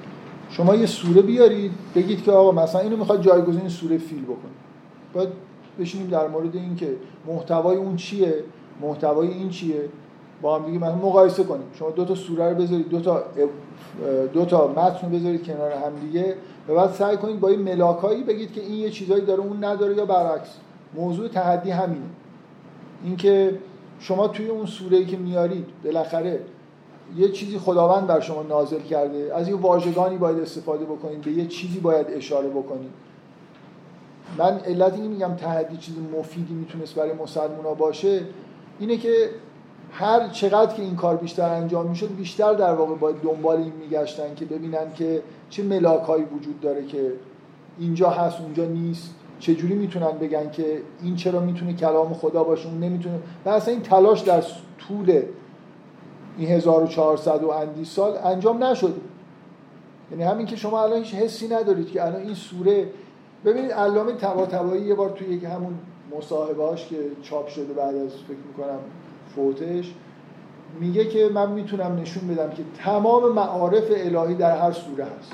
شما 0.50 0.76
یه 0.76 0.86
سوره 0.86 1.22
بیارید 1.22 1.72
بگید 1.96 2.24
که 2.24 2.32
آقا 2.32 2.64
مثلا 2.64 2.82
اینو 2.82 2.98
می‌خواد 2.98 3.22
جایگزین 3.22 3.70
سوره 3.70 3.98
فیل 3.98 4.24
بکنید 4.24 4.56
باید 5.14 5.30
بشینیم 5.80 6.08
در 6.08 6.28
مورد 6.28 6.56
این 6.56 6.76
که 6.76 6.96
محتوای 7.28 7.78
اون 7.78 7.96
چیه 7.96 8.34
محتوای 8.82 9.28
این 9.28 9.50
چیه. 9.50 9.82
با 10.42 10.60
هم 10.60 10.66
دیگه 10.66 10.78
مثلا 10.80 10.96
مقایسه 10.96 11.44
کنیم. 11.44 11.66
شما 11.74 11.90
دو 11.90 12.06
تا 12.06 12.16
سوره 12.16 12.50
رو 12.50 12.56
بذارید 12.56 12.90
دو 12.90 13.00
تا 13.00 13.24
دو 14.34 14.46
تا 14.46 14.68
متن 14.68 15.08
رو 15.12 15.18
بذارید 15.18 15.44
کنار 15.44 15.72
هم 15.72 16.00
دیگه 16.02 16.36
و 16.68 16.76
بعد 16.76 16.92
سعی 16.92 17.18
کنید 17.18 17.40
با 17.40 17.48
این 17.48 17.62
ملاکایی 17.62 18.24
بگید 18.24 18.54
که 18.54 18.62
این 18.62 18.74
یه 18.74 18.90
چیزایی 18.90 19.26
داره 19.26 19.40
اون 19.42 19.64
نداره 19.64 19.96
یا 19.96 20.06
برعکس. 20.06 20.50
موضوع 20.96 21.28
تحدی 21.28 21.72
همینه. 21.72 22.06
اینکه 23.04 23.58
شما 24.00 24.28
توی 24.28 24.48
اون 24.48 24.66
سوره‌ای 24.66 25.06
که 25.06 25.18
میارید 25.18 25.66
بالاخره 25.84 26.40
یه 27.18 27.30
چیزی 27.32 27.58
خداوند 27.58 28.08
بر 28.08 28.20
شما 28.20 28.44
نازل 28.44 28.80
کرده. 28.80 29.32
از 29.36 29.48
یه 29.48 29.56
واژگانی 29.56 30.18
باید 30.18 30.40
استفاده 30.40 30.86
بکنید 30.86 31.22
به 31.22 31.32
یه 31.32 31.46
چیزی 31.46 31.80
باید 31.80 32.08
اشاره 32.10 32.50
بکنید 32.50 32.92
من 34.38 34.60
علت 34.60 34.94
اینی 34.94 35.08
میگم 35.08 35.36
تحدی 35.36 35.78
چیز 35.78 35.96
مفیدی 36.18 36.54
می‌تونست 36.54 36.96
برای 36.96 37.14
مسلمونا 37.14 37.74
باشه 37.74 38.22
اینه 38.80 38.98
که 38.98 39.30
هر 39.92 40.30
چقدر 40.30 40.76
که 40.76 40.82
این 40.82 40.96
کار 40.96 41.16
بیشتر 41.16 41.50
انجام 41.50 41.88
می‌شد 41.88 42.16
بیشتر 42.16 42.54
در 42.54 42.74
واقع 42.74 42.96
باید 42.96 43.16
دنبال 43.22 43.58
این 43.58 43.74
میگشتن 43.80 44.36
که 44.36 44.46
ببینن 44.46 44.94
که 44.96 45.22
چه 45.50 45.64
ملاکایی 45.64 46.24
وجود 46.24 46.60
داره 46.60 46.86
که 46.86 47.14
اینجا 47.80 48.10
هست 48.10 48.42
اونجا 48.42 48.66
نیست. 48.66 49.16
چجوری 49.40 49.76
می‌تونن 49.76 50.12
بگن 50.12 50.52
که 50.52 50.82
این 51.04 51.16
چرا 51.16 51.40
می‌تونه 51.40 51.74
کلام 51.74 52.14
خدا 52.14 52.44
باشه 52.44 52.68
اون 52.68 52.80
نمی‌تونه. 52.80 53.20
و 53.46 53.50
اصلا 53.50 53.74
این 53.74 53.84
تلاش 53.84 54.22
در 54.22 54.44
طول 54.78 55.22
این 56.38 56.50
1400 56.50 57.44
و 57.44 57.50
اندی 57.50 57.86
سال 57.86 58.18
انجام 58.24 58.64
نشد. 58.64 58.96
یعنی 60.12 60.24
همین 60.24 60.46
که 60.46 60.56
شما 60.56 60.84
الان 60.84 60.98
هیچ 60.98 61.16
حسی 61.16 61.48
ندارید 61.48 61.92
که 61.92 62.06
الان 62.06 62.22
این 62.22 62.34
سوره 62.34 62.88
ببینید 63.46 63.72
علامه 63.72 64.14
طباطبایی 64.14 64.86
یه 64.86 64.96
بار 64.96 65.10
توی 65.10 65.28
یک 65.28 65.44
همون 65.44 65.74
مصاحبهاش 66.18 66.88
که 66.88 66.98
چاپ 67.22 67.48
شده 67.48 67.74
بعد 67.74 67.96
از 67.96 68.12
فکر 68.12 68.38
می‌کنم 68.48 68.80
فوتش 69.36 69.94
میگه 70.80 71.06
که 71.06 71.30
من 71.34 71.52
می‌تونم 71.52 71.96
نشون 71.96 72.28
بدم 72.28 72.50
که 72.50 72.64
تمام 72.78 73.34
معارف 73.34 73.84
الهی 73.90 74.36
در 74.36 74.58
هر 74.58 74.72
سوره 74.72 75.04
هست. 75.04 75.32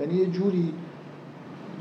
یعنی 0.00 0.14
یه 0.14 0.26
جوری 0.26 0.74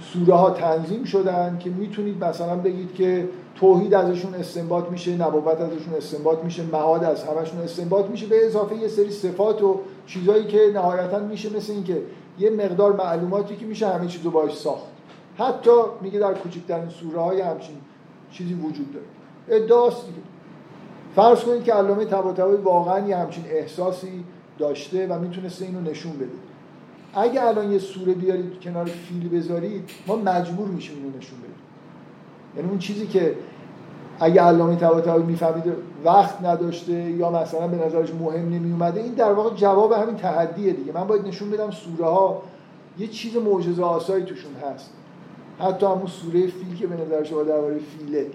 سوره 0.02 0.34
ها 0.34 0.50
تنظیم 0.50 1.04
شدن 1.04 1.58
که 1.60 1.70
می‌تونید 1.70 2.24
مثلا 2.24 2.56
بگید 2.56 2.94
که 2.94 3.30
توحید 3.60 3.94
ازشون 3.94 4.34
استنباط 4.36 4.90
میشه 4.90 5.16
نبوت 5.16 5.62
ازشون 5.62 5.94
استنباط 5.94 6.44
میشه 6.44 6.64
معاد 6.64 7.04
از 7.04 7.24
همشون 7.24 7.60
استنباط 7.60 8.06
میشه 8.06 8.28
به 8.28 8.46
اضافه 8.46 8.76
یه 8.76 8.88
سری 8.88 9.12
صفات 9.12 9.64
و 9.64 9.80
چیزایی 10.08 10.46
که 10.46 10.72
نهایتا 10.74 11.20
میشه 11.20 11.58
مثل 11.58 11.74
اینکه 11.74 12.02
یه 12.40 12.50
مقدار 12.50 12.96
معلوماتی 12.96 13.56
که 13.56 13.66
میشه 13.66 13.88
همه 13.88 14.08
چیزو 14.08 14.32
باش 14.32 14.58
ساخت. 14.58 14.86
حتی 15.38 15.72
میگه 16.02 16.20
در 16.20 16.34
کوچکترین 16.34 16.90
سوره 16.90 17.20
های 17.20 17.42
همچین 17.42 17.76
چیزی 18.32 18.54
وجود 18.54 18.94
داره. 18.94 19.06
ادعاست 19.64 20.06
دیگه. 20.06 20.20
فرض 21.16 21.40
کنید 21.40 21.64
که 21.64 21.74
علامه 21.74 22.06
طباطبایی 22.06 22.58
واقعا 22.58 23.08
یه 23.08 23.18
همچین 23.18 23.44
احساسی 23.50 24.24
داشته 24.58 25.08
و 25.08 25.20
می‌تونسته 25.20 25.66
اینو 25.66 25.82
نشون 25.82 26.14
بده. 26.14 26.30
اگه 27.14 27.48
الان 27.48 27.72
یه 27.72 27.80
سوره 27.80 28.14
بیارید 28.14 28.60
کنار 28.60 28.86
فیل 28.86 29.30
بذارید 29.30 29.90
ما 30.08 30.16
مجبور 30.16 30.68
میشیم 30.68 30.96
اینو 30.98 31.18
نشون 31.18 31.40
بدیم. 31.40 31.49
یعنی 32.58 32.70
اون 32.70 32.80
چیزی 32.80 33.08
که 33.08 33.36
اگه 34.20 34.42
علامه 34.42 34.76
طباطبایی 34.76 35.24
می‌فهمید 35.24 35.64
وقت 36.06 36.42
نداشته 36.44 36.94
یا 36.94 37.32
مثلا 37.32 37.68
به 37.68 37.86
نظرش 37.86 38.14
مهم 38.14 38.50
نمی 38.50 38.72
اومده 38.72 39.02
این 39.02 39.14
در 39.14 39.32
واقع 39.34 39.56
جواب 39.56 39.92
همین 39.92 40.16
تحدیه 40.16 40.74
دیگه. 40.74 40.94
من 40.94 41.08
باید 41.08 41.28
نشون 41.28 41.50
بدم 41.50 41.72
سوره 41.72 42.10
ها 42.10 42.42
یه 43.00 43.08
چیز 43.08 43.36
معجزه 43.36 43.84
آسایی 43.84 44.24
توشون 44.26 44.52
هست. 44.56 44.90
حتی 45.60 45.86
همون 45.86 46.08
سوره 46.08 46.48
فیل 46.48 46.76
که 46.80 46.88
به 46.88 46.96
نظر 46.96 47.24
شما 47.24 47.44
درباره 47.44 47.78
فیله. 47.78 48.28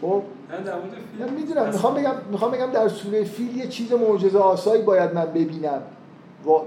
خب؟ 0.00 0.22
من 1.20 1.34
می‌دونم. 1.34 1.66
می‌خوام 1.66 1.94
بگم 1.94 2.14
می‌خوام 2.30 2.50
بگم 2.50 2.66
در 2.66 2.88
سوره 2.88 3.24
فیل 3.24 3.56
یه 3.56 3.66
چیز 3.66 3.92
معجزه 3.92 4.38
آسایی 4.38 4.82
باید 4.82 5.14
من 5.14 5.24
ببینم. 5.24 5.82
وا... 6.44 6.62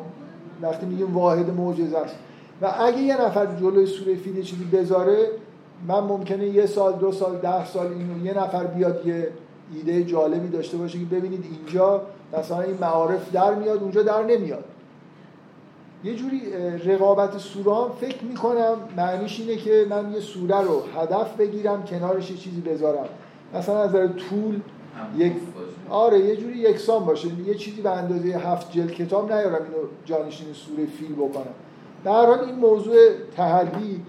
وقتی 0.62 0.86
میگیم 0.86 1.18
واحد 1.18 1.50
معجزه 1.50 1.98
است. 1.98 2.16
و 2.62 2.74
اگه 2.80 2.98
یه 2.98 3.22
نفر 3.22 3.46
جلوی 3.46 3.86
سوره 3.86 4.16
فیل 4.16 4.36
یه 4.36 4.44
چیزی 4.44 4.64
بذاره 4.64 5.28
من 5.88 6.00
ممکنه 6.00 6.46
یه 6.48 6.66
سال 6.66 6.94
دو 6.94 7.12
سال 7.12 7.38
ده 7.38 7.66
سال 7.66 7.88
اینو 7.88 8.26
یه 8.26 8.38
نفر 8.38 8.64
بیاد 8.64 9.08
یه 9.08 9.28
ایده 9.74 10.04
جالبی 10.04 10.48
داشته 10.48 10.78
باشه 10.78 11.00
که 11.00 11.06
ببینید 11.06 11.46
اینجا 11.52 12.02
مثلا 12.40 12.62
این 12.62 12.78
معارف 12.82 13.32
در 13.32 13.56
میاد 13.56 13.82
اونجا 13.82 14.04
در 14.04 14.24
نمیاد. 14.24 14.64
یه 16.04 16.16
جوری 16.16 16.42
رقابت 16.86 17.38
سوره 17.38 17.92
فکر 18.02 18.24
می‌کنم 18.24 18.78
معنیش 18.98 19.40
اینه 19.40 19.56
که 19.56 19.86
من 19.90 20.14
یه 20.14 20.20
سوره 20.20 20.62
رو 20.62 20.84
هدف 20.98 21.36
بگیرم 21.36 21.84
کنارش 21.84 22.32
یه 22.32 22.38
چیزی 22.38 22.62
بذارم. 22.62 23.06
مثلا 23.54 23.82
از 23.82 23.90
نظر 23.90 24.08
طول 24.08 24.60
یک. 25.18 25.34
آره 25.90 26.20
یه 26.20 26.36
جوری 26.36 26.58
یکسان 26.58 27.06
باشه. 27.06 27.28
یه 27.48 27.56
چیزی 27.56 27.82
به 27.82 27.90
اندازه 27.90 28.28
هفت 28.28 28.72
جلد 28.72 28.92
کتاب 28.92 29.32
نیارم 29.32 29.54
اینو 29.54 29.88
جانشین 30.06 30.54
سوره 30.54 30.86
فیل 30.86 31.16
بکنم. 31.16 31.54
در 32.04 32.26
حال 32.26 32.40
این 32.40 32.56
موضوع 32.56 32.96
تحدی 33.38 34.02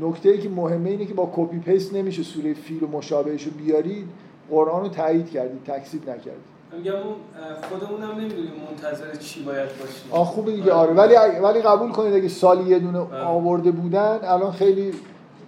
نکته 0.00 0.28
ای 0.28 0.38
که 0.38 0.48
مهمه 0.48 0.90
اینه 0.90 1.06
که 1.06 1.14
با 1.14 1.32
copy 1.36 1.58
paste 1.58 1.94
نمیشه 1.94 2.22
سوره 2.22 2.54
فیل 2.54 2.84
و 2.84 2.86
مشابهش 2.86 3.42
رو 3.42 3.50
بیارید 3.50 4.08
قرآن 4.50 4.82
رو 4.82 4.88
تایید 4.88 5.30
کردید 5.30 5.64
تکذیب 5.64 6.10
نکردید. 6.10 6.56
میگم 6.78 6.92
اون 6.92 7.02
اه، 7.02 7.68
خودمونم 7.68 8.20
نمی‌دونیم 8.20 8.52
منتظر 8.70 9.14
چی 9.16 9.42
باید 9.42 9.68
باشیم. 9.68 10.10
آه 10.10 10.26
خوبه 10.26 10.52
دیگه 10.52 10.72
آره. 10.72 10.92
ولی 10.92 11.14
ولی 11.42 11.60
قبول 11.60 11.92
کنید 11.92 12.14
اگه 12.14 12.28
سالی 12.28 12.70
یه 12.70 12.78
دونه 12.78 12.98
آورده 13.24 13.70
بودن 13.70 14.18
الان 14.22 14.52
خیلی 14.52 14.92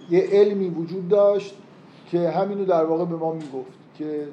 یه 0.09 0.27
علمی 0.31 0.69
وجود 0.69 1.09
داشت 1.09 1.55
که 2.11 2.29
همینو 2.29 2.65
در 2.65 2.83
واقع 2.83 3.05
به 3.05 3.15
ما 3.15 3.33
می‌گفت 3.33 3.79
که 3.97 4.27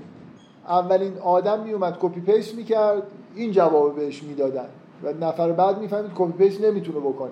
اولین 0.68 1.18
آدم 1.18 1.62
میومد 1.62 1.98
copy 2.00 2.20
paste 2.20 2.54
می‌کرد 2.54 3.02
این 3.34 3.52
جواب 3.52 3.96
بهش 3.96 4.22
می‌دادن. 4.22 4.68
و 5.02 5.12
نفر 5.20 5.52
بعد 5.52 5.78
می‌فهمید 5.78 6.10
copy 6.14 6.32
paste 6.32 6.60
نمی‌تونه 6.60 6.98
بکنه. 6.98 7.30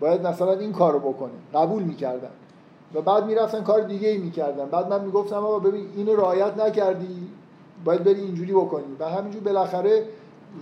باید 0.00 0.26
مثلا 0.26 0.52
این 0.52 0.72
کارو 0.72 0.98
بکنه. 0.98 1.30
قبول 1.54 1.82
می‌کردن. 1.82 2.30
و 2.94 3.00
بعد 3.00 3.26
می‌رفتن 3.26 3.62
کار 3.62 3.80
دیگه 3.80 4.08
ای 4.08 4.18
می‌کردن. 4.18 4.64
بعد 4.64 4.90
من 4.90 5.04
می‌گفتم 5.04 5.36
آقا 5.36 5.58
ببین 5.58 5.86
اینو 5.96 6.16
رعایت 6.16 6.58
نکردی. 6.58 7.28
باید 7.84 8.04
بری 8.04 8.20
اینجوری 8.20 8.52
بکنی. 8.52 8.96
و 8.98 9.04
همینجور 9.08 9.42
بالاخره 9.42 10.04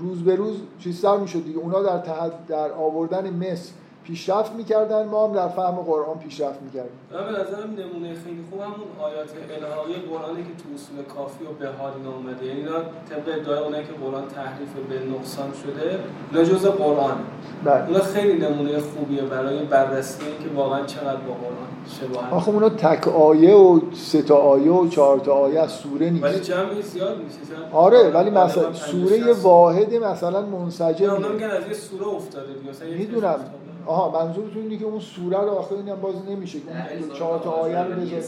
روز 0.01 0.23
به 0.23 0.37
روز 0.37 0.57
چیزتر 0.79 1.17
می‌شد 1.17 1.45
دیگه. 1.45 1.59
اونا 1.59 1.83
در 1.83 2.31
در 2.49 2.73
آوردن 2.73 3.31
مس 3.31 3.73
پیشرفت 4.09 4.53
می‌کردن. 4.53 5.05
ما 5.07 5.27
هم 5.27 5.33
در 5.33 5.49
فهم 5.49 5.77
قرآن 5.77 6.19
پیشرفت 6.19 6.63
می‌کردیم. 6.63 6.99
من 7.13 7.25
به 7.27 7.33
نظرم 7.41 7.71
نمونه 7.81 8.15
خیلی 8.25 8.43
خوب 8.51 8.61
همون 8.61 8.89
آیات 9.01 9.31
الهی 9.51 9.95
قرآنی 10.11 10.43
که 10.49 10.55
تو 10.61 10.67
اصول 10.75 10.99
کافی 11.15 11.45
و 11.45 11.53
بهار 11.61 11.93
اینا 11.97 12.13
اومده. 12.17 12.47
یعنی 12.47 12.61
اینا 12.61 12.79
طبق 13.11 13.27
ادعای 13.41 13.59
اونایی 13.59 13.85
که 13.85 13.93
قرآن 13.93 14.25
تحریف 14.29 14.73
به 14.89 14.97
نقصان 15.15 15.51
شده 15.63 15.99
اینا 16.33 16.45
جزء 16.45 16.71
قرآن. 16.71 17.17
بله. 17.65 17.87
اونا 17.87 17.99
خیلی 17.99 18.39
نمونه 18.45 18.79
خوبیه 18.79 19.23
برای 19.23 19.59
بررسی 19.65 20.25
اینکه 20.27 20.57
واقعا 20.57 20.87
چقدر 20.87 21.17
با 21.17 21.35
قرآن 21.43 21.69
شباهت 22.01 22.33
آخه 22.33 22.49
اونا 22.49 22.69
تک 22.69 23.09
آیه 23.09 23.55
و 23.55 23.81
سه 23.95 24.23
تا 24.23 24.37
آیه 24.37 24.73
و 24.73 24.89
چهار 24.89 25.19
تا 25.19 25.33
آیه 25.33 25.61
از 25.61 25.73
سوره 25.73 26.11
نیست. 26.11 26.25
ولی 26.25 26.41
جمعی 26.41 26.83
زیاد 26.83 27.17
میشه 27.19 27.39
آره 27.73 28.11
ولی 28.11 28.31
مثلا 28.31 28.73
سوره 28.73 29.19
50 29.19 29.29
یه 29.29 29.35
60. 29.35 29.45
واحد 29.45 29.95
مثلا 29.95 30.41
منسجم 30.43 31.33
میگن 31.33 31.51
از 31.51 31.67
یه 31.69 31.75
سوره 31.75 32.07
افتاده 32.07 32.53
مثلا 32.71 32.89
می‌دونم. 32.89 33.41
آها 33.89 34.25
منظورتون 34.25 34.63
اینه 34.63 34.77
که 34.77 34.85
اون 34.85 35.01
سوره 35.01 35.39
رو 35.39 35.51
آخه 35.51 35.75
اینم 35.75 36.01
باز 36.01 36.15
نمیشه 36.29 36.59
که 36.59 36.65
اون 37.01 37.19
چهار 37.19 37.39
تا 37.39 37.51
آیه 37.51 37.79
رو 37.79 37.93
بذارید. 37.93 38.25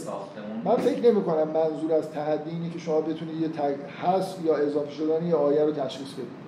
من 0.64 0.76
فکر 0.76 1.12
نمی 1.12 1.22
کنم 1.22 1.48
منظور 1.48 1.92
از 1.92 2.10
تحدی 2.10 2.50
اینه 2.50 2.70
که 2.70 2.78
شما 2.78 3.00
بتونید 3.00 3.40
یه 3.40 3.48
تگ 3.48 3.74
حذف 4.02 4.44
یا 4.44 4.56
اضافه 4.56 4.90
شدن 4.90 5.26
یه 5.26 5.34
آیه 5.34 5.64
رو 5.64 5.72
تشخیص 5.72 6.12
بدید. 6.12 6.40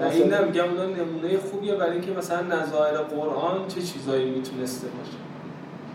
نه 0.00 0.10
این 0.10 0.34
نمیگم 0.34 0.64
اونا 0.64 0.84
نمونه 0.84 1.38
خوبیه 1.50 1.74
برای 1.74 1.92
اینکه 1.92 2.12
مثلا 2.12 2.40
نظایر 2.40 2.98
قرآن 2.98 3.68
چه 3.68 3.82
چیزایی 3.82 4.30
می‌تونسته 4.30 4.86
باشه. 4.86 5.16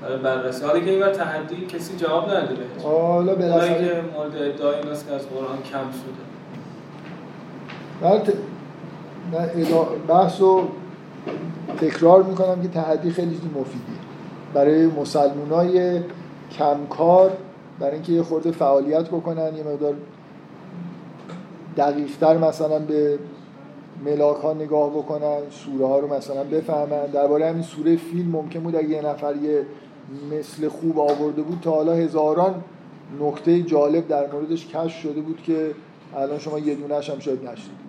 برای 0.01 0.17
بررسی. 0.17 0.65
حالا 0.65 0.79
که 0.79 0.89
اینور 0.89 1.09
تحدی 1.09 1.65
کسی 1.65 1.97
جواب 1.97 2.29
نده 2.29 2.55
بهش. 2.55 2.83
حالا 2.83 3.35
بالاخره 3.35 3.87
که 3.87 4.01
مورد 4.15 4.35
ادعای 4.35 4.81
که 4.81 5.13
از 5.13 5.27
قرآن 5.29 5.57
کم 5.71 5.85
شده. 5.91 6.27
ادا... 9.55 9.83
بحث 10.07 10.41
رو 10.41 10.67
تکرار 11.77 12.23
می‌کنم 12.23 12.61
که 12.61 12.67
تحدی 12.67 13.11
خیلی 13.11 13.35
مفیدیه 13.35 13.97
برای 14.53 14.85
مسلمونای 14.85 16.01
کمکار 16.51 17.31
برای 17.79 17.93
اینکه 17.93 18.11
یه 18.11 18.23
خورده 18.23 18.51
فعالیت 18.51 19.07
بکنن 19.07 19.55
یه 19.55 19.63
مقدار 19.63 19.93
دقیقتر 21.77 22.37
مثلا 22.37 22.79
به 22.79 23.19
ملاک 24.05 24.37
ها 24.37 24.53
نگاه 24.53 24.89
بکنن 24.89 25.37
سوره 25.49 25.87
ها 25.87 25.99
رو 25.99 26.13
مثلا 26.13 26.43
بفهمن. 26.43 27.05
درباره 27.13 27.49
همین 27.49 27.63
سوره 27.63 27.95
فیل 27.95 28.29
ممکن 28.29 28.59
بود 28.59 28.75
اگه 28.75 28.89
یه 28.89 29.01
نفر 29.01 29.35
یه 29.35 29.65
مثل 30.31 30.67
خوب 30.67 30.99
آورده 30.99 31.41
بود 31.41 31.59
تا 31.61 31.71
حالا 31.71 31.93
هزاران 31.93 32.63
نکته 33.21 33.61
جالب 33.61 34.07
در 34.07 34.31
موردش 34.31 34.67
کشف 34.67 35.01
شده 35.01 35.21
بود 35.21 35.41
که 35.43 35.71
الان 36.15 36.39
شما 36.39 36.59
یه 36.59 36.75
دونش 36.75 37.09
هم 37.09 37.19
شاید 37.19 37.49
نشدید 37.49 37.86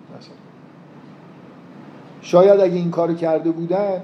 شاید 2.21 2.59
اگه 2.59 2.75
این 2.75 2.91
کارو 2.91 3.13
کرده 3.13 3.51
بودن 3.51 4.01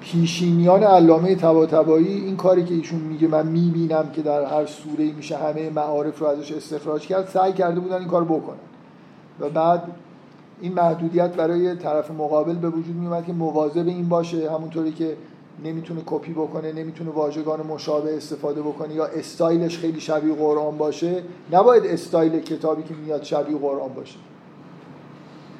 پیشینیان 0.00 0.82
علامه 0.82 1.34
طباطبایی 1.34 2.06
این 2.06 2.36
کاری 2.36 2.64
که 2.64 2.74
ایشون 2.74 3.00
میگه 3.00 3.28
من 3.28 3.46
می‌بینم 3.46 4.10
که 4.12 4.22
در 4.22 4.44
هر 4.44 4.66
سوره 4.66 5.12
میشه 5.12 5.36
همه 5.36 5.70
معارف 5.70 6.18
رو 6.18 6.26
ازش 6.26 6.52
استخراج 6.52 7.06
کرد 7.06 7.28
سعی 7.28 7.52
کرده 7.52 7.80
بودن 7.80 7.96
این 7.96 8.08
کار 8.08 8.24
بکنن. 8.24 8.56
و 9.40 9.48
بعد 9.48 9.82
این 10.60 10.72
محدودیت 10.72 11.36
برای 11.36 11.74
طرف 11.74 12.10
مقابل 12.10 12.54
به 12.54 12.68
وجود 12.68 12.96
میومد 12.96 13.26
که 13.26 13.32
مواظب 13.32 13.86
این 13.86 14.08
باشه 14.08 14.50
همونطوری 14.50 14.92
که 14.92 15.16
نمی‌تونه 15.64 16.02
کپی 16.06 16.32
بکنه 16.32 16.72
نمی‌تونه 16.72 17.10
واژگان 17.10 17.66
مشابه 17.66 18.16
استفاده 18.16 18.62
بکنه 18.62 18.94
یا 18.94 19.04
استایلش 19.04 19.78
خیلی 19.78 20.00
شبیه 20.00 20.34
قرآن 20.34 20.78
باشه 20.78 21.22
نباید 21.52 21.86
استایل 21.86 22.40
کتابی 22.40 22.82
که 22.82 22.94
میاد 22.94 23.22
شبیه 23.22 23.58
قرآن 23.58 23.94
باشه. 23.94 24.18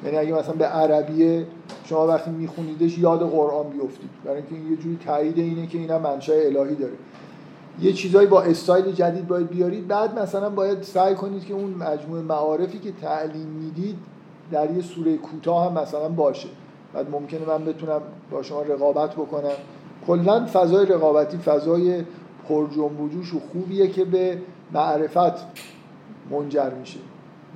یعنی 0.05 0.17
اگه 0.17 0.33
مثلا 0.33 0.53
به 0.53 0.65
عربیه 0.65 1.47
شما 1.85 2.07
وقتی 2.07 2.31
میخونیدش 2.31 2.97
یاد 2.97 3.29
قرآن 3.29 3.69
بیفتید 3.69 4.09
برای 4.25 4.37
اینکه 4.37 4.55
این 4.55 4.71
یه 4.71 4.77
جوری 4.77 4.97
تایید 5.05 5.37
اینه 5.37 5.67
که 5.67 5.77
اینا 5.77 5.99
منشأ 5.99 6.33
الهی 6.33 6.75
داره. 6.75 6.93
یه 7.81 7.93
چیزایی 7.93 8.27
با 8.27 8.41
استایل 8.41 8.91
جدید 8.91 9.27
باید 9.27 9.49
بیارید. 9.49 9.87
بعد 9.87 10.19
مثلا 10.19 10.49
باید 10.49 10.81
سعی 10.81 11.15
کنید 11.15 11.45
که 11.45 11.53
اون 11.53 11.69
مجموعه 11.69 12.21
معارفی 12.21 12.79
که 12.79 12.91
تعلیم 12.91 13.47
می‌دید 13.47 13.95
در 14.51 14.71
یه 14.71 14.81
سوره 14.81 15.17
کوتاه 15.17 15.65
هم 15.65 15.81
مثلا 15.81 16.09
باشه. 16.09 16.49
بعد 16.93 17.09
ممکنه 17.09 17.45
من 17.47 17.65
بتونم 17.65 18.01
با 18.31 18.43
شما 18.43 18.61
رقابت 18.61 19.11
بکنم. 19.15 19.49
کلا 20.07 20.45
فضای 20.53 20.85
رقابتی 20.85 21.37
فضای 21.37 22.03
پر 22.47 22.67
جنب 22.67 23.01
و 23.01 23.09
جوش 23.09 23.33
و 23.33 23.39
خوبیه 23.39 23.87
که 23.87 24.05
به 24.05 24.37
معرفت 24.73 25.33
منجر 26.31 26.69
میشه. 26.69 26.99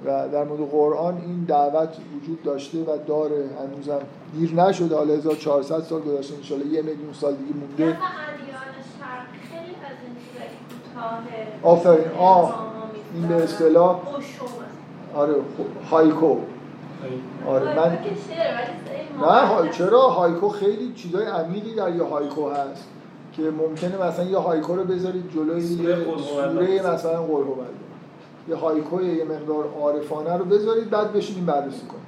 و 0.05 0.29
در 0.29 0.43
مورد 0.43 0.69
قرآن 0.69 1.17
این 1.17 1.45
دعوت 1.47 1.89
وجود 2.15 2.43
داشته 2.43 2.77
و 2.77 2.97
داره 3.07 3.49
هنوزم 3.59 3.99
دیر 4.33 4.53
نشده 4.53 4.95
حالا 4.95 5.13
1400 5.13 5.79
سال 5.79 6.01
گذشته 6.01 6.55
ان 6.55 6.71
یه 6.71 6.81
میلیون 6.81 7.13
سال 7.13 7.35
دیگه 7.35 7.53
مونده 7.53 7.97
آفرین 11.63 12.11
آه 12.19 12.65
این 13.13 13.27
به 13.27 13.35
اصطلاح. 13.35 13.99
آره 15.15 15.33
خب، 15.33 15.87
هایکو 15.91 16.37
آره 17.47 17.75
من 17.75 17.97
نه. 19.21 19.69
چرا 19.71 20.01
هایکو 20.01 20.49
خیلی 20.49 20.93
چیزای 20.93 21.25
عمیقی 21.25 21.75
در 21.75 21.95
یه 21.95 22.03
هایکو 22.03 22.49
هست 22.49 22.87
که 23.33 23.41
ممکنه 23.41 24.07
مثلا 24.07 24.25
یه 24.25 24.37
هایکو 24.37 24.75
رو 24.75 24.83
بذارید 24.83 25.31
جلوی 25.33 25.61
سوره 25.61 25.99
یه 25.99 26.05
سوره. 26.17 26.93
مثلا 26.93 27.19
الله. 27.19 27.84
یه 28.49 28.55
هایکو 28.55 29.01
یه 29.01 29.23
مقدار 29.23 29.65
عارفانه 29.79 30.37
رو 30.37 30.45
بذارید 30.45 30.89
بعد 30.89 31.13
بشینیم 31.13 31.45
بررسی 31.45 31.85
کنیم. 31.87 32.05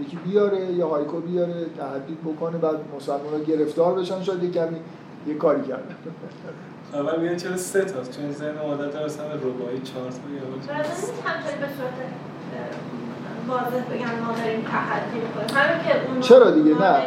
یکی 0.00 0.16
بیاره 0.16 0.72
یه 0.72 0.84
هایکو 0.84 1.20
بیاره 1.20 1.52
تحدی 1.52 2.20
بکنه 2.24 2.58
بعد 2.58 2.76
مسلمان 2.96 3.32
ها 3.32 3.38
گرفتار 3.38 3.94
بشن 3.94 4.22
شاید 4.22 4.42
یه 4.42 4.50
کمی 4.50 4.76
یه 5.26 5.34
کاری 5.34 5.62
کردن 5.62 5.96
اول 6.94 7.20
میگن 7.20 7.36
چرا 7.36 7.56
سه 7.56 7.84
تاست 7.84 8.20
چون 8.20 8.32
ذهن 8.32 8.58
عادت 8.58 8.92
داره 8.92 9.04
مثلا 9.04 9.34
رباعی 9.34 9.80
چهار 9.84 10.10
تا 10.10 10.16
یا 10.34 10.42
واضح 13.48 13.84
بگم 13.90 14.26
ما 14.26 14.32
داریم 14.32 14.62
تحدی 14.62 15.18
می‌کنیم. 15.18 15.82
که 15.84 16.08
اونا 16.08 16.20
چرا 16.20 16.50
دیگه؟ 16.50 16.78
نه. 16.80 17.06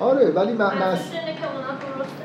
آره 0.00 0.30
ولی 0.30 0.52
من 0.52 0.78
منظورش 0.78 1.12
اینه 1.12 1.34
که 1.34 1.44
اونا 1.54 1.68
درسته 1.68 2.24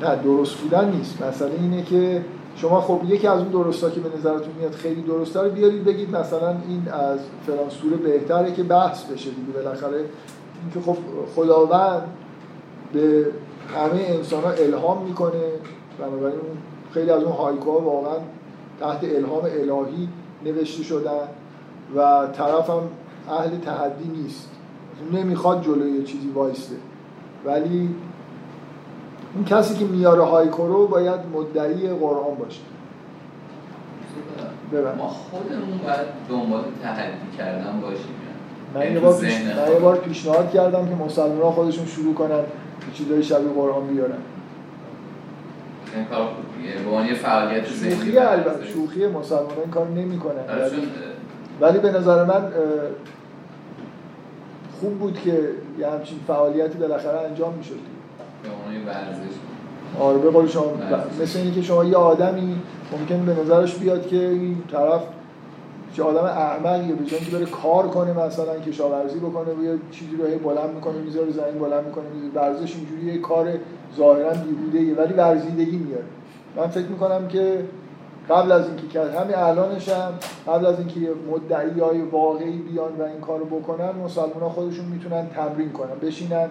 دیگه. 0.00 0.10
نه 0.10 0.22
درست 0.22 0.56
بودن 0.56 0.90
نیست. 0.90 1.22
مسئله 1.22 1.54
اینه 1.60 1.82
که 1.82 2.24
شما 2.56 2.80
خب 2.80 3.00
یکی 3.08 3.26
از 3.26 3.40
اون 3.40 3.48
درستا 3.48 3.90
که 3.90 4.00
به 4.00 4.18
نظرتون 4.18 4.54
میاد 4.58 4.72
خیلی 4.72 5.02
درسته 5.02 5.42
رو 5.42 5.50
بیارید 5.50 5.84
بگید 5.84 6.16
مثلا 6.16 6.48
این 6.48 6.88
از 6.92 7.18
فلان 7.46 7.70
سوره 7.70 7.96
بهتره 7.96 8.52
که 8.52 8.62
بحث 8.62 9.04
بشه 9.04 9.30
دیگه. 9.30 9.52
بالاخره 9.52 10.04
اینکه 10.62 10.80
خب 10.90 10.96
خداوند 11.36 12.02
به 12.92 13.26
همه 13.76 14.00
انسان 14.08 14.42
ها 14.42 14.50
الهام 14.50 15.02
می‌کنه. 15.02 15.42
بنابراین 15.98 16.38
خیلی 16.92 17.10
از 17.10 17.22
اون 17.22 17.32
هایکوها 17.32 17.80
واقعا 17.80 18.18
تحت 18.80 19.04
الهام 19.04 19.44
الهی 19.44 20.08
نوشته 20.44 20.82
شدن 20.82 21.28
و 21.96 22.26
طرف 22.32 22.70
هم 22.70 22.82
اهل 23.30 23.58
تحدی 23.58 24.08
نیست. 24.08 24.50
نمی‌خواد 25.12 25.62
جلوی 25.62 26.02
چیزی 26.02 26.28
وایسته 26.34 26.76
ولی 27.44 27.94
اون 29.34 29.44
کسی 29.44 29.74
که 29.74 29.84
میاره 29.84 30.22
هایکو 30.22 30.66
رو 30.66 30.86
باید 30.86 31.20
مدعی 31.34 31.88
قرآن 31.88 32.34
باشه. 32.38 32.60
ببند. 34.72 34.98
ما 34.98 35.08
خودمون 35.08 35.78
باید 35.84 36.06
دنبال 36.28 36.64
تحدی 36.82 37.36
کردن 37.38 37.80
باشیم. 37.80 38.14
من 38.74 38.80
یعنی 38.80 38.94
یه 38.94 39.00
بار, 39.00 39.20
پیش... 39.20 39.40
من 39.40 39.72
یه. 39.72 39.78
بار 39.78 39.96
پیشنهاد 39.96 40.50
کردم 40.50 40.88
که 40.88 40.94
مسلمان 40.94 41.42
ها 41.42 41.50
خودشون 41.50 41.86
شروع 41.86 42.14
کنن 42.14 42.40
چیزای 42.94 43.22
شبیه 43.22 43.48
قرآن 43.48 43.86
بیارن. 43.86 44.18
این 45.94 46.04
کار 46.04 46.28
خوبیه. 46.28 47.06
یه 47.06 47.14
فعالیت 47.14 47.66
شوخی 47.66 48.18
البته. 48.18 48.66
شوخی 48.66 49.06
مسلمان 49.06 49.58
این 49.62 49.70
کار 49.70 49.88
نمی 49.88 50.20
آره، 50.48 50.70
چون 50.70 50.78
ولی 51.60 51.78
به 51.78 51.92
نظر 51.92 52.24
من 52.24 52.52
خوب 54.80 54.98
بود 54.98 55.20
که 55.20 55.48
یه 55.78 55.90
همچین 55.90 56.18
فعالیتی 56.26 56.78
بالاخره 56.78 57.20
انجام 57.20 57.52
یه 57.52 57.58
ورزش 57.60 57.93
آره 60.00 60.18
به 60.18 60.30
قول 60.30 60.46
شما. 60.46 60.72
مثل 61.22 61.38
اینکه 61.38 61.62
شما 61.62 61.84
یه 61.84 61.96
آدمی 61.96 62.56
ممکن 62.92 63.24
به 63.24 63.40
نظرش 63.40 63.74
بیاد 63.74 64.06
که 64.06 64.28
این 64.28 64.62
طرف 64.72 65.02
چه 65.92 66.02
آدم 66.02 66.24
احمقیه 66.24 66.94
به 66.94 67.04
جای 67.04 67.20
اینکه 67.20 67.36
بره 67.36 67.46
کار 67.46 67.88
کنه 67.88 68.12
مثلا 68.12 68.58
کشاورزی 68.66 69.18
بکنه 69.18 69.54
و 69.54 69.64
یه 69.64 69.78
چیزی 69.90 70.16
رو 70.16 70.24
هی 70.24 70.34
بلند 70.34 70.74
می‌کنه 70.74 70.98
می‌ذاره 70.98 71.30
زمین 71.30 71.58
بلند 71.58 71.84
می‌کنه 71.84 72.04
می‌ذاره. 72.08 72.48
ورزش 72.48 72.76
اینجوری 72.76 73.02
یه 73.14 73.18
کار 73.20 73.48
ظاهرا 73.96 74.30
بیهوده 74.30 75.02
ولی 75.02 75.12
ورزیدگی 75.12 75.76
میاره. 75.76 76.04
من 76.56 76.66
فکر 76.66 76.86
می‌کنم 76.86 77.28
که 77.28 77.64
قبل 78.30 78.52
از 78.52 78.66
اینکه 78.66 78.86
کرد 78.86 79.14
همین 79.14 79.36
الانش 79.36 79.88
هم 79.88 80.12
قبل 80.46 80.66
از 80.66 80.78
اینکه 80.78 81.00
مدعی 81.30 81.80
های 81.80 82.00
واقعی 82.00 82.58
بیان 82.58 82.92
و 82.98 83.02
این 83.02 83.20
کارو 83.20 83.44
بکنن 83.44 83.90
مسلمان 84.04 84.40
ها 84.40 84.48
خودشون 84.48 84.84
می‌تونن 84.84 85.26
تمرین 85.26 85.72
کنن 85.72 85.98
بشینن 86.02 86.48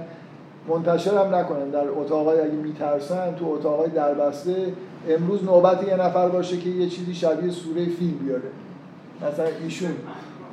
منتشر 0.67 1.25
هم 1.25 1.35
نکنن 1.35 1.69
در 1.69 1.89
اتاقای 1.89 2.39
اگه 2.39 2.51
میترسن 2.51 3.35
تو 3.35 3.45
اتاقای 3.45 3.89
دربسته 3.89 4.73
امروز 5.09 5.43
نوبت 5.43 5.87
یه 5.87 5.95
نفر 5.95 6.29
باشه 6.29 6.57
که 6.57 6.69
یه 6.69 6.89
چیزی 6.89 7.15
شبیه 7.15 7.51
سوره 7.51 7.85
فیل 7.85 8.13
بیاره. 8.13 8.49
مثلا 9.21 9.45
ایشون 9.63 9.91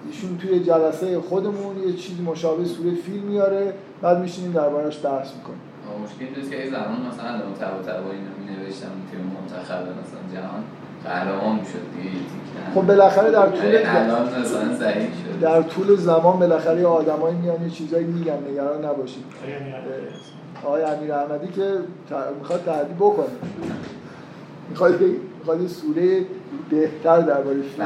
ایشون 0.06 0.38
توی 0.38 0.60
جلسه 0.64 1.20
خودمون 1.20 1.78
یه 1.86 1.92
چیزی 1.92 2.22
مشابه 2.22 2.64
سوره 2.64 2.94
فیل 2.94 3.20
میاره 3.20 3.74
بعد 4.02 4.18
میشینیم 4.18 4.52
دربارش 4.52 5.04
بحث 5.04 5.28
می‌کنیم. 5.34 5.60
مشکل 6.04 6.50
که 6.50 6.70
زمان 6.70 7.06
مثلا 7.12 7.28
علامه 7.28 7.54
طباطبایی 7.54 8.18
اینو 8.18 8.30
می 8.38 8.64
نوشتم 8.64 8.88
توی 9.10 9.20
منتخب 9.22 9.82
مثلا 9.82 10.40
جهان. 10.40 10.62
قهرمان 11.04 11.56
می‌شد 11.56 11.72
دیگه 11.96 12.10
خب 12.74 12.86
بالاخره 12.86 13.30
در 13.30 13.46
طول 13.46 13.78
در 15.40 15.62
طول 15.62 15.96
زمان 15.96 16.38
بالاخره 16.38 16.80
یه 16.80 16.86
آدمایی 16.86 17.36
میان 17.36 17.62
یه 17.62 17.70
چیزایی 17.70 18.06
میگن 18.06 18.38
نگران 18.50 18.84
نباشید. 18.84 19.24
آقای 20.64 20.82
امیر 20.82 21.12
احمدی. 21.12 21.48
که 21.48 21.74
می‌خواد 22.38 22.64
تهدید 22.64 22.96
بکنه. 22.96 23.26
می‌خواد 24.70 25.00
می‌خواد 25.38 25.60
یه 25.60 25.68
سوره 25.68 26.20
بهتر 26.70 27.20
درباره 27.20 27.62
فیل. 27.62 27.84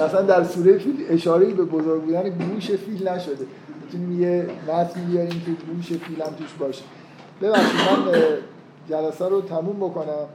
اصلا 0.04 0.22
در 0.22 0.44
سوره 0.44 0.78
فیل 0.78 1.06
اشاره 1.10 1.46
به 1.46 1.64
بزرگ 1.64 2.02
بودن 2.02 2.30
گوش 2.30 2.70
فیل 2.70 3.08
نشده. 3.08 3.46
می‌تونیم 3.82 4.22
یه 4.22 4.46
متن 4.68 5.00
بیاریم 5.00 5.42
که 5.46 5.74
گوش 5.74 5.86
فیل 5.86 6.22
هم 6.22 6.32
توش 6.38 6.52
باشه. 6.58 6.82
ببخشید 7.42 7.80
من 7.80 8.12
جلسه 8.90 9.28
رو 9.28 9.40
تموم 9.40 9.76
بکنم. 9.76 10.26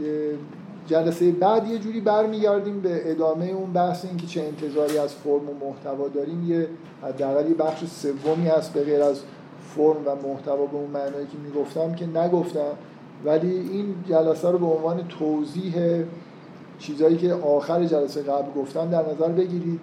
یه 0.00 0.30
جلسه 0.86 1.32
بعد 1.32 1.68
یه 1.68 1.78
جوری 1.78 2.00
برمیگردیم 2.00 2.80
به 2.80 3.10
ادامه 3.10 3.46
اون 3.46 3.72
بحث 3.72 4.04
این 4.04 4.16
که 4.16 4.26
چه 4.26 4.42
انتظاری 4.42 4.98
از 4.98 5.14
فرم 5.14 5.48
و 5.48 5.66
محتوا 5.66 6.08
داریم. 6.08 6.50
یه 6.50 6.68
حداقل 7.02 7.48
یه 7.48 7.54
بخش 7.54 7.84
سومی 7.84 8.48
هست 8.48 8.72
به 8.72 8.84
غیر 8.84 9.02
از 9.02 9.20
فرم 9.76 9.96
و 10.06 10.28
محتوا 10.28 10.66
به 10.66 10.76
اون 10.76 10.90
معنایی 10.90 11.26
که 11.26 11.38
می‌گفتم 11.44 11.94
که 11.94 12.06
نگفتم. 12.06 12.72
ولی 13.24 13.50
این 13.50 13.94
جلسه 14.08 14.50
رو 14.50 14.58
به 14.58 14.66
عنوان 14.66 15.08
توضیح 15.08 15.74
چیزایی 16.78 17.16
که 17.16 17.34
آخر 17.34 17.84
جلسه 17.84 18.22
قبل 18.22 18.60
گفتم 18.60 18.90
در 18.90 19.02
نظر 19.12 19.28
بگیرید. 19.28 19.80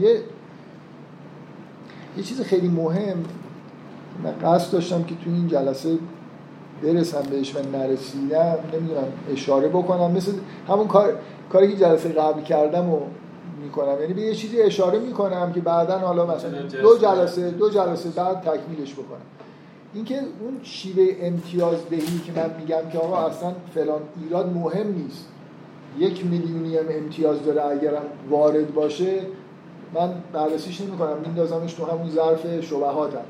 یه 0.00 0.20
یه 2.16 2.22
چیز 2.22 2.40
خیلی 2.40 2.68
مهم 2.68 3.24
من 4.24 4.34
قصد 4.42 4.72
داشتم 4.72 5.02
که 5.02 5.14
تو 5.14 5.30
این 5.30 5.48
جلسه 5.48 5.98
برسم 6.82 7.22
بهش 7.30 7.56
و 7.56 7.58
نرسیدم 7.76 8.58
نمی‌دونم 8.72 9.12
اشاره 9.32 9.68
بکنم. 9.68 10.10
مثل 10.10 10.32
همون 10.68 10.86
کار 10.86 11.14
کاری 11.52 11.72
که 11.72 11.76
جلسه 11.76 12.08
قبل 12.08 12.42
کردم 12.42 12.90
و 12.90 12.98
می‌کنم. 13.62 14.00
یعنی 14.00 14.14
به 14.14 14.20
یه 14.20 14.34
چیزی 14.34 14.62
اشاره 14.62 14.98
می‌کنم 14.98 15.52
که 15.52 15.60
بعدا 15.60 15.98
حالا 15.98 16.26
مثلا 16.26 16.50
دو 16.82 16.98
جلسه 16.98 17.50
دو 17.50 17.70
جلسه 17.70 18.10
بعد 18.10 18.40
تکمیلش 18.40 18.92
بکنم. 18.92 19.26
اینکه 19.94 20.14
اون 20.14 20.60
شیوه 20.62 21.16
امتیاز 21.20 21.76
دهی 21.90 22.20
که 22.26 22.32
من 22.36 22.50
میگم 22.60 22.90
که 22.92 22.98
آقا 22.98 23.16
اصلا 23.16 23.52
فلان 23.74 24.00
ایراد 24.22 24.52
مهم 24.54 24.92
نیست. 24.92 25.28
یک 25.98 26.26
میلیونی 26.26 26.76
هم 26.76 26.84
امتیاز 26.90 27.44
داره 27.44 27.64
اگرم 27.64 28.02
وارد 28.30 28.74
باشه 28.74 29.20
من 29.94 30.12
بررسیش 30.32 30.80
نمی 30.80 30.98
کنم 30.98 31.16
میندازمش 31.24 31.72
تو 31.72 31.84
همون 31.84 32.10
ظرف 32.10 32.60
شبهاتم. 32.64 33.24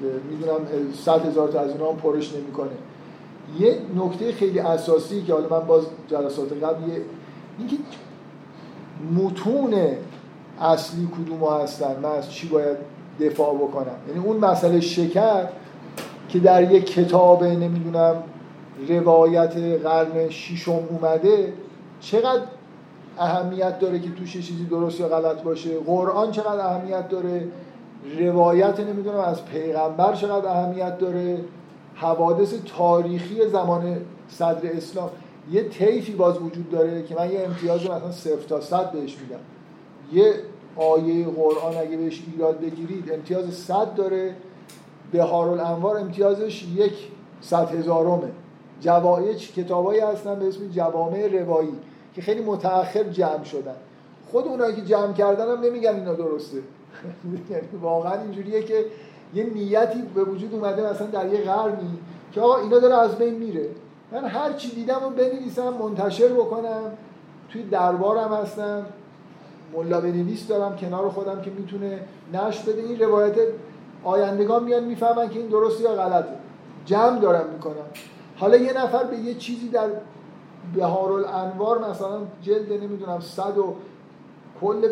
که 0.00 0.04
می‌دونم 0.30 0.92
صد 1.04 1.26
هزار 1.26 1.48
تا 1.48 1.60
از 1.60 1.70
اینا 1.70 1.90
هم 1.90 1.96
پرش 1.96 2.34
نمی‌کنه. 2.34 2.70
یه 3.58 3.78
نکته 3.96 4.32
خیلی 4.32 4.58
اساسی 4.58 5.22
که 5.22 5.32
حالا 5.32 5.48
من 5.48 5.66
باز 5.66 5.82
جلسات 6.08 6.52
قبل 6.52 6.88
یه 6.88 7.00
اینکه 7.58 7.76
متون 9.16 9.74
اصلی 10.60 11.08
کدوم 11.16 11.38
ها 11.38 11.62
هستن 11.62 11.96
من 12.02 12.10
از 12.10 12.30
چی 12.30 12.48
باید 12.48 12.76
دفاع 13.20 13.54
بکنم. 13.54 13.96
یعنی 14.08 14.26
اون 14.26 14.36
مسئله 14.36 14.80
شکر 14.80 15.48
که 16.28 16.38
در 16.38 16.72
یک 16.72 16.86
کتاب 16.86 17.44
نمی‌دونم 17.44 18.22
روایت 18.88 19.56
قرن 19.82 20.28
ششم 20.30 20.72
اومده 20.90 21.52
چقدر 22.00 22.42
اهمیت 23.18 23.78
داره 23.78 23.98
که 23.98 24.10
توش 24.10 24.36
یه 24.36 24.42
چیزی 24.42 24.64
درست 24.64 25.00
یا 25.00 25.08
غلط 25.08 25.42
باشه؟ 25.42 25.78
قرآن 25.78 26.30
چقدر 26.30 26.66
اهمیت 26.66 27.08
داره؟ 27.08 27.48
روایت 28.18 28.80
نمی‌دونم 28.80 29.20
از 29.20 29.44
پیغمبر 29.44 30.14
چقدر 30.14 30.48
اهمیت 30.48 30.98
داره. 30.98 31.38
حوادث 31.94 32.54
تاریخی 32.76 33.48
زمان 33.48 34.00
صدر 34.28 34.70
اسلام. 34.72 35.10
یه 35.50 35.68
طیفی 35.68 36.12
باز 36.12 36.42
وجود 36.42 36.70
داره 36.70 37.02
که 37.02 37.14
من 37.14 37.32
یه 37.32 37.40
امتیاز 37.40 37.82
مثلا 37.82 38.10
صفر 38.10 38.48
تا 38.48 38.60
صد 38.60 38.90
بهش 38.90 39.16
میدم. 39.18 39.40
یه 40.12 40.34
آیه 40.76 41.26
قرآن 41.26 41.76
اگه 41.76 41.96
بهش 41.96 42.22
ایراد 42.32 42.60
بگیرید 42.60 43.12
امتیاز 43.12 43.54
صد 43.54 43.94
داره. 43.94 44.34
بهار 45.12 45.48
الانوار 45.48 45.96
امتیازش 45.96 46.66
یک 46.76 46.92
صد 47.40 47.74
هزارمه. 47.74 48.28
جوایج 48.80 49.52
کتابایی 49.52 50.00
هستن 50.00 50.38
به 50.38 50.48
اسم 50.48 50.68
جوامع 50.68 51.26
روایی 51.26 51.72
که 52.14 52.22
خیلی 52.22 52.42
متأخر 52.42 53.02
جمع 53.02 53.44
شدن. 53.44 53.76
خود 54.30 54.46
اونایی 54.46 54.76
که 54.76 54.82
جمع 54.82 55.12
کردن 55.12 55.48
هم 55.48 55.60
نمیگن 55.60 55.94
اینا 55.94 56.14
درسته. 56.14 56.58
یعنی 57.50 57.68
واقعا 57.82 58.20
اینجوریه 58.20 58.62
که 58.62 58.84
یه 59.34 59.44
نیتی 59.44 60.02
به 60.14 60.24
وجود 60.24 60.54
اومده 60.54 60.90
مثلا 60.90 61.06
در 61.06 61.32
یه 61.32 61.40
قرنی 61.40 61.98
که 62.32 62.40
آقا 62.40 62.56
اینا 62.56 62.78
داره 62.78 62.94
از 62.94 63.18
بین 63.18 63.34
میره. 63.34 63.68
من 64.12 64.24
هر 64.24 64.52
چی 64.52 64.74
دیدم 64.74 65.00
رو 65.04 65.10
بنویسم 65.10 65.68
منتشر 65.68 66.28
بکنم. 66.28 66.92
توی 67.48 67.62
دربارم 67.62 68.34
هستم. 68.34 68.86
ملا 69.74 70.00
بنویس 70.00 70.48
دارم 70.48 70.76
کنار 70.76 71.08
خودم 71.08 71.40
که 71.40 71.50
می‌تونه 71.50 72.00
نشر 72.32 72.62
بده. 72.62 72.82
این 72.82 73.00
روایت 73.00 73.34
آیندگان 74.04 74.64
میان 74.64 74.84
می‌فهمن 74.84 75.28
که 75.28 75.38
این 75.38 75.48
درسته 75.48 75.82
یا 75.82 75.94
غلطه. 75.94 76.28
جمع 76.86 77.20
دارم 77.20 77.50
می‌کنم. 77.52 77.86
حالا 78.36 78.56
یه 78.56 78.72
نفر 78.72 79.04
به 79.04 79.16
یه 79.16 79.34
چیزی 79.34 79.68
در 79.68 79.88
بهار 80.74 81.12
الانوار 81.12 81.90
مثلا 81.90 82.18
جلد 82.42 82.72
نمی‌دونم 82.72 83.20
صد 83.20 83.58
و 83.58 83.74
کل 84.60 84.88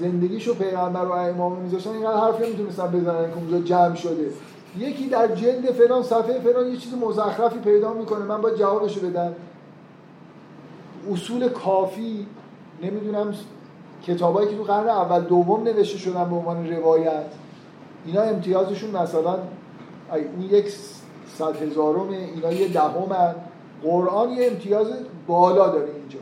زندگیشو 0.00 0.54
پیغمبر 0.54 1.04
و 1.04 1.12
امام 1.12 1.58
میذاشتن 1.58 1.90
اینقدر 1.90 2.20
حرف 2.20 2.40
نمی‌تونستن 2.40 2.86
بزنن 2.86 3.30
که 3.30 3.36
اونجا 3.36 3.58
جمع 3.58 3.94
شده. 3.94 4.30
یکی 4.78 5.08
در 5.08 5.34
جلد 5.34 5.64
فلان 5.64 6.02
صفحه 6.02 6.40
فلان 6.40 6.66
یه 6.66 6.76
چیز 6.76 6.94
مزخرفی 6.94 7.58
پیدا 7.58 7.92
می‌کنه 7.92 8.24
من 8.24 8.40
باید 8.40 8.58
جوابشو 8.58 9.00
بدم. 9.00 9.32
اصول 11.12 11.48
کافی 11.48 12.26
نمی‌دونم 12.82 13.34
کتابایی 14.06 14.48
که 14.48 14.56
تو 14.56 14.62
قرن 14.62 14.88
اول 14.88 15.20
دوم 15.20 15.62
نوشته 15.62 15.98
شدن 15.98 16.30
به 16.30 16.36
عنوان 16.36 16.70
روایت. 16.70 17.24
اینا 18.06 18.22
امتیازشون 18.22 18.90
مثلا 18.90 19.38
اون 20.12 20.42
یک 20.50 20.72
صد 21.38 21.62
هزارم 21.62 22.08
اینا 22.08 22.52
یه 22.52 22.68
دهم 22.68 23.34
قرآن 23.82 24.30
یه 24.30 24.46
امتیاز 24.46 24.86
بالا 25.26 25.68
داره 25.68 25.88
اینجا. 25.94 26.18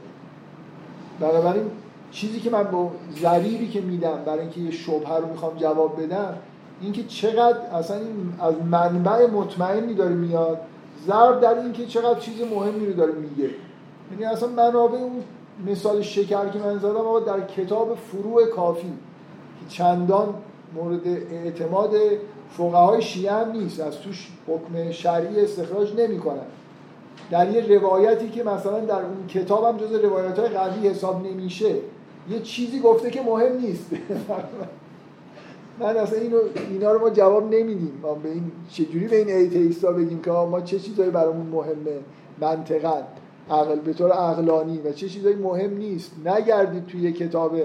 بنابراین 1.20 1.70
چیزی 2.12 2.40
که 2.40 2.50
من 2.50 2.62
با 2.62 2.90
ضریبی 3.22 3.68
که 3.68 3.80
میدم 3.80 4.22
برای 4.26 4.40
اینکه 4.40 4.60
یه 4.60 4.70
شبهه 4.70 5.16
رو 5.16 5.26
می‌خوام 5.26 5.56
جواب 5.56 6.02
بدم 6.02 6.34
اینکه 6.80 7.04
چقدر 7.04 7.58
اصلا 7.58 7.96
این 7.96 8.34
از 8.40 8.54
منبع 8.70 9.26
مطمئنی 9.26 9.94
داره 9.94 10.14
میاد 10.14 10.60
ضرب 11.06 11.40
در 11.40 11.58
اینکه 11.58 11.86
چقدر 11.86 12.18
چیز 12.18 12.34
مهمی 12.40 12.86
رو 12.86 12.92
داره 12.92 13.12
میگه. 13.12 13.50
یعنی 14.10 14.24
اصلا 14.24 14.48
منابع 14.48 14.98
اون 14.98 15.22
مثال 15.66 16.02
شکر 16.02 16.48
که 16.48 16.58
من 16.58 16.78
زدم 16.78 16.96
آقا 16.96 17.20
در 17.20 17.40
کتاب 17.40 17.94
فروع 17.94 18.46
کافی 18.46 18.92
که 19.60 19.74
چندان 19.74 20.34
مورد 20.74 21.06
اعتماد 21.06 21.90
فقهای 22.50 23.02
شیعه 23.02 23.32
هم 23.32 23.52
نیست 23.52 23.80
از 23.80 23.98
توش 23.98 24.28
حکم 24.46 24.90
شرعی 24.90 25.40
استخراج 25.40 26.00
نمی‌کنن. 26.00 26.46
در 27.30 27.50
یه 27.50 27.78
روایتی 27.78 28.28
که 28.28 28.44
مثلا 28.44 28.80
در 28.80 29.02
اون 29.02 29.26
کتاب 29.28 29.64
هم 29.64 29.76
جز 29.76 29.92
روایت 29.92 30.38
های 30.38 30.48
قوی 30.48 30.88
حساب 30.88 31.26
نمیشه. 31.26 31.74
یه 32.30 32.40
چیزی 32.40 32.80
گفته 32.80 33.10
که 33.10 33.22
مهم 33.22 33.56
نیست. 33.56 33.86
من 35.80 35.96
اصلا 35.96 36.18
اینو 36.20 36.38
اینا 36.70 36.92
رو 36.92 37.00
ما 37.00 37.10
جواب 37.10 37.54
نمیدیم. 37.54 37.92
ما 38.02 38.14
به 38.14 38.28
این 38.28 38.52
چجوری 38.70 39.08
به 39.08 39.16
این 39.16 39.28
ایتیستا 39.28 39.92
بگیم 39.92 40.22
که 40.22 40.30
ما 40.30 40.60
چه 40.60 40.78
چیزایی 40.78 41.10
برامون 41.10 41.46
مهمه؟ 41.46 41.98
منطقا. 42.40 43.02
عقل 43.50 43.78
به 43.78 43.92
طور 43.92 44.10
عقلانی. 44.10 44.78
و 44.78 44.92
چه 44.92 45.08
چیزایی 45.08 45.36
مهم 45.36 45.76
نیست. 45.76 46.12
نگردید 46.26 46.86
توی 46.86 47.12
کتاب 47.12 47.56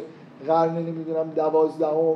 قرن 0.48 0.76
نمی‌دونم 0.76 1.30
دوازدهم 1.36 2.16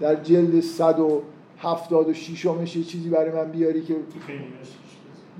در 0.00 0.14
جلد 0.14 0.60
صد 0.60 1.00
و 1.00 1.22
هفتاد 1.58 2.08
و 2.08 2.14
شیشمش 2.14 2.76
یه 2.76 2.84
چیزی 2.84 3.08
برای 3.08 3.32
من 3.32 3.50
بیاری 3.50 3.82
که 3.82 3.96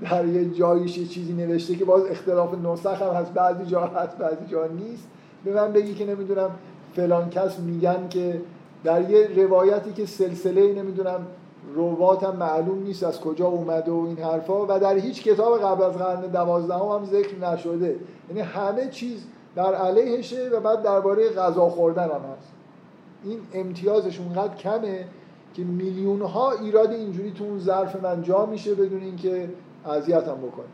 در 0.01 0.25
یه 0.25 0.45
جاییش 0.45 0.97
یه 0.97 1.05
چیزی 1.05 1.33
نوشته 1.33 1.75
که 1.75 1.85
باز 1.85 2.05
اختلاف 2.05 2.53
نسخ 2.65 3.01
هم 3.01 3.13
هست. 3.13 3.33
بعضی 3.33 3.65
جا 3.65 3.81
هست 3.81 4.17
بعضی 4.17 4.45
جا 4.47 4.67
نیست. 4.67 5.07
به 5.45 5.53
من 5.53 5.73
بگی 5.73 5.93
که 5.93 6.05
نمی‌دونم 6.05 6.49
فلان 6.95 7.29
کس 7.29 7.59
میگن 7.59 8.07
که 8.09 8.41
در 8.83 9.09
یه 9.09 9.29
روایتی 9.35 9.93
که 9.93 10.05
سلسله 10.05 10.73
نمی‌دونم 10.73 11.27
روات 11.75 12.23
هم 12.23 12.35
معلوم 12.35 12.83
نیست 12.83 13.03
از 13.03 13.21
کجا 13.21 13.47
اومده 13.47 13.91
و 13.91 14.05
این 14.07 14.17
حرفا 14.17 14.65
و 14.65 14.79
در 14.79 14.95
هیچ 14.95 15.23
کتاب 15.23 15.59
قبل 15.59 15.83
از 15.83 15.93
قرن 15.93 16.21
دوازدهم 16.21 16.87
هم 16.87 17.05
ذکر 17.05 17.39
نشده. 17.39 17.95
یعنی 18.29 18.41
همه 18.41 18.87
چیز 18.89 19.23
در 19.55 19.75
علیهشه 19.75 20.49
و 20.49 20.59
بعد 20.59 20.83
درباره 20.83 21.29
غذا 21.29 21.69
خوردن 21.69 22.03
هم 22.03 22.09
هست. 22.09 22.51
این 23.23 23.39
امتیازش 23.53 24.19
اونقدر 24.19 24.55
کمه 24.55 25.05
که 25.53 25.63
میلیون 25.63 26.21
ها 26.21 26.51
ایراد 26.51 26.91
اینجوری 26.91 27.31
تو 27.31 27.43
اون 27.43 27.59
ظرف 27.59 28.03
من 28.03 28.23
جا 28.23 28.45
میشه 28.45 28.75
بدون 28.75 29.01
اینکه 29.01 29.49
اذیتم 29.85 30.37
بکنه. 30.37 30.65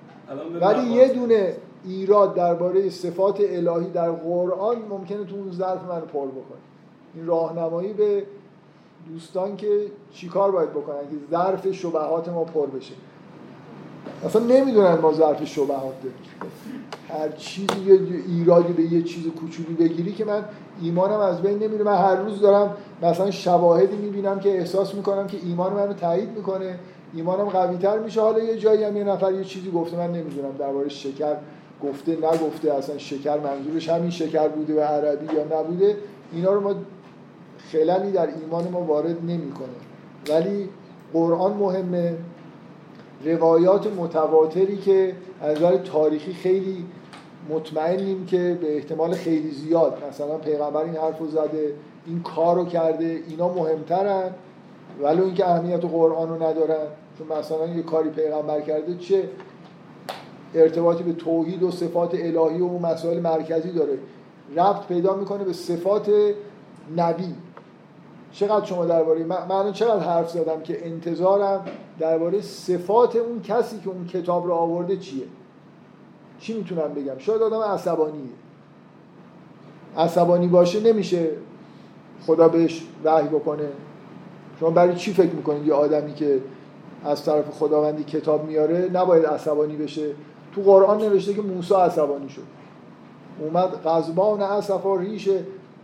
ولی 0.62 0.94
یه 0.94 1.08
دونه 1.08 1.56
ایراد 1.86 2.36
درباره 2.36 2.90
صفات 2.90 3.40
الهی 3.40 3.90
در 3.90 4.12
قرآن 4.12 4.76
ممکنه 4.90 5.24
تو 5.24 5.36
اون 5.36 5.52
ظرف 5.52 5.84
من 5.84 6.00
پر 6.00 6.28
بکنه. 6.28 6.58
این 7.16 7.28
راهنمایی 7.28 7.94
به 7.94 8.24
دوستان 9.10 9.58
که 9.58 9.68
چیکار 10.14 10.52
باید 10.52 10.70
بکنن؟ 10.70 10.98
که 10.98 11.16
ظرف 11.32 11.72
شبهات 11.72 12.30
ما 12.30 12.44
پر 12.44 12.66
بشه. 12.66 12.94
اصلا 14.26 14.42
نمی‌دونن 14.42 14.94
ما 14.94 15.14
ظرف 15.14 15.46
شبهات 15.46 15.94
داریم. 16.04 16.52
هر 17.10 17.30
چیزی 17.30 17.80
یه 17.86 18.00
ایرادی 18.28 18.74
به 18.74 18.84
یه 18.84 19.04
چیز 19.04 19.28
کوچولی 19.28 19.74
بگیری 19.74 20.14
که 20.14 20.26
من 20.26 20.46
ایمانم 20.82 21.20
از 21.20 21.42
بین 21.42 21.60
نمیره. 21.60 21.84
من 21.84 21.96
هر 21.96 22.16
روز 22.16 22.42
دارم 22.42 22.78
مثلا 23.02 23.32
شواهدی 23.32 23.96
می‌بینم 23.96 24.40
که 24.40 24.58
احساس 24.58 24.96
می‌کنم 24.96 25.28
که 25.28 25.38
ایمان 25.44 25.74
منو 25.74 25.94
تایید 25.94 26.30
می‌کنه. 26.30 26.80
ایمانم 27.14 27.50
قوی 27.50 27.78
تر 27.78 28.00
میشه. 28.00 28.22
حالا 28.22 28.40
یه 28.40 28.58
جایی 28.58 28.84
هم 28.84 28.98
یه 28.98 29.04
نفر 29.04 29.34
یه 29.34 29.44
چیزی 29.44 29.72
گفته 29.72 29.98
من 29.98 30.12
نمی‌دونم 30.12 30.58
درباره 30.60 30.90
شکر. 30.90 31.36
گفته 31.84 32.12
نگفته 32.12 32.74
اصلا 32.74 32.98
شکر 32.98 33.40
منظورش 33.40 33.90
همین 33.90 34.10
شکر 34.10 34.48
بوده 34.48 34.76
و 34.76 34.80
عربی 34.80 35.36
یا 35.36 35.60
نبوده 35.60 35.98
اینا 36.32 36.54
رو 36.54 36.62
ما 36.62 36.76
خلالی 37.72 38.12
در 38.12 38.28
ایمان 38.28 38.68
ما 38.68 38.82
وارد 38.82 39.24
نمی‌کنه. 39.24 39.68
ولی 40.30 40.70
قرآن 41.14 41.54
مهمه. 41.54 42.16
روایات 43.26 43.88
متواتری 43.88 44.78
که 44.78 45.16
از 45.42 45.58
نظر 45.58 45.78
تاریخی 45.78 46.34
خیلی 46.34 46.86
مطمئنیم 47.50 48.26
که 48.26 48.58
به 48.62 48.76
احتمال 48.76 49.14
خیلی 49.14 49.52
زیاد 49.52 50.04
مثلا 50.10 50.38
پیغمبر 50.38 50.84
این 50.84 50.96
حرف 50.96 51.20
زده 51.32 51.74
این 52.06 52.22
کار 52.22 52.56
رو 52.56 52.66
کرده 52.66 53.20
اینا 53.30 53.54
مهمترن 53.54 54.32
ولو 55.02 55.24
اینکه 55.24 55.50
اهمیت 55.50 55.86
قرآن 55.86 56.30
رو 56.30 56.36
ندارن. 56.36 56.88
چون 57.18 57.38
مثلا 57.38 57.68
یه 57.68 57.84
کاری 57.84 58.10
پیغمبر 58.10 58.62
کرده 58.62 58.98
چه؟ 58.98 59.24
ارتباطی 60.56 61.04
به 61.04 61.14
توحید 61.14 61.64
و 61.64 61.72
صفات 61.72 62.14
الهی 62.14 62.62
و 62.62 62.80
مسائل 62.80 63.20
مرکزی 63.20 63.72
داره. 63.72 63.98
ربط 64.56 64.88
پیدا 64.88 65.16
می‌کنه 65.16 65.44
به 65.44 65.54
صفات 65.54 66.12
نبی. 66.98 67.36
چقدر 68.32 68.66
شما 68.66 68.86
درباره 68.86 69.24
من, 69.24 69.38
من 69.50 69.72
چقدر 69.72 70.04
حرف 70.04 70.30
زدم 70.30 70.62
که 70.62 70.88
انتظارم 70.88 71.66
درباره 72.00 72.42
صفات 72.42 73.16
اون 73.16 73.42
کسی 73.42 73.80
که 73.80 73.90
اون 73.90 74.08
کتاب 74.08 74.46
رو 74.46 74.54
آورده 74.54 74.98
چیه؟ 74.98 75.24
چی 76.40 76.58
می‌تونم 76.58 76.94
بگم؟ 76.94 77.18
شاید 77.18 77.42
آدم 77.42 77.62
عصبانیه. 77.62 78.30
عصبانی 79.98 80.48
باشه 80.48 80.80
نمیشه 80.80 81.30
خدا 82.26 82.48
بهش 82.48 82.84
وحی 83.04 83.28
بکنه. 83.28 83.68
شما 84.60 84.70
برای 84.70 84.96
چی 84.96 85.14
فکر 85.14 85.34
می‌کنید 85.34 85.68
یه 85.68 85.74
آدمی 85.74 86.14
که 86.14 86.40
از 87.06 87.26
طرف 87.26 87.50
خداوندی 87.50 88.04
کتاب 88.04 88.46
میاره 88.46 88.90
نباید 88.94 89.26
عصبانی 89.26 89.76
بشه؟ 89.76 90.10
تو 90.58 90.64
قرآن 90.64 90.98
نوشته 91.02 91.34
که 91.34 91.42
موسی 91.42 91.74
عصبانی 91.74 92.30
شد. 92.30 92.42
اومد 93.40 93.70
غضبان 93.86 94.42
اسفا 94.42 94.96
ریش 94.96 95.30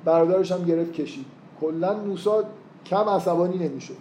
برادرش 0.06 0.52
هم 0.52 0.64
گرفت 0.64 0.94
کشید. 0.94 1.26
کلا 1.62 1.94
موسی 1.94 2.30
کم 2.86 3.10
عصبانی 3.10 3.68
نمی‌شد. 3.68 3.96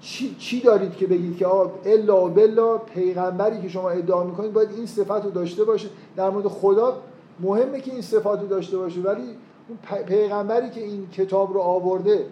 چی, 0.00 0.36
چی 0.38 0.60
دارید 0.60 0.96
که 0.96 1.06
بگید 1.06 1.36
که 1.36 1.46
آقا 1.46 1.70
الا 1.84 2.28
بلا 2.28 2.78
پیغمبری 2.78 3.62
که 3.62 3.68
شما 3.68 3.90
ادعا 3.90 4.24
می‌کنید 4.24 4.52
باید 4.52 4.68
این 4.76 4.86
صفت 4.86 5.24
رو 5.24 5.30
داشته 5.30 5.64
باشه. 5.64 5.88
در 6.16 6.30
مورد 6.30 6.46
خدا 6.46 6.98
مهمه 7.40 7.80
که 7.80 7.92
این 7.92 8.02
صفات 8.02 8.40
رو 8.40 8.46
داشته 8.46 8.78
باشه 8.78 9.00
ولی 9.00 9.22
اون 9.68 10.04
پیغمبری 10.06 10.70
که 10.70 10.80
این 10.80 11.08
کتاب 11.10 11.52
رو 11.52 11.60
آورده 11.60 12.26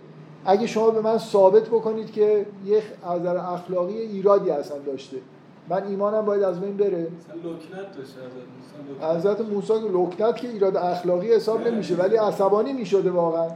اگه 0.44 0.66
شما 0.66 0.90
به 0.90 1.00
من 1.00 1.18
ثابت 1.18 1.62
بکنید 1.62 2.12
که 2.12 2.46
یه 2.66 2.82
از 3.02 3.26
اخلاقی 3.26 3.98
ایرادی 3.98 4.50
اصلا 4.50 4.78
داشته. 4.78 5.16
من 5.70 5.86
ایمانم 5.86 6.24
باید 6.24 6.42
از 6.42 6.60
بین 6.60 6.76
بره. 6.76 7.08
حضرت 9.16 9.40
موسی 9.40 9.72
که 9.72 9.88
لکنت 9.88 10.36
که 10.36 10.48
ایراد 10.48 10.76
اخلاقی 10.76 11.32
حساب 11.32 11.68
نمیشه 11.68 11.94
ولی 11.94 12.16
عصبانی 12.16 12.72
می‌شده 12.72 13.10
واقعا. 13.10 13.48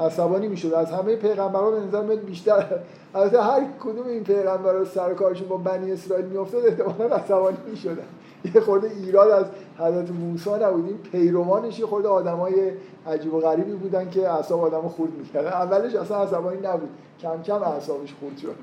عصبانی 0.00 0.48
می‌شده. 0.48 0.78
از 0.78 0.90
همه 0.90 1.16
پیغمبران 1.16 1.80
به 1.80 1.86
نظر 1.86 2.02
میاد 2.02 2.20
بیشتر. 2.20 2.66
البته 3.14 3.42
هر 3.42 3.64
کدوم 3.80 4.06
این 4.06 4.24
پیغمبرا 4.24 4.84
سر 4.84 5.14
کارشون 5.14 5.48
با 5.48 5.56
بنی 5.56 5.92
اسرائیل 5.92 6.26
میافتاد 6.26 6.66
احتمالاً 6.66 7.16
عصبانی 7.16 7.56
می‌شدن 7.70 8.06
یه 8.54 8.60
خورده 8.60 8.90
ایراد 8.90 9.30
از 9.30 9.46
حضرت 9.78 10.10
موسی 10.10 10.50
نبود. 10.50 10.86
این 10.86 10.98
پیروانش 10.98 11.78
یه 11.78 11.86
خورده 11.86 12.08
آدمای 12.08 12.72
عجیب 13.06 13.34
و 13.34 13.40
غریبی 13.40 13.72
بودن 13.72 14.10
که 14.10 14.28
اعصاب 14.28 14.60
آدمو 14.60 14.88
خورد 14.88 15.12
می‌کردن. 15.12 15.48
اولش 15.48 15.94
اصلا 15.94 16.22
عصبانی 16.22 16.58
نبود. 16.66 16.88
کم 17.20 17.42
کم 17.42 17.62
اعصابش 17.62 18.14
خورد 18.20 18.38
شد. 18.38 18.54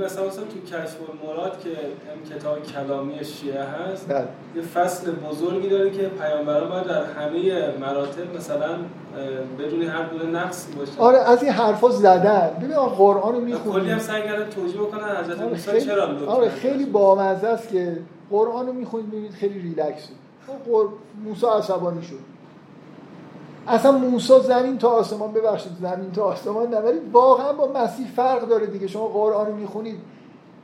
مثلا 0.00 0.26
مثلا 0.26 0.44
تو 0.44 0.76
کشف 0.76 0.96
المراد 1.10 1.60
که 1.60 1.70
هم 1.70 2.36
کتاب 2.36 2.62
کلامی 2.62 3.24
شیعه 3.24 3.62
هست 3.62 4.08
ده. 4.08 4.28
یه 4.56 4.62
فصل 4.62 5.10
بزرگی 5.10 5.68
داره 5.68 5.90
که 5.90 6.02
پیامبران 6.08 6.68
باید 6.68 6.84
در 6.86 7.04
همه 7.04 7.68
مراتب 7.80 8.36
مثلا 8.36 8.78
بدون 9.58 9.82
هر 9.82 10.08
گونه 10.08 10.24
نقصی 10.24 10.72
باشه 10.72 10.92
آره 10.98 11.18
از 11.18 11.42
این 11.42 11.52
حرفا 11.52 11.90
زدن. 11.90 12.50
ببین 12.62 12.76
قرآن 12.76 13.34
رو 13.34 13.40
می‌خونی. 13.40 13.80
کلی 13.80 13.90
هم 13.90 13.98
سعی 13.98 14.22
کردن 14.22 14.50
توجیه 14.50 14.80
بکنن 14.80 15.16
حضرت 15.24 15.40
آره 15.40 15.48
موسی 15.48 15.80
چرا 15.80 16.08
آره 16.26 16.48
خیلی 16.48 16.84
بامزه 16.84 17.46
است 17.46 17.68
که 17.68 17.98
قرآن 18.30 18.66
رو 18.66 18.72
می‌خونید 18.72 19.06
می‌بینید 19.06 19.32
خیلی 19.32 19.58
ریلکس. 19.58 20.08
قر... 20.66 20.86
موسی 21.24 21.46
عصبانی 21.46 22.02
شد. 22.02 22.37
اصلا 23.68 23.92
موسی 23.92 24.40
زمین 24.40 24.78
تا 24.78 24.88
آسمان 24.88 25.32
ببخشید 25.32 25.72
زمین 25.80 26.12
تا 26.12 26.24
آسمان 26.24 26.68
نه 26.68 26.76
ولی 26.76 26.98
واقعا 27.12 27.52
با 27.52 27.72
مسیح 27.74 28.06
فرق 28.16 28.48
داره 28.48 28.66
دیگه. 28.66 28.86
شما 28.86 29.06
قرآن 29.06 29.46
رو 29.46 29.54
می‌خونید 29.54 30.00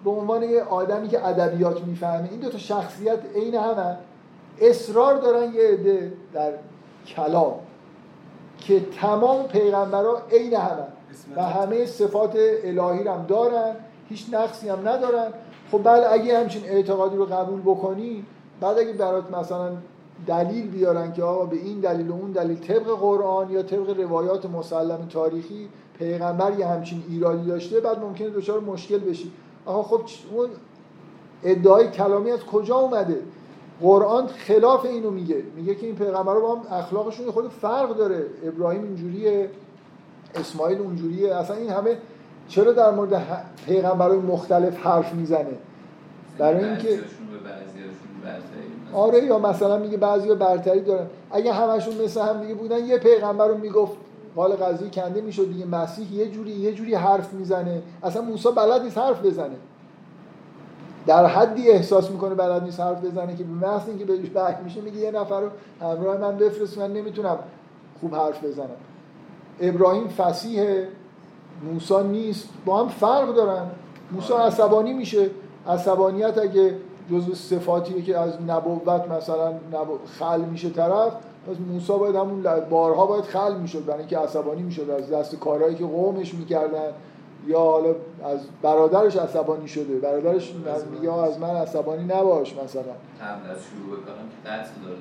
به 0.04 0.10
عنوان 0.10 0.42
یه 0.42 0.62
آدمی 0.62 1.08
که 1.08 1.26
ادبیات 1.26 1.80
می‌فهمه 1.80 2.28
این 2.30 2.40
دو 2.40 2.48
تا 2.48 2.58
شخصیت 2.58 3.18
عین 3.34 3.54
همه. 3.54 3.96
اصرار 4.60 5.16
دارن 5.16 5.54
یه 5.54 5.62
عده 5.62 6.12
در 6.32 6.52
کلام 7.06 7.54
که 8.58 8.80
تمام 9.00 9.46
پیغمبرها 9.46 10.22
عین 10.32 10.54
همه 10.54 10.86
و 11.36 11.42
همه 11.42 11.86
صفات 11.86 12.36
الهی 12.64 13.08
هم 13.08 13.24
دارن 13.28 13.76
هیچ 14.08 14.26
نقصی 14.32 14.68
هم 14.68 14.88
ندارن. 14.88 15.32
خب 15.72 15.80
بله 15.84 16.12
اگه 16.12 16.38
همچین 16.38 16.64
اعتقادی 16.64 17.16
رو 17.16 17.24
قبول 17.24 17.60
بکنی 17.60 18.24
بعد 18.60 18.78
اگه 18.78 18.92
برات 18.92 19.30
مثلا 19.30 19.70
دلیل 20.26 20.70
بیارن 20.70 21.12
که 21.12 21.22
آقا 21.22 21.44
به 21.44 21.56
این 21.56 21.80
دلیل 21.80 22.08
و 22.08 22.12
اون 22.12 22.32
دلیل 22.32 22.56
طبق 22.56 22.86
قرآن 22.86 23.50
یا 23.50 23.62
طبق 23.62 24.00
روایات 24.00 24.46
مسلم 24.46 25.08
تاریخی 25.10 25.68
پیغمبر 25.98 26.58
یه 26.58 26.66
همچین 26.66 27.02
ایرادی 27.08 27.46
داشته 27.46 27.80
بعد 27.80 27.98
ممکنه 27.98 28.30
دچار 28.30 28.60
مشکل 28.60 28.98
بشی. 28.98 29.32
آقا 29.66 29.82
خب 29.82 30.00
اون 30.32 30.48
ادعای 31.42 31.90
کلامی 31.90 32.30
از 32.30 32.40
کجا 32.40 32.76
اومده؟ 32.76 33.20
قرآن 33.80 34.26
خلاف 34.26 34.84
اینو 34.84 35.10
میگه. 35.10 35.42
میگه 35.56 35.74
که 35.74 35.86
این 35.86 35.94
پیغمبر 35.94 36.34
با 36.34 36.54
هم 36.54 36.62
اخلاقشون 36.78 37.30
خود 37.30 37.48
فرق 37.48 37.96
داره. 37.96 38.24
ابراهیم 38.44 38.82
اینجوریه 38.82 39.50
اسماعیل 40.34 40.78
اونجوریه 40.78 41.34
اصلا 41.34 41.56
این 41.56 41.70
همه 41.70 41.98
چرا 42.48 42.72
در 42.72 42.90
مورد 42.90 43.44
پیغمبرای 43.66 44.18
مختلف 44.18 44.86
حرف 44.86 45.14
می‌زنه؟ 45.14 45.58
برای 46.38 46.64
اینکه 46.64 46.98
آره 48.94 49.24
یا 49.24 49.38
مثلا 49.38 49.78
میگه 49.78 49.96
بعضی 49.96 50.34
برتری 50.34 50.80
دارن. 50.80 51.06
اگه 51.30 51.52
همشون 51.52 51.94
مثل 52.04 52.20
هم 52.20 52.40
دیگه 52.40 52.54
بودن 52.54 52.86
یه 52.86 52.98
پیغمبر 52.98 53.48
رو 53.48 53.58
می‌گفت. 53.58 53.92
قال 54.36 54.52
قضیه 54.52 54.90
کنده 54.90 55.20
می‌شد 55.20 55.48
دیگه. 55.48 55.66
مسیح 55.66 56.12
یه 56.12 56.30
جوری 56.30 56.50
یه 56.50 56.72
جوری 56.72 56.94
حرف 56.94 57.32
می‌زنه. 57.32 57.82
اصلا 58.02 58.22
موسی 58.22 58.48
بلد 58.56 58.82
نیست 58.82 58.98
حرف 58.98 59.22
بزنه. 59.22 59.56
در 61.06 61.26
حدی 61.26 61.70
احساس 61.70 62.10
می‌کنه 62.10 62.34
بلد 62.34 62.62
نیست 62.62 62.80
حرف 62.80 63.04
بزنه 63.04 63.36
که 63.36 63.44
به 63.44 63.66
محض 63.66 63.88
اینکه 63.88 64.04
بهش 64.04 64.30
بحث 64.34 64.54
میشه 64.64 64.80
میگه 64.80 64.98
یه 64.98 65.10
نفر 65.10 65.40
رو 65.40 65.48
همراه 65.80 66.16
من 66.16 66.36
بفرست. 66.36 66.78
من 66.78 66.92
نمی‌تونم 66.92 67.38
خوب 68.00 68.14
حرف 68.14 68.44
بزنم. 68.44 68.76
ابراهیم 69.60 70.08
فسیح 70.08 70.64
موسی 71.72 72.02
نیست. 72.02 72.48
با 72.66 72.80
هم 72.80 72.88
فرق 72.88 73.34
دارن. 73.34 73.66
موسی 74.12 74.32
عصبانی 74.32 74.92
میشه. 74.92 75.30
عصبانیت 75.68 76.38
اگه 76.38 76.74
جزو 77.10 77.34
صفاتیه 77.34 78.02
که 78.02 78.18
از 78.18 78.32
نبوت 78.48 79.08
مثلا 79.10 79.52
خل 80.18 80.40
میشه 80.40 80.70
طرف 80.70 81.12
پس 81.46 81.56
موسی 81.72 81.92
باید 81.92 82.16
همون 82.16 82.42
بارها 82.70 83.06
باید 83.06 83.24
خل 83.24 83.56
می‌شد 83.56 83.84
برای 83.84 83.98
اینکه 83.98 84.18
عصبانی 84.18 84.62
می‌شد 84.62 84.90
از 84.90 85.10
دست 85.10 85.38
کارهایی 85.38 85.74
که 85.74 85.84
قومش 85.84 86.34
می‌کردن 86.34 86.92
یا 87.46 87.60
حالا 87.60 87.88
از 88.24 88.38
برادرش 88.62 89.16
عصبانی 89.16 89.68
شده. 89.68 89.98
برادرش 89.98 90.54
میگه 90.90 91.12
از 91.12 91.38
من 91.38 91.56
عصبانی 91.56 92.04
نباش 92.04 92.52
مثلا. 92.52 92.82
قبل 92.82 93.50
از 93.50 93.58
شروع 93.62 94.00
بکنم 94.00 94.28
که 94.42 94.48
داره 94.84 94.96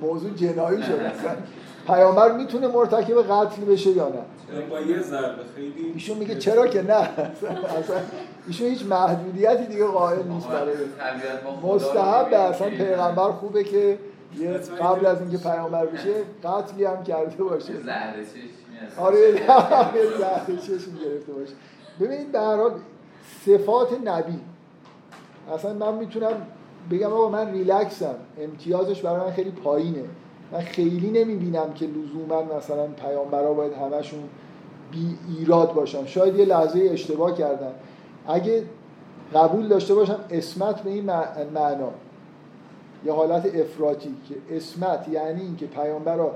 موضوع 0.00 0.30
جنایی 0.30 0.82
شده 0.82 1.12
پیامبر 1.86 2.32
می‌تونه 2.32 2.68
مرتکب 2.68 3.22
قتل 3.22 3.64
بشه 3.64 3.90
یا 3.90 4.08
نه؟ 4.08 4.60
با 4.70 4.80
یه 4.80 5.02
ضربه؟ 5.02 5.42
خیلی 5.56 5.92
ایشون 5.94 6.18
میگه 6.18 6.38
چرا 6.38 6.66
که 6.66 6.82
نه؟ 6.82 6.94
اصلا 6.94 7.96
ایشون 8.46 8.66
هیچ 8.66 8.86
محدودیتی 8.86 9.66
دیگه 9.66 9.86
قائل 9.86 10.22
نیست 10.28 10.48
برای 10.48 10.74
مستحب 11.62 12.34
اصلا 12.34 12.70
پیغمبر 12.70 13.30
خوبه 13.30 13.64
که 13.64 13.98
یه 14.38 14.50
قبل 14.80 15.06
از 15.06 15.20
اینکه 15.20 15.38
پیامبر 15.38 15.86
بشه 15.86 16.14
قتلی 16.44 16.84
هم 16.84 17.04
کرده 17.04 17.44
باشه. 17.44 17.72
آره 18.96 19.32
زهر 20.18 20.56
چشم 20.56 20.98
گرفته 21.04 21.32
باشه. 21.32 21.52
ببینید 22.00 22.32
به 22.32 22.40
هر 22.40 22.56
حال 22.56 22.72
صفات 23.46 23.88
نبی. 24.04 24.40
اصلا 25.54 25.72
من 25.72 25.94
می‌تونم 25.94 26.46
بگم 26.90 27.12
آقا 27.12 27.28
من 27.28 27.52
ریلکسم. 27.52 28.14
امتیازش 28.40 29.02
برای 29.02 29.20
من 29.20 29.32
خیلی 29.32 29.50
پایینه. 29.50 30.04
من 30.54 30.60
خیلی 30.60 31.10
نمی‌بینم 31.10 31.72
که 31.74 31.86
لزوما 31.86 32.56
مثلا 32.56 32.86
پیامبرا 32.86 33.54
باید 33.54 33.72
همشون 33.72 34.20
بی 34.90 35.18
ایراد 35.38 35.74
باشن. 35.74 36.06
شاید 36.06 36.36
یه 36.36 36.44
لحظه 36.44 36.88
اشتباه 36.92 37.34
کردن 37.34 37.72
اگه 38.28 38.62
قبول 39.34 39.68
داشته 39.68 39.94
باشم 39.94 40.18
اسمت 40.30 40.82
به 40.82 40.90
این 40.90 41.04
معنا 41.54 41.90
یه 43.04 43.12
حالت 43.12 43.46
افراطی 43.54 44.14
که 44.28 44.56
اسمت 44.56 45.08
یعنی 45.08 45.40
اینکه 45.40 45.66
پیامبرا 45.66 46.30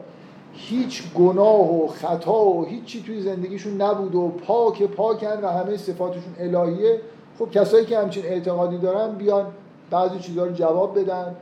هیچ 0.53 1.13
گناه 1.15 1.85
و 1.85 1.87
خطا 1.87 2.45
و 2.45 2.65
هیچی 2.65 3.03
توی 3.03 3.21
زندگیشون 3.21 3.83
نبود 3.83 4.15
و 4.15 4.29
پاک 4.29 4.83
پاکن 4.83 5.41
و 5.43 5.49
همه 5.49 5.77
صفاتشون 5.77 6.35
الهیه 6.39 7.01
خب 7.39 7.51
کسایی 7.51 7.87
که 7.87 7.99
همچین 7.99 8.25
اعتقادی 8.27 8.79
دارن 8.79 9.15
بیان 9.15 9.47
بعضی 9.91 10.19
چیزها 10.19 10.45
رو 10.45 10.53
جواب 10.53 11.01
بدن. 11.01 11.37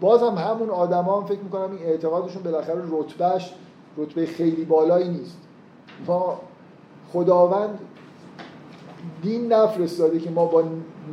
بازم 0.00 0.34
همون 0.34 0.70
آدما 0.70 1.20
هم 1.20 1.26
فکر 1.26 1.40
می‌کنم 1.40 1.70
این 1.70 1.82
اعتقادشون 1.82 2.42
بالاخره 2.42 2.82
رتبهش 2.90 3.54
رتبه 3.98 4.26
خیلی 4.26 4.64
بالایی 4.64 5.08
نیست. 5.08 5.38
ما 6.06 6.40
خداوند 7.12 7.78
دین 9.22 9.52
نفرستاده 9.52 10.18
که 10.18 10.30
ما 10.30 10.44
با 10.44 10.64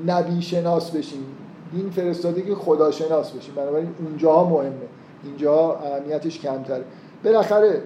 نبی 0.07 0.41
شناس 0.41 0.91
بشیم. 0.91 1.25
دین 1.71 1.89
فرستاده 1.89 2.41
که 2.41 2.55
خدا 2.55 2.91
شناس 2.91 3.31
بشیم. 3.31 3.55
بنابراین 3.55 3.89
اونجاها 3.99 4.49
مهمه. 4.49 4.87
اینجا 5.23 5.75
اهمیتش 5.75 6.39
کمتره. 6.39 6.83
بالاخره 7.23 7.81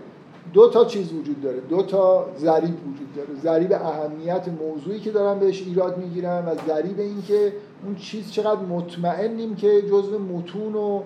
دو 0.53 0.69
تا 0.69 0.86
چیز 0.86 1.14
وجود 1.14 1.41
داره. 1.41 1.60
دو 1.60 1.84
تا 1.84 2.26
ذریب 2.40 2.76
وجود 2.88 3.15
داره. 3.15 3.30
ذریب 3.44 3.73
اهمیت 3.73 4.48
موضوعی 4.48 4.99
که 4.99 5.11
دارن 5.11 5.40
بهش 5.40 5.61
ایراد 5.61 5.98
می‌گیرن 5.98 6.45
و 6.45 6.56
ذریب 6.68 6.99
این 6.99 7.22
که 7.22 7.53
اون 7.85 7.95
چیز 7.95 8.31
چقدر 8.31 8.61
مطمئنیم 8.61 9.55
که 9.55 9.81
جزء 9.81 10.17
متون 10.17 10.75
و 10.75 11.01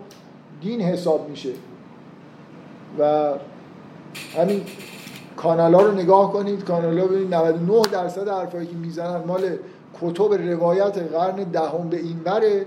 دین 0.62 0.82
حساب 0.82 1.30
میشه. 1.30 1.50
و 3.00 3.34
همین 4.38 4.62
کانال 5.38 5.74
ها 5.74 5.82
رو 5.82 5.92
نگاه 5.92 6.34
کنید 6.34 6.64
کانال 6.64 7.00
ها 7.00 7.06
ببینید 7.06 7.34
99 7.34 7.82
درصد 7.92 8.28
حرفایی 8.28 8.68
که 8.68 8.76
می‌زنن 8.76 9.24
مال 9.28 9.58
کتب 10.02 10.34
روایت 10.34 10.98
قرن 10.98 11.36
دهم 11.36 11.90
به 11.90 11.98
این 11.98 12.20
بره 12.20 12.66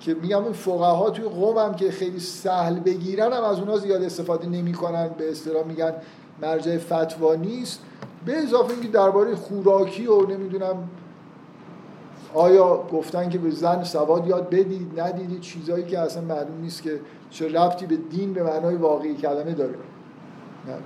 که 0.00 0.14
میگم 0.14 0.44
این 0.44 0.52
فقها 0.52 1.10
توی 1.10 1.24
قوم 1.24 1.58
هم 1.58 1.74
که 1.74 1.90
خیلی 1.90 2.20
سهل 2.20 2.80
بگیرن 2.80 3.32
هم 3.32 3.44
از 3.44 3.58
اونها 3.58 3.78
زیاد 3.78 4.02
استفاده 4.02 4.48
نمی‌کنن 4.48 5.08
به 5.18 5.30
اصطلاح 5.30 5.66
میگن 5.66 5.92
مرجع 6.42 6.78
فتوا 6.78 7.34
نیست. 7.34 7.80
به 8.26 8.36
اضافه 8.36 8.72
اینکه 8.72 8.88
درباره 8.88 9.34
خوراکی 9.34 10.06
و 10.06 10.26
نمی‌دونم 10.26 10.88
آیا 12.34 12.82
گفتن 12.92 13.28
که 13.28 13.38
به 13.38 13.50
زن 13.50 13.82
سواد 13.84 14.26
یاد 14.26 14.50
بدید 14.50 15.00
ندیدید؟ 15.00 15.40
چیزایی 15.40 15.84
که 15.84 15.98
اصلا 15.98 16.22
معلوم 16.22 16.60
نیست 16.60 16.82
که 16.82 17.00
چه 17.30 17.48
ربطی 17.52 17.86
به 17.86 17.96
دین 17.96 18.32
به 18.32 18.42
معنای 18.42 18.74
واقعی 18.74 19.14
کلمه 19.14 19.52
داره. 19.52 19.74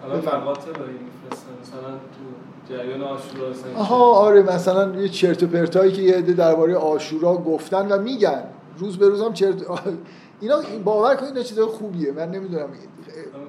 الان 0.04 0.18
مقاطع 0.18 0.70
مثلا 0.70 1.90
تو 1.90 2.74
جریان 2.74 3.02
آشورا 3.02 3.52
آها 3.76 4.12
آره 4.12 4.42
مثلا 4.42 5.00
یه 5.00 5.08
چرت 5.08 5.42
و 5.42 5.46
پرتایی 5.46 5.92
که 5.92 6.02
یه 6.02 6.16
عده 6.16 6.32
درباره 6.32 6.76
آشورا 6.76 7.36
گفتن 7.36 7.88
و 7.92 8.02
میگن. 8.02 8.42
روز 8.78 8.98
به 8.98 9.08
روزم 9.08 9.32
چرت 9.32 9.62
اینا 10.40 10.56
باور 10.84 11.14
کنید 11.14 11.30
اینا 11.30 11.42
چیزای 11.42 11.66
خوبیه. 11.66 12.12
من 12.12 12.30
نمی‌دونم. 12.30 12.68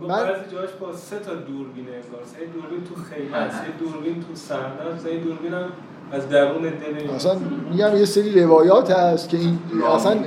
من 0.02 0.08
بعضی 0.08 0.56
جاش 0.56 0.70
با 0.82 0.94
سه 0.94 1.20
تا 1.20 1.34
دوربینه 1.36 1.92
کار 1.92 2.22
سه 2.26 2.46
دوربین 2.54 2.84
تو 2.84 2.96
خیمه 2.96 3.50
سه 3.52 3.66
دوربین 3.80 4.24
تو 4.24 4.36
صحنه 4.36 5.00
سه 5.04 5.18
دوربین 5.18 5.54
هم 5.54 5.70
از 6.12 6.30
درون 6.30 6.62
دل 6.62 7.14
مثلا 7.16 7.36
میگم 7.72 7.98
یه 7.98 8.06
سری 8.06 8.42
روایات 8.44 8.92
هست 8.92 9.30
که 9.30 9.38
این 9.38 9.60
اصلا 9.96 10.18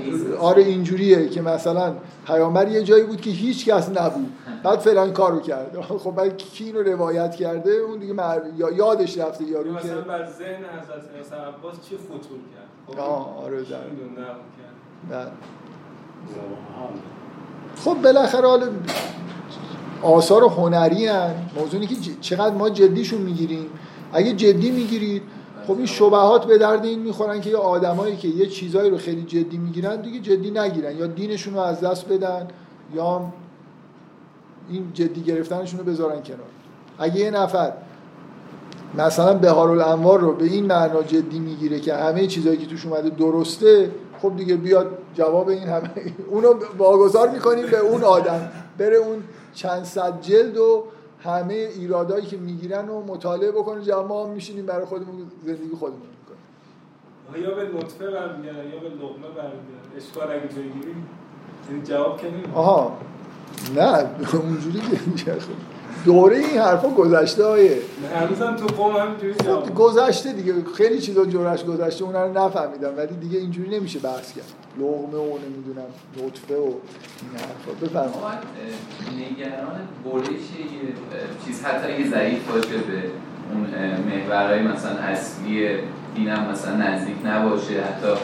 آره 0.40 0.62
اینجوریه 0.62 1.28
که 1.28 1.42
مثلا 1.42 1.94
پیامبر 2.26 2.68
یه 2.68 2.82
جایی 2.82 3.04
بود 3.04 3.20
که 3.20 3.30
هیچ 3.30 3.68
کس 3.68 3.88
نبود. 3.88 4.32
بعد 4.62 4.78
فلان 4.78 5.12
کارو 5.12 5.40
کرد. 5.40 5.76
خب 6.04 6.10
بعد 6.10 6.36
کی 6.36 6.64
اینو 6.64 6.82
روایت 6.82 7.34
کرده؟ 7.34 7.70
اون 7.70 7.98
دیگه 7.98 8.12
مر... 8.12 8.40
یادش 8.76 9.18
رفته 9.18 9.44
یارو 9.44 9.64
که 9.64 9.70
مثلا 9.70 10.00
بر 10.00 10.26
ذهن 10.26 10.64
حضرت 11.20 11.32
عباس 11.32 11.74
چی 11.88 11.96
خطور 11.96 12.20
کرد؟ 12.20 12.94
خب 12.94 13.00
آه 13.00 13.44
آره 13.44 13.62
در 13.62 13.76
بله. 15.10 15.26
خب 17.84 18.02
بالاخره 18.02 18.48
حالا 18.48 18.66
آثار 20.02 20.44
هنری 20.44 21.06
هن. 21.06 21.34
موضوعی 21.56 21.86
که 21.86 21.96
چقدر 22.20 22.54
ما 22.54 22.70
جدیشون 22.70 23.20
می‌گیریم. 23.20 23.66
اگه 24.12 24.32
جدی 24.32 24.70
می‌گیرید 24.70 25.22
خب 25.70 25.76
این 25.76 25.86
شبهات 25.86 26.46
به 26.46 26.58
درد 26.58 26.84
این 26.84 26.98
می‌خورن 26.98 27.40
که 27.40 27.50
یه 27.50 27.56
آدمایی 27.56 28.16
که 28.16 28.28
یه 28.28 28.46
چیزایی 28.46 28.90
رو 28.90 28.98
خیلی 28.98 29.22
جدی 29.22 29.58
می‌گیرن 29.58 30.00
دیگه 30.00 30.18
جدی 30.18 30.50
نگیرن. 30.50 30.96
یا 30.96 31.06
دینشون 31.06 31.54
رو 31.54 31.60
از 31.60 31.80
دست 31.80 32.08
بدن 32.08 32.48
یا 32.94 33.32
این 34.70 34.90
جدی 34.94 35.22
گرفتنشون 35.22 35.80
رو 35.80 35.86
بذارن 35.86 36.22
کنار. 36.22 36.48
اگه 36.98 37.20
یه 37.20 37.30
نفر 37.30 37.72
مثلا 38.98 39.34
بهار 39.34 39.70
الانوار 39.70 40.20
رو 40.20 40.32
به 40.32 40.44
این 40.44 40.66
معنا 40.66 41.02
جدی 41.02 41.38
می‌گیره 41.38 41.80
که 41.80 41.94
همه 41.94 42.26
چیزایی 42.26 42.56
که 42.56 42.66
توش 42.66 42.86
اومده 42.86 43.10
درسته 43.10 43.90
خب 44.22 44.36
دیگه 44.36 44.56
بیاد 44.56 44.86
جواب 45.14 45.48
این 45.48 45.68
همه 45.68 45.90
اونو 46.30 46.54
واگذار 46.78 47.28
می‌کنیم 47.28 47.66
به 47.66 47.78
اون 47.78 48.04
آدم. 48.04 48.48
بره 48.78 48.96
اون 48.96 49.22
چند 49.54 49.84
صد 49.84 50.20
جلد 50.20 50.56
و 50.56 50.84
همه 51.22 51.54
ایرادایی 51.54 52.26
که 52.26 52.36
می‌گیرن 52.36 52.88
و 52.88 53.02
مطالعه 53.06 53.50
بکنه 53.50 53.82
جواب 53.82 54.08
ما 54.08 54.26
میشینیم 54.26 54.66
برای 54.66 54.84
خودمون 54.84 55.30
زندگی 55.44 55.76
خودمون 55.78 56.00
می‌کنیم. 56.00 57.48
یا 57.48 57.54
به 57.54 57.78
نطفه 57.78 58.10
برمیگردن 58.10 58.70
یا 58.70 58.80
به 58.80 58.88
لقمه 58.88 59.28
برمیگردن. 59.36 59.96
اشکال 59.96 60.30
اگه 60.30 60.46
بگیریم 60.46 61.08
یعنی 61.70 61.82
جواب 61.82 62.20
کنیم 62.20 62.52
آها. 62.54 62.98
نه 63.76 64.06
اونجوری 64.32 64.80
که 64.80 64.96
دوره 66.04 66.36
این 66.36 66.58
حرفا 66.58 66.88
گذشته 66.88 67.44
هایه 67.44 67.78
هنوزم 68.14 68.56
تو 68.56 68.66
قوم 68.66 68.96
همینجوری 68.96 69.32
خب 69.32 69.74
گذشته 69.74 70.32
دیگه 70.32 70.54
خیلی 70.76 70.98
چیزا 70.98 71.24
جورش 71.24 71.64
گذشته 71.64 72.04
اونا 72.04 72.26
رو 72.26 72.32
نفهمیدم 72.38 72.96
ولی 72.96 73.14
دیگه 73.20 73.38
اینجوری 73.38 73.78
نمیشه 73.78 73.98
بحث 73.98 74.32
کرد. 74.32 74.44
لغمه 74.78 75.18
و 75.18 75.38
نمی‌دونم 75.38 75.88
نطفه 76.16 76.54
و 76.54 76.64
این 76.64 77.32
حرفا. 77.36 77.72
بفرمایید. 77.82 78.38
نگران 79.16 79.80
برش 80.04 80.26
یه 80.28 80.94
چیز 81.46 81.64
حتی 81.64 82.02
یه 82.02 82.10
ضعیف 82.10 82.48
باشه 82.48 82.68
به 82.68 83.02
اون 83.52 83.66
محورهای 84.06 84.62
مثلا 84.62 84.92
اصلی 84.92 85.68
دینم 86.14 86.46
مثلا 86.52 86.76
نزدیک 86.76 87.16
نباشه 87.24 87.80
حتی 87.82 88.20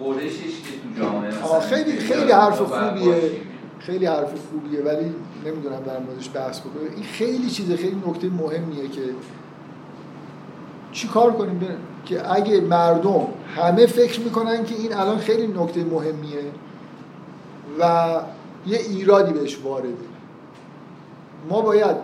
برشش 0.00 0.36
که 0.36 0.72
تو 0.82 1.02
جامعه 1.02 1.28
مثلا 1.28 1.60
خیلی 1.60 1.98
خیلی 1.98 2.32
حرف 2.32 2.58
خوبیه. 2.58 3.14
خیلی 3.78 4.06
حرف 4.06 4.32
خوبیه 4.50 4.80
ولی 4.80 5.14
نمی‌دونم 5.46 5.80
در 5.86 5.98
موردش 5.98 6.30
بحث 6.34 6.60
بکنم 6.60 6.82
این 6.96 7.04
خیلی 7.04 7.50
چیزه 7.50 7.76
خیلی 7.76 8.02
نکته 8.06 8.28
مهمیه 8.28 8.88
که 8.88 9.00
چی 10.92 11.08
کار 11.08 11.32
کنیم؟ 11.32 11.58
بره؟ 11.58 11.76
که 12.04 12.34
اگه 12.34 12.60
مردم 12.60 13.26
همه 13.56 13.86
فکر 13.86 14.20
می‌کنن 14.20 14.64
که 14.64 14.74
این 14.74 14.94
الان 14.94 15.18
خیلی 15.18 15.46
نکته 15.46 15.84
مهمیه 15.84 16.52
و 17.80 18.14
یه 18.66 18.78
ایرادی 18.78 19.32
بهش 19.32 19.58
وارده 19.64 19.88
ما 21.48 21.60
باید 21.60 21.96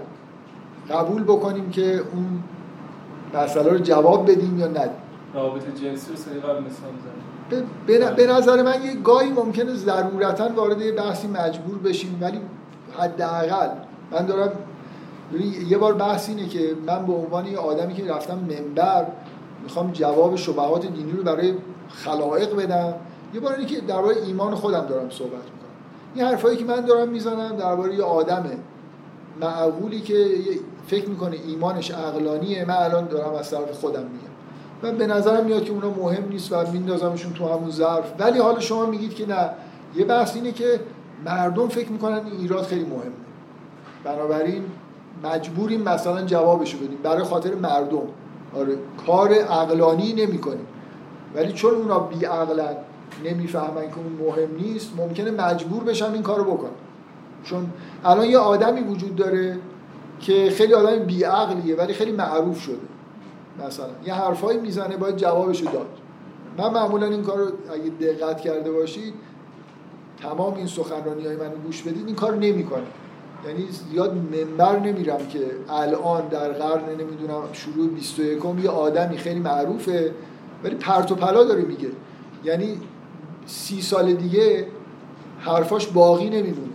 قبول 0.91 1.23
بکنیم 1.23 1.71
که 1.71 1.97
اون 1.97 2.43
مسئله 3.35 3.71
رو 3.71 3.79
جواب 3.79 4.31
بدیم 4.31 4.59
یا 4.59 4.67
ندیم 4.67 4.91
رابطه 5.35 5.73
جنسی 5.73 6.11
رو 7.51 8.15
به 8.17 8.27
نظر 8.27 8.63
من 8.63 8.83
یه 8.85 8.95
گاهی 8.95 9.31
ممکنه 9.31 9.75
ضرورتا 9.75 10.49
وارد 10.49 10.81
یه 10.81 10.93
بحثی 10.93 11.29
مجبور 11.29 11.79
بشیم 11.79 12.19
ولی 12.21 12.41
حداقل. 12.99 13.69
من 14.11 14.27
دارم 14.27 14.53
یه 15.69 15.79
بار 15.79 15.95
بحث 15.95 16.29
اینه 16.29 16.49
که 16.49 16.77
من 16.87 17.07
به 17.07 17.13
عنوان 17.13 17.47
یه 17.47 17.59
آدمی 17.59 17.95
که 17.95 18.13
رفتم 18.13 18.39
منبر 18.39 19.07
می‌خوام 19.63 19.93
جواب 19.93 20.37
شبهات 20.37 20.87
دینی 20.87 21.13
رو 21.13 21.23
برای 21.23 21.55
خلائق 21.89 22.57
بدم. 22.57 22.95
یه 23.35 23.41
بار 23.41 23.53
اینه 23.53 23.67
که 23.67 23.81
درباره 23.81 24.17
ایمان 24.27 24.55
خودم 24.55 24.87
دارم 24.87 25.11
صحبت 25.11 25.33
می‌کنم. 25.33 25.71
این 26.15 26.25
حرفایی 26.25 26.57
که 26.57 26.65
من 26.65 26.81
دارم 26.81 27.09
می‌زنم 27.09 27.57
درباره 27.57 27.95
یه 27.95 28.03
آدم 28.03 28.45
معقولی 29.41 30.01
که 30.01 30.27
فکر 30.87 31.09
می‌کنه 31.09 31.37
ایمانش 31.47 31.91
عقلانیه 31.91 32.65
من 32.65 32.75
الان 32.75 33.07
دارم 33.07 33.35
از 33.35 33.51
طرف 33.51 33.73
خودم 33.73 34.03
میگم. 34.03 34.37
و 34.83 34.93
به 34.93 35.07
نظرم 35.07 35.45
میاد 35.45 35.65
که 35.65 35.73
اونا 35.73 35.91
مهم 35.91 36.29
نیست 36.29 36.53
و 36.53 36.57
میندازمشون 36.73 37.33
تو 37.33 37.49
همون 37.49 37.71
ظرف. 37.71 38.13
ولی 38.19 38.39
حالا 38.39 38.61
شما 38.61 38.87
میگید 38.87 39.15
که 39.15 39.27
نه. 39.27 39.51
یه 39.97 40.05
بحث 40.05 40.35
اینه 40.35 40.53
که 40.53 40.81
مردم 41.25 41.69
فکر 41.69 41.93
می‌کنن 41.93 42.21
این 42.27 42.41
ایراد 42.41 42.65
خیلی 42.65 42.85
مهمه. 42.85 43.13
بنابراین 44.05 44.65
مجبوریم 45.25 45.83
مثلا 45.83 46.23
جوابشو 46.23 46.79
بدیم. 46.79 46.99
برای 47.03 47.25
خاطر 47.25 47.55
مردم. 47.55 48.03
آره 48.57 48.79
کار 49.07 49.33
عقلانی 49.33 50.13
نمی‌کنیم. 50.13 50.67
ولی 51.35 51.53
چون 51.53 51.75
اونا 51.75 51.99
بی 51.99 52.25
عقلن 52.25 52.77
نمی‌فهمن 53.25 53.89
که 53.89 53.97
اون 53.97 54.29
مهم 54.29 54.57
نیست 54.57 54.93
ممکنه 54.97 55.31
مجبور 55.31 55.85
بشن 55.85 56.13
این 56.13 56.23
کارو 56.23 56.45
بکنن. 56.45 56.71
چون 57.45 57.71
الان 58.05 58.27
یه 58.27 58.39
آدمی 58.39 58.81
وجود 58.81 59.17
داره 59.17 59.59
که 60.21 60.51
خیلی 60.51 60.75
آدم 60.75 61.05
بی 61.05 61.25
عقلیه 61.25 61.77
ولی 61.77 61.93
خیلی 61.93 62.13
معروف 62.13 62.61
شده. 62.61 62.77
مثلا 63.67 63.87
یه 64.07 64.15
حرفایی 64.15 64.59
می‌زنه 64.59 64.97
باید 64.97 65.17
جوابشو 65.17 65.65
داد. 65.65 65.87
من 66.59 66.71
معمولا 66.71 67.07
این 67.07 67.23
کار 67.23 67.39
رو 67.39 67.45
اگه 67.45 67.91
دقت 68.01 68.41
کرده 68.41 68.73
باشید 68.73 69.15
تمام 70.23 70.55
این 70.55 70.67
سخنرانی 70.67 71.27
های 71.27 71.37
منو 71.37 71.57
گوش 71.65 71.83
بدید 71.83 72.07
این 72.07 72.15
کار 72.15 72.37
نمی‌کنه. 72.37 72.83
یعنی 73.47 73.67
زیاد 73.71 74.15
منبر 74.15 74.79
نمیرم 74.79 75.27
که 75.27 75.51
الان 75.69 76.29
در 76.29 76.53
قرن 76.53 76.91
نمی‌دونم 76.91 77.43
شروع 77.53 77.89
21 77.89 78.43
یه 78.63 78.71
آدمی 78.71 79.19
خیلی 79.19 79.41
معروفه 79.41 80.15
ولی 80.65 80.75
پرت 80.75 81.13
و 81.13 81.15
پلا 81.15 81.45
داره 81.45 81.63
میگه. 81.63 81.89
یعنی 82.45 82.81
سی 83.47 83.83
سال 83.83 84.13
دیگه 84.13 84.67
حرفاش 85.39 85.87
باقی 85.87 86.31
نمیمونه. 86.31 86.73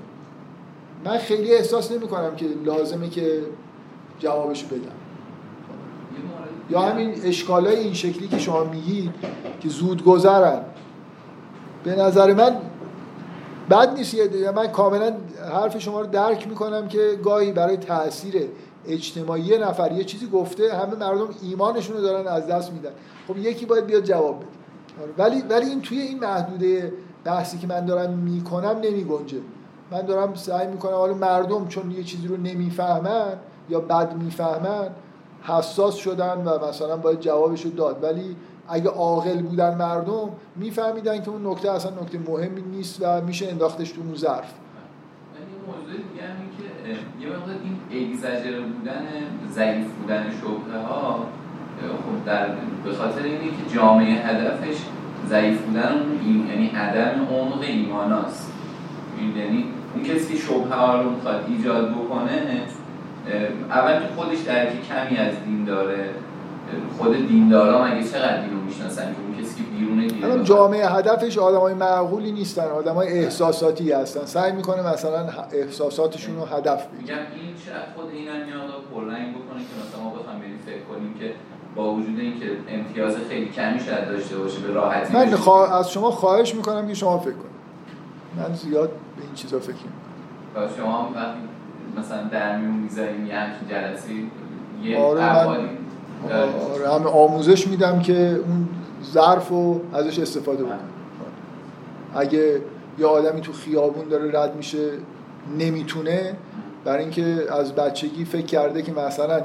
من 1.05 1.17
خیلی 1.17 1.53
احساس 1.53 1.91
نمی 1.91 2.07
کنم 2.07 2.35
که 2.35 2.45
لازمه 2.65 3.09
که 3.09 3.41
جوابشو 4.19 4.67
بدم. 4.67 4.91
یا 6.69 6.79
همین 6.79 7.15
اشکالای 7.23 7.75
این 7.75 7.93
شکلی 7.93 8.27
که 8.27 8.39
شما 8.39 8.63
میگید 8.63 9.13
که 9.59 9.69
زود 9.69 10.03
گذرن 10.03 10.61
به 11.83 11.95
نظر 11.95 12.33
من 12.33 12.55
بد 13.69 13.93
نیست 13.93 14.15
من 14.55 14.67
کاملا 14.67 15.13
حرف 15.53 15.77
شما 15.77 16.01
رو 16.01 16.07
درک 16.07 16.47
می‌کنم 16.47 16.87
که 16.87 17.19
گاهی 17.23 17.51
برای 17.51 17.77
تاثیر 17.77 18.49
اجتماعی 18.87 19.41
یه 19.41 19.57
نفر 19.57 19.91
یه 19.91 20.03
چیزی 20.03 20.27
گفته 20.27 20.73
همه 20.73 20.95
مردم 20.95 21.27
ایمانشون 21.41 21.95
رو 21.95 22.01
دارن 22.01 22.27
از 22.27 22.47
دست 22.47 22.71
میدن. 22.71 22.89
خب 23.27 23.37
یکی 23.37 23.65
باید 23.65 23.85
بیاد 23.85 24.03
جواب 24.03 24.35
بده. 24.35 24.47
آره، 25.01 25.11
ولی 25.17 25.41
ولی 25.41 25.65
این 25.65 25.81
توی 25.81 25.99
این 25.99 26.19
محدوده 26.19 26.93
بحثی 27.23 27.57
که 27.57 27.67
من 27.67 27.85
دارم 27.85 28.13
می‌کنم 28.13 28.79
نمیگنجه. 28.83 29.37
من 29.91 30.01
دارم 30.01 30.33
سعی 30.33 30.67
می‌کنم 30.67 30.93
حالا 30.93 31.13
مردم 31.13 31.67
چون 31.67 31.91
یه 31.91 32.03
چیزی 32.03 32.27
رو 32.27 32.37
نمی‌فهمن 32.37 33.37
یا 33.69 33.79
بد 33.79 34.15
می‌فهمن 34.15 34.89
حساس 35.43 35.95
شدن 35.95 36.43
و 36.45 36.67
مثلا 36.67 36.97
باید 36.97 37.19
جوابشو 37.19 37.69
داد. 37.69 38.03
ولی 38.03 38.35
اگه 38.71 38.89
عاقل 38.89 39.41
بودن 39.41 39.77
مردم 39.77 40.29
میفهمیدن 40.55 41.21
که 41.21 41.29
اون 41.29 41.47
نکته 41.47 41.71
اصلا 41.71 41.91
نکته 42.01 42.19
مهمی 42.19 42.61
نیست 42.61 43.01
و 43.01 43.21
میشه 43.21 43.47
انداختش 43.47 43.91
تو 43.91 44.01
اون 44.01 44.15
ظرف. 44.15 44.53
ولی 45.35 45.53
موضوع 45.67 45.97
دیگه 45.97 46.27
که 46.57 47.25
یه 47.25 47.29
وقت 47.29 47.47
این 47.89 48.11
اگزاجر 48.11 48.61
بودن 48.61 49.05
ضعیف 49.49 49.87
بودن 49.87 50.23
شبهه 50.41 50.81
ها 50.87 51.25
خب 51.81 52.25
در 52.25 52.47
به 52.83 52.93
خاطر 52.93 53.23
اینه 53.23 53.39
که 53.39 53.75
جامعه 53.75 54.13
هدفش 54.13 54.77
ضعیف 55.27 55.61
بودن 55.61 55.93
اون 55.93 56.47
یعنی 56.49 56.67
عدم 56.67 57.27
عمق 57.31 57.61
ایماناست. 57.61 58.51
یعنی 59.37 59.65
اون 59.95 60.03
کسی 60.03 60.33
که 60.33 60.39
شبهه 60.39 60.73
ها 60.73 61.01
رو 61.01 61.09
می‌خواد 61.09 61.45
ایجاد 61.47 61.91
بکنه 61.91 62.61
اول 63.69 63.93
که 63.93 64.07
خودش 64.15 64.39
درکی 64.39 64.77
کمی 64.77 65.17
از 65.17 65.33
دین 65.45 65.65
داره. 65.65 66.09
خود 66.97 67.27
دیندارا 67.27 67.85
مگه 67.85 68.03
چقدر 68.03 68.41
دینو 68.41 68.61
می‌شناسن 68.61 69.03
که 69.03 69.17
اون 69.27 69.43
کسی 69.43 69.55
که 69.55 69.69
بیرون 69.69 70.07
دین 70.07 70.43
جامعه 70.43 70.87
هدفش 70.87 71.37
آدمای 71.37 71.73
معقولی 71.73 72.31
نیستن 72.31 72.65
آدمای 72.65 73.07
احساساتی 73.07 73.91
هستن. 73.91 74.25
سعی 74.25 74.51
می‌کنه 74.51 74.93
مثلا 74.93 75.27
احساساتشون 75.51 76.35
رو 76.35 76.45
هدف 76.45 76.87
بگیره. 76.87 77.01
میگم 77.01 77.15
این 77.15 77.55
شاید 77.65 77.83
خود 77.95 78.05
این 78.13 78.27
هم 78.27 78.35
میاد 78.35 78.69
پررنگ 78.93 79.35
بکنه 79.35 79.59
که 79.59 79.87
مثلا 79.87 80.03
ما 80.03 80.09
بخوام 80.09 80.39
بریم 80.39 80.59
فکر 80.65 80.83
کنیم 80.95 81.13
که 81.19 81.33
با 81.75 81.93
وجود 81.93 82.19
اینکه 82.19 82.45
امتیاز 82.69 83.15
خیلی 83.29 83.45
کمی 83.45 83.79
شاید 83.79 84.07
داشته 84.07 84.37
باشه 84.37 84.59
به 84.59 84.73
راحتی 84.73 85.13
من 85.13 85.35
خوا... 85.35 85.67
از 85.79 85.91
شما 85.91 86.11
خواهش 86.11 86.55
می‌کنم 86.55 86.87
که 86.87 86.93
شما 86.93 87.17
فکر 87.17 87.31
کنید. 87.31 87.51
من 88.37 88.55
زیاد 88.55 88.89
به 88.89 89.23
این 89.23 89.33
چیزا 89.33 89.59
فکر 89.59 89.75
نمی‌کنم. 89.75 90.77
شما 90.77 91.09
وقتی 91.15 91.39
مثلا 91.97 92.23
در 92.23 92.57
میون 92.57 92.73
می‌ذاریم 92.73 93.25
یه 93.25 93.35
همچین 93.35 93.67
جلسی 93.69 94.31
یه 94.83 94.99
آره 94.99 95.47
من... 95.47 95.57
آره 96.73 96.93
همه 96.93 97.09
آموزش 97.09 97.67
میدم 97.67 97.99
که 97.99 98.35
اون 98.35 98.69
ظرف 99.13 99.49
رو 99.49 99.81
ازش 99.93 100.19
استفاده 100.19 100.63
بکنه 100.63 100.79
اگه 102.15 102.61
یه 102.99 103.05
آدمی 103.05 103.41
تو 103.41 103.53
خیابون 103.53 104.07
داره 104.07 104.39
رد 104.39 104.55
میشه 104.55 104.89
نمی‌تونه 105.57 106.35
برای 106.85 107.01
اینکه 107.01 107.47
از 107.51 107.75
بچگی 107.75 108.25
فکر 108.25 108.45
کرده 108.45 108.81
که 108.81 108.91
مثلا 108.91 109.41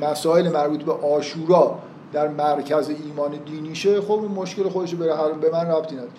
مسائل 0.00 0.48
مربوط 0.48 0.82
به 0.82 0.92
آشورا 0.92 1.78
در 2.12 2.28
مرکز 2.28 2.90
ایمان 3.04 3.30
دینیشه 3.46 4.00
خب 4.00 4.12
اون 4.12 4.30
مشکل 4.32 4.68
خودش 4.68 4.94
به 4.94 5.06
به 5.40 5.50
من 5.50 5.66
ربطی 5.70 5.94
نداره. 5.94 6.10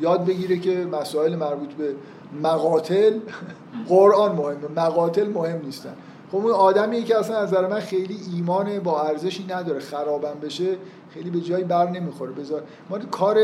یاد 0.00 0.24
بگیره 0.24 0.58
که 0.58 0.86
مسائل 0.92 1.36
مربوط 1.36 1.72
به 1.72 1.94
مقاتل 2.42 3.18
قرآن 3.88 4.36
مهمه 4.36 4.56
مقاتل 4.76 5.28
مهم 5.28 5.60
نیستن. 5.64 5.94
خب 6.32 6.36
اون 6.36 6.50
آدمی 6.50 7.02
که 7.02 7.18
اصلا 7.18 7.36
از 7.36 7.48
نظر 7.48 7.66
من 7.66 7.80
خیلی 7.80 8.18
ایمان 8.34 8.78
با 8.78 9.02
ارزشی 9.02 9.46
نداره 9.48 9.80
خرابم 9.80 10.40
بشه 10.42 10.76
خیلی 11.14 11.30
به 11.30 11.40
جایی 11.40 11.64
بر 11.64 11.90
نمی‌خوره. 11.90 12.32
بذار 12.32 12.62
ما 12.90 12.98
کار 12.98 13.36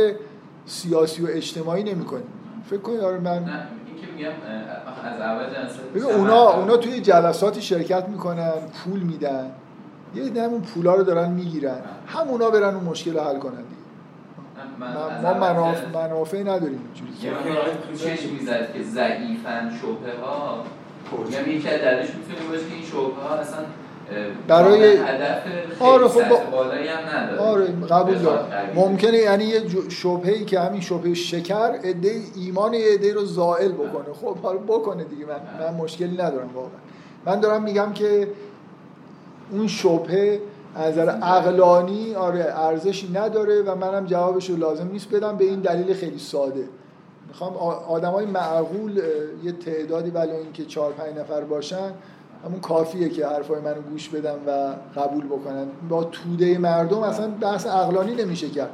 سیاسی 0.66 1.22
و 1.22 1.26
اجتماعی 1.30 1.84
نمی‌کنیم. 1.84 2.26
فکر 2.70 2.80
کنید 2.80 3.00
آره 3.00 3.18
من 3.18 3.38
میگم 4.16 4.28
از 5.04 5.20
اول 5.20 5.44
جلسه 5.44 6.16
اونا 6.16 6.50
اونا 6.50 6.76
توی 6.76 7.00
جلساتی 7.00 7.62
شرکت 7.62 8.08
می‌کنن 8.08 8.52
پول 8.84 9.00
میدن. 9.00 9.50
یه 10.14 10.24
عده 10.24 10.42
همون 10.42 10.60
پولا 10.60 10.94
رو 10.94 11.02
دارن 11.02 11.30
می‌گیرن. 11.30 11.78
همونا 12.06 12.50
برن 12.50 12.74
اون 12.74 12.84
مشکل 12.84 13.14
رو 13.14 13.20
حل 13.20 13.38
کنن 13.38 13.52
ما 15.22 15.34
منافع 15.34 15.86
منافع 15.94 16.42
نداریم 16.42 16.80
اینجوری. 16.94 17.36
چشم 17.98 18.32
می‌زد 18.32 18.72
که 18.72 18.82
ضعیفن 18.82 19.70
شبهه 19.80 20.20
ها 20.24 20.64
یعنی 21.30 21.50
یکی 21.50 21.68
از 21.68 22.06
می‌تونه 22.08 22.48
باشه 22.50 22.64
که 22.68 22.74
این 22.74 22.84
شبهه 22.84 23.28
ها 23.28 23.34
اصلا 23.34 23.58
برای 24.48 24.98
آره 25.80 26.08
خب 26.08 26.50
بالایی 26.50 26.88
هم 26.88 27.18
نداره. 27.18 27.40
آره 27.40 27.66
قبول 27.90 28.18
دارم. 28.18 28.48
ممکنه 28.74 29.18
یعنی 29.18 29.44
یه 29.44 29.62
شبهه‌ای 29.88 30.44
که 30.44 30.60
همین 30.60 30.80
شبهه 30.80 31.14
شکر 31.14 31.70
عده 31.84 32.20
ایمان 32.36 32.74
یه 32.74 32.92
عده 32.94 33.12
رو 33.12 33.24
زائل 33.24 33.72
بکنه. 33.72 34.14
خب 34.20 34.36
حالا 34.36 34.58
بکنه 34.58 35.04
دیگه 35.04 35.24
من, 35.26 35.66
من 35.66 35.74
مشکلی 35.74 36.12
ندارم 36.12 36.50
واقعا. 36.54 36.70
من 37.26 37.40
دارم 37.40 37.62
میگم 37.62 37.92
که 37.92 38.28
اون 39.50 39.66
شبهه 39.66 40.40
از 40.74 40.92
نظر 40.92 41.10
عقلانی 41.10 42.14
آره 42.14 42.44
ارزشی 42.56 43.10
نداره 43.14 43.62
و 43.62 43.74
منم 43.74 44.06
جوابش 44.06 44.50
رو 44.50 44.56
لازم 44.56 44.88
نیست 44.92 45.14
بدم. 45.14 45.36
به 45.36 45.44
این 45.44 45.60
دلیل 45.60 45.94
خیلی 45.94 46.18
ساده. 46.18 46.64
می‌خوام 47.40 47.56
آدمای 47.88 48.26
معقول 48.26 49.00
یه 49.44 49.52
تعدادی 49.52 50.10
ولی 50.10 50.32
اینکه 50.32 50.64
چهار 50.64 50.92
پنج 50.92 51.18
نفر 51.18 51.40
باشن 51.40 51.90
همون 52.44 52.60
کافیه 52.60 53.08
که 53.08 53.26
حرفای 53.26 53.60
منو 53.60 53.80
گوش 53.90 54.08
بدن 54.08 54.34
و 54.46 54.74
قبول 55.00 55.26
بکنن. 55.26 55.66
با 55.88 56.04
توده 56.04 56.58
مردم 56.58 56.98
اصلا 56.98 57.28
بحث 57.40 57.66
عقلانی 57.66 58.14
نمیشه 58.14 58.48
کرد. 58.48 58.70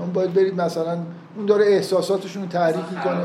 اون 0.00 0.12
باید 0.12 0.34
برید 0.34 0.60
مثلا 0.60 0.98
اون 1.36 1.46
داره 1.46 1.66
احساساتشون 1.66 2.42
رو 2.42 2.48
تحریک 2.48 2.84
می‌کنه. 2.90 3.16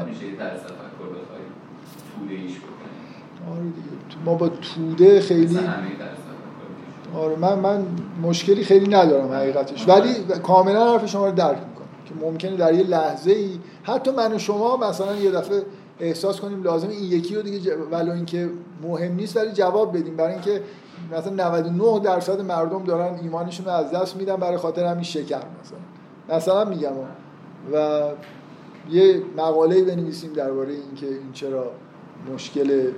آره 3.52 3.62
دیگه. 3.64 4.24
ما 4.26 4.34
با 4.34 4.50
توده 4.50 5.22
خیلی 5.22 5.60
آره 7.16 7.36
من 7.36 7.60
من 7.60 7.86
مشکلی 8.22 8.64
خیلی 8.64 8.88
ندارم 8.88 9.34
حقیقتش. 9.34 9.88
ولی 9.88 10.14
کاملا 10.44 10.94
حرف 10.94 11.06
شما 11.06 11.26
رو 11.26 11.32
درک 11.32 11.58
که 12.20 12.26
ممکنه 12.26 12.58
در 12.58 12.74
یه 12.74 12.84
لحظه 12.84 13.32
ای 13.32 13.60
حتی 13.84 14.12
من 14.12 14.34
و 14.34 14.38
شما 14.38 14.78
مثلا 14.78 15.16
یه 15.16 15.32
دفعه 15.32 15.64
احساس 16.00 16.40
کنیم 16.40 16.64
لازم 16.64 16.90
این 16.90 17.04
یکی 17.04 17.36
رو 17.36 17.42
دیگه 17.42 17.76
ولو 17.76 18.12
اینکه 18.12 18.50
مهم 18.84 19.16
نیست 19.16 19.38
ولی 19.38 19.52
جواب 19.52 19.98
بدیم. 19.98 20.18
برای 20.18 20.34
اینکه 20.34 20.62
مثلا 21.12 21.34
99 21.34 22.00
درصد 22.00 22.42
مردم 22.42 22.84
دارن 22.84 23.20
ایمانشون 23.22 23.66
رو 23.66 23.72
از 23.72 23.92
دست 23.92 24.16
میدن 24.16 24.36
برای 24.36 24.58
خاطر 24.58 24.86
همین 24.86 25.04
شکر 25.04 25.36
مثلا. 25.36 26.38
مثلا 26.38 26.66
میگم 26.66 26.92
و 27.74 28.02
یه 28.90 29.22
مقاله 29.38 29.84
بنویسیم 29.84 30.34
درباره 30.34 30.72
اینکه 30.72 31.08
این 31.08 31.32
چرا 31.34 31.72
مشکل 32.34 32.92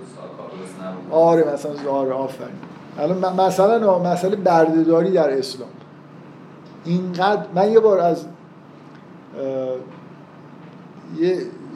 آره 1.12 1.54
مثلا 1.54 1.92
آره 1.92 2.14
آفرین. 2.14 2.56
الان 3.00 3.42
مثلا 3.42 4.00
مسئله 4.00 4.36
بردهداری 4.36 5.12
در 5.12 5.38
اسلام. 5.38 5.70
اینقدر 6.86 7.46
من 7.56 7.72
یه 7.72 7.80
بار 7.80 8.00
از 8.00 8.26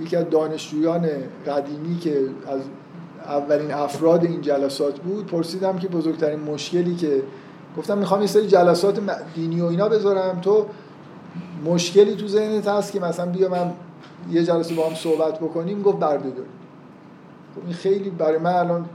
یکی 0.02 0.16
از 0.16 0.30
دانشجویان 0.30 1.10
قدیمی 1.48 1.98
که 1.98 2.20
از 2.48 2.62
اولین 3.26 3.74
افراد 3.74 4.26
این 4.26 4.42
جلسات 4.42 5.00
بود 5.00 5.26
پرسیدم 5.26 5.78
که 5.78 5.88
بزرگترین 5.88 6.40
مشکلی 6.40 6.96
که 6.96 7.24
گفتم 7.78 7.98
می‌خوام 7.98 8.22
یه 8.22 8.28
سری 8.28 8.48
جلسات 8.48 9.00
دینی 9.36 9.62
و 9.62 9.66
اینا 9.66 9.90
بذارم. 9.90 10.40
تو 10.42 10.66
مشکلی 11.66 12.16
تو 12.16 12.28
ذهنت 12.28 12.68
هست 12.68 12.92
که 12.92 13.00
مثلا 13.00 13.26
بیا 13.26 13.50
من 13.50 13.74
یه 14.32 14.44
جلسه 14.44 14.76
با 14.76 14.90
هم 14.90 14.96
صحبت 14.96 15.40
بکنیم 15.40 15.82
گفت 15.82 16.00
برده 16.00 16.30
خب 17.56 17.62
این 17.66 17.74
خیلی 17.74 18.10
برای 18.10 18.38
من 18.38 18.54
الان 18.54 18.86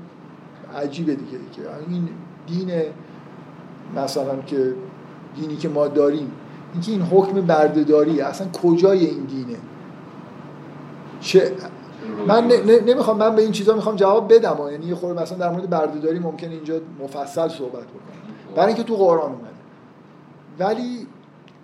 عجیبه 0.77 1.15
دیگه 1.15 1.39
که 1.53 1.63
این 1.89 2.09
دین 2.47 2.71
مثلا 3.97 4.37
که 4.47 4.75
دینی 5.37 5.57
که 5.57 5.69
ما 5.69 5.89
داریم. 5.89 6.31
اینکه 6.73 6.93
این 6.93 7.03
حکم 7.03 7.41
بردهداری 7.41 8.21
اصلا 8.21 8.47
کجای 8.63 9.07
این 9.07 9.25
دینه؟ 9.25 9.59
چه 11.21 11.53
من 12.27 12.47
نمی‌خوام 12.87 13.19
من 13.19 13.37
به 13.37 13.43
این 13.43 13.53
چیزا 13.53 13.75
می‌خوام 13.75 13.97
جواب 13.97 14.35
بدم 14.35 14.57
یعنی 14.71 14.87
یه 14.87 14.95
خورده 14.95 15.23
مثلا 15.23 15.39
در 15.39 15.51
مورد 15.51 15.71
بردهداری 15.71 16.19
ممکنه 16.19 16.51
اینجا 16.51 16.81
مفصل 17.01 17.49
صحبت 17.49 17.73
بکنم. 17.73 18.55
برای 18.57 18.67
اینکه 18.67 18.83
تو 18.83 18.97
قرآن 18.97 19.33
اومده. 19.33 19.49
ولی 20.59 21.07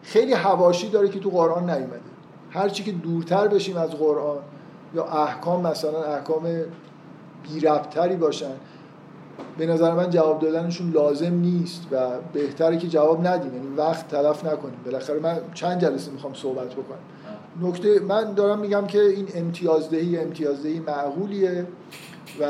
خیلی 0.03 0.33
حواشی 0.33 0.89
داره 0.89 1.09
که 1.09 1.21
تو 1.21 1.31
قرآن 1.31 1.71
نیومده. 1.71 2.01
هر 2.51 2.69
چی 2.69 2.85
که 2.85 2.93
دورتر 2.93 3.49
بشیم 3.49 3.77
از 3.77 3.91
قرآن 3.91 4.39
یا 4.95 5.05
احکام 5.05 5.67
مثلا 5.67 6.03
احکام 6.03 6.43
بی 7.43 8.17
باشن 8.17 8.53
به 9.59 9.66
نظر 9.66 9.94
من 9.94 10.10
جواب 10.10 10.40
دادنشون 10.40 10.90
لازم 10.90 11.35
نیست 11.35 11.82
و 11.93 12.09
بهتره 12.32 12.78
که 12.78 12.89
جواب 12.89 13.27
ندیم. 13.27 13.55
یعنی 13.55 13.77
وقت 13.77 14.09
تلف 14.09 14.44
نکنیم. 14.44 14.81
بالاخره 14.85 15.19
من 15.19 15.40
چند 15.55 15.81
جلسه 15.81 16.10
می‌خوام 16.10 16.35
صحبت 16.35 16.73
بکنم. 16.73 16.98
نکته 17.62 18.01
من 18.01 18.35
دارم 18.35 18.59
میگم 18.59 18.86
که 18.86 19.01
این 19.01 19.28
امتیازدهی 19.35 20.19
امتیازدهی 20.19 20.81
معقولیه 20.81 21.66
و 22.40 22.44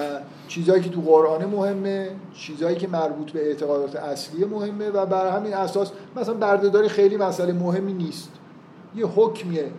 چیزهایی 0.48 0.82
که 0.82 0.90
تو 0.90 1.01
قرآن 1.01 1.44
مهمه 1.44 2.10
چیزهایی 2.35 2.77
که 2.77 2.89
مربوط 2.89 3.31
به 3.31 3.47
اعتقادات 3.47 3.97
اصلی 3.97 4.44
مهمه 4.44 4.90
و 4.90 5.06
بر 5.06 5.31
همین 5.31 5.55
اساس 5.55 5.93
مثلا 6.16 6.35
بردهداری 6.35 6.89
خیلی 6.89 7.16
مسئله 7.16 7.52
مهمی 7.52 7.93
نیست. 7.93 8.28
یه 8.97 9.06
حکمیه 9.06 9.70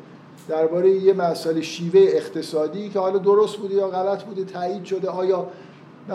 درباره 0.48 0.90
یه 0.90 1.14
مسئله 1.14 1.62
شیوه 1.62 2.00
اقتصادی 2.00 2.90
که 2.90 3.00
حالا 3.00 3.18
درست 3.18 3.58
بوده 3.58 3.76
یا 3.76 3.88
غلط 3.88 4.24
بوده 4.24 4.44
تایید 4.44 4.86
شده 4.86 5.10
آیا 5.10 5.48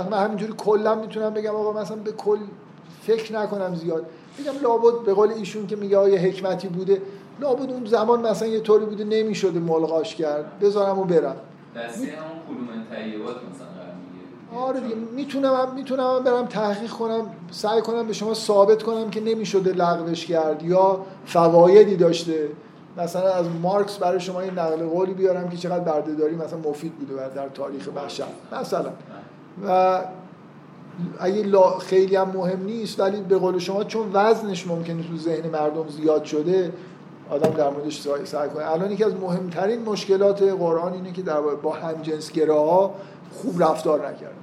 من 0.03 0.25
همینجوری 0.25 0.55
کلا 0.57 0.95
می‌تونم 0.95 1.35
بگم 1.35 1.55
آقا 1.55 1.81
مثلا 1.81 1.97
به 1.97 2.13
کل 2.13 2.39
فکر 3.03 3.39
نکنم 3.39 3.75
زیاد. 3.75 4.07
میگم 4.39 4.53
لابد 4.63 5.05
به 5.07 5.15
قول 5.15 5.31
ایشون 5.33 5.67
که 5.67 5.77
میگه 5.77 5.99
آیا 5.99 6.21
حکمتی 6.21 6.69
بوده. 6.69 7.03
لابد 7.41 7.71
اون 7.71 7.85
زمان 7.85 8.21
مثلا 8.27 8.49
یه 8.49 8.61
طوری 8.61 8.85
بوده 8.85 9.05
نمی‌شده 9.05 9.61
ملغاش 9.61 10.15
کرد. 10.15 10.59
بذارم 10.59 10.99
و 10.99 11.05
برم. 11.05 11.37
دسته 11.77 12.01
همون 12.01 12.41
کلوم 12.49 12.85
طیبات 12.91 13.37
مثلا 13.37 13.75
آره 14.61 14.81
دیگه 14.81 14.95
می‌تونم 14.95 15.75
می‌تونم 15.75 16.25
برم 16.25 16.47
تحقیق 16.47 16.91
کنم 16.91 17.27
سعی 17.51 17.81
کنم 17.81 18.07
به 18.07 18.13
شما 18.13 18.35
ثابت 18.35 18.83
کنم 18.83 19.11
که 19.11 19.21
نمی‌شده 19.21 19.73
لغوش 19.73 20.27
کرد 20.27 20.63
یا 20.63 21.01
فوایدی 21.27 21.97
داشته. 21.97 22.49
مثلا 22.97 23.33
از 23.33 23.47
مارکس 23.63 23.99
برای 23.99 24.21
شما 24.21 24.45
یه 24.45 24.51
نقل 24.51 24.87
قولی 24.87 25.15
بیارم 25.15 25.49
که 25.49 25.57
چقدر 25.57 25.85
بردهداری 25.85 26.37
مثلا 26.37 26.59
مفید 26.59 26.93
بوده 26.95 27.29
در 27.35 27.49
تاریخ 27.49 27.89
بشر. 27.89 28.25
مثلا. 28.53 28.91
و 29.67 30.01
اگه 31.21 31.45
خیلی 31.81 32.17
هم 32.17 32.29
مهم 32.29 32.65
نیست 32.65 33.01
ولی 33.01 33.21
به 33.21 33.39
قول 33.39 33.59
شما 33.59 33.85
چون 33.85 34.11
وزنش 34.13 34.67
ممکنه 34.67 35.03
تو 35.03 35.17
ذهن 35.17 35.51
مردم 35.51 35.89
زیاد 35.89 36.25
شده 36.25 36.73
آدم 37.31 37.51
در 37.51 37.71
موردش 37.71 38.01
سعی 38.25 38.49
کنه. 38.49 38.71
الان 38.71 38.93
یکی 38.93 39.05
از 39.05 39.15
مهمترین 39.15 39.83
مشکلات 39.83 40.43
قرآن 40.43 40.93
اینه 40.93 41.13
که 41.13 41.23
در 41.23 41.41
با 41.41 41.73
همجنسگراها 41.73 42.95
خوب 43.33 43.63
رفتار 43.63 44.09
نکرده. 44.09 44.35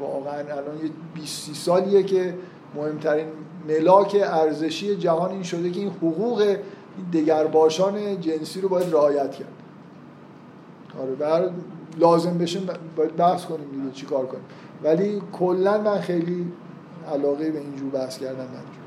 واقعا 0.00 0.38
الان 0.38 0.76
یه 0.84 0.90
20 1.14 1.54
سالیه 1.54 2.02
که 2.02 2.34
مهمترین 2.74 3.26
ملاک 3.68 4.16
ارزشی 4.24 4.96
جهان 4.96 5.30
این 5.30 5.42
شده 5.42 5.70
که 5.70 5.80
این 5.80 5.90
حقوق 5.90 6.56
دگرباشان 7.12 8.20
جنسی 8.20 8.60
رو 8.60 8.68
باید 8.68 8.92
رعایت 8.92 9.32
کرد. 9.32 9.48
آره 11.00 11.50
لازم 11.96 12.38
بشه 12.38 12.60
باید 12.96 13.16
بحث 13.16 13.44
کنیم 13.44 13.70
دیگه 13.70 13.90
چی 13.92 14.06
کار 14.06 14.26
کنیم. 14.26 14.44
ولی 14.82 15.22
کلا 15.32 15.78
من 15.78 16.00
خیلی 16.00 16.52
علاقه 17.12 17.50
به 17.50 17.58
اینجور 17.58 17.90
بحث 17.90 18.18
کردن 18.18 18.34
ندارم. 18.34 18.85